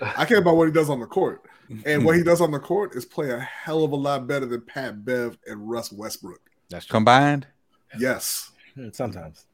I 0.00 0.24
care 0.26 0.38
about 0.38 0.56
what 0.56 0.66
he 0.68 0.72
does 0.72 0.90
on 0.90 1.00
the 1.00 1.06
court. 1.06 1.42
And 1.84 2.04
what 2.04 2.14
he 2.16 2.22
does 2.22 2.40
on 2.40 2.52
the 2.52 2.60
court 2.60 2.94
is 2.94 3.04
play 3.04 3.30
a 3.30 3.40
hell 3.40 3.82
of 3.82 3.90
a 3.90 3.96
lot 3.96 4.28
better 4.28 4.46
than 4.46 4.60
Pat 4.60 5.04
Bev 5.04 5.36
and 5.46 5.68
Russ 5.68 5.90
Westbrook. 5.90 6.40
That's 6.70 6.86
true. 6.86 6.94
Combined. 6.94 7.46
Yes. 7.98 8.52
Sometimes. 8.92 9.46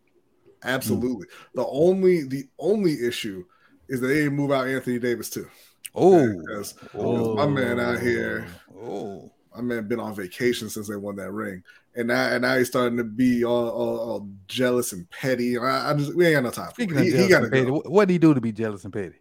Absolutely. 0.65 1.27
The 1.55 1.65
only 1.67 2.25
the 2.25 2.45
only 2.59 3.03
issue 3.07 3.45
is 3.89 4.01
that 4.01 4.09
they 4.09 4.25
didn't 4.25 4.37
move 4.37 4.53
out 4.53 4.69
Anthony 4.69 4.99
Davis 4.99 5.31
too. 5.31 5.49
Oh, 5.95 6.29
Because 6.47 6.75
oh, 6.95 7.35
my 7.35 7.47
man 7.47 7.81
out 7.81 8.01
here, 8.01 8.47
oh. 8.79 9.31
My 9.55 9.63
man 9.63 9.89
been 9.89 10.01
on 10.01 10.15
vacation 10.15 10.69
since 10.71 10.89
they 10.89 10.97
won 10.97 11.17
that 11.17 11.31
ring, 11.33 11.63
and 11.95 12.09
now 12.09 12.29
and 12.33 12.43
now 12.43 12.57
he's 12.57 12.69
starting 12.69 12.97
to 12.99 13.05
be 13.05 13.45
all, 13.45 13.69
all, 13.69 13.99
all 13.99 14.29
jealous 14.49 14.93
and 14.93 15.09
petty. 15.11 15.59
I, 15.59 15.91
I 15.91 15.95
just 15.95 16.15
we 16.15 16.27
ain't 16.27 16.37
got 16.37 16.45
no 16.45 16.51
time. 16.51 16.71
Speaking 16.71 16.97
of 16.97 17.05
He, 17.05 17.11
jealous 17.11 17.29
he 17.29 17.35
and 17.35 17.51
petty, 17.53 17.67
go. 17.67 17.83
what 17.87 18.09
did 18.09 18.15
he 18.15 18.19
do 18.19 18.35
to 18.35 18.41
be 18.41 18.53
jealous 18.53 18.85
and 18.85 18.93
petty? 18.93 19.17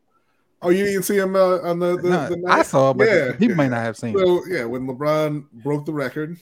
Oh, 0.61 0.69
you 0.69 0.85
didn't 0.85 1.03
see 1.03 1.17
him 1.17 1.35
uh, 1.35 1.57
on 1.63 1.79
the, 1.79 1.97
the, 1.97 2.09
Nah, 2.09 2.29
the 2.29 2.43
I 2.47 2.61
saw, 2.61 2.93
but 2.93 3.07
Yeah, 3.07 3.31
people 3.31 3.49
yeah. 3.49 3.55
may 3.55 3.67
not 3.69 3.81
have 3.81 3.97
seen. 3.97 4.15
it. 4.15 4.19
So 4.19 4.45
yeah, 4.47 4.63
when 4.65 4.85
LeBron 4.87 5.49
broke 5.63 5.85
the 5.85 5.93
record, 5.93 6.37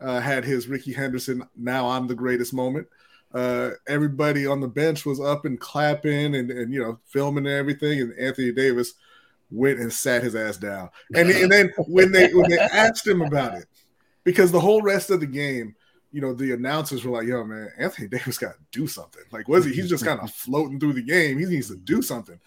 uh, 0.00 0.20
had 0.20 0.44
his 0.44 0.68
Rickey 0.68 0.92
Henderson 0.92 1.42
"Now 1.56 1.88
I'm 1.88 2.06
the 2.06 2.14
greatest" 2.14 2.52
moment. 2.52 2.86
Uh, 3.32 3.70
everybody 3.88 4.46
on 4.46 4.60
the 4.60 4.68
bench 4.68 5.06
was 5.06 5.18
up 5.20 5.46
and 5.46 5.58
clapping 5.58 6.34
and, 6.34 6.50
and 6.50 6.72
you 6.72 6.80
know 6.80 6.98
filming 7.06 7.46
and 7.46 7.54
everything, 7.56 8.00
and 8.00 8.18
Anthony 8.18 8.52
Davis 8.52 8.92
went 9.52 9.78
and 9.78 9.92
sat 9.92 10.22
his 10.22 10.34
ass 10.34 10.56
down. 10.56 10.90
And, 11.14 11.30
and 11.30 11.52
then 11.52 11.72
when 11.86 12.12
they 12.12 12.32
when 12.32 12.50
they 12.50 12.58
asked 12.58 13.06
him 13.06 13.22
about 13.22 13.54
it, 13.54 13.66
because 14.24 14.50
the 14.50 14.60
whole 14.60 14.82
rest 14.82 15.10
of 15.10 15.20
the 15.20 15.26
game, 15.26 15.74
you 16.10 16.20
know, 16.20 16.32
the 16.32 16.52
announcers 16.52 17.04
were 17.04 17.18
like, 17.18 17.28
"Yo, 17.28 17.44
man, 17.44 17.70
Anthony 17.78 18.08
Davis 18.08 18.38
got 18.38 18.54
to 18.54 18.60
do 18.70 18.86
something. 18.86 19.22
Like, 19.30 19.48
was 19.48 19.64
he? 19.64 19.72
He's 19.72 19.88
just 19.88 20.04
kind 20.04 20.20
of 20.20 20.30
floating 20.30 20.80
through 20.80 20.94
the 20.94 21.02
game. 21.02 21.38
He 21.38 21.46
needs 21.46 21.68
to 21.68 21.76
do 21.76 22.02
something." 22.02 22.38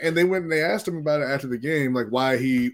And 0.00 0.16
they 0.16 0.24
went 0.24 0.44
and 0.44 0.52
they 0.52 0.62
asked 0.62 0.88
him 0.88 0.98
about 0.98 1.20
it 1.20 1.28
after 1.28 1.46
the 1.46 1.58
game, 1.58 1.94
like 1.94 2.08
why 2.08 2.36
he 2.36 2.72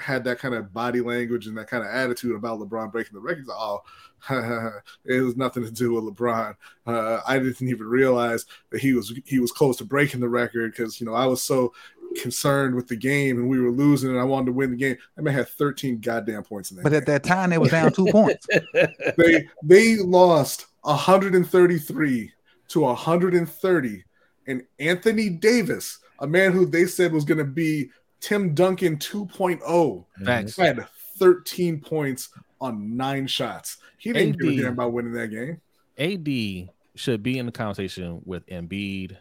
had 0.00 0.24
that 0.24 0.38
kind 0.38 0.54
of 0.54 0.72
body 0.72 1.00
language 1.00 1.46
and 1.46 1.56
that 1.58 1.68
kind 1.68 1.82
of 1.82 1.90
attitude 1.90 2.34
about 2.34 2.60
LeBron 2.60 2.92
breaking 2.92 3.14
the 3.14 3.20
record. 3.20 3.46
Oh, 3.50 3.82
it 5.04 5.20
was 5.20 5.36
nothing 5.36 5.64
to 5.64 5.70
do 5.70 5.92
with 5.92 6.04
LeBron. 6.04 6.54
Uh, 6.86 7.20
I 7.26 7.38
didn't 7.38 7.68
even 7.68 7.86
realize 7.86 8.46
that 8.70 8.80
he 8.80 8.92
was 8.92 9.12
he 9.24 9.38
was 9.38 9.52
close 9.52 9.76
to 9.78 9.84
breaking 9.84 10.20
the 10.20 10.28
record 10.28 10.72
because 10.72 11.00
you 11.00 11.06
know 11.06 11.14
I 11.14 11.26
was 11.26 11.42
so 11.42 11.72
concerned 12.16 12.74
with 12.74 12.88
the 12.88 12.96
game 12.96 13.38
and 13.38 13.48
we 13.48 13.60
were 13.60 13.70
losing 13.70 14.10
and 14.10 14.18
I 14.18 14.24
wanted 14.24 14.46
to 14.46 14.52
win 14.52 14.70
the 14.70 14.76
game. 14.76 14.96
That 15.16 15.22
man 15.22 15.34
had 15.34 15.48
13 15.48 16.00
goddamn 16.00 16.42
points 16.42 16.70
in 16.70 16.78
that. 16.78 16.82
But 16.82 16.90
game. 16.90 16.98
at 16.98 17.06
that 17.06 17.24
time, 17.24 17.50
they 17.50 17.58
was 17.58 17.70
down 17.70 17.92
two 17.92 18.06
points. 18.06 18.46
they 19.16 19.48
they 19.62 19.96
lost 19.96 20.66
133 20.82 22.32
to 22.68 22.80
130, 22.80 24.04
and 24.46 24.62
Anthony 24.78 25.28
Davis, 25.30 25.98
a 26.18 26.26
man 26.26 26.52
who 26.52 26.66
they 26.66 26.86
said 26.86 27.12
was 27.12 27.24
going 27.24 27.38
to 27.38 27.44
be 27.44 27.90
Tim 28.20 28.54
Duncan 28.54 28.96
2.0, 28.98 30.04
Facts. 30.24 30.56
had 30.56 30.86
13 31.18 31.80
points 31.80 32.30
on 32.60 32.96
nine 32.96 33.26
shots. 33.26 33.78
He 33.98 34.12
didn't 34.12 34.38
give 34.38 34.48
a 34.48 34.52
AD. 34.52 34.58
damn 34.62 34.72
about 34.74 34.92
winning 34.92 35.12
that 35.12 35.28
game. 35.28 35.60
AD 35.98 36.74
should 36.94 37.22
be 37.22 37.38
in 37.38 37.46
the 37.46 37.52
conversation 37.52 38.20
with 38.24 38.46
Embiid, 38.46 39.16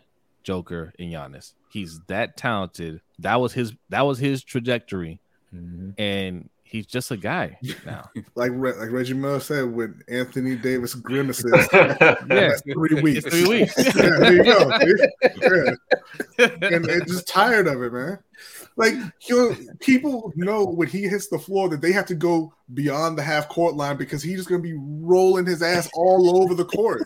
Joker, 0.48 0.94
and 0.98 1.12
Giannis. 1.12 1.52
He's 1.70 2.00
that 2.08 2.38
talented. 2.38 3.02
That 3.20 3.42
was 3.42 3.52
his. 3.52 3.74
That 3.90 4.04
was 4.04 4.18
his 4.18 4.42
trajectory, 4.46 5.20
Mhm. 5.54 5.94
and 6.00 6.50
he's 6.64 6.86
just 6.86 7.12
a 7.12 7.18
guy 7.18 7.60
now. 7.86 8.10
Like 8.36 8.52
like 8.54 8.90
Reggie 8.90 9.14
Miller 9.14 9.42
said, 9.42 9.66
with 9.74 10.02
Anthony 10.08 10.56
Davis 10.56 10.96
grimaces, 10.96 11.52
Yeah. 11.74 12.52
three 12.64 13.02
weeks. 13.02 13.26
It's 13.26 13.36
three 13.36 13.48
weeks. 13.60 13.74
yeah, 13.78 13.92
there 13.92 14.34
you 14.34 14.44
go. 14.46 14.72
Yeah. 16.40 16.48
and, 16.62 16.86
and 16.86 17.08
just 17.08 17.28
tired 17.28 17.68
of 17.68 17.82
it, 17.82 17.92
man. 17.92 18.20
Like 18.78 18.94
he'll, 19.20 19.54
people 19.80 20.32
know 20.36 20.64
when 20.66 20.88
he 20.88 21.04
hits 21.08 21.28
the 21.28 21.40
floor 21.40 21.68
that 21.70 21.82
they 21.82 21.92
have 21.92 22.06
to 22.06 22.16
go 22.16 22.54
beyond 22.74 23.18
the 23.18 23.24
half 23.24 23.50
court 23.50 23.76
line 23.76 23.98
because 23.98 24.22
he's 24.24 24.38
just 24.38 24.48
gonna 24.50 24.62
be 24.62 24.76
rolling 24.78 25.46
his 25.46 25.62
ass 25.62 25.90
all 25.96 26.42
over 26.42 26.54
the 26.54 26.64
court. 26.66 27.04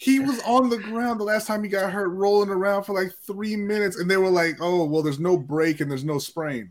He 0.00 0.18
was 0.18 0.40
on 0.44 0.70
the 0.70 0.78
ground 0.78 1.20
the 1.20 1.24
last 1.24 1.46
time 1.46 1.62
he 1.62 1.68
got 1.68 1.92
hurt, 1.92 2.08
rolling 2.08 2.48
around 2.48 2.84
for 2.84 2.94
like 2.94 3.12
three 3.26 3.54
minutes, 3.54 3.98
and 3.98 4.10
they 4.10 4.16
were 4.16 4.30
like, 4.30 4.56
"Oh, 4.58 4.84
well, 4.84 5.02
there's 5.02 5.18
no 5.20 5.36
break 5.36 5.80
and 5.80 5.90
there's 5.90 6.04
no 6.04 6.18
sprain, 6.18 6.70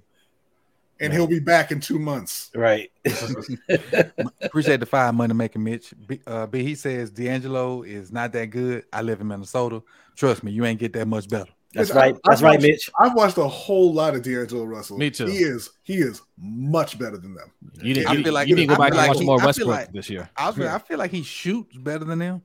and 0.99 1.13
he'll 1.13 1.27
be 1.27 1.39
back 1.39 1.71
in 1.71 1.79
two 1.79 1.99
months." 1.99 2.49
Right. 2.55 2.91
Appreciate 4.41 4.79
the 4.79 4.85
five 4.85 5.13
money 5.13 5.33
making 5.33 5.63
Mitch. 5.63 5.93
B, 6.07 6.19
uh, 6.25 6.47
B 6.47 6.63
he 6.63 6.75
says 6.75 7.11
D'Angelo 7.11 7.83
is 7.83 8.11
not 8.11 8.31
that 8.33 8.47
good. 8.47 8.85
I 8.91 9.01
live 9.01 9.21
in 9.21 9.27
Minnesota. 9.27 9.83
Trust 10.15 10.43
me, 10.43 10.51
you 10.51 10.65
ain't 10.65 10.79
get 10.79 10.93
that 10.93 11.07
much 11.07 11.29
better. 11.29 11.51
That's 11.73 11.89
Mitch, 11.89 11.95
I- 11.95 11.99
right. 11.99 12.17
That's 12.25 12.41
I 12.41 12.45
right, 12.45 12.51
watched- 12.59 12.67
Mitch. 12.67 12.89
I've 12.99 13.13
watched 13.13 13.37
a 13.37 13.47
whole 13.47 13.93
lot 13.93 14.15
of 14.15 14.23
D'Angelo 14.23 14.63
Russell. 14.63 14.97
Me 14.97 15.11
too. 15.11 15.27
He 15.27 15.37
is 15.37 15.69
he 15.83 15.97
is 15.97 16.21
much 16.39 16.97
better 16.97 17.17
than 17.17 17.35
them. 17.35 17.51
You 17.81 17.93
didn't. 17.93 18.09
I 18.09 18.13
You, 18.13 18.23
feel 18.23 18.33
like- 18.33 18.47
you 18.47 18.55
need 18.55 18.69
to 18.69 18.75
go 18.75 18.79
back 18.81 18.89
and 18.89 18.97
like 18.97 19.09
watch 19.09 19.19
he- 19.19 19.25
more 19.25 19.39
I 19.39 19.45
Westbrook 19.45 19.67
like- 19.69 19.91
this 19.93 20.09
year. 20.09 20.27
I 20.35 20.51
feel, 20.51 20.63
Yeah. 20.65 20.75
I 20.75 20.79
feel 20.79 20.97
like 20.97 21.11
he 21.11 21.21
shoots 21.21 21.77
better 21.77 22.05
than 22.05 22.17
them, 22.19 22.41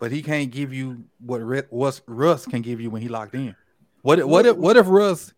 but 0.00 0.12
he 0.12 0.22
can't 0.22 0.50
give 0.50 0.72
you 0.72 1.04
what 1.24 1.40
what 1.70 2.00
Russ 2.06 2.46
can 2.46 2.62
give 2.62 2.80
you 2.80 2.90
when 2.90 3.02
he 3.02 3.08
locked 3.08 3.34
in. 3.34 3.54
What 4.02 4.18
if- 4.18 4.26
what 4.26 4.46
if 4.46 4.56
what 4.56 4.76
if 4.76 4.86
Russ 4.88 5.32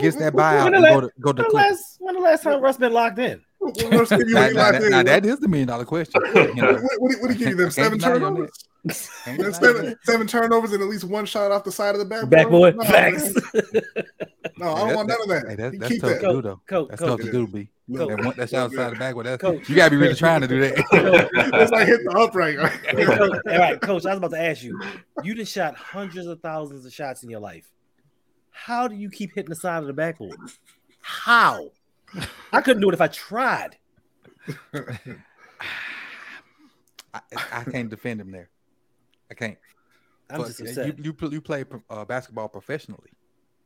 gets 0.00 0.16
that 0.16 0.34
what- 0.34 0.34
what- 0.34 0.42
buyout 0.42 0.64
when 0.64 0.74
and 0.74 0.84
the 0.84 0.88
go 0.90 1.00
to 1.00 1.10
go 1.20 1.32
to 1.32 1.42
When 1.42 1.48
the 1.50 1.56
last, 1.56 1.96
when 2.00 2.14
the 2.14 2.20
last 2.20 2.42
time 2.42 2.60
Russ 2.60 2.76
been 2.76 2.92
locked 2.92 3.18
in? 3.18 3.40
what- 3.58 3.76
what 3.82 3.92
Russ 3.92 4.08
give 4.10 4.28
you 4.28 4.34
Now, 4.34 4.48
now, 4.48 4.54
locked 4.54 4.72
that, 4.72 4.82
in? 4.84 4.90
now 4.90 5.02
that 5.02 5.24
is 5.24 5.38
the 5.38 5.48
million 5.48 5.68
dollar 5.68 5.84
question. 5.84 6.20
You 6.34 6.54
know, 6.54 6.72
what, 6.74 6.82
what, 6.98 7.20
what 7.20 7.28
did 7.28 7.30
he 7.32 7.38
give 7.38 7.48
you 7.50 7.56
them? 7.56 7.70
Seven 7.70 7.98
deny 7.98 8.12
turnovers? 8.14 8.50
Can't 8.86 8.98
Them 9.24 9.36
deny 9.36 9.38
you 9.38 9.46
on 9.46 9.54
Seven, 9.54 9.96
seven 10.02 10.26
turnovers 10.26 10.72
and 10.72 10.82
at 10.82 10.88
least 10.88 11.04
one 11.04 11.24
shot 11.24 11.50
off 11.50 11.64
the 11.64 11.72
side 11.72 11.94
of 11.94 11.98
the 12.00 12.04
backboard. 12.04 12.30
Backboard. 12.30 12.76
No, 12.76 12.84
Facts. 12.84 13.32
No, 14.56 14.72
I 14.72 14.78
don't 14.78 14.88
Hey, 14.90 14.94
want 14.94 15.08
none 15.08 15.18
of 15.22 15.28
that. 15.28 15.48
Hey, 15.48 15.54
that, 15.56 15.78
that's 15.80 15.98
tough 15.98 16.10
that. 16.10 16.20
to 16.20 16.32
do 16.34 16.42
though. 16.42 16.60
Coach, 16.68 16.88
That's 16.90 17.02
tough 17.02 17.20
to 17.20 17.32
do, 17.32 17.46
B. 17.48 17.68
Look, 17.88 18.08
That 18.08 18.24
one 18.24 18.34
that's 18.36 18.54
outside 18.54 18.90
the 18.92 18.96
back. 18.96 19.14
Well, 19.16 19.24
that's 19.24 19.40
Coach. 19.40 19.68
you 19.68 19.74
gotta 19.74 19.90
be 19.90 19.96
really 19.96 20.14
trying 20.14 20.42
to 20.42 20.46
do 20.48 20.60
that. 20.60 20.78
It's 21.60 21.72
like 21.72 21.88
hit 21.88 22.00
the 22.04 22.16
upright. 22.16 22.56
Hey, 22.86 23.04
coach, 23.04 23.18
all 23.18 23.58
right, 23.58 23.80
coach. 23.80 24.06
I 24.06 24.10
was 24.10 24.18
about 24.18 24.30
to 24.30 24.40
ask 24.40 24.62
you. 24.62 24.80
You 25.24 25.34
just 25.34 25.52
shot 25.52 25.76
hundreds 25.76 26.28
of 26.28 26.40
thousands 26.40 26.86
of 26.86 26.92
shots 26.92 27.24
in 27.24 27.30
your 27.30 27.40
life. 27.40 27.68
How 28.52 28.86
do 28.86 28.94
you 28.94 29.10
keep 29.10 29.34
hitting 29.34 29.50
the 29.50 29.56
side 29.56 29.78
of 29.78 29.88
the 29.88 29.92
backboard? 29.92 30.38
How? 31.00 31.70
I 32.52 32.60
couldn't 32.60 32.80
do 32.80 32.88
it 32.90 32.94
if 32.94 33.00
I 33.00 33.08
tried. 33.08 33.76
I, 37.12 37.20
I 37.52 37.64
can't 37.64 37.90
defend 37.90 38.20
him 38.20 38.30
there. 38.30 38.50
I 39.34 39.36
can't. 39.46 39.58
I'm 40.30 40.38
But 40.38 40.46
just 40.46 40.60
you, 40.60 40.66
upset. 40.66 41.04
you 41.04 41.12
pl- 41.12 41.32
you 41.32 41.40
play 41.40 41.64
uh, 41.90 42.04
basketball 42.04 42.48
professionally. 42.48 43.10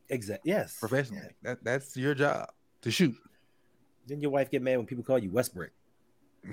Exactly. 0.08 0.50
Yes. 0.50 0.78
Professionally. 0.80 1.28
That 1.42 1.62
that's 1.62 1.94
your 1.96 2.14
job 2.14 2.48
to 2.82 2.90
shoot. 2.90 3.14
Then 4.06 4.20
your 4.22 4.30
wife 4.30 4.50
get 4.50 4.62
mad 4.62 4.78
when 4.78 4.86
people 4.86 5.04
call 5.04 5.18
you 5.18 5.30
Westbrook. 5.30 5.70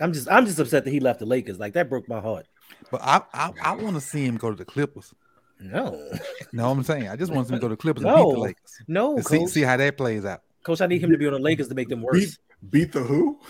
I'm 0.00 0.12
just 0.12 0.28
I'm 0.30 0.44
just 0.44 0.58
upset 0.58 0.84
that 0.84 0.90
he 0.90 1.00
left 1.00 1.20
the 1.20 1.26
Lakers. 1.26 1.58
Like 1.58 1.72
that 1.74 1.88
broke 1.88 2.08
my 2.08 2.20
heart. 2.20 2.46
But 2.90 3.00
I 3.02 3.22
I, 3.32 3.52
I 3.62 3.74
want 3.76 3.94
to 3.94 4.00
see 4.00 4.24
him 4.24 4.36
go 4.36 4.50
to 4.50 4.56
the 4.56 4.64
Clippers. 4.64 5.14
No, 5.58 6.10
no, 6.52 6.70
I'm 6.70 6.82
saying? 6.82 7.08
I 7.08 7.16
just 7.16 7.32
want 7.32 7.48
him 7.48 7.54
to 7.54 7.60
go 7.60 7.68
to 7.68 7.72
the 7.72 7.78
Clippers 7.78 8.02
and 8.04 8.12
No. 8.14 8.26
beat 8.26 8.34
the 8.34 8.40
Lakers. 8.40 8.78
no, 8.88 9.16
And 9.16 9.24
see, 9.26 9.46
see 9.46 9.62
how 9.62 9.78
that 9.78 9.96
plays 9.96 10.26
out. 10.26 10.42
coach, 10.62 10.82
I 10.82 10.86
need 10.86 11.02
him 11.02 11.10
to 11.12 11.16
be 11.16 11.26
on 11.26 11.32
the 11.32 11.38
Lakers 11.38 11.68
to 11.68 11.74
make 11.74 11.88
them 11.88 12.00
beat, 12.00 12.04
worse. 12.04 12.38
beat 12.68 12.92
the 12.92 13.00
who? 13.00 13.40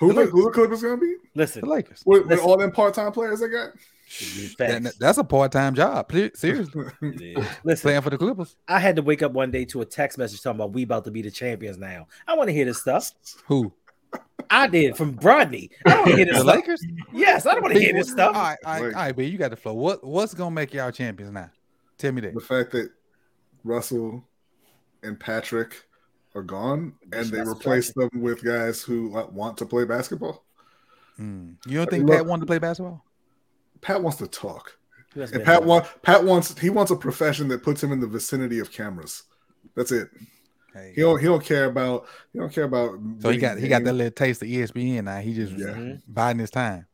Who 0.00 0.12
the, 0.12 0.26
who 0.26 0.44
the 0.44 0.50
Clippers 0.50 0.82
gonna 0.82 0.96
be? 0.96 1.14
Listen, 1.34 1.60
The 1.60 1.68
Lakers. 1.68 2.02
With, 2.04 2.26
with 2.26 2.40
all 2.40 2.56
them 2.56 2.72
part 2.72 2.94
time 2.94 3.12
players 3.12 3.40
they 3.40 3.48
got? 3.48 3.70
That- 4.58 4.94
that's 4.98 5.18
a 5.18 5.24
part 5.24 5.52
time 5.52 5.74
job. 5.74 6.08
Ple- 6.08 6.30
Seriously, 6.34 6.86
Listen, 7.64 7.82
playing 7.82 8.00
for 8.02 8.10
the 8.10 8.18
Clippers. 8.18 8.56
I 8.66 8.80
had 8.80 8.96
to 8.96 9.02
wake 9.02 9.22
up 9.22 9.32
one 9.32 9.50
day 9.52 9.64
to 9.66 9.82
a 9.82 9.84
text 9.84 10.18
message 10.18 10.42
talking 10.42 10.58
about 10.58 10.72
we 10.72 10.82
about 10.82 11.04
to 11.04 11.10
be 11.12 11.22
the 11.22 11.30
champions 11.30 11.78
now. 11.78 12.08
I 12.26 12.34
want 12.34 12.48
to 12.48 12.52
hear 12.52 12.64
this 12.64 12.80
stuff. 12.80 13.12
Who? 13.46 13.72
I 14.50 14.66
did 14.66 14.96
from 14.96 15.14
Brodney. 15.16 15.70
I 15.86 15.90
don't 15.90 15.98
want 16.00 16.10
to 16.10 16.16
hear 16.16 16.24
this 16.26 16.34
The 16.38 16.40
stuff. 16.42 16.56
Lakers. 16.56 16.84
Yes, 17.12 17.46
I 17.46 17.52
don't 17.52 17.62
want 17.62 17.74
to 17.74 17.80
hear 17.80 17.92
this 17.92 18.10
stuff. 18.10 18.34
right, 18.34 18.56
all 18.64 18.72
right, 18.72 18.82
Like- 18.86 18.96
all 18.96 19.02
right, 19.02 19.14
but 19.16 19.24
you 19.26 19.38
got 19.38 19.50
the 19.50 19.56
flow. 19.56 19.74
What 19.74 20.02
what's 20.02 20.34
gonna 20.34 20.50
make 20.50 20.74
y'all 20.74 20.90
champions 20.90 21.30
now? 21.32 21.50
Tell 21.98 22.10
me 22.10 22.20
that. 22.22 22.34
The 22.34 22.40
fact 22.40 22.72
that 22.72 22.90
Russell 23.62 24.24
and 25.04 25.20
Patrick 25.20 25.84
are 26.34 26.42
gone 26.42 26.94
and 27.12 27.26
they 27.26 27.38
That's 27.38 27.50
replace 27.50 27.92
them 27.92 28.08
with 28.14 28.42
guys 28.44 28.82
who 28.82 29.16
uh, 29.16 29.26
want 29.26 29.58
to 29.58 29.66
play 29.66 29.84
basketball. 29.84 30.44
Mm. 31.18 31.56
You 31.66 31.78
don't 31.78 31.90
think 31.90 32.06
Look- 32.06 32.16
Pat 32.16 32.26
wanted 32.26 32.40
to 32.42 32.46
play 32.46 32.58
basketball? 32.58 33.04
Pat 33.80 34.02
wants 34.02 34.18
to 34.18 34.26
talk. 34.26 34.76
And 35.16 35.42
Pat 35.44 35.64
want 35.64 35.86
Pat 36.02 36.22
wants 36.24 36.56
he 36.58 36.70
wants 36.70 36.92
a 36.92 36.96
profession 36.96 37.48
that 37.48 37.62
puts 37.64 37.82
him 37.82 37.90
in 37.90 37.98
the 38.00 38.06
vicinity 38.06 38.60
of 38.60 38.70
cameras. 38.70 39.24
That's 39.74 39.90
it. 39.90 40.08
Hey. 40.72 40.92
He 40.94 41.00
don't 41.02 41.18
he 41.18 41.26
don't 41.26 41.44
care 41.44 41.64
about 41.64 42.06
he 42.32 42.38
don't 42.38 42.52
care 42.52 42.62
about 42.64 42.90
So 42.92 42.98
he 42.98 43.22
winning 43.24 43.40
got 43.40 43.58
he 43.58 43.66
got 43.66 43.82
that 43.82 43.92
little 43.92 44.12
taste 44.12 44.40
of 44.42 44.48
ESPN 44.48 45.04
now. 45.04 45.18
He 45.18 45.34
just 45.34 45.52
Yeah. 45.54 45.66
Mhm. 45.74 46.02
biding 46.06 46.38
his 46.38 46.50
time. 46.50 46.86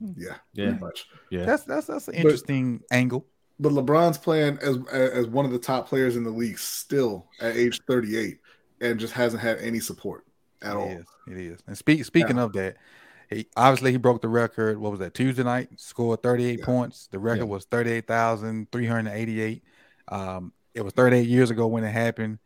yeah, 0.00 0.34
Yeah, 0.52 0.66
pretty 0.66 0.80
much. 0.80 1.08
yeah. 1.30 1.46
That's 1.46 1.62
that's 1.64 1.86
that's 1.86 2.08
an 2.08 2.14
interesting 2.14 2.82
angle. 2.90 3.24
But 3.58 3.72
LeBron's 3.72 4.18
playing 4.18 4.58
as 4.60 4.76
as 4.92 5.26
one 5.28 5.44
of 5.46 5.50
the 5.52 5.58
top 5.58 5.88
players 5.88 6.16
in 6.16 6.24
the 6.24 6.30
league 6.30 6.58
still 6.58 7.26
at 7.40 7.56
age 7.56 7.80
38 7.86 8.38
and 8.82 9.00
just 9.00 9.14
hasn't 9.14 9.42
had 9.42 9.58
any 9.58 9.80
support 9.80 10.24
at 10.62 10.72
It 10.72 10.76
all. 10.76 10.88
is. 10.90 11.06
It 11.28 11.36
is. 11.38 11.60
And 11.66 11.76
speak, 11.76 12.04
speaking 12.04 12.38
of 12.38 12.52
that, 12.52 12.76
he 13.30 13.46
obviously 13.56 13.92
he 13.92 13.96
broke 13.96 14.20
the 14.20 14.28
record. 14.28 14.78
What 14.78 14.90
was 14.90 15.00
that? 15.00 15.14
Tuesday 15.14 15.42
night, 15.42 15.70
scored 15.76 16.22
38 16.22 16.58
Yeah. 16.58 16.64
points. 16.66 17.08
The 17.10 17.18
record 17.18 17.44
Yeah. 17.46 17.52
was 17.52 17.64
38,388. 17.64 19.62
Um, 20.08 20.52
it 20.74 20.82
was 20.82 20.92
38 20.92 21.26
years 21.26 21.50
ago 21.50 21.66
when 21.66 21.82
it 21.82 21.90
happened. 21.92 22.38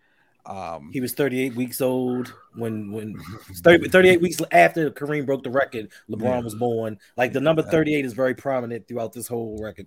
Um, 0.47 0.91
He 0.93 1.01
was 1.01 1.13
38 1.13 1.55
weeks 1.55 1.81
old 1.83 2.33
when 2.55 2.93
when 2.93 3.15
30, 3.65 3.89
38 3.89 4.21
weeks 4.23 4.41
after 4.53 4.91
Kareem 4.91 5.27
broke 5.27 5.43
the 5.43 5.51
record, 5.51 5.91
LeBron 6.09 6.23
Yeah. 6.23 6.41
was 6.41 6.55
born. 6.55 6.99
Like 7.17 7.33
the 7.33 7.41
number 7.41 7.63
38 7.63 8.05
is 8.05 8.13
very 8.15 8.35
prominent 8.35 8.87
throughout 8.89 9.13
this 9.13 9.27
whole 9.27 9.59
record. 9.61 9.87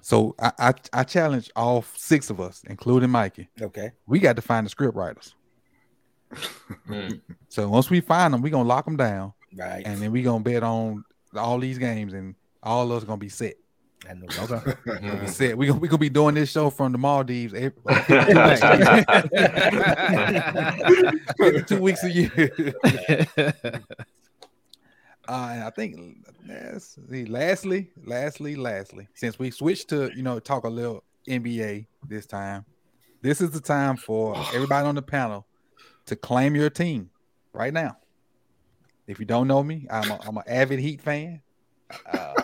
So 0.00 0.34
I, 0.40 0.52
I 0.58 0.72
I 0.92 1.04
challenge 1.04 1.50
all 1.54 1.82
six 1.96 2.30
of 2.30 2.40
us, 2.40 2.62
including 2.68 3.10
Mikey. 3.10 3.48
Okay. 3.60 3.92
We 4.06 4.18
got 4.18 4.36
to 4.36 4.42
find 4.42 4.64
the 4.66 4.70
script 4.70 4.96
writers. 4.96 5.34
Mm. 6.88 7.20
So 7.48 7.68
once 7.68 7.90
we 7.90 8.00
find 8.00 8.32
them, 8.32 8.40
we're 8.42 8.50
gonna 8.50 8.68
lock 8.68 8.84
them 8.86 8.96
down, 8.96 9.34
Right. 9.56 9.82
and 9.84 10.00
then 10.00 10.12
we 10.12 10.22
gonna 10.22 10.42
bet 10.42 10.62
on 10.62 11.04
all 11.36 11.58
these 11.58 11.78
games, 11.78 12.14
and 12.14 12.34
all 12.62 12.90
of 12.90 12.96
us 12.98 13.04
gonna 13.04 13.18
be 13.18 13.28
set. 13.28 13.54
I 14.08 14.14
know. 14.14 14.26
Okay. 14.38 14.72
Gonna 14.84 15.20
be 15.20 15.26
set. 15.28 15.56
We 15.58 15.66
gonna 15.66 15.78
we 15.78 15.88
gonna 15.88 15.98
be 15.98 16.08
doing 16.08 16.34
this 16.34 16.50
show 16.50 16.70
from 16.70 16.92
the 16.92 16.98
Maldives 16.98 17.52
every, 17.54 17.72
every 21.38 21.62
two 21.66 21.80
weeks 21.80 22.02
a 22.02 22.10
year. 22.10 22.74
Uh, 25.28 25.50
and 25.52 25.64
I 25.64 25.70
think 25.70 25.96
see, 26.78 27.24
lastly, 27.26 27.90
lastly, 28.04 28.56
lastly, 28.56 29.08
since 29.14 29.38
we 29.38 29.50
switched 29.50 29.88
to 29.88 30.10
you 30.16 30.22
know 30.22 30.38
talk 30.40 30.64
a 30.64 30.68
little 30.68 31.04
NBA 31.28 31.86
this 32.08 32.26
time, 32.26 32.64
this 33.20 33.40
is 33.40 33.50
the 33.50 33.60
time 33.60 33.96
for 33.96 34.36
everybody 34.54 34.86
on 34.86 34.94
the 34.94 35.02
panel 35.02 35.46
to 36.06 36.16
claim 36.16 36.56
your 36.56 36.70
team 36.70 37.10
right 37.52 37.72
now. 37.72 37.96
If 39.06 39.20
you 39.20 39.26
don't 39.26 39.46
know 39.46 39.62
me, 39.62 39.86
I'm 39.90 40.10
a, 40.10 40.18
I'm 40.26 40.36
an 40.36 40.44
avid 40.46 40.78
Heat 40.78 41.00
fan. 41.00 41.42
Uh, 42.12 42.34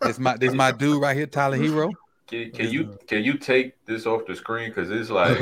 this 0.00 0.18
my 0.18 0.36
this 0.36 0.52
my 0.52 0.72
dude 0.72 1.00
right 1.00 1.16
here, 1.16 1.26
Tyler 1.26 1.58
Herro. 1.58 1.92
Can, 2.28 2.50
can 2.50 2.70
you 2.70 2.98
can 3.06 3.22
you 3.22 3.34
take 3.38 3.84
this 3.86 4.04
off 4.04 4.26
the 4.26 4.34
screen? 4.34 4.70
Because 4.70 4.90
it's 4.90 5.10
like 5.10 5.38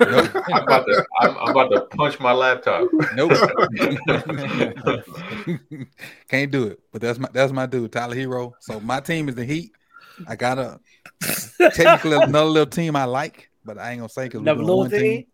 I'm 0.00 0.62
about 0.62 0.84
to 0.86 1.04
I'm, 1.20 1.36
I'm 1.38 1.48
about 1.48 1.68
to 1.72 1.80
punch 1.96 2.20
my 2.20 2.32
laptop. 2.32 2.88
Nope, 3.14 3.32
can't 6.28 6.50
do 6.50 6.66
it. 6.68 6.80
But 6.92 7.00
that's 7.02 7.18
my 7.18 7.28
that's 7.32 7.52
my 7.52 7.66
dude, 7.66 7.92
Tyler 7.92 8.14
Herro. 8.16 8.52
So 8.60 8.80
my 8.80 9.00
team 9.00 9.28
is 9.28 9.34
the 9.34 9.44
Heat. 9.44 9.72
I 10.28 10.36
got 10.36 10.58
a 10.58 10.78
technically 11.74 12.12
another 12.16 12.44
little 12.48 12.66
team 12.66 12.94
I 12.96 13.04
like, 13.04 13.50
but 13.64 13.78
I 13.78 13.90
ain't 13.90 14.00
gonna 14.00 14.08
say 14.08 14.24
because 14.26 14.40
Another 14.40 14.62
little 14.62 14.88
team. 14.88 15.24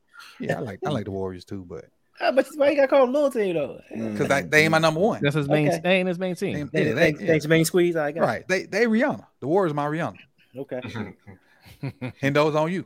Yeah, 0.40 0.57
I 0.59 0.61
like 0.61 0.80
I 0.86 0.90
like 0.90 1.05
the 1.05 1.11
Warriors 1.11 1.44
too, 1.44 1.64
but 1.68 1.86
Ah, 2.18 2.32
but 2.32 2.47
why 2.55 2.70
you 2.70 2.76
gotta 2.76 2.88
call 2.88 3.01
them 3.05 3.12
little 3.12 3.30
team 3.30 3.55
though? 3.55 3.78
because 3.90 4.28
they, 4.28 4.42
they 4.42 4.62
ain't 4.62 4.70
my 4.70 4.78
number 4.78 5.01
one. 5.01 5.20
That's 5.22 5.34
his 5.34 5.49
main. 5.49 5.68
Okay. 5.68 5.80
They 5.82 5.97
ain't 5.99 6.09
his 6.09 6.18
main 6.18 6.34
team. 6.34 6.70
They- 6.72 6.80
Yeah, 6.80 6.88
yeah, 6.88 6.94
they- 6.94 7.01
thanks, 7.01 7.20
yeah. 7.20 7.26
thanks, 7.26 7.47
main 7.47 7.64
squeeze. 7.66 7.94
I 7.97 8.12
got 8.12 8.22
Right. 8.22 8.49
They 8.49 8.64
they 8.64 8.86
Rihanna. 8.86 9.26
The 9.40 9.47
Warriors 9.49 9.74
my 9.74 9.84
Rihanna. 9.86 10.16
It. 10.57 10.61
Okay. 10.61 11.14
And 12.22 12.34
those 12.36 12.54
on 12.54 12.72
you. 12.72 12.84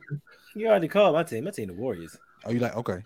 You 0.55 0.67
already 0.67 0.87
called 0.87 1.13
my 1.13 1.23
team. 1.23 1.43
My 1.43 1.51
team, 1.51 1.67
the 1.67 1.73
Warriors. 1.73 2.17
Oh, 2.45 2.51
you 2.51 2.59
like 2.59 2.75
okay. 2.75 3.03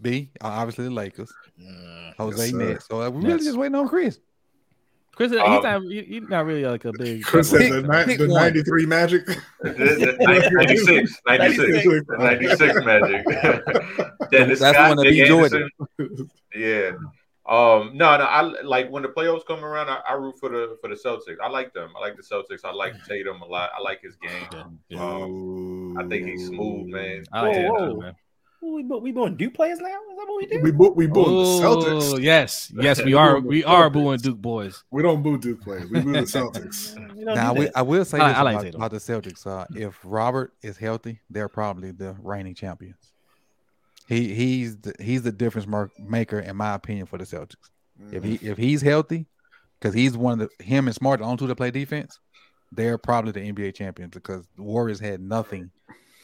B, 0.00 0.30
obviously 0.40 0.84
the 0.84 0.90
Lakers. 0.90 1.32
Mm. 1.60 2.14
Jose 2.18 2.44
Yes, 2.44 2.52
next. 2.52 2.88
So 2.88 3.02
uh, 3.02 3.08
we 3.10 3.22
really 3.24 3.36
Yes. 3.36 3.44
just 3.46 3.56
waiting 3.58 3.74
on 3.74 3.88
Chris. 3.88 4.20
Chris, 5.16 5.32
he's 5.32 5.40
Um, 5.40 5.62
not. 5.62 5.82
he- 5.82 6.02
He's 6.02 6.28
not 6.28 6.44
really 6.46 6.64
like 6.64 6.84
a 6.84 6.92
big. 6.92 7.22
Chris 7.24 7.48
said 7.50 7.58
Pick- 7.60 7.72
the, 7.72 7.82
ni- 7.82 8.04
pick 8.04 8.18
the 8.18 8.28
one. 8.28 8.40
93 8.42 8.86
Magic. 8.86 9.26
96, 9.64 11.20
96, 11.26 12.04
96 12.18 12.84
Magic. 12.84 13.24
Dennis 14.30 14.60
That's 14.60 14.60
the 14.60 14.72
Scott, 14.72 14.88
one 14.90 14.96
that 14.98 15.02
Nick 15.04 15.12
beat 15.14 15.26
Jordan. 15.26 15.68
Yeah. 16.54 16.90
Um, 17.48 17.92
no, 17.96 18.16
no, 18.18 18.24
I 18.24 18.42
like 18.42 18.90
when 18.90 19.02
the 19.02 19.08
playoffs 19.08 19.46
come 19.46 19.64
around, 19.64 19.88
I, 19.88 20.00
I 20.08 20.12
root 20.14 20.38
for 20.38 20.50
the 20.50 20.76
for 20.82 20.88
the 20.88 20.96
Celtics. 20.96 21.36
I 21.42 21.48
like 21.48 21.72
them. 21.72 21.90
I 21.96 22.00
like 22.00 22.16
the 22.16 22.22
Celtics. 22.22 22.60
I 22.64 22.72
like 22.72 22.92
Tatum 23.08 23.40
a 23.40 23.46
lot. 23.46 23.70
I 23.76 23.80
like 23.80 24.02
his 24.02 24.16
game. 24.16 24.30
Yeah, 24.52 24.64
yeah. 24.90 25.00
Um, 25.02 25.96
I 25.96 26.04
think 26.06 26.26
he's 26.26 26.46
smooth, 26.48 26.88
man. 26.88 27.24
I 27.32 27.40
like 27.40 27.56
Whoa, 27.56 27.60
him 27.62 27.70
whoa. 27.72 27.88
too, 27.94 28.00
man. 28.00 28.14
We 28.60 28.82
bo- 28.82 28.98
we 28.98 29.12
booing 29.12 29.36
Duke 29.36 29.54
players 29.54 29.78
now? 29.78 29.86
Is 29.86 29.94
that 30.18 30.26
what 30.28 30.36
we 30.36 30.46
do? 30.46 30.60
We 30.62 30.72
boo, 30.72 30.90
we 30.90 31.06
boo 31.06 31.24
the 31.24 31.30
Oh, 31.30 31.60
Celtics. 31.62 32.20
yes, 32.22 32.72
yes, 32.74 33.02
we 33.02 33.14
are. 33.22 33.38
We 33.40 33.64
are 33.64 33.88
booing 33.88 34.18
Duke 34.18 34.36
boys. 34.42 34.82
We 34.90 35.00
don't 35.02 35.22
boo 35.22 35.38
Duke 35.38 35.62
players. 35.62 35.88
We 35.88 36.00
boo 36.00 36.12
the 36.12 36.18
Celtics. 36.22 36.96
Now 37.16 37.50
I 37.50 37.52
will. 37.52 37.70
I 37.76 37.82
will 37.82 38.04
say 38.04 38.18
I- 38.18 38.28
this 38.28 38.36
I 38.36 38.42
like 38.42 38.56
about, 38.60 38.74
about 38.74 38.90
the 38.90 38.98
Celtics. 38.98 39.46
Uh, 39.46 39.64
if 39.74 39.96
Robert 40.04 40.52
is 40.60 40.76
healthy, 40.76 41.20
they're 41.30 41.48
probably 41.48 41.92
the 41.92 42.14
reigning 42.20 42.54
champions. 42.54 43.12
He 44.08 44.34
he's 44.34 44.78
the, 44.78 44.94
he's 44.98 45.22
the 45.22 45.32
difference 45.32 45.66
mar- 45.66 45.90
maker 45.98 46.40
in 46.40 46.56
my 46.56 46.74
opinion 46.74 47.06
for 47.06 47.18
the 47.18 47.24
Celtics. 47.24 47.70
If 48.10 48.24
he 48.24 48.38
mm-hmm. 48.38 48.46
if 48.46 48.56
he's 48.56 48.80
healthy, 48.80 49.26
because 49.78 49.94
he's 49.94 50.16
one 50.16 50.40
of 50.40 50.48
the 50.58 50.64
him 50.64 50.88
and 50.88 50.94
Smart 50.94 51.20
the 51.20 51.26
only 51.26 51.36
two 51.36 51.46
to 51.46 51.54
play 51.54 51.70
defense, 51.70 52.18
they're 52.72 52.96
probably 52.96 53.32
the 53.32 53.52
NBA 53.52 53.74
champions 53.74 54.12
because 54.14 54.46
the 54.56 54.62
Warriors 54.62 54.98
had 54.98 55.20
nothing 55.20 55.70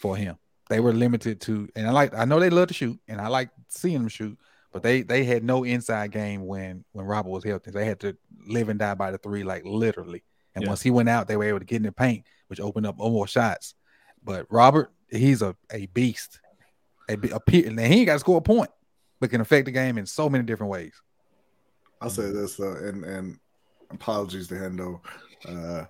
for 0.00 0.16
him. 0.16 0.36
They 0.70 0.80
were 0.80 0.94
limited 0.94 1.42
to, 1.42 1.68
and 1.76 1.86
I 1.86 1.90
like 1.90 2.14
I 2.14 2.24
know 2.24 2.40
they 2.40 2.48
love 2.48 2.68
to 2.68 2.74
shoot, 2.74 2.98
and 3.06 3.20
I 3.20 3.28
like 3.28 3.50
seeing 3.68 3.98
them 3.98 4.08
shoot, 4.08 4.38
but 4.72 4.82
they 4.82 5.02
they 5.02 5.24
had 5.24 5.44
no 5.44 5.64
inside 5.64 6.10
game 6.10 6.46
when 6.46 6.84
when 6.92 7.04
Robert 7.04 7.28
was 7.30 7.44
healthy. 7.44 7.70
They 7.70 7.84
had 7.84 8.00
to 8.00 8.16
live 8.46 8.70
and 8.70 8.78
die 8.78 8.94
by 8.94 9.10
the 9.10 9.18
three, 9.18 9.44
like 9.44 9.64
literally. 9.66 10.22
And 10.54 10.62
Yeah. 10.62 10.68
once 10.70 10.80
he 10.82 10.90
went 10.90 11.08
out, 11.10 11.28
they 11.28 11.36
were 11.36 11.44
able 11.44 11.58
to 11.58 11.64
get 11.66 11.76
in 11.76 11.82
the 11.82 11.92
paint, 11.92 12.24
which 12.46 12.60
opened 12.60 12.86
up 12.86 12.96
more 12.96 13.26
shots. 13.26 13.74
But 14.22 14.46
Robert, 14.50 14.90
he's 15.10 15.42
a 15.42 15.54
a 15.70 15.86
beast, 15.86 16.40
a, 17.08 17.16
be- 17.16 17.30
a 17.30 17.40
pe- 17.40 17.64
and 17.64 17.78
he 17.78 18.00
ain't 18.00 18.06
got 18.06 18.14
to 18.14 18.18
score 18.20 18.38
a 18.38 18.42
point, 18.42 18.70
but 19.20 19.30
can 19.30 19.40
affect 19.40 19.66
the 19.66 19.72
game 19.72 19.98
in 19.98 20.06
so 20.06 20.28
many 20.28 20.44
different 20.44 20.70
ways. 20.70 20.94
I'll 22.00 22.10
say 22.10 22.30
this 22.30 22.56
though, 22.56 22.72
and 22.74 23.04
and 23.04 23.38
apologies 23.90 24.48
to 24.48 24.54
Hendo. 24.54 25.00
Uh, 25.48 25.84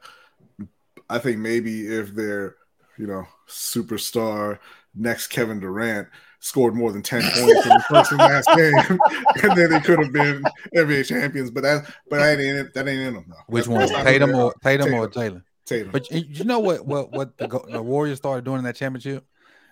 I 1.08 1.18
think 1.18 1.38
maybe 1.38 1.86
if 1.86 2.14
their 2.14 2.56
you 2.98 3.06
know 3.06 3.26
superstar 3.48 4.58
next 4.94 5.28
Kevin 5.28 5.60
Durant 5.60 6.08
scored 6.40 6.74
more 6.74 6.92
than 6.92 7.02
ten 7.02 7.22
points 7.34 7.66
in 7.66 7.68
the 7.70 7.84
first 7.88 8.10
and 8.12 8.20
last 8.20 8.48
game, 8.54 8.98
and 9.42 9.58
then 9.58 9.70
they 9.70 9.80
could 9.80 9.98
have 9.98 10.12
been 10.12 10.44
NBA 10.76 11.06
champions. 11.06 11.50
But 11.50 11.62
that 11.62 11.84
but 12.08 12.18
that 12.18 12.38
ain't 12.40 12.58
it. 12.58 12.74
That 12.74 12.86
ain't 12.88 13.00
in 13.00 13.14
them 13.14 13.24
though. 13.28 13.34
Which 13.48 13.66
That's- 13.66 13.90
one, 13.90 14.04
Tatum 14.04 14.34
or 14.34 14.46
are. 14.46 14.54
Tatum 14.62 14.94
or 14.94 15.08
Jaylen? 15.08 15.42
Tatum. 15.66 15.90
But 15.92 16.10
you, 16.10 16.24
you 16.28 16.44
know 16.44 16.60
what? 16.60 16.86
What 16.86 17.10
what 17.12 17.36
the, 17.38 17.48
the 17.72 17.82
Warriors 17.82 18.18
started 18.18 18.44
doing 18.44 18.58
in 18.58 18.64
that 18.64 18.76
championship? 18.76 19.26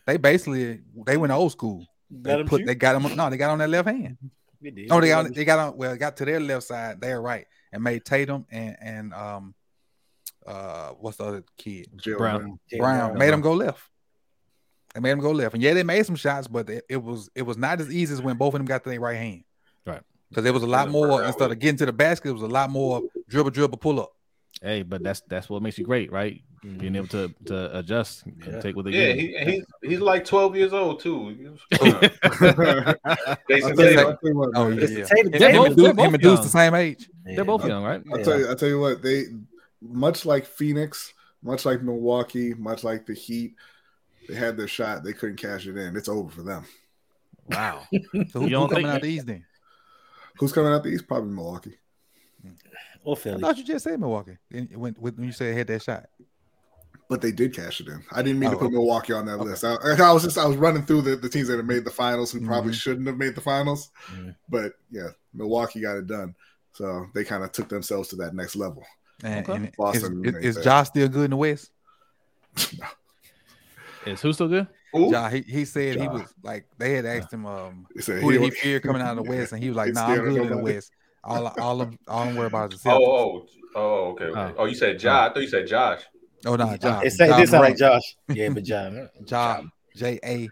They 0.07 0.16
basically 0.16 0.80
they 1.07 1.16
went 1.16 1.32
old 1.32 1.53
school. 1.53 1.86
They 2.11 2.40
him 2.40 2.46
put 2.46 2.66
they 2.66 2.74
got 2.74 3.00
them. 3.00 3.16
No, 3.16 3.30
they 3.30 3.36
got 3.36 3.50
on 3.50 3.59
their 3.59 3.68
left 3.68 3.88
hand. 3.88 4.18
We 4.61 4.70
did. 4.70 4.88
No, 4.88 5.00
they 5.00 5.09
got 5.09 5.26
him 5.26 5.32
they 5.32 5.44
got 5.44 5.59
on. 5.59 5.76
Well, 5.76 5.96
got 5.96 6.16
to 6.18 6.24
their 6.24 6.40
left 6.40 6.64
side. 6.64 7.00
They're 7.00 7.20
right 7.20 7.46
and 7.72 7.82
made 7.82 8.05
Tatum 8.05 8.46
and 8.50 8.76
and 8.80 9.14
um 9.14 9.55
uh 10.46 10.90
what's 10.90 11.16
the 11.16 11.24
other 11.24 11.44
kid 11.57 11.88
Jaylen 11.96 12.18
Brown. 12.18 12.61
shoot. 12.70 12.78
Brown 12.78 13.18
made 13.18 13.30
them 13.30 13.40
go 13.40 13.55
left. 13.55 13.80
They 14.94 15.00
made 15.00 15.12
them 15.12 15.20
go 15.20 15.30
left, 15.30 15.55
and 15.55 15.62
yeah, 15.62 15.72
they 15.72 15.84
made 15.84 16.05
some 16.05 16.16
shots, 16.16 16.48
but 16.48 16.68
it, 16.68 16.84
it 16.88 17.03
was 17.03 17.30
it 17.34 17.42
was 17.42 17.57
not 17.57 17.80
as 17.80 17.90
easy 17.90 18.12
as 18.12 18.20
when 18.20 18.36
both 18.36 18.53
of 18.53 18.59
them 18.59 18.66
got 18.66 18.84
to 18.84 18.90
their 18.90 19.00
right 19.00 19.16
hand. 19.16 19.44
Right. 19.86 20.03
Because 20.28 20.44
there 20.44 20.53
was 20.53 20.62
a 20.62 20.66
lot 20.66 20.88
Yeah, 20.88 20.92
more 20.92 21.24
instead 21.24 21.50
of 21.50 21.59
getting 21.59 21.78
to 21.78 21.86
the 21.86 21.92
basket. 21.92 22.28
It 22.28 22.32
was 22.32 22.42
a 22.42 22.46
lot 22.46 22.68
more 22.70 23.03
dribble, 23.28 23.50
dribble, 23.50 23.78
pull 23.78 24.00
up. 24.00 24.12
Hey, 24.61 24.82
but 24.82 25.03
that's 25.03 25.22
that's 25.28 25.48
what 25.48 25.62
makes 25.62 25.78
you 25.78 25.84
great, 25.84 26.12
right? 26.12 26.42
Being 26.62 26.94
able 26.94 27.08
to 27.08 27.34
to 27.46 27.76
adjust 27.78 28.24
and 28.24 28.40
Yeah. 28.46 28.60
take 28.60 28.76
what 28.76 28.84
they 28.84 28.92
Yeah, 28.92 29.12
give. 29.14 29.18
he, 29.18 29.52
he's 29.52 29.64
he's 29.82 30.00
like 30.00 30.24
12 30.24 30.54
years 30.56 30.72
old 30.72 31.00
too. 31.00 31.58
I'll 31.72 33.36
Jason 33.48 33.76
tell 33.76 33.90
you, 33.90 33.96
Tatum. 33.96 34.06
I'll 34.06 34.16
tell 34.16 34.18
you 34.30 34.36
what, 34.36 34.50
Oh 34.54 34.68
man. 34.68 34.78
yeah, 34.78 34.84
It's 34.84 34.92
the 34.92 34.98
yeah. 35.00 35.04
Tatum- 35.06 35.32
Him, 35.32 35.38
They're 35.40 35.50
him 35.50 35.56
both- 35.56 35.66
and 35.66 35.76
Deuce- 35.76 35.84
they're 35.84 35.94
both 35.94 36.06
him 36.06 36.14
and 36.14 36.22
Deuce 36.22 36.34
young. 36.36 36.42
the 36.44 36.48
same 36.50 36.74
age. 36.74 37.10
They're 37.24 37.44
both 37.44 37.66
young, 37.66 37.82
right? 37.84 38.02
I'll 38.12 38.24
tell 38.24 38.38
you. 38.38 38.46
I'll 38.48 38.56
tell 38.56 38.68
you 38.68 38.80
what. 38.80 39.02
They 39.02 39.24
much 39.80 40.24
like 40.24 40.46
Phoenix, 40.46 41.12
much 41.42 41.64
like 41.66 41.82
Milwaukee, 41.82 42.54
much 42.54 42.84
like 42.84 43.06
the 43.06 43.14
Heat. 43.14 43.54
They 44.28 44.34
had 44.36 44.56
their 44.56 44.68
shot. 44.68 45.02
They 45.02 45.12
couldn't 45.12 45.36
cash 45.38 45.66
it 45.66 45.76
in. 45.76 45.96
It's 45.96 46.08
over 46.08 46.30
for 46.30 46.42
them. 46.42 46.64
Wow. 47.48 47.82
So 47.92 47.98
who, 48.12 48.18
You 48.20 48.24
who 48.44 48.48
don't 48.50 48.68
coming 48.68 48.84
think- 48.84 48.94
out 48.94 49.02
the 49.02 49.08
East 49.08 49.26
then? 49.26 49.44
Who's 50.38 50.52
coming 50.52 50.72
out 50.72 50.82
the 50.84 50.90
East? 50.90 51.08
Probably 51.08 51.30
Milwaukee. 51.34 51.76
Hmm. 52.40 52.50
Or 53.04 53.16
I 53.16 53.20
Philly. 53.20 53.40
thought 53.40 53.58
you 53.58 53.64
just 53.64 53.82
said 53.84 53.98
Milwaukee 53.98 54.38
when 54.50 54.66
when, 54.76 54.94
when 54.94 55.24
you 55.24 55.32
said 55.32 55.52
they 55.52 55.58
had 55.58 55.66
that 55.66 55.82
shot. 55.82 56.06
But 57.12 57.20
they 57.20 57.30
did 57.30 57.54
cash 57.54 57.78
it 57.82 57.88
in. 57.88 58.02
I 58.10 58.22
didn't 58.22 58.38
mean 58.38 58.48
to 58.48 58.56
Oh, 58.56 58.60
put 58.60 58.64
okay. 58.68 58.72
Milwaukee 58.74 59.12
on 59.12 59.26
that 59.26 59.34
Okay. 59.34 59.50
list. 59.50 59.64
I, 59.64 59.74
I 59.74 60.12
was 60.12 60.22
just 60.22 60.38
I 60.38 60.46
was 60.46 60.56
running 60.56 60.82
through 60.84 61.02
the, 61.02 61.14
the 61.14 61.28
teams 61.28 61.46
that 61.48 61.58
have 61.58 61.66
made 61.66 61.84
the 61.84 61.90
finals 61.90 62.32
who 62.32 62.40
probably 62.46 62.72
Mhm. 62.72 62.80
shouldn't 62.80 63.06
have 63.06 63.18
made 63.18 63.34
the 63.34 63.42
finals. 63.42 63.90
Mhm. 64.10 64.34
But 64.48 64.72
yeah, 64.90 65.08
Milwaukee 65.34 65.82
got 65.82 65.98
it 65.98 66.06
done. 66.06 66.34
So 66.72 67.04
they 67.14 67.22
kind 67.22 67.44
of 67.44 67.52
took 67.52 67.68
themselves 67.68 68.08
to 68.08 68.16
that 68.16 68.34
next 68.34 68.56
level. 68.56 68.82
And, 69.22 69.44
Okay. 69.46 69.56
and 69.56 69.66
is, 69.68 69.72
Boston 69.76 70.24
is, 70.24 70.32
made 70.32 70.42
is. 70.42 70.56
Josh 70.64 70.86
still 70.88 71.06
good 71.08 71.24
in 71.26 71.30
the 71.32 71.36
West? 71.36 71.70
Is 74.06 74.20
who 74.22 74.32
still 74.32 74.48
good? 74.48 74.66
Who? 74.92 75.10
Josh, 75.10 75.32
he, 75.32 75.40
he 75.42 75.64
said 75.66 76.00
he 76.00 76.08
was 76.08 76.22
like 76.42 76.66
they 76.78 76.94
had 76.94 77.06
asked 77.06 77.32
him 77.32 77.46
um 77.46 77.86
They 77.94 78.02
said 78.02 78.22
who 78.22 78.32
did 78.32 78.40
he 78.40 78.48
don't- 78.48 78.58
fear 78.58 78.80
coming 78.80 79.00
out 79.02 79.16
of 79.18 79.24
the 79.24 79.30
West, 79.30 79.52
and 79.52 79.62
he 79.62 79.68
was 79.68 79.76
like, 79.76 79.90
It's 79.90 79.96
"Nah, 79.96 80.06
I'm 80.06 80.14
still 80.18 80.32
good 80.34 80.42
in 80.50 80.56
the. 80.56 80.62
West. 80.62 80.90
All 81.22 81.46
all 81.46 81.80
I'm 81.82 81.98
all 82.08 82.22
I'm 82.28 82.34
worried 82.36 82.48
about 82.48 82.72
is 82.74 82.82
the 82.82 82.90
Oh, 82.90 82.98
Celtics." 82.98 83.48
oh, 83.76 83.76
oh, 83.76 84.10
okay. 84.12 84.24
okay. 84.24 84.40
Oh. 84.40 84.54
Oh, 84.58 84.64
you 84.64 84.74
said 84.74 84.98
Josh. 84.98 85.30
I 85.30 85.32
thought 85.34 85.42
you 85.42 85.48
said 85.48 85.66
Josh. 85.68 86.00
Oh, 86.47 86.57
no, 86.57 86.76
Josh. 86.76 87.05
It's, 87.05 87.16
sa- 87.16 87.24
it 87.24 87.28
John 87.28 87.40
did 87.40 87.49
sound 87.49 87.62
like 87.64 87.76
Josh. 87.76 88.16
Yeah, 88.28 88.49
but 88.51 88.64
John. 88.64 89.09
Josh 89.24 89.64
J 89.97 90.18
A 90.24 90.49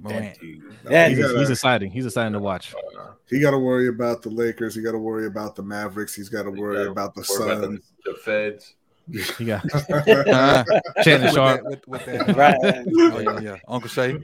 Morant. 0.00 0.34
That 0.34 0.40
dude. 0.40 0.62
That 0.84 1.10
He's, 1.10 1.18
gotta- 1.20 1.38
he's 1.38 1.50
exciting. 1.50 1.90
He's 1.90 2.06
exciting 2.06 2.32
to 2.32 2.40
watch. 2.40 2.74
He 3.28 3.40
got 3.40 3.50
to 3.52 3.58
worry 3.58 3.88
about 3.88 4.22
the 4.22 4.30
Lakers. 4.30 4.74
He 4.74 4.82
got 4.82 4.92
to 4.92 4.98
worry 4.98 5.26
about 5.26 5.56
the 5.56 5.62
Mavericks. 5.62 6.14
He's 6.14 6.28
got 6.28 6.42
to 6.44 6.50
worry 6.50 6.76
gotta 6.78 6.90
about 6.90 7.14
the 7.14 7.24
Suns. 7.24 7.80
the, 8.04 8.12
the 8.12 8.16
Feds. 8.18 8.74
He 9.38 9.44
got 9.44 9.62
Uh, 9.90 10.64
Shannon 11.02 11.24
with 11.26 11.34
Sharpe. 11.34 11.62
that, 11.62 11.86
with, 11.88 11.88
with 11.88 12.06
that, 12.06 12.36
Right. 12.36 12.56
Oh, 12.62 13.20
yeah, 13.20 13.40
yeah. 13.40 13.56
Uncle 13.68 13.90
Shay. 13.90 14.16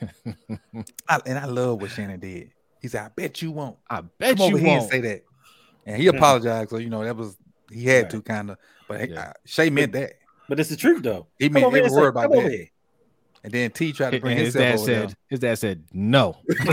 I, 1.08 1.20
and 1.26 1.38
I 1.38 1.44
love 1.44 1.80
what 1.82 1.90
Shannon 1.90 2.20
did. 2.20 2.50
He 2.80 2.88
said, 2.88 3.02
"I 3.04 3.08
bet 3.14 3.42
you 3.42 3.50
won't." 3.52 3.76
I 3.88 4.00
bet 4.00 4.36
Come 4.38 4.46
over 4.46 4.56
you 4.56 4.64
here 4.64 4.68
and 4.72 4.80
won't. 4.80 4.90
say 4.90 5.00
that. 5.00 5.24
And 5.86 5.96
he 6.00 6.06
apologized. 6.06 6.70
So 6.70 6.78
you 6.78 6.88
know 6.88 7.04
that 7.04 7.16
was 7.16 7.36
he 7.70 7.84
had 7.84 8.04
Right. 8.04 8.10
to 8.12 8.22
kind 8.22 8.50
of, 8.52 8.56
but 8.90 9.08
Yeah. 9.08 9.20
uh, 9.20 9.32
Shay 9.46 9.70
meant 9.70 9.92
that. 9.92 10.12
But 10.48 10.60
it's 10.60 10.68
the 10.68 10.76
truth, 10.76 11.02
though. 11.02 11.28
He 11.38 11.46
Come 11.48 11.54
meant 11.54 11.66
over 11.66 11.76
here 11.76 11.84
every 11.86 11.94
and 11.96 12.02
word 12.02 12.08
about 12.08 12.30
that. 12.32 12.50
here. 12.50 12.66
And 13.42 13.50
then 13.52 13.70
T 13.70 13.92
tried 13.94 14.10
to 14.10 14.20
bring 14.20 14.36
his 14.36 14.52
dad 14.52 14.74
over 14.74 14.84
said, 14.84 15.08
there. 15.08 15.14
his 15.28 15.40
dad 15.40 15.54
said, 15.58 15.82
no. 15.94 16.36
Why 16.56 16.64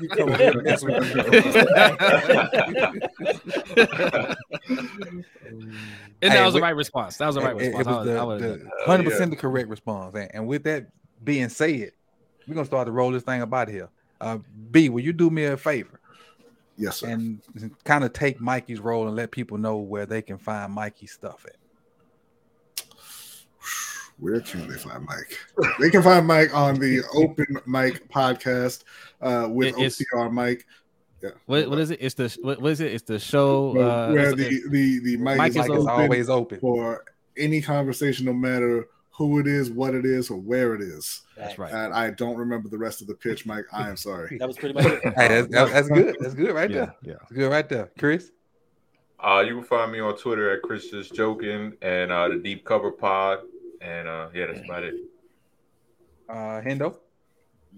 you 0.00 0.08
come 0.08 0.34
here 0.34 0.50
and 0.50 0.62
mess 0.64 0.82
with? 0.82 0.92
And 6.22 6.32
that 6.32 6.44
was 6.44 6.54
the 6.54 6.60
right 6.60 6.76
response. 6.76 7.16
That 7.18 7.26
was 7.26 7.34
the 7.36 7.40
right 7.42 7.56
It- 7.60 7.74
it 7.74 7.76
response. 7.76 8.08
I 8.08 8.22
was 8.24 8.42
was- 8.42 8.60
I 8.88 8.96
the- 8.96 9.02
100% 9.10 9.30
the 9.30 9.36
correct 9.36 9.68
response. 9.68 10.14
And, 10.14 10.30
and 10.34 10.46
with 10.46 10.64
that 10.64 10.86
being 11.22 11.48
said, 11.48 11.92
we're 12.46 12.54
gonna 12.54 12.66
start 12.66 12.86
to 12.86 12.92
roll 12.92 13.10
this 13.12 13.22
thing 13.22 13.42
up 13.42 13.52
out 13.52 13.68
of 13.68 13.74
here. 13.74 13.88
Uh, 14.20 14.38
B, 14.70 14.88
will 14.88 15.00
you 15.02 15.12
do 15.12 15.30
me 15.30 15.44
a 15.44 15.56
favor 15.56 16.00
yes, 16.76 16.98
sir. 16.98 17.08
and 17.08 17.40
kind 17.84 18.04
of 18.04 18.12
take 18.12 18.40
Mikey's 18.40 18.80
role 18.80 19.06
and 19.06 19.16
let 19.16 19.30
people 19.30 19.58
know 19.58 19.76
where 19.78 20.06
they 20.06 20.22
can 20.22 20.38
find 20.38 20.72
Mikey's 20.72 21.12
stuff 21.12 21.44
at? 21.46 21.56
Where 24.18 24.40
can 24.40 24.68
they 24.68 24.76
find 24.76 25.04
Mike? 25.04 25.38
They 25.80 25.90
can 25.90 26.02
find 26.02 26.26
Mike 26.26 26.54
on 26.54 26.78
the 26.78 27.02
Open 27.14 27.46
Mike 27.66 28.08
podcast 28.08 28.84
uh, 29.20 29.48
with 29.50 29.68
It- 29.68 29.78
it's- 29.78 30.02
OPR 30.14 30.30
Mike. 30.32 30.66
Yeah. 31.22 31.30
What, 31.46 31.70
what 31.70 31.78
is 31.78 31.90
it? 31.92 31.98
It's 32.02 32.14
the 32.16 32.36
what, 32.42 32.60
what 32.60 32.72
is 32.72 32.80
it? 32.80 32.92
It's 32.92 33.04
the 33.04 33.18
show. 33.18 33.70
Where, 33.72 33.88
Uh, 33.88 34.12
where 34.12 34.32
it's- 34.32 34.34
the, 34.64 34.68
the 34.70 34.98
the 35.04 35.16
mic, 35.18 35.36
Mike 35.38 35.50
is, 35.50 35.56
is 35.56 35.64
is 35.64 35.70
open 35.70 35.88
always 35.88 36.28
open. 36.28 36.58
for 36.58 37.04
any 37.36 37.60
conversation, 37.62 38.26
no 38.26 38.32
matter 38.32 38.88
who 39.14 39.38
it 39.38 39.46
is, 39.46 39.70
what 39.70 39.94
it 39.94 40.04
is, 40.06 40.30
or 40.30 40.36
where 40.38 40.74
it 40.74 40.80
is. 40.80 41.22
That's 41.36 41.58
right. 41.58 41.72
And 41.72 41.92
I 41.92 42.10
don't 42.10 42.36
remember 42.36 42.68
the 42.68 42.78
rest 42.78 43.00
of 43.02 43.06
the 43.06 43.14
pitch, 43.14 43.44
Mike. 43.46 43.66
I 43.72 43.88
am 43.88 43.96
sorry. 43.96 44.36
That 44.40 44.48
was 44.48 44.56
pretty 44.56 44.74
much 44.74 44.86
it. 44.86 45.02
Hey, 45.16 45.28
that's, 45.28 45.48
that's, 45.48 45.70
that's 45.72 45.88
good. 45.88 46.16
That's 46.20 46.34
good 46.34 46.54
right 46.54 46.70
Yeah, 46.70 46.76
there. 46.86 46.94
yeah. 47.02 47.14
That's 47.20 47.32
good 47.32 47.50
right 47.50 47.68
there. 47.68 47.90
Chris? 47.98 48.30
Uh, 49.20 49.44
you 49.46 49.54
can 49.56 49.64
find 49.64 49.92
me 49.92 50.00
on 50.00 50.16
Twitter 50.16 50.50
at 50.50 50.62
Chris 50.62 50.90
Just 50.90 51.14
Joking 51.14 51.74
and 51.82 52.10
uh, 52.10 52.28
the 52.28 52.36
Deep 52.38 52.64
Cover 52.64 52.90
Pod. 52.90 53.40
And 53.80 54.08
uh, 54.08 54.28
yeah, 54.34 54.46
that's 54.46 54.64
about 54.64 54.82
it. 54.82 54.94
Uh, 56.28 56.60
Hendo. 56.60 56.96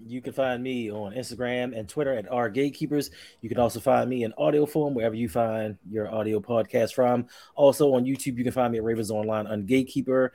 You 0.06 0.20
can 0.20 0.32
find 0.32 0.60
me 0.62 0.90
on 0.90 1.12
Instagram 1.14 1.78
and 1.78 1.88
Twitter 1.88 2.12
at 2.14 2.28
our 2.30 2.48
gatekeepers. 2.50 3.10
You 3.42 3.48
can 3.48 3.58
also 3.58 3.78
find 3.78 4.10
me 4.10 4.24
in 4.24 4.32
audio 4.36 4.66
form 4.66 4.92
wherever 4.94 5.14
you 5.14 5.28
find 5.28 5.78
your 5.88 6.12
audio 6.12 6.40
podcast 6.40 6.94
from. 6.94 7.26
Also 7.54 7.94
on 7.94 8.04
YouTube, 8.04 8.36
you 8.36 8.42
can 8.42 8.52
find 8.52 8.72
me 8.72 8.78
at 8.78 8.84
Ravens 8.84 9.10
Online 9.12 9.46
on 9.46 9.66
Gatekeeper. 9.66 10.32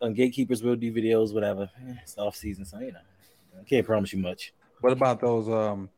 On 0.00 0.14
Gatekeepers, 0.14 0.62
we'll 0.62 0.76
do 0.76 0.92
videos, 0.92 1.32
whatever. 1.34 1.70
Eh, 1.88 1.94
It's 2.02 2.16
off 2.18 2.34
season, 2.36 2.64
so 2.64 2.78
you 2.80 2.92
know, 2.92 2.98
I 3.60 3.64
can't 3.64 3.86
promise 3.86 4.12
you 4.12 4.18
much. 4.18 4.52
What 4.80 4.92
about 4.92 5.20
those 5.20 5.48
um 5.48 5.88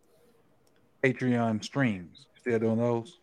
Patreon 1.03 1.63
streams? 1.65 2.27
Still 2.41 2.59
doing 2.59 2.79
those? 2.79 3.19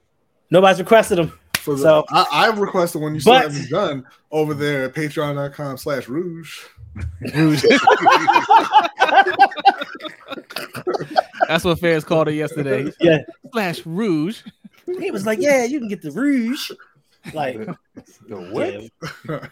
Nobody's 0.49 0.79
requested 0.79 1.17
them. 1.17 1.37
For 1.57 1.71
the, 1.75 1.81
So- 1.81 2.05
I, 2.09 2.25
I've 2.31 2.59
requested 2.59 3.01
one 3.01 3.15
you 3.15 3.19
still 3.19 3.33
But- 3.33 3.43
haven't 3.51 3.69
done 3.69 4.05
over 4.31 4.53
there 4.53 4.85
at 4.85 4.93
patreon.com 4.93 5.77
slash 5.77 6.07
rouge. 6.07 6.59
That's 11.47 11.63
what 11.63 11.79
fans 11.79 12.03
called 12.03 12.27
it 12.27 12.35
yesterday. 12.35 12.91
Yeah, 12.99 13.19
Flash 13.51 13.85
Rouge. 13.85 14.41
he 14.99 15.11
was 15.11 15.25
like, 15.25 15.39
"Yeah, 15.41 15.63
you 15.65 15.79
can 15.79 15.87
get 15.87 16.01
the 16.01 16.11
rouge." 16.11 16.71
Like, 17.33 17.57
The 18.27 18.35
what? 18.51 18.83
Yeah, 19.29 19.47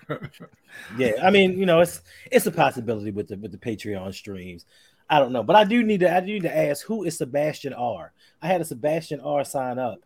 yeah, 0.98 1.12
I 1.26 1.30
mean, 1.32 1.58
you 1.58 1.66
know, 1.66 1.80
it's 1.80 2.02
it's 2.32 2.46
a 2.46 2.52
possibility 2.52 3.12
with 3.12 3.28
the 3.28 3.38
with 3.38 3.52
the 3.52 3.58
Patreon 3.58 4.14
streams. 4.14 4.66
I 5.10 5.20
don't 5.20 5.32
know, 5.32 5.44
but 5.44 5.56
I 5.56 5.64
do 5.64 5.84
need 5.84 6.02
to 6.02 6.14
I 6.16 6.20
do 6.20 6.34
need 6.34 6.44
to 6.44 6.56
ask 6.56 6.86
who 6.86 7.04
is 7.04 7.18
Sebastian 7.18 7.74
R. 7.74 8.12
I 8.42 8.48
had 8.48 8.62
a 8.62 8.66
Sebastian 8.66 9.20
R 9.22 9.44
sign 9.44 9.80
up, 9.80 10.00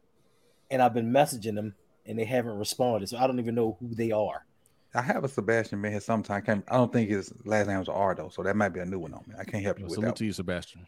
and 0.70 0.82
I've 0.82 0.94
been 0.94 1.12
messaging 1.12 1.56
them, 1.56 1.76
and 2.06 2.18
they 2.18 2.26
haven't 2.26 2.58
responded, 2.58 3.10
so 3.10 3.18
I 3.18 3.28
don't 3.28 3.40
even 3.40 3.56
know 3.56 3.78
who 3.80 3.94
they 3.94 4.12
are. 4.12 4.46
I 4.94 5.02
have 5.02 5.24
a 5.24 5.28
Sebastian 5.28 5.82
been 5.82 5.92
here 5.92 6.02
sometime. 6.02 6.42
Can't, 6.42 6.64
I 6.68 6.78
don't 6.78 6.92
think 6.92 7.10
his 7.10 7.32
last 7.46 7.68
name 7.68 7.80
was 7.80 7.90
R 7.90 8.16
though, 8.16 8.30
so 8.30 8.44
that 8.44 8.56
might 8.56 8.70
be 8.70 8.80
a 8.80 8.86
new 8.86 9.00
one 9.00 9.14
on 9.14 9.24
me. 9.28 9.36
I 9.40 9.44
can't 9.44 9.64
help 9.64 9.80
you 9.80 9.86
with 9.86 9.94
Salute 9.94 10.08
that. 10.08 10.16
to 10.18 10.26
you, 10.26 10.34
Sebastian. 10.34 10.88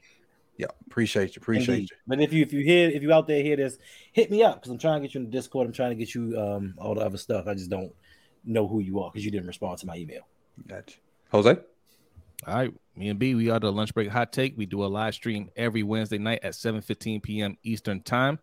Yeah, 0.59 0.67
appreciate 0.87 1.37
you, 1.37 1.39
appreciate 1.39 1.75
Indeed. 1.75 1.89
you. 1.91 1.97
But 2.05 2.19
if 2.19 2.33
you 2.33 2.43
if 2.43 2.51
you 2.51 2.59
hear 2.65 2.89
if 2.89 3.01
you 3.01 3.13
out 3.13 3.27
there 3.27 3.41
hear 3.41 3.55
this, 3.55 3.77
hit 4.11 4.29
me 4.29 4.43
up 4.43 4.55
because 4.55 4.69
I'm 4.69 4.77
trying 4.77 5.01
to 5.01 5.07
get 5.07 5.15
you 5.15 5.21
in 5.21 5.25
the 5.25 5.31
Discord. 5.31 5.65
I'm 5.65 5.71
trying 5.71 5.91
to 5.91 5.95
get 5.95 6.13
you 6.13 6.37
um 6.37 6.75
all 6.77 6.95
the 6.95 7.01
other 7.01 7.17
stuff. 7.17 7.47
I 7.47 7.53
just 7.53 7.69
don't 7.69 7.93
know 8.43 8.67
who 8.67 8.81
you 8.81 8.99
are 8.99 9.09
because 9.09 9.23
you 9.23 9.31
didn't 9.31 9.47
respond 9.47 9.77
to 9.77 9.85
my 9.85 9.95
email. 9.95 10.27
Gotcha. 10.67 10.97
Jose. 11.31 11.57
All 12.45 12.55
right, 12.55 12.73
me 12.97 13.07
and 13.07 13.17
B, 13.17 13.35
we 13.35 13.49
are 13.49 13.59
the 13.59 13.71
lunch 13.71 13.93
break 13.93 14.09
hot 14.09 14.33
take. 14.33 14.57
We 14.57 14.65
do 14.65 14.83
a 14.83 14.87
live 14.87 15.13
stream 15.13 15.49
every 15.55 15.81
Wednesday 15.81 16.17
night 16.17 16.39
at 16.43 16.55
7 16.55 16.81
15 16.81 17.21
p.m. 17.21 17.57
Eastern 17.63 18.01
time. 18.01 18.37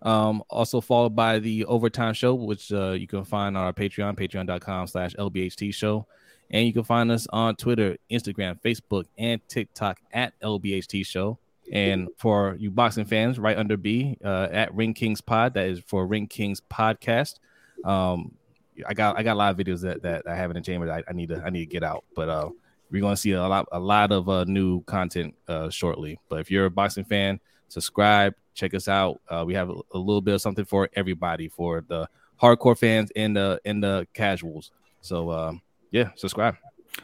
Um, 0.00 0.42
also 0.48 0.80
followed 0.80 1.14
by 1.14 1.38
the 1.38 1.66
overtime 1.66 2.14
show, 2.14 2.32
which 2.34 2.72
uh, 2.72 2.92
you 2.92 3.06
can 3.06 3.24
find 3.24 3.58
on 3.58 3.64
our 3.64 3.74
Patreon, 3.74 4.16
patreon.com 4.16 4.86
slash 4.86 5.14
LBHT 5.16 5.74
show. 5.74 6.06
And 6.50 6.66
you 6.66 6.72
can 6.72 6.84
find 6.84 7.10
us 7.10 7.26
on 7.30 7.56
Twitter, 7.56 7.98
Instagram, 8.10 8.58
Facebook, 8.62 9.04
and 9.18 9.46
TikTok 9.48 9.98
at 10.12 10.38
LBHT 10.40 11.04
show. 11.04 11.38
And 11.72 12.08
for 12.16 12.56
you 12.58 12.70
boxing 12.70 13.04
fans, 13.04 13.38
right 13.38 13.56
under 13.56 13.76
B 13.76 14.16
uh, 14.24 14.48
at 14.50 14.74
Ring 14.74 14.94
Kings 14.94 15.20
Pod, 15.20 15.54
that 15.54 15.66
is 15.66 15.80
for 15.80 16.06
Ring 16.06 16.26
Kings 16.26 16.60
Podcast. 16.60 17.38
Um, 17.84 18.32
I 18.86 18.94
got 18.94 19.18
I 19.18 19.22
got 19.22 19.34
a 19.34 19.38
lot 19.38 19.50
of 19.50 19.56
videos 19.56 19.82
that, 19.82 20.02
that 20.02 20.26
I 20.26 20.34
have 20.34 20.50
in 20.50 20.54
the 20.54 20.60
chamber 20.60 20.86
that 20.86 21.04
I, 21.08 21.10
I 21.10 21.12
need 21.12 21.28
to 21.30 21.42
I 21.44 21.50
need 21.50 21.60
to 21.60 21.66
get 21.66 21.82
out, 21.82 22.04
but 22.14 22.28
uh, 22.28 22.50
we're 22.90 23.02
gonna 23.02 23.16
see 23.16 23.32
a 23.32 23.46
lot 23.46 23.66
a 23.72 23.78
lot 23.78 24.12
of 24.12 24.28
uh, 24.28 24.44
new 24.44 24.82
content 24.84 25.34
uh, 25.48 25.68
shortly. 25.70 26.18
But 26.28 26.40
if 26.40 26.50
you're 26.50 26.66
a 26.66 26.70
boxing 26.70 27.04
fan, 27.04 27.40
subscribe, 27.68 28.34
check 28.54 28.74
us 28.74 28.88
out. 28.88 29.20
Uh, 29.28 29.44
we 29.46 29.54
have 29.54 29.70
a, 29.70 29.74
a 29.92 29.98
little 29.98 30.20
bit 30.20 30.34
of 30.34 30.40
something 30.40 30.64
for 30.64 30.88
everybody, 30.94 31.48
for 31.48 31.84
the 31.86 32.08
hardcore 32.40 32.78
fans 32.78 33.10
and 33.16 33.36
the 33.36 33.60
and 33.64 33.82
the 33.82 34.06
casuals. 34.14 34.70
So 35.00 35.30
um, 35.30 35.62
yeah, 35.90 36.10
subscribe. 36.16 36.56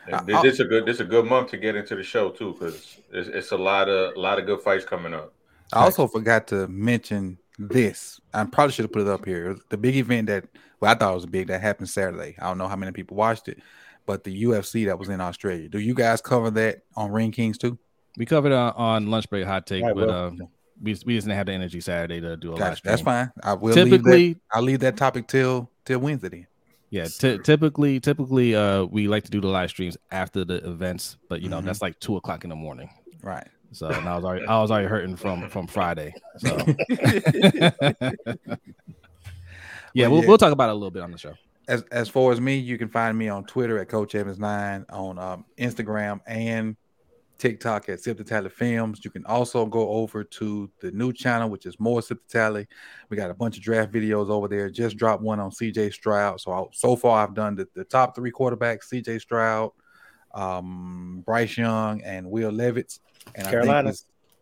And 0.07 0.27
this, 0.27 0.43
this 0.43 0.55
is 0.55 0.61
a 0.61 0.65
good 0.65 0.87
this 0.87 0.97
is 0.97 1.01
a 1.01 1.05
good 1.05 1.27
month 1.27 1.51
to 1.51 1.57
get 1.57 1.77
into 1.77 1.97
the 1.97 2.03
show 2.03 2.31
too, 2.31 2.53
because 2.53 2.99
it's, 3.13 3.29
it's 3.29 3.53
a 3.53 3.57
lot 3.57 3.89
of 3.89 4.17
a 4.17 4.21
lot 4.21 4.39
of 4.39 4.47
good 4.47 4.61
fights 4.61 4.85
coming 4.85 5.15
up. 5.15 5.33
I 5.73 5.85
also 5.85 6.07
forgot 6.07 6.47
to 6.49 6.69
mention 6.69 7.39
this. 7.59 8.21
I 8.33 8.45
probably 8.45 8.73
should 8.73 8.85
have 8.85 8.93
put 8.93 9.03
it 9.03 9.09
up 9.09 9.25
here. 9.25 9.57
The 9.71 9.77
big 9.77 9.97
event 9.97 10.27
that 10.29 10.45
well, 10.81 10.93
I 10.93 10.95
thought 10.95 11.13
it 11.13 11.15
was 11.15 11.27
big 11.27 11.47
that 11.49 11.61
happened 11.61 11.89
Saturday. 11.89 12.37
I 12.39 12.45
don't 12.49 12.59
know 12.59 12.69
how 12.69 12.77
many 12.77 12.93
people 12.93 13.17
watched 13.17 13.49
it, 13.49 13.59
but 14.07 14.25
the 14.25 14.45
UFC 14.45 14.87
that 14.87 14.99
was 14.99 15.09
in 15.09 15.21
Australia. 15.21 15.69
Do 15.69 15.79
you 15.79 15.95
guys 15.95 16.21
cover 16.21 16.51
that 16.51 16.83
on 16.97 17.11
Ring 17.11 17.33
Kings 17.33 17.59
too? 17.59 17.79
We 18.17 18.27
covered 18.27 18.53
uh, 18.53 18.73
on 18.77 19.11
lunch 19.11 19.29
break 19.29 19.47
hot 19.47 19.67
take, 19.67 19.83
Right, 19.83 19.95
but 19.95 20.09
well. 20.09 20.27
uh, 20.27 20.31
we 20.31 20.45
we 20.83 20.93
just 20.93 21.07
didn't 21.07 21.31
have 21.31 21.47
the 21.47 21.53
energy 21.53 21.81
Saturday 21.81 22.21
to 22.21 22.37
do 22.37 22.53
a 22.53 22.55
live 22.55 22.77
stream. 22.77 22.91
That's 22.93 23.03
fine. 23.03 23.33
I 23.43 23.55
will 23.55 23.75
leave 23.75 23.91
that. 23.91 23.97
Typically, 23.97 24.37
I'll 24.53 24.63
leave 24.63 24.81
that 24.81 24.97
topic 24.97 25.27
till 25.29 25.71
till 25.85 26.01
Wednesday 26.01 26.29
then. 26.29 26.47
Yeah, 26.95 27.09
ty- 27.09 27.39
typically, 27.39 27.99
typically, 27.99 28.55
uh, 28.55 28.85
we 28.85 29.09
like 29.09 29.25
to 29.25 29.31
do 29.31 29.41
the 29.41 29.49
live 29.49 29.71
streams 29.71 29.97
after 30.13 30.45
the 30.45 30.57
events, 30.65 31.17
but 31.29 31.43
you 31.43 31.49
know 31.49 31.61
Mhm. 31.61 31.65
that's 31.65 31.83
like 31.83 31.99
two 31.99 32.15
o'clock 32.17 32.45
in 32.45 32.51
the 32.51 32.57
morning. 32.57 32.89
Right. 33.21 33.49
So 33.73 33.89
and 33.89 34.09
I 34.09 34.15
was 34.15 34.25
already, 34.25 34.47
I 34.47 34.61
was 34.61 34.71
already 34.71 34.87
hurting 34.87 35.17
from 35.17 35.49
from 35.49 35.67
Friday. 35.67 36.15
So 36.39 36.57
yeah, 39.93 40.07
Well, 40.07 40.11
we'll 40.13 40.23
yeah. 40.23 40.29
we'll 40.29 40.39
talk 40.39 40.53
about 40.53 40.69
it 40.69 40.73
a 40.73 40.75
little 40.75 40.91
bit 40.93 41.03
on 41.03 41.11
the 41.11 41.19
show. 41.19 41.35
As 41.67 41.83
as 41.91 42.09
far 42.09 42.31
as 42.31 42.41
me, 42.41 42.57
you 42.59 42.79
can 42.79 42.89
find 42.89 43.17
me 43.17 43.29
on 43.29 43.45
Twitter 43.45 43.79
at 43.79 43.89
Coach 43.89 44.15
Evans 44.15 44.39
Nine, 44.39 44.85
on 44.91 45.19
um, 45.19 45.45
Instagram 45.59 46.21
and 46.27 46.77
TikTok 47.45 47.91
at 47.91 48.01
Sip 48.01 48.17
the 48.17 48.25
Tally 48.25 48.49
Films. 48.49 49.05
You 49.05 49.11
can 49.11 49.27
also 49.27 49.67
go 49.67 49.87
over 49.91 50.25
to 50.25 50.71
the 50.81 50.91
new 50.93 51.13
channel, 51.13 51.51
which 51.51 51.67
is 51.67 51.79
more 51.79 52.01
Sip 52.01 52.19
the 52.27 52.39
Tally. 52.39 52.67
We 53.11 53.19
got 53.19 53.31
a 53.31 53.35
bunch 53.35 53.59
of 53.59 53.63
draft 53.63 53.93
videos 53.93 54.31
over 54.31 54.49
there. 54.49 54.71
Just 54.71 54.97
dropped 54.97 55.23
one 55.23 55.39
on 55.41 55.51
CJ 55.51 55.93
Stroud. 55.93 56.41
So 56.41 56.53
I, 56.53 56.65
so 56.73 56.97
far, 56.97 57.23
I've 57.23 57.35
done 57.35 57.55
the, 57.55 57.69
the 57.75 57.85
top 57.85 58.17
three 58.17 58.33
quarterbacks: 58.33 58.89
CJ 58.91 59.21
Stroud, 59.21 59.73
um, 60.33 61.23
Bryce 61.27 61.59
Young, 61.59 62.01
and 62.01 62.31
Will 62.31 62.51
Levis. 62.51 63.01
And 63.35 63.47
I 63.47 63.51
Carolina. 63.51 63.93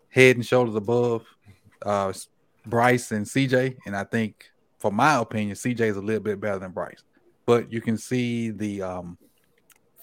head 0.08 0.36
and 0.36 0.46
shoulders 0.46 0.76
above 0.76 1.24
uh, 1.84 2.12
Bryce 2.66 3.10
and 3.10 3.26
CJ. 3.26 3.78
And 3.84 3.96
I 3.96 4.04
think, 4.04 4.48
for 4.78 4.92
my 4.92 5.16
opinion, 5.16 5.56
CJ 5.56 5.80
is 5.80 5.96
a 5.96 6.00
little 6.00 6.22
bit 6.22 6.38
better 6.38 6.60
than 6.60 6.70
Bryce. 6.70 7.02
But 7.46 7.72
you 7.72 7.80
can 7.80 7.98
see 7.98 8.50
the 8.50 8.82
um, 8.82 9.18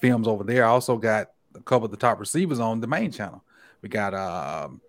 films 0.02 0.28
over 0.28 0.44
there. 0.44 0.66
I 0.66 0.68
also 0.68 0.98
got 0.98 1.28
a 1.54 1.60
couple 1.60 1.84
of 1.84 1.90
the 1.90 1.96
top 1.96 2.20
receivers 2.20 2.60
on 2.60 2.80
the 2.80 2.86
main 2.86 3.10
channel. 3.10 3.42
We 3.82 3.88
got 3.88 4.14
um, 4.14 4.80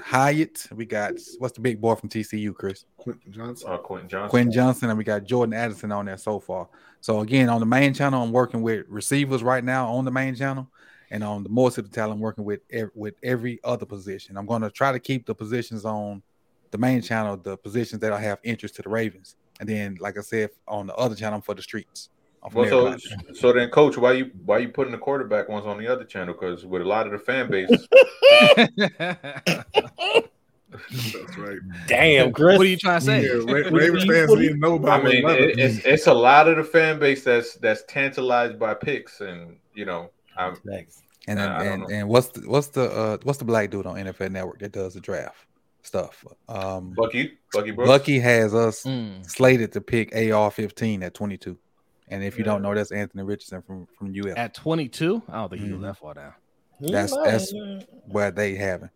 Hyatt. 0.00 0.66
We 0.72 0.86
got 0.86 1.14
what's 1.38 1.54
the 1.54 1.60
big 1.60 1.80
boy 1.80 1.94
from 1.94 2.08
TCU, 2.08 2.54
Chris? 2.54 2.84
Quentin 2.96 3.32
Johnston. 3.32 3.72
Uh, 3.72 3.78
Quentin 3.78 4.08
Johnston. 4.08 4.30
Quinn 4.30 4.52
Johnson, 4.52 4.88
and 4.90 4.98
we 4.98 5.04
got 5.04 5.24
Jordan 5.24 5.54
Addison 5.54 5.92
on 5.92 6.06
there 6.06 6.16
so 6.16 6.40
far. 6.40 6.68
So 7.00 7.20
again, 7.20 7.48
on 7.48 7.60
the 7.60 7.66
main 7.66 7.94
channel, 7.94 8.22
I'm 8.22 8.32
working 8.32 8.62
with 8.62 8.86
receivers 8.88 9.42
right 9.42 9.64
now 9.64 9.92
on 9.92 10.04
the 10.04 10.10
main 10.10 10.34
channel, 10.34 10.68
and 11.10 11.24
on 11.24 11.42
the 11.42 11.48
more 11.48 11.70
the 11.70 11.82
Talent, 11.82 12.14
I'm 12.14 12.20
working 12.20 12.44
with 12.44 12.60
ev- 12.70 12.90
with 12.94 13.14
every 13.22 13.60
other 13.64 13.86
position. 13.86 14.36
I'm 14.36 14.46
going 14.46 14.62
to 14.62 14.70
try 14.70 14.92
to 14.92 14.98
keep 14.98 15.26
the 15.26 15.34
positions 15.34 15.84
on 15.84 16.22
the 16.70 16.78
main 16.78 17.02
channel, 17.02 17.36
the 17.36 17.56
positions 17.56 18.00
that 18.00 18.12
I 18.12 18.20
have 18.20 18.38
interest 18.42 18.76
to 18.76 18.82
the 18.82 18.88
Ravens, 18.88 19.36
and 19.58 19.68
then, 19.68 19.96
like 20.00 20.18
I 20.18 20.22
said, 20.22 20.50
on 20.68 20.86
the 20.86 20.94
other 20.94 21.14
channel 21.14 21.40
for 21.40 21.54
the 21.54 21.62
streets. 21.62 22.10
I'm 22.42 22.50
from 22.50 22.62
Well, 22.62 22.98
so 22.98 23.16
so 23.34 23.52
then, 23.52 23.68
coach, 23.70 23.96
why 23.98 24.12
you 24.12 24.30
why 24.46 24.58
you 24.58 24.68
putting 24.70 24.92
the 24.92 24.98
quarterback 24.98 25.48
ones 25.48 25.66
on 25.66 25.78
the 25.78 25.86
other 25.86 26.04
channel? 26.04 26.32
Because 26.34 26.64
with 26.64 26.80
a 26.82 26.86
lot 26.86 27.06
of 27.06 27.12
the 27.12 27.18
fan 27.18 27.50
base, 27.50 27.70
That's 30.70 31.36
right. 31.36 31.58
Damn, 31.88 32.32
Chris. 32.32 32.58
what 32.58 32.66
are 32.66 32.70
you 32.70 32.76
trying 32.76 33.00
to 33.00 33.06
say? 33.06 33.22
Yeah, 33.24 33.52
Ra- 33.52 33.68
Ravens 33.70 34.04
fans 34.04 34.34
need 34.36 34.48
to 34.50 34.56
know 34.56 34.86
I 34.86 35.02
mean, 35.02 35.28
it, 35.28 35.58
it's 35.58 35.84
it's 35.84 36.06
a 36.06 36.14
lot 36.14 36.48
of 36.48 36.56
the 36.56 36.64
fan 36.64 36.98
base 36.98 37.24
that's 37.24 37.54
that's 37.56 37.82
tantalized 37.88 38.58
by 38.58 38.74
picks, 38.74 39.20
and 39.20 39.56
you 39.74 39.84
know, 39.84 40.10
I'm 40.36 40.56
Thanks. 40.56 41.02
And 41.28 41.38
Nah, 41.38 41.58
I 41.58 41.64
don't 41.64 41.72
and, 41.72 41.82
know. 41.82 41.88
and 41.90 42.08
what's 42.08 42.28
the 42.28 42.48
what's 42.48 42.68
the 42.68 42.90
uh, 42.90 43.18
what's 43.24 43.38
the 43.38 43.44
black 43.44 43.70
dude 43.70 43.86
on 43.86 43.96
NFL 43.96 44.30
Network 44.30 44.60
that 44.60 44.72
does 44.72 44.94
the 44.94 45.00
draft 45.00 45.36
stuff? 45.82 46.24
Um, 46.48 46.92
Bucky 46.96 47.32
Bucky 47.52 47.72
Brooks. 47.72 47.88
Bucky 47.88 48.18
has 48.20 48.54
us 48.54 48.84
Mm. 48.84 49.28
slated 49.28 49.72
to 49.72 49.80
pick 49.80 50.14
AR-15 50.14 51.02
at 51.02 51.14
22. 51.14 51.58
And 52.10 52.24
if 52.24 52.36
you 52.36 52.44
don't 52.44 52.60
know, 52.62 52.74
that's 52.74 52.92
Anthony 52.92 53.22
Richardson 53.22 53.62
from 53.62 53.86
from 53.96 54.12
UF. 54.14 54.36
At 54.36 54.54
22, 54.54 55.22
I 55.28 55.32
don't 55.36 55.48
think 55.50 55.62
he 55.62 55.72
was 55.72 55.80
Mhm. 55.80 55.82
that 55.82 55.96
far 55.96 56.14
down. 56.14 56.32
That's- 56.80 57.14
that's- 57.24 57.52
where 58.06 58.30
they 58.30 58.54
haven't. 58.54 58.90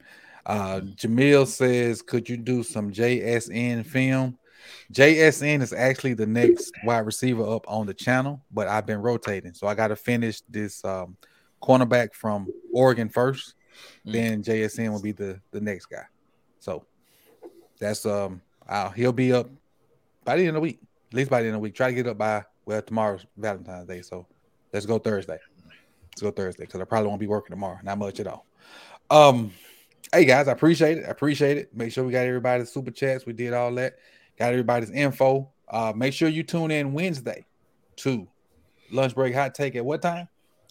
Uh, 0.46 0.80
Jamil 0.80 1.46
says, 1.46 2.02
could 2.02 2.28
you 2.28 2.36
do 2.36 2.62
some 2.62 2.90
JSN 2.92 3.82
film? 3.84 4.38
JSN 4.92 5.62
is 5.62 5.72
actually 5.72 6.14
the 6.14 6.26
next 6.26 6.72
wide 6.84 7.00
receiver 7.00 7.46
up 7.46 7.64
on 7.68 7.86
the 7.86 7.94
channel, 7.94 8.42
but 8.50 8.66
I've 8.68 8.86
been 8.86 9.00
rotating, 9.00 9.54
so 9.54 9.66
I 9.66 9.74
got 9.74 9.88
to 9.88 9.96
finish 9.96 10.40
this 10.48 10.84
um, 10.84 11.16
cornerback 11.62 12.14
from 12.14 12.48
Oregon 12.72 13.08
first. 13.08 13.54
Mm. 14.06 14.12
Then 14.12 14.42
JSN 14.42 14.92
will 14.92 15.02
be 15.02 15.12
the 15.12 15.40
the 15.50 15.60
next 15.60 15.86
guy. 15.86 16.04
So 16.60 16.84
that's 17.78 18.06
um, 18.06 18.40
uh, 18.68 18.90
he'll 18.90 19.12
be 19.12 19.32
up 19.32 19.48
by 20.24 20.36
the 20.36 20.42
end 20.42 20.50
of 20.50 20.54
the 20.54 20.60
week, 20.60 20.80
at 21.10 21.14
least 21.14 21.30
by 21.30 21.40
the 21.40 21.48
end 21.48 21.56
of 21.56 21.60
the 21.60 21.62
week. 21.62 21.74
Try 21.74 21.88
to 21.88 21.94
get 21.94 22.06
up 22.06 22.18
by 22.18 22.44
well 22.66 22.82
tomorrow's 22.82 23.26
Valentine's 23.36 23.86
Day, 23.86 24.02
so 24.02 24.26
let's 24.72 24.86
go 24.86 24.98
Thursday. 24.98 25.38
Let's 26.12 26.22
go 26.22 26.30
Thursday 26.30 26.64
because 26.64 26.80
I 26.80 26.84
probably 26.84 27.08
won't 27.08 27.20
be 27.20 27.26
working 27.26 27.50
tomorrow, 27.54 27.78
not 27.82 27.98
much 27.98 28.20
at 28.20 28.26
all. 28.26 28.46
Um, 29.10 29.52
hey 30.12 30.24
guys, 30.24 30.48
I 30.48 30.52
appreciate 30.52 30.98
it. 30.98 31.04
I 31.06 31.10
appreciate 31.10 31.58
it. 31.58 31.74
Make 31.74 31.92
sure 31.92 32.04
we 32.04 32.12
got 32.12 32.26
everybody's 32.26 32.70
super 32.70 32.90
chats. 32.90 33.26
We 33.26 33.32
did 33.32 33.52
all 33.52 33.74
that. 33.74 33.96
Got 34.38 34.52
everybody's 34.52 34.90
info. 34.90 35.50
Uh, 35.68 35.92
make 35.94 36.12
sure 36.12 36.28
you 36.28 36.42
tune 36.42 36.70
in 36.70 36.92
Wednesday 36.92 37.46
to 37.96 38.28
lunch 38.90 39.14
break 39.14 39.34
hot 39.34 39.54
take 39.54 39.76
at 39.76 39.84
what 39.84 40.02
time? 40.02 40.28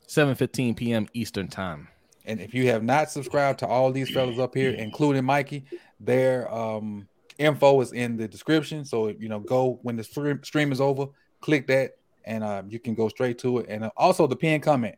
7:15 0.07 0.75
p.m. 0.75 1.07
Eastern 1.13 1.47
time. 1.47 1.87
And 2.25 2.39
if 2.39 2.53
you 2.53 2.67
have 2.69 2.83
not 2.83 3.11
subscribed 3.11 3.59
to 3.59 3.67
all 3.67 3.91
these 3.91 4.09
fellas 4.09 4.39
up 4.39 4.55
here, 4.55 4.71
including 4.71 5.25
Mikey, 5.25 5.65
their 5.99 6.53
um, 6.53 7.07
info 7.37 7.81
is 7.81 7.91
in 7.91 8.15
the 8.15 8.27
description. 8.27 8.85
So 8.85 9.09
you 9.09 9.27
know, 9.27 9.39
go 9.39 9.79
when 9.81 9.95
the 9.97 10.03
stream, 10.03 10.41
stream 10.43 10.71
is 10.71 10.79
over, 10.79 11.07
click 11.43 11.67
that, 11.67 11.97
and 12.23 12.43
uh, 12.43 12.63
you 12.67 12.79
can 12.79 12.95
go 12.95 13.09
straight 13.09 13.37
to 13.39 13.59
it. 13.59 13.67
And 13.69 13.83
uh, 13.83 13.91
also 13.97 14.25
the 14.25 14.35
pin 14.35 14.61
comment. 14.61 14.95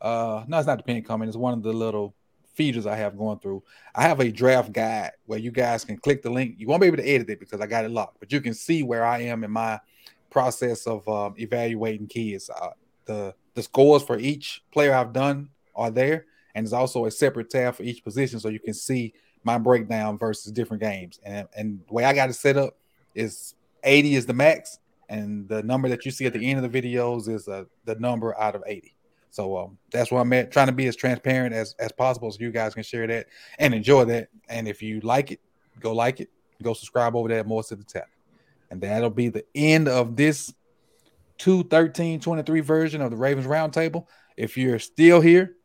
Uh, 0.00 0.44
no, 0.48 0.58
it's 0.58 0.66
not 0.66 0.78
the 0.78 0.84
pin 0.84 1.02
comment. 1.02 1.28
It's 1.28 1.36
one 1.36 1.54
of 1.54 1.62
the 1.62 1.72
little 1.72 2.14
features 2.54 2.86
I 2.86 2.96
have 2.96 3.16
going 3.16 3.38
through. 3.38 3.62
I 3.94 4.02
have 4.02 4.20
a 4.20 4.32
draft 4.32 4.72
guide 4.72 5.12
where 5.26 5.38
you 5.38 5.50
guys 5.50 5.84
can 5.84 5.98
click 5.98 6.22
the 6.22 6.30
link. 6.30 6.56
You 6.58 6.66
won't 6.66 6.80
be 6.80 6.86
able 6.88 6.96
to 6.96 7.08
edit 7.08 7.30
it 7.30 7.38
because 7.38 7.60
I 7.60 7.66
got 7.66 7.84
it 7.84 7.90
locked, 7.90 8.18
but 8.18 8.32
you 8.32 8.40
can 8.40 8.54
see 8.54 8.82
where 8.82 9.04
I 9.04 9.20
am 9.22 9.44
in 9.44 9.50
my 9.50 9.78
process 10.30 10.86
of 10.86 11.06
um, 11.08 11.34
evaluating 11.38 12.06
kids. 12.08 12.50
Uh, 12.50 12.70
the 13.04 13.34
the 13.54 13.62
scores 13.62 14.02
for 14.02 14.18
each 14.18 14.62
player 14.72 14.94
I've 14.94 15.12
done 15.12 15.50
are 15.74 15.90
there, 15.90 16.26
and 16.54 16.64
there's 16.64 16.72
also 16.72 17.04
a 17.04 17.10
separate 17.10 17.50
tab 17.50 17.74
for 17.76 17.82
each 17.82 18.02
position, 18.02 18.40
so 18.40 18.48
you 18.48 18.60
can 18.60 18.74
see 18.74 19.12
my 19.44 19.58
breakdown 19.58 20.18
versus 20.18 20.50
different 20.52 20.82
games. 20.82 21.20
And 21.24 21.48
and 21.56 21.80
the 21.86 21.92
way 21.92 22.04
I 22.04 22.12
got 22.12 22.30
it 22.30 22.34
set 22.34 22.56
up 22.56 22.76
is 23.14 23.54
80 23.84 24.14
is 24.14 24.26
the 24.26 24.34
max, 24.34 24.78
and 25.08 25.48
the 25.48 25.62
number 25.62 25.88
that 25.88 26.04
you 26.04 26.10
see 26.10 26.26
at 26.26 26.32
the 26.32 26.50
end 26.50 26.64
of 26.64 26.70
the 26.70 26.82
videos 26.82 27.28
is 27.28 27.48
uh, 27.48 27.64
the 27.84 27.94
number 27.96 28.38
out 28.38 28.54
of 28.54 28.62
80. 28.66 28.94
So 29.30 29.56
um, 29.56 29.78
that's 29.90 30.10
where 30.10 30.20
I'm 30.20 30.32
at, 30.32 30.50
trying 30.50 30.66
to 30.66 30.72
be 30.72 30.86
as 30.86 30.96
transparent 30.96 31.54
as 31.54 31.74
as 31.78 31.92
possible, 31.92 32.30
so 32.30 32.38
you 32.40 32.50
guys 32.50 32.74
can 32.74 32.82
share 32.82 33.06
that 33.06 33.26
and 33.58 33.74
enjoy 33.74 34.04
that. 34.06 34.28
And 34.48 34.66
if 34.66 34.82
you 34.82 35.00
like 35.00 35.32
it, 35.32 35.40
go 35.80 35.92
like 35.92 36.20
it, 36.20 36.30
go 36.62 36.72
subscribe 36.72 37.14
over 37.14 37.28
there, 37.28 37.44
more 37.44 37.62
to 37.64 37.76
the 37.76 37.84
tap. 37.84 38.08
And 38.70 38.80
that'll 38.80 39.10
be 39.10 39.28
the 39.28 39.44
end 39.54 39.88
of 39.88 40.16
this 40.16 40.52
213 41.38 42.20
23 42.20 42.60
version 42.60 43.00
of 43.00 43.10
the 43.10 43.16
Ravens 43.16 43.46
Roundtable. 43.46 44.06
If 44.36 44.56
you're 44.56 44.78
still 44.78 45.20
here, 45.20 45.56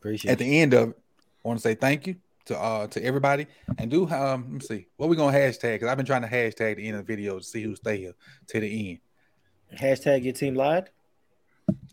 Appreciate 0.00 0.32
at 0.32 0.38
the 0.38 0.60
end 0.60 0.74
of 0.74 0.90
it, 0.90 0.98
I 1.44 1.48
want 1.48 1.58
to 1.58 1.62
say 1.62 1.74
thank 1.74 2.06
you 2.06 2.16
to 2.46 2.58
uh 2.58 2.86
to 2.88 3.02
everybody 3.04 3.46
and 3.78 3.90
do 3.90 4.08
um 4.10 4.42
let 4.42 4.50
me 4.50 4.60
see 4.60 4.86
what 4.96 5.08
we 5.08 5.16
gonna 5.16 5.36
hashtag 5.36 5.74
because 5.74 5.88
I've 5.88 5.96
been 5.96 6.06
trying 6.06 6.22
to 6.22 6.28
hashtag 6.28 6.76
the 6.76 6.86
end 6.88 6.96
of 6.96 7.06
the 7.06 7.12
video 7.12 7.38
to 7.38 7.44
see 7.44 7.62
who 7.62 7.74
stay 7.76 7.98
here 7.98 8.14
to 8.48 8.60
the 8.60 8.90
end. 8.90 9.78
Hashtag 9.80 10.22
your 10.24 10.32
team 10.32 10.54
lied. 10.54 10.90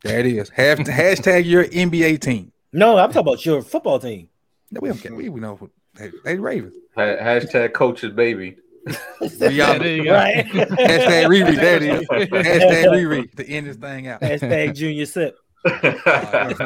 There 0.03 0.19
it 0.19 0.25
is. 0.27 0.49
Have 0.49 0.77
hashtag 0.79 1.45
your 1.45 1.65
NBA 1.65 2.19
team. 2.21 2.51
No, 2.71 2.97
I'm 2.97 3.09
talking 3.09 3.21
about 3.27 3.45
your 3.45 3.61
football 3.61 3.99
team. 3.99 4.29
No, 4.71 4.79
we 4.81 4.89
don't 4.89 4.97
care. 4.99 5.13
We, 5.13 5.29
we 5.29 5.39
know 5.39 5.55
who 5.55 5.69
they, 5.95 6.11
they 6.23 6.35
Ravens. 6.37 6.75
Ha- 6.95 7.01
Hashtag 7.21 7.73
coaches 7.73 8.13
baby. 8.13 8.57
We 9.21 9.29
Yeah, 9.55 9.71
all- 9.73 9.79
there 9.79 9.95
you 9.95 10.03
go. 10.03 10.13
Right. 10.13 10.45
hashtag 10.45 11.27
Riri. 11.27 11.55
There 11.55 11.77
it 11.77 11.83
is. 11.83 12.07
Hashtag 12.09 12.85
Riri 12.85 13.35
to 13.35 13.47
end 13.47 13.67
this 13.67 13.77
thing 13.77 14.07
out. 14.07 14.21
Hashtag 14.21 14.75
junior 14.75 15.05
sip. 15.05 15.37
That's, 15.63 16.59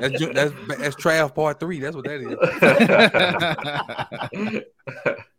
that's, 0.00 0.20
that's, 0.34 0.52
that's 0.78 0.96
Trav 0.96 1.34
part 1.34 1.58
three. 1.60 1.80
That's 1.80 1.96
what 1.96 2.04
that 2.04 2.20
is. 4.42 5.16